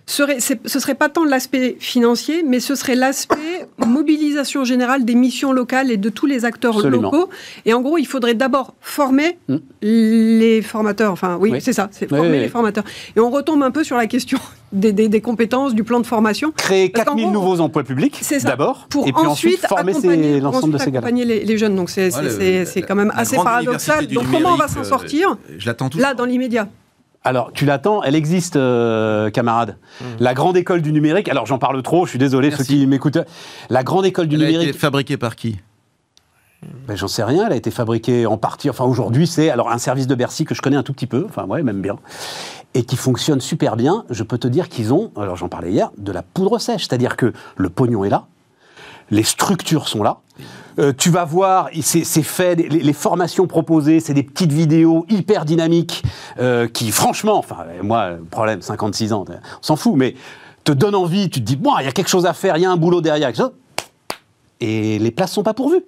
serait, 0.09 0.39
ce 0.41 0.79
serait 0.79 0.95
pas 0.95 1.09
tant 1.09 1.25
l'aspect 1.25 1.77
financier, 1.81 2.43
mais 2.47 2.61
ce 2.61 2.75
serait 2.75 2.95
l'aspect 2.95 3.67
mobilisation 3.85 4.65
générale 4.65 5.05
des 5.05 5.15
missions 5.15 5.53
locales 5.53 5.91
et 5.91 5.97
de 5.97 6.09
tous 6.09 6.27
les 6.27 6.45
acteurs 6.45 6.77
Absolument. 6.77 7.03
locaux. 7.11 7.29
Et 7.65 7.73
en 7.75 7.81
gros, 7.81 7.99
il 7.99 8.07
faudrait 8.07 8.35
d'abord 8.35 8.75
former 8.81 9.39
Mm. 9.49 9.57
les 9.83 10.63
formateurs. 10.63 11.13
Enfin, 11.13 11.37
oui, 11.41 11.51
Oui. 11.53 11.61
c'est 11.61 11.73
ça, 11.73 11.89
c'est 11.91 12.11
Oui, 12.13 12.19
former 12.19 12.37
oui, 12.37 12.41
les 12.41 12.49
formateurs. 12.49 12.85
Et 13.17 13.21
on 13.21 13.31
retombe 13.31 13.63
un 13.63 13.71
peu 13.71 13.83
sur 13.85 13.97
la 13.97 14.07
question 14.07 14.39
des, 14.73 14.93
des- 14.93 15.09
des 15.09 15.21
compétences, 15.21 15.75
du 15.75 15.83
plan 15.85 16.01
de 16.01 16.07
formation. 16.07 16.53
Créer 16.57 16.89
Parce 16.89 17.05
qu'en 17.05 17.17
4000 17.17 17.25
gros, 17.27 17.33
nouveaux 17.35 17.61
emplois 17.61 17.83
publics, 17.85 18.23
d'abord, 18.45 18.87
Pour 18.89 19.07
et 19.09 19.13
puis 19.13 19.27
ensuite, 19.27 19.67
former 19.67 19.93
l'ensemble 20.41 20.73
de 20.75 20.79
ces 20.79 20.87
gars-là. 20.87 20.99
accompagner 20.99 21.25
les, 21.25 21.45
les 21.45 21.59
jeunes. 21.59 21.75
Donc 21.75 21.91
c'est 21.91 22.11
quand 22.87 22.95
même 22.95 23.13
assez 23.17 23.37
paradoxal. 23.37 24.07
Donc 24.07 24.31
comment 24.31 24.53
on 24.53 24.57
va 24.57 24.69
s'en 24.69 24.81
euh, 24.81 24.85
sortir 24.85 25.37
Je 25.59 25.67
l'attends 25.67 25.89
tout. 25.89 25.99
là 25.99 26.15
dans 26.15 26.25
l'immédiat? 26.25 26.69
Alors, 27.27 27.51
tu 27.53 27.64
l'attends, 27.64 28.05
elle 28.05 28.14
existe, 28.14 28.55
euh, 28.55 29.31
camarade. 29.31 29.79
Mmh. 30.01 30.05
La 30.20 30.33
grande 30.33 30.57
école 30.57 30.81
du 30.81 30.93
numérique, 30.93 31.29
alors 31.29 31.45
j'en 31.45 31.59
parle 31.59 31.83
trop, 31.83 32.05
je 32.05 32.11
suis 32.11 32.20
désolé, 32.20 32.51
Merci. 32.51 32.64
ceux 32.64 32.68
qui 32.72 32.87
m'écoutent. 32.87 33.18
La 33.68 33.83
grande 33.83 34.07
école 34.07 34.29
du 34.29 34.37
Elle 34.37 34.43
a 34.43 34.49
été 34.49 34.59
numérique, 34.59 34.79
fabriquée 34.79 35.16
par 35.16 35.35
qui? 35.35 35.59
Ben, 36.87 36.97
j'en 36.97 37.09
sais 37.09 37.24
rien, 37.24 37.47
elle 37.47 37.53
a 37.53 37.57
été 37.57 37.72
fabriquée 37.72 38.27
en 38.27 38.39
partie, 38.39 38.70
enfin 38.70 38.85
aujourd'hui 38.85 39.27
c'est 39.27 39.51
alors 39.51 39.70
un 39.70 39.79
service 39.79 40.07
de 40.07 40.14
Bercy 40.14 40.45
que 40.45 40.55
je 40.55 40.62
connais 40.62 40.77
un 40.77 40.85
tout 40.85 40.93
petit 40.93 41.07
peu, 41.07 41.27
enfin 41.29 41.45
ouais, 41.47 41.62
même 41.64 41.83
bien, 41.83 41.97
et 42.74 42.85
qui 42.85 42.97
fonctionne 42.97 43.41
super 43.41 43.77
bien. 43.77 44.05
Je 44.09 44.22
peux 44.22 44.39
te 44.39 44.49
dire 44.49 44.68
qu'ils 44.68 44.95
ont, 44.95 45.11
alors 45.16 45.37
j'en 45.37 45.49
parlais 45.49 45.72
hier, 45.72 45.91
de 45.99 46.12
la 46.12 46.22
poudre 46.22 46.59
sèche, 46.61 46.87
c'est-à-dire 46.87 47.16
que 47.16 47.33
le 47.57 47.68
pognon 47.68 48.05
est 48.05 48.09
là, 48.09 48.27
les 49.11 49.24
structures 49.24 49.89
sont 49.89 50.03
là. 50.05 50.18
Euh, 50.79 50.93
tu 50.97 51.11
vas 51.11 51.24
voir, 51.24 51.70
c'est 51.81 52.05
fait, 52.22 52.55
les, 52.55 52.68
les 52.68 52.93
formations 52.93 53.47
proposées, 53.47 54.01
c'est 54.01 54.12
des 54.12 54.22
petites 54.22 54.53
vidéos 54.53 55.07
hyper 55.09 55.45
dynamiques 55.45 56.03
euh, 56.39 56.68
qui, 56.68 56.91
franchement, 56.91 57.39
enfin, 57.39 57.64
euh, 57.68 57.83
moi, 57.83 58.11
problème, 58.31 58.61
56 58.61 59.12
ans, 59.12 59.24
on 59.29 59.62
s'en 59.62 59.77
fout, 59.77 59.95
mais 59.97 60.14
te 60.64 60.72
donne 60.72 60.95
envie, 60.95 61.31
tu 61.31 61.41
te 61.41 61.47
dis, 61.47 61.57
bon, 61.57 61.72
il 61.79 61.85
y 61.85 61.89
a 61.89 61.93
quelque 61.93 62.09
chose 62.09 62.27
à 62.27 62.35
faire, 62.35 62.57
il 62.57 62.62
y 62.62 62.66
a 62.66 62.70
un 62.70 62.77
boulot 62.77 63.01
derrière, 63.01 63.29
quelque 63.29 63.37
chose. 63.37 63.53
et 64.61 64.99
les 64.99 65.11
places 65.11 65.33
sont 65.33 65.43
pas 65.43 65.55
pourvues. 65.55 65.85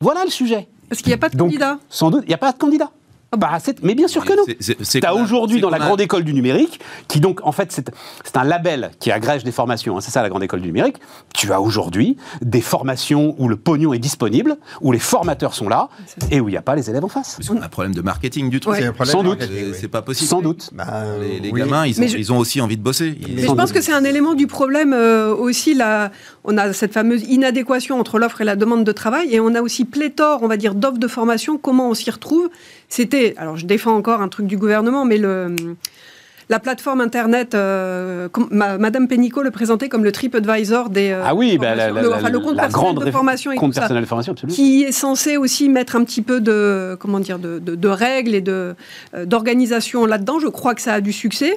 Voilà 0.00 0.24
le 0.24 0.30
sujet. 0.30 0.68
Parce 0.88 1.02
qu'il 1.02 1.10
n'y 1.10 1.14
a 1.14 1.18
pas 1.18 1.28
de 1.28 1.36
Donc, 1.36 1.48
candidat. 1.48 1.78
Sans 1.88 2.10
doute, 2.10 2.22
il 2.24 2.28
n'y 2.28 2.34
a 2.34 2.38
pas 2.38 2.52
de 2.52 2.58
candidat. 2.58 2.90
Bah, 3.36 3.58
c'est- 3.62 3.80
mais 3.84 3.94
bien 3.94 4.08
sûr 4.08 4.24
que 4.24 4.32
non. 4.32 4.42
C'est- 4.44 4.56
c'est- 4.58 4.76
c'est 4.84 5.00
Tu 5.00 5.06
as 5.06 5.14
aujourd'hui 5.14 5.58
c'est 5.58 5.62
dans 5.62 5.70
la 5.70 5.78
Grande 5.78 6.00
École 6.00 6.24
du 6.24 6.34
Numérique, 6.34 6.80
qui 7.06 7.20
donc, 7.20 7.38
en 7.44 7.52
fait, 7.52 7.70
c'est 7.70 7.88
c'est 8.24 8.36
un 8.36 8.42
label 8.42 8.90
qui 8.98 9.12
agrège 9.12 9.44
des 9.44 9.52
formations. 9.52 9.96
hein, 9.96 10.00
c'est 10.00 10.10
ça 10.10 10.20
la 10.22 10.28
Grande 10.28 10.42
École 10.42 10.60
du 10.60 10.66
Numérique. 10.66 10.96
Tu 11.32 11.52
as 11.52 11.60
aujourd'hui 11.60 12.16
des 12.42 12.60
formations 12.60 13.36
où 13.38 13.46
le 13.48 13.54
pognon 13.56 13.92
est 13.92 14.00
disponible, 14.00 14.56
où 14.80 14.90
les 14.90 14.98
formateurs 14.98 15.54
sont 15.54 15.68
là, 15.68 15.88
et 16.32 16.40
où 16.40 16.48
il 16.48 16.52
n'y 16.52 16.56
a 16.58 16.62
pas 16.62 16.74
les 16.74 16.90
élèves 16.90 17.04
en 17.04 17.08
face. 17.08 17.36
Parce 17.36 17.48
qu'on 17.48 17.60
a 17.62 17.66
un 17.66 17.68
problème 17.68 17.94
de 17.94 18.02
marketing 18.02 18.50
du 18.50 18.58
truc. 18.58 18.72
Ouais. 18.74 18.80
C'est 18.80 18.86
un 18.88 18.92
problème 18.92 19.12
Sans 19.12 19.22
de 19.22 19.28
doute. 19.28 19.38
marketing, 19.38 19.72
C'est 19.74 19.80
c'est 19.82 19.88
pas 19.88 20.02
possible. 20.02 20.28
Sans 20.28 20.42
doute. 20.42 20.70
Bah, 20.72 20.86
Les, 21.20 21.38
les 21.38 21.50
oui. 21.52 21.60
gamins, 21.60 21.86
ils 21.86 21.96
ont, 21.96 22.00
Mais 22.00 22.08
je- 22.08 22.18
ils 22.18 22.32
ont 22.32 22.38
aussi 22.38 22.60
envie 22.60 22.76
de 22.76 22.82
bosser. 22.82 23.16
Ils- 23.20 23.36
Mais 23.36 23.42
je 23.42 23.52
pense 23.52 23.70
que 23.70 23.80
c'est 23.80 23.92
un 23.92 24.02
élément 24.04 24.34
du 24.34 24.48
problème 24.48 24.92
euh, 24.92 25.32
aussi. 25.34 25.74
Là, 25.74 26.10
on 26.42 26.58
a 26.58 26.72
cette 26.72 26.92
fameuse 26.92 27.22
inadéquation 27.28 28.00
entre 28.00 28.18
l'offre 28.18 28.40
et 28.40 28.44
la 28.44 28.56
demande 28.56 28.82
de 28.82 28.92
travail, 28.92 29.32
et 29.32 29.38
on 29.38 29.54
a 29.54 29.60
aussi 29.62 29.84
pléthore, 29.84 30.40
on 30.42 30.48
va 30.48 30.56
dire, 30.56 30.74
d'offres 30.74 30.98
de 30.98 31.06
formation. 31.08 31.58
Comment 31.58 31.90
on 31.90 31.94
s'y 31.94 32.10
retrouve? 32.10 32.48
C'était, 32.92 33.19
alors 33.36 33.56
je 33.56 33.66
défends 33.66 33.94
encore 33.96 34.20
un 34.22 34.28
truc 34.28 34.46
du 34.46 34.56
gouvernement, 34.56 35.04
mais 35.04 35.18
le 35.18 35.54
la 36.48 36.58
plateforme 36.58 37.00
internet, 37.00 37.54
euh, 37.54 38.28
Madame 38.50 39.06
Pénicaud 39.06 39.44
le 39.44 39.52
présentait 39.52 39.88
comme 39.88 40.02
le 40.02 40.10
TripAdvisor 40.10 40.90
des. 40.90 41.10
euh, 41.12 41.22
Ah 41.24 41.32
oui, 41.32 41.58
bah, 41.58 41.76
la, 41.76 41.84
formations. 41.86 41.94
la- 41.94 42.02
Le- 42.02 42.08
la- 42.10 42.16
enfin, 42.16 42.28
le 42.30 42.38
compte 42.40 42.56
la 42.56 42.62
personnel 42.62 42.72
grande 42.94 43.04
de 43.06 43.10
formation 43.12 43.52
et 43.52 43.56
compte 43.56 43.70
tout 43.70 43.74
ça 43.74 43.80
personnel 43.82 44.02
de 44.02 44.08
formation, 44.08 44.32
absolument. 44.32 44.56
qui 44.56 44.82
est 44.82 44.90
censé 44.90 45.36
aussi 45.36 45.68
mettre 45.68 45.94
un 45.94 46.02
petit 46.02 46.22
peu 46.22 46.40
de 46.40 46.96
comment 46.98 47.20
dire 47.20 47.38
de, 47.38 47.60
de- 47.60 47.76
de 47.76 47.88
règles 47.88 48.34
et 48.34 48.40
de 48.40 48.74
euh, 49.14 49.26
d'organisation 49.26 50.06
là-dedans. 50.06 50.40
Je 50.40 50.48
crois 50.48 50.74
que 50.74 50.82
ça 50.82 50.94
a 50.94 51.00
du 51.00 51.12
succès, 51.12 51.56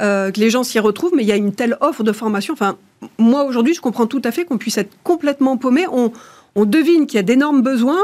euh, 0.00 0.32
que 0.32 0.40
les 0.40 0.50
gens 0.50 0.64
s'y 0.64 0.80
retrouvent, 0.80 1.12
mais 1.14 1.22
il 1.22 1.28
y 1.28 1.32
a 1.32 1.36
une 1.36 1.52
telle 1.52 1.76
offre 1.80 2.02
de 2.02 2.10
formation. 2.10 2.52
Enfin, 2.52 2.74
moi 3.18 3.44
aujourd'hui, 3.44 3.74
je 3.74 3.80
comprends 3.80 4.08
tout 4.08 4.22
à 4.24 4.32
fait 4.32 4.44
qu'on 4.44 4.58
puisse 4.58 4.76
être 4.76 4.90
complètement 5.04 5.56
paumé. 5.56 5.84
On, 5.92 6.10
on 6.56 6.64
devine 6.64 7.06
qu'il 7.06 7.16
y 7.16 7.20
a 7.20 7.22
d'énormes 7.22 7.62
besoins. 7.62 8.02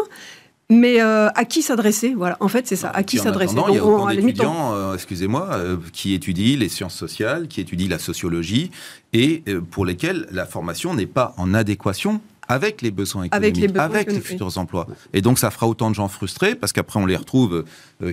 Mais 0.70 1.00
euh, 1.00 1.28
à 1.30 1.44
qui 1.46 1.62
s'adresser 1.62 2.12
Voilà, 2.14 2.36
en 2.40 2.48
fait, 2.48 2.66
c'est 2.66 2.76
ça. 2.76 2.90
À 2.90 3.02
qui 3.02 3.16
s'adresser 3.16 3.54
Il 3.68 3.74
y 3.74 3.78
a 3.78 3.84
autant 3.84 4.08
d'étudiants, 4.08 4.74
euh, 4.74 4.94
excusez-moi, 4.94 5.48
euh, 5.52 5.76
qui 5.92 6.12
étudient 6.12 6.58
les 6.58 6.68
sciences 6.68 6.94
sociales, 6.94 7.48
qui 7.48 7.62
étudient 7.62 7.88
la 7.88 7.98
sociologie, 7.98 8.70
et 9.14 9.42
pour 9.70 9.86
lesquels 9.86 10.26
la 10.30 10.44
formation 10.44 10.92
n'est 10.92 11.06
pas 11.06 11.34
en 11.38 11.54
adéquation 11.54 12.20
avec 12.48 12.82
les 12.82 12.90
besoins 12.90 13.26
Avec 13.30 13.56
économiques, 13.56 13.60
les 13.60 13.68
besoins 13.68 13.84
avec 13.84 14.06
les 14.08 14.16
économiques. 14.16 14.26
futurs 14.26 14.58
emplois. 14.58 14.86
Et 15.14 15.22
donc 15.22 15.38
ça 15.38 15.50
fera 15.50 15.66
autant 15.66 15.90
de 15.90 15.94
gens 15.94 16.08
frustrés, 16.08 16.54
parce 16.54 16.74
qu'après 16.74 17.00
on 17.00 17.06
les 17.06 17.16
retrouve 17.16 17.64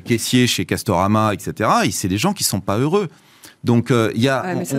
caissiers 0.05 0.47
chez 0.47 0.65
Castorama, 0.65 1.33
etc. 1.33 1.69
Et 1.83 1.91
c'est 1.91 2.07
des 2.07 2.17
gens 2.17 2.33
qui 2.33 2.45
sont 2.45 2.61
pas 2.61 2.77
heureux. 2.77 3.09
Donc 3.65 3.89
euh, 3.89 4.11
il 4.13 4.21
y 4.21 4.29
a, 4.29 4.43
Ouais, 4.43 4.55
mais 4.55 4.65
ça, 4.65 4.77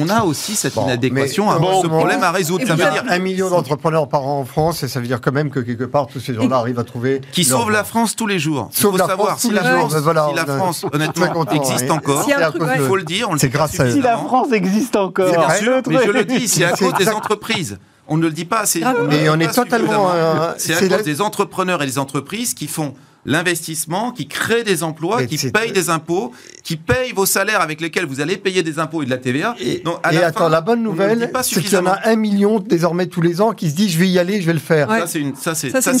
on, 0.00 0.08
a 0.08 0.22
aussi 0.22 0.54
cette 0.54 0.74
Bon, 0.74 0.84
inadéquation, 0.84 1.46
mais 1.48 1.56
à 1.56 1.58
bon, 1.58 1.82
ce 1.82 1.88
bon, 1.88 1.98
problème 1.98 2.22
à 2.22 2.30
résoudre. 2.30 2.64
Ça 2.66 2.76
veut 2.76 2.90
dire 2.90 3.04
un 3.08 3.18
million 3.18 3.50
d'entrepreneurs 3.50 4.08
par 4.08 4.24
an 4.26 4.38
en 4.38 4.44
France, 4.44 4.84
et 4.84 4.88
ça 4.88 5.00
veut 5.00 5.08
dire 5.08 5.20
quand 5.20 5.32
même 5.32 5.50
que 5.50 5.58
quelque 5.58 5.82
part, 5.84 6.06
tous 6.06 6.20
ces 6.20 6.34
gens-là 6.34 6.58
arrivent 6.58 6.78
à 6.78 6.84
trouver. 6.84 7.20
qui 7.32 7.42
leur- 7.42 7.58
sauve 7.60 7.72
la 7.72 7.82
France 7.82 8.14
tous 8.14 8.28
les 8.28 8.38
jours. 8.38 8.70
Il 8.72 8.78
Sauve 8.80 8.92
faut 8.92 8.98
la 8.98 9.06
savoir 9.08 9.28
France 9.30 9.40
si 9.40 9.48
tous 9.48 9.54
la 9.54 9.62
les 9.62 9.68
jours, 9.68 9.90
France, 9.90 10.02
voilà, 10.02 10.28
si 10.30 10.36
la 10.36 10.46
France, 10.46 10.86
honnêtement, 10.92 11.26
content, 11.30 11.56
existe 11.56 11.82
ouais. 11.82 11.90
encore. 11.90 12.28
Il 12.28 12.80
faut 12.82 12.96
le 12.96 13.02
dire, 13.02 13.28
on 13.28 13.34
le 13.34 13.48
grâce 13.48 13.80
à- 13.80 13.90
Si 13.90 14.00
la. 14.00 14.16
France 14.18 14.52
existe 14.52 14.94
encore. 14.94 15.28
C'est 15.30 15.36
vrai. 15.36 15.60
le 15.60 15.82
Mais 15.88 16.04
je 16.06 16.10
le 16.12 16.24
dis, 16.24 16.46
c'est 16.46 16.64
à 16.64 16.72
cause 16.72 16.94
des 16.94 17.08
entreprises. 17.08 17.78
On 18.06 18.16
ne 18.16 18.22
le 18.22 18.30
dit 18.30 18.44
pas 18.44 18.60
assez. 18.60 18.82
On 18.84 19.40
est 19.40 19.52
totalement, 19.52 20.10
euh, 20.14 20.52
C'est 20.58 20.74
à 20.74 20.96
cause 20.96 21.04
des 21.04 21.20
entrepreneurs 21.20 21.82
et 21.82 21.86
des 21.86 21.98
entreprises 21.98 22.54
qui 22.54 22.68
font 22.68 22.94
l'investissement, 23.28 24.10
qui 24.10 24.26
crée 24.26 24.64
des 24.64 24.82
emplois, 24.82 25.22
Et 25.22 25.26
qui 25.26 25.36
paye 25.50 25.72
des 25.72 25.90
impôts, 25.90 26.32
qui 26.64 26.76
paye 26.76 27.12
vos 27.14 27.26
salaires 27.26 27.60
avec 27.60 27.80
lesquels 27.80 28.06
vous 28.06 28.20
allez 28.20 28.36
payer 28.36 28.62
des 28.62 28.78
impôts 28.78 29.02
et 29.02 29.04
de 29.06 29.10
la 29.10 29.18
TVA. 29.18 29.54
Et, 29.60 29.78
Donc, 29.84 29.96
à 30.02 30.12
et 30.12 30.16
la 30.18 30.26
attends, 30.26 30.40
fin, 30.44 30.48
la 30.48 30.60
bonne 30.60 30.78
on 30.80 30.82
ne 30.82 30.86
le 30.86 30.90
nouvelle, 30.92 31.30
c'est 31.42 31.60
qu'il 31.60 31.72
y 31.72 31.76
en 31.76 31.86
a 31.86 31.98
un 32.04 32.16
million 32.16 32.58
désormais 32.58 33.06
tous 33.06 33.20
les 33.20 33.40
ans 33.40 33.52
qui 33.52 33.70
se 33.70 33.76
dit 33.76 33.88
je 33.88 33.98
vais 33.98 34.08
y 34.08 34.18
aller, 34.18 34.40
je 34.40 34.46
vais 34.46 34.52
le 34.52 34.58
faire. 34.58 34.88
Ouais. 34.88 35.00
Ça, 35.00 35.06
c'est 35.06 35.20
une, 35.20 35.34
ça, 35.36 35.54
c'est, 35.54 35.70
Ça, 35.70 35.80
ça, 35.80 35.92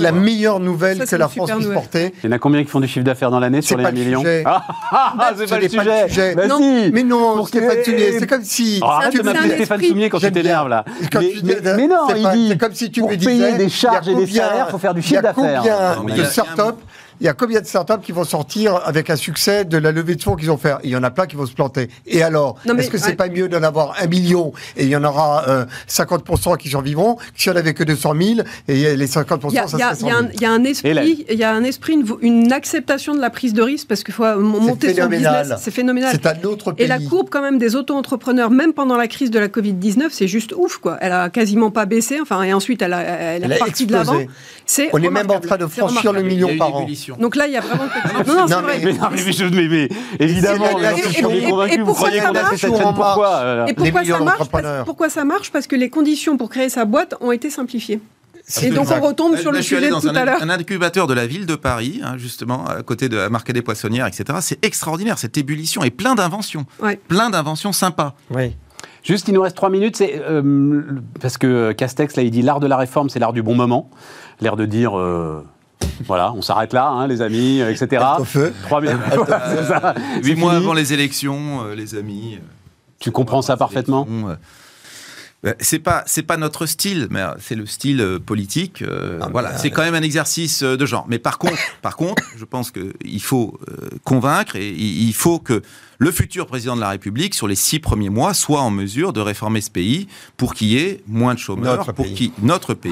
la 0.00 0.12
meilleure 0.12 0.60
nouvelle 0.60 0.96
Ça, 0.98 1.04
que 1.04 1.10
c'est 1.10 1.18
la 1.18 1.28
France 1.28 1.50
puisse 1.50 1.60
nouvelle. 1.62 1.74
porter. 1.74 2.14
Il 2.22 2.26
y 2.30 2.32
en 2.32 2.36
a 2.36 2.38
combien 2.38 2.62
qui 2.64 2.70
font 2.70 2.80
du 2.80 2.88
chiffre 2.88 3.04
d'affaires 3.04 3.30
dans 3.30 3.40
l'année 3.40 3.60
sur 3.62 3.76
les 3.76 3.82
pas 3.84 3.90
1 3.90 3.92
le 3.92 3.98
million 3.98 4.20
sujet. 4.20 4.42
Ah, 4.46 4.62
ah, 4.90 5.14
ah, 5.18 5.32
c'est 5.36 5.46
Ce 5.46 5.50
pas 5.50 5.58
le 5.60 5.68
sujet. 5.68 6.34
Bah. 6.34 6.42
Mais 6.92 7.02
non, 7.02 7.36
Pour 7.36 7.48
Stéphane 7.48 7.84
Soumier, 7.84 8.18
c'est 8.18 8.26
comme 8.26 8.44
si. 8.44 8.80
Oh, 8.82 8.86
arrête 8.86 9.14
de 9.16 9.22
m'appeler. 9.22 9.54
Stéphane 9.54 9.82
Soumier 9.82 10.08
quand 10.10 10.18
tu 10.18 10.32
t'énerves 10.32 10.68
là. 10.68 10.84
Mais, 11.12 11.86
non, 11.86 11.96
c'est 12.08 12.16
il 12.18 12.22
pas- 12.22 12.32
dit 12.34 12.48
c'est 12.50 12.58
comme 12.58 12.74
si 12.74 12.90
tu 12.90 13.00
pour 13.00 13.10
me 13.10 13.16
payer 13.16 13.34
disais, 13.34 13.52
des 13.52 13.56
il 13.56 13.60
y 13.62 13.64
a 13.66 13.68
charges 13.68 14.08
et 14.08 14.14
des 14.14 14.20
combien- 14.26 14.46
salaires, 14.46 14.66
il 14.68 14.70
faut 14.70 14.78
faire 14.78 14.94
du 14.94 15.00
il 15.00 15.04
y 15.04 15.06
chiffre 15.06 15.18
a 15.18 15.22
d'affaires. 15.22 15.62
combien 15.98 16.14
il 16.14 16.20
y 16.20 16.22
de 16.22 16.26
a- 16.26 16.30
startups 16.30 16.69
il 17.20 17.26
y 17.26 17.28
a 17.28 17.32
combien 17.34 17.60
de 17.60 17.66
startups 17.66 18.00
qui 18.02 18.12
vont 18.12 18.24
sortir 18.24 18.80
avec 18.84 19.10
un 19.10 19.16
succès 19.16 19.64
de 19.64 19.76
la 19.78 19.92
levée 19.92 20.14
de 20.16 20.22
fonds 20.22 20.36
qu'ils 20.36 20.50
ont 20.50 20.56
fait? 20.56 20.74
Il 20.84 20.90
y 20.90 20.96
en 20.96 21.02
a 21.02 21.10
plein 21.10 21.26
qui 21.26 21.36
vont 21.36 21.46
se 21.46 21.52
planter. 21.52 21.88
Et 22.06 22.22
alors 22.22 22.56
Non, 22.66 22.74
mais- 22.74 22.82
Est-ce 22.82 22.90
que 22.90 22.98
c'est 22.98 23.08
ouais. 23.08 23.14
pas 23.14 23.28
mieux 23.28 23.48
d'en 23.48 23.62
avoir 23.62 23.94
un 24.00 24.06
million 24.06 24.52
et 24.76 24.84
il 24.84 24.88
y 24.90 24.96
en 24.96 25.04
aura 25.04 25.44
euh, 25.48 25.64
50% 25.88 26.56
qui 26.56 26.68
survivront 26.68 27.16
que 27.16 27.22
s'il 27.36 27.52
n'y 27.52 27.58
en 27.58 27.60
avait 27.60 27.74
que 27.74 27.84
200 27.84 28.14
000 28.20 28.40
et 28.68 28.96
les 28.96 29.06
50% 29.06 29.48
Il 29.50 29.54
y 29.54 29.58
a, 29.58 29.66
ça 29.68 29.76
il 29.76 29.80
y 29.80 29.82
a- 29.82 29.94
serait 29.94 30.00
il 30.00 30.06
y 30.06 30.10
a 30.10 30.10
100 30.10 30.16
un, 30.16 30.20
000 30.22 30.32
il 30.34 30.40
y 30.40 30.44
a 30.46 30.52
un 30.52 30.64
esprit, 30.64 31.26
il 31.30 31.38
y 31.38 31.44
a 31.44 31.52
un 31.52 31.64
esprit, 31.64 31.92
une, 31.94 32.06
une 32.22 32.52
acceptation 32.52 33.14
de 33.14 33.20
la 33.20 33.30
prise 33.30 33.52
de 33.52 33.62
risque 33.62 33.86
parce 33.88 34.02
qu'il 34.02 34.14
faut 34.14 34.24
euh, 34.24 34.38
monter 34.38 34.94
son 34.94 35.06
business. 35.06 35.52
C'est 35.58 35.70
phénoménal. 35.70 36.10
C'est 36.12 36.26
un 36.26 36.42
autre 36.48 36.72
pays. 36.72 36.84
Et 36.84 36.88
la 36.88 36.98
courbe 36.98 37.28
quand 37.30 37.42
même 37.42 37.58
des 37.58 37.76
auto-entrepreneurs, 37.76 38.50
même 38.50 38.72
pendant 38.72 38.96
la 38.96 39.08
crise 39.08 39.30
de 39.30 39.38
la 39.38 39.48
Covid-19, 39.48 40.08
c'est 40.10 40.28
juste 40.28 40.54
ouf 40.56 40.78
quoi. 40.78 40.96
Elle 41.00 41.12
a 41.12 41.28
quasiment 41.30 41.70
pas 41.70 41.86
baissé. 41.86 42.18
Enfin 42.20 42.42
et 42.42 42.52
ensuite 42.52 42.82
elle 42.82 42.92
a, 42.92 43.00
elle, 43.02 43.44
Elle 43.44 43.52
est 43.52 43.56
a 43.56 43.58
partie 43.58 43.86
de 43.86 43.92
l'avant. 43.92 44.18
explosé. 44.18 44.90
On 44.92 45.02
est 45.02 45.10
même 45.10 45.30
en 45.30 45.40
train 45.40 45.56
de 45.58 45.66
franchir 45.66 46.12
le 46.12 46.22
million 46.22 46.48
a 46.50 46.56
par 46.56 46.74
an. 46.76 46.86
Donc 47.18 47.36
là 47.36 47.46
il 47.46 47.52
y 47.52 47.56
a 47.56 47.60
vraiment. 47.60 47.84
Non 48.26 48.34
non, 48.34 48.46
c'est 48.48 48.54
Non, 48.54 48.62
vrai. 48.62 48.80
Mais, 48.84 48.92
non, 48.92 49.08
mais, 49.10 49.32
je- 49.32 49.44
mais- 49.44 49.68
mais 49.68 49.88
évidemment, 50.18 50.66
mais 50.78 51.02
je 51.02 51.08
suis 51.08 51.22
convaincu, 51.22 51.78
vous 51.80 51.84
pourquoi 51.86 52.08
croyez 52.08 52.20
ça 52.20 52.28
qu'on 52.28 52.34
a 52.34 52.56
cette 52.56 52.70
pourquoi 52.70 53.36
euh, 53.42 53.66
Et 53.66 53.74
pourquoi 53.74 54.04
ça 54.04 54.20
marche 54.20 54.48
Pourquoi 54.84 55.08
ça 55.08 55.24
marche 55.24 55.50
Parce 55.52 55.66
que 55.66 55.76
les 55.76 55.90
conditions 55.90 56.36
pour 56.36 56.48
créer 56.50 56.68
sa 56.68 56.84
boîte 56.84 57.14
ont 57.20 57.32
été 57.32 57.50
simplifiées. 57.50 58.00
Et 58.62 58.70
donc 58.70 58.88
on 58.90 59.00
retombe 59.00 59.36
sur 59.36 59.52
le 59.52 59.62
sujet 59.62 59.90
dans 59.90 60.00
tout 60.00 60.08
un, 60.08 60.14
à 60.16 60.24
l'heure. 60.24 60.42
un 60.42 60.50
incubateur 60.50 61.06
de 61.06 61.14
la 61.14 61.26
ville 61.26 61.46
de 61.46 61.54
Paris, 61.54 62.00
hein, 62.02 62.14
justement, 62.18 62.66
à 62.66 62.82
côté 62.82 63.08
de 63.08 63.16
la 63.16 63.28
Marquet 63.30 63.52
des 63.52 63.62
Poissonnières, 63.62 64.06
etc. 64.06 64.24
C'est 64.40 64.64
extraordinaire, 64.64 65.18
cette 65.18 65.36
ébullition 65.38 65.82
et 65.84 65.90
plein 65.90 66.14
d'inventions. 66.16 66.64
Ouais. 66.82 66.98
Plein 67.08 67.30
d'inventions 67.30 67.72
sympas. 67.72 68.14
Oui. 68.30 68.56
Juste, 69.04 69.28
il 69.28 69.34
nous 69.34 69.40
reste 69.42 69.56
trois 69.56 69.70
minutes, 69.70 69.96
c'est 69.96 70.20
euh, 70.28 70.82
parce 71.20 71.38
que 71.38 71.72
Castex, 71.72 72.16
là, 72.16 72.22
il 72.22 72.30
dit 72.30 72.42
l'art 72.42 72.60
de 72.60 72.66
la 72.66 72.76
réforme, 72.76 73.08
c'est 73.08 73.18
l'art 73.18 73.32
du 73.32 73.42
bon 73.42 73.54
moment. 73.54 73.88
L'air 74.40 74.56
de 74.56 74.66
dire, 74.66 74.98
euh, 74.98 75.44
voilà, 76.06 76.32
on 76.32 76.42
s'arrête 76.42 76.72
là, 76.72 76.86
hein, 76.88 77.06
les 77.06 77.20
amis, 77.22 77.60
euh, 77.60 77.70
etc. 77.70 78.04
Feu. 78.24 78.52
Trois 78.62 78.80
minutes. 78.80 78.96
Voilà, 79.14 79.42
c'est 79.56 79.64
ça. 79.68 79.94
Huit 80.22 80.24
C'est 80.24 80.34
mois 80.34 80.52
fini. 80.52 80.64
avant 80.64 80.72
les 80.74 80.92
élections, 80.92 81.64
euh, 81.64 81.74
les 81.74 81.94
amis. 81.94 82.36
euh, 82.36 82.44
Tu 83.00 83.10
comprends 83.10 83.42
ça 83.42 83.56
parfaitement 83.56 84.06
ben, 85.42 85.54
c'est 85.58 85.78
pas 85.78 86.02
c'est 86.04 86.22
pas 86.22 86.36
notre 86.36 86.66
style, 86.66 87.06
mais 87.10 87.22
c'est 87.38 87.54
le 87.54 87.64
style 87.64 88.18
politique. 88.26 88.82
euh, 88.82 89.18
Ah, 89.22 89.28
voilà, 89.32 89.56
c'est 89.56 89.70
quand 89.70 89.80
même 89.80 89.94
un 89.94 90.02
exercice 90.02 90.62
de 90.62 90.84
genre. 90.84 91.06
Mais 91.08 91.18
par 91.18 91.38
contre, 91.38 91.56
par 91.80 91.96
contre, 91.96 92.22
je 92.36 92.44
pense 92.44 92.70
que 92.70 92.92
il 93.02 93.22
faut 93.22 93.58
convaincre 94.04 94.56
et 94.56 94.68
il 94.68 95.08
il 95.08 95.14
faut 95.14 95.38
que 95.38 95.62
le 96.02 96.10
futur 96.10 96.46
président 96.46 96.74
de 96.76 96.80
la 96.80 96.88
République, 96.88 97.34
sur 97.34 97.46
les 97.46 97.54
six 97.54 97.78
premiers 97.78 98.08
mois, 98.08 98.32
soit 98.32 98.62
en 98.62 98.70
mesure 98.70 99.12
de 99.12 99.20
réformer 99.20 99.60
ce 99.60 99.70
pays 99.70 100.08
pour 100.38 100.54
qu'il 100.54 100.68
y 100.68 100.78
ait 100.78 101.02
moins 101.06 101.34
de 101.34 101.38
chômeurs, 101.38 101.76
Notre 101.76 101.92
pour 101.92 102.06
qu'il 102.06 102.32
notre 102.42 102.72
pays, 102.72 102.90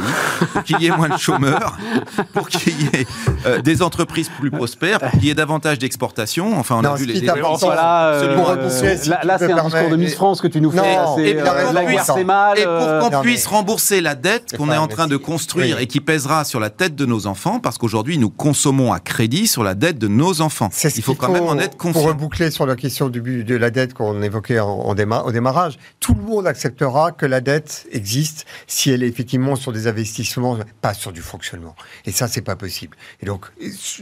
pour 0.53 0.63
qu'il 0.63 0.79
y 0.83 0.87
ait 0.87 0.97
moins 0.97 1.09
de 1.09 1.17
chômeurs, 1.17 1.79
pour 2.35 2.49
qu'il 2.51 2.75
y 2.83 2.85
ait 2.95 3.07
euh, 3.47 3.63
des 3.63 3.81
entreprises 3.81 4.31
plus 4.39 4.51
prospères, 4.51 5.01
pour 5.01 5.11
qu'il 5.13 5.25
y 5.25 5.31
ait 5.31 5.35
davantage 5.35 5.79
d'exportations. 5.79 6.59
Enfin, 6.59 6.77
on 6.77 6.83
Non, 6.83 6.93
a 6.93 6.97
vu 6.97 7.07
les, 7.07 7.21
Voilà, 7.61 8.09
euh. 8.09 8.37
Pour 8.37 8.71
si 8.71 9.09
là, 9.09 9.21
là, 9.25 9.39
c'est 9.39 9.51
un 9.51 9.65
discours 9.65 9.89
de 9.89 9.97
Miss 9.97 10.15
France 10.15 10.43
que 10.43 10.49
tu 10.49 10.61
nous 10.61 10.71
fais. 10.71 10.77
Non, 10.97 11.17
c'est, 11.17 11.29
et 11.31 11.39
euh, 11.41 12.25
mal. 12.25 12.59
Et 12.59 12.65
pour 12.65 12.73
euh, 12.73 13.01
qu'on 13.09 13.21
puisse 13.23 13.47
mais- 13.51 13.57
rembourser 13.57 14.01
la 14.03 14.17
dette 14.17 14.55
qu'on 14.59 14.71
est 14.71 14.77
en 14.77 14.87
train 14.87 15.07
de 15.07 15.17
construire 15.17 15.77
Oui. 15.79 15.83
et 15.83 15.87
qui 15.87 16.01
pèsera 16.01 16.45
sur 16.45 16.61
la 16.61 16.69
tête 16.69 16.95
de 16.95 17.07
nos 17.07 17.27
enfants, 17.27 17.59
parce 17.59 17.79
qu'aujourd'hui 17.79 18.19
nous 18.19 18.29
consommons 18.29 18.93
à 18.93 19.01
crédit 19.01 19.47
sur 19.47 19.63
la 19.65 19.75
dette 19.75 19.99
de 19.99 20.09
nos 20.09 20.43
enfants. 20.43 20.69
Il 20.95 21.03
faut 21.03 21.15
quand 21.15 21.33
même 21.33 21.45
en 21.45 21.57
être 21.59 21.77
Pour 21.79 21.93
conscient. 21.95 22.09
reboucler 22.09 22.51
sur 22.51 22.67
la 22.67 22.77
question 22.77 22.98
du 23.09 23.21
but 23.21 23.45
de 23.45 23.55
la 23.57 23.71
dette 23.71 23.95
qu'on 23.95 24.21
évoquait 24.23 24.59
au 24.59 24.95
démarrage, 24.95 25.79
tout 26.01 26.15
le 26.15 26.23
monde 26.23 26.47
acceptera 26.47 27.13
que 27.13 27.25
la 27.27 27.41
dette 27.41 27.87
existe 27.93 28.45
si 28.67 28.91
elle 28.91 29.05
est 29.05 29.09
effectivement 29.09 29.55
sur 29.55 29.73
des 29.73 29.87
investissements, 29.87 30.59
pas 30.83 30.95
sur 30.95 31.13
du 31.13 31.23
fonctionnement. 31.23 31.77
Et 32.05 32.11
ça, 32.13 32.27
c'est 32.27 32.43
pas 32.43 32.57
possible. 32.57 32.97
Et 33.23 33.27
donc, 33.27 33.47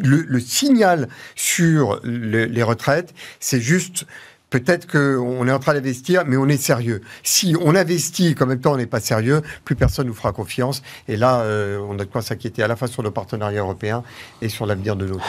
le, 0.03 0.41
signal 0.41 1.09
sur 1.35 2.01
le- 2.03 2.47
les 2.47 2.63
retraites, 2.63 3.13
c'est 3.41 3.61
juste. 3.61 4.07
Peut-être 4.49 4.87
qu'on 4.87 5.49
est 5.49 5.53
en 5.53 5.59
train 5.59 5.75
d'investir, 5.75 6.23
mais 6.25 6.37
on 6.37 6.47
est 6.49 6.57
sérieux. 6.57 7.03
Si 7.25 7.57
on 7.61 7.75
investit, 7.75 8.37
qu'en 8.37 8.47
même 8.47 8.61
temps 8.61 8.75
on 8.75 8.77
n'est 8.77 8.87
pas 8.87 9.01
sérieux, 9.01 9.43
plus 9.65 9.75
personne 9.75 10.07
nous 10.07 10.15
fera 10.15 10.31
confiance. 10.33 10.83
Et 11.09 11.17
là, 11.17 11.41
euh, 11.41 11.81
on 11.81 11.95
a 11.99 12.05
de 12.05 12.09
quoi 12.09 12.23
s'inquiéter 12.23 12.63
à 12.63 12.69
la 12.69 12.77
fois 12.77 12.87
sur 12.87 13.03
nos 13.03 13.11
partenariats 13.11 13.61
européens 13.61 14.05
et 14.41 14.49
sur 14.49 14.65
l'avenir 14.65 14.95
de 14.95 15.05
l'autre. 15.05 15.27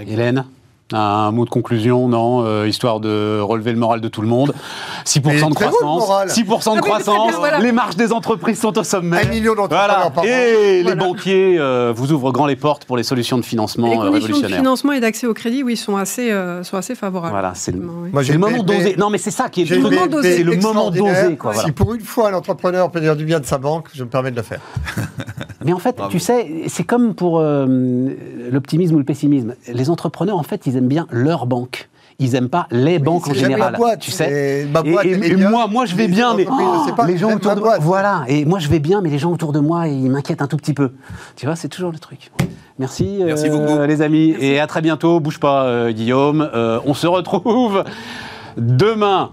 Hélène? 0.00 0.46
Un 0.92 1.30
mot 1.32 1.44
de 1.44 1.50
conclusion, 1.50 2.08
non 2.08 2.44
euh, 2.44 2.66
Histoire 2.68 3.00
de 3.00 3.40
relever 3.40 3.72
le 3.72 3.78
moral 3.78 4.00
de 4.00 4.08
tout 4.08 4.22
le 4.22 4.28
monde. 4.28 4.54
6% 5.04 5.22
Mais 5.26 5.40
de 5.40 5.46
le 5.48 5.54
croissance. 5.54 5.80
moral. 5.82 6.28
6% 6.28 6.72
de 6.74 6.78
Ah 6.78 6.80
croissance. 6.80 7.28
bien, 7.28 7.38
voilà. 7.38 7.58
Les 7.60 7.72
marges 7.72 7.96
des 7.96 8.12
entreprises 8.12 8.60
sont 8.60 8.76
au 8.78 8.82
sommet. 8.84 9.20
Un 9.24 9.28
million 9.28 9.54
d'entrepreneurs 9.54 9.86
Voilà. 9.96 10.10
par 10.10 10.24
an. 10.24 10.26
Et 10.26 10.76
les 10.78 10.82
Voilà. 10.82 11.04
banquiers 11.04 11.56
euh, 11.58 11.92
vous 11.94 12.12
ouvrent 12.12 12.32
grand 12.32 12.46
les 12.46 12.56
portes 12.56 12.84
pour 12.84 12.96
les 12.96 13.02
solutions 13.02 13.36
de 13.36 13.42
Les 13.42 13.48
financement 13.48 13.86
euh, 13.86 13.90
conditions 13.90 14.10
de 14.10 14.14
révolutionnaires. 14.24 14.58
financement 14.58 14.92
et 14.92 15.00
d'accès 15.00 15.26
au 15.26 15.34
crédit, 15.34 15.62
oui, 15.62 15.76
sont 15.76 15.96
assez, 15.96 16.30
euh, 16.30 16.62
sont 16.62 16.76
assez 16.76 16.94
favorables. 16.94 17.32
Voilà, 17.32 17.52
c'est 17.54 17.72
le, 17.72 17.80
Oui. 17.80 18.10
Le 18.26 18.32
le 18.32 18.38
moment 18.38 18.62
d'oser. 18.62 18.96
Non, 18.96 19.10
mais 19.10 19.18
c'est 19.18 19.30
ça 19.30 19.48
qui 19.48 19.62
est 19.62 19.70
le 19.70 19.76
le 19.76 19.82
moment 19.82 20.06
d'oser. 20.06 20.36
C'est 20.38 20.42
le 20.42 20.56
moment 20.56 20.90
d'oser, 20.90 21.36
quoi. 21.36 21.52
voilà. 21.52 21.66
Si 21.66 21.72
pour 21.72 21.94
une 21.94 22.00
fois 22.00 22.30
un 22.30 22.34
entrepreneur 22.34 22.90
peut 22.90 23.00
dire 23.00 23.16
du 23.16 23.24
bien 23.24 23.40
de 23.40 23.46
sa 23.46 23.58
banque, 23.58 23.88
je 23.94 24.04
me 24.04 24.08
permets 24.08 24.30
de 24.30 24.36
le 24.36 24.42
faire. 24.42 24.60
Mais 25.64 25.72
en 25.72 25.78
fait, 25.78 25.96
Bravo. 25.96 26.10
tu 26.12 26.18
sais, 26.18 26.62
c'est 26.68 26.84
comme 26.84 27.14
pour 27.14 27.40
euh, 27.40 27.66
l'optimisme 28.50 28.94
ou 28.94 28.98
le 28.98 29.04
pessimisme. 29.04 29.54
Les 29.66 29.90
entrepreneurs, 29.90 30.36
en 30.38 30.42
fait, 30.42 30.66
ils 30.66 30.77
aiment 30.78 30.88
bien 30.88 31.06
leur 31.10 31.46
banque. 31.46 31.88
Ils 32.20 32.34
aiment 32.34 32.48
pas 32.48 32.66
les 32.72 32.98
banques 32.98 33.28
en 33.28 33.32
général. 33.34 33.72
ma 33.72 33.78
boîte, 33.78 34.00
tu 34.00 34.10
sais. 34.10 34.66
ma 34.72 34.80
Et- 34.80 34.90
boîte, 34.90 35.06
moi, 35.50 35.66
moi, 35.68 35.86
je 35.86 35.94
vais 35.94 36.08
bien, 36.08 36.34
mais 36.34 36.42
je 36.44 36.92
pas, 36.92 37.06
les 37.06 37.16
gens 37.16 37.32
autour 37.32 37.54
de 37.54 37.60
boîte. 37.60 37.80
voilà. 37.80 38.24
Et 38.26 38.44
moi, 38.44 38.58
je 38.58 38.68
vais 38.68 38.80
bien, 38.80 39.00
mais 39.00 39.08
les 39.10 39.18
gens 39.20 39.30
autour 39.30 39.52
de 39.52 39.60
moi, 39.60 39.86
ils 39.86 40.10
m'inquiètent 40.10 40.42
un 40.42 40.48
tout 40.48 40.56
petit 40.56 40.74
peu. 40.74 40.90
Tu 41.36 41.46
vois, 41.46 41.54
c'est 41.54 41.68
toujours 41.68 41.92
le 41.92 41.98
truc. 42.00 42.32
Merci, 42.80 43.20
Merci 43.24 43.48
euh, 43.48 43.50
beaucoup. 43.50 43.86
les 43.86 44.02
amis, 44.02 44.34
et 44.40 44.58
à 44.58 44.66
très 44.66 44.80
bientôt. 44.80 45.20
Bouge 45.20 45.38
pas, 45.38 45.64
euh, 45.66 45.92
Guillaume. 45.92 46.48
Euh, 46.54 46.80
on 46.86 46.94
se 46.94 47.06
retrouve 47.06 47.84
demain 48.56 49.30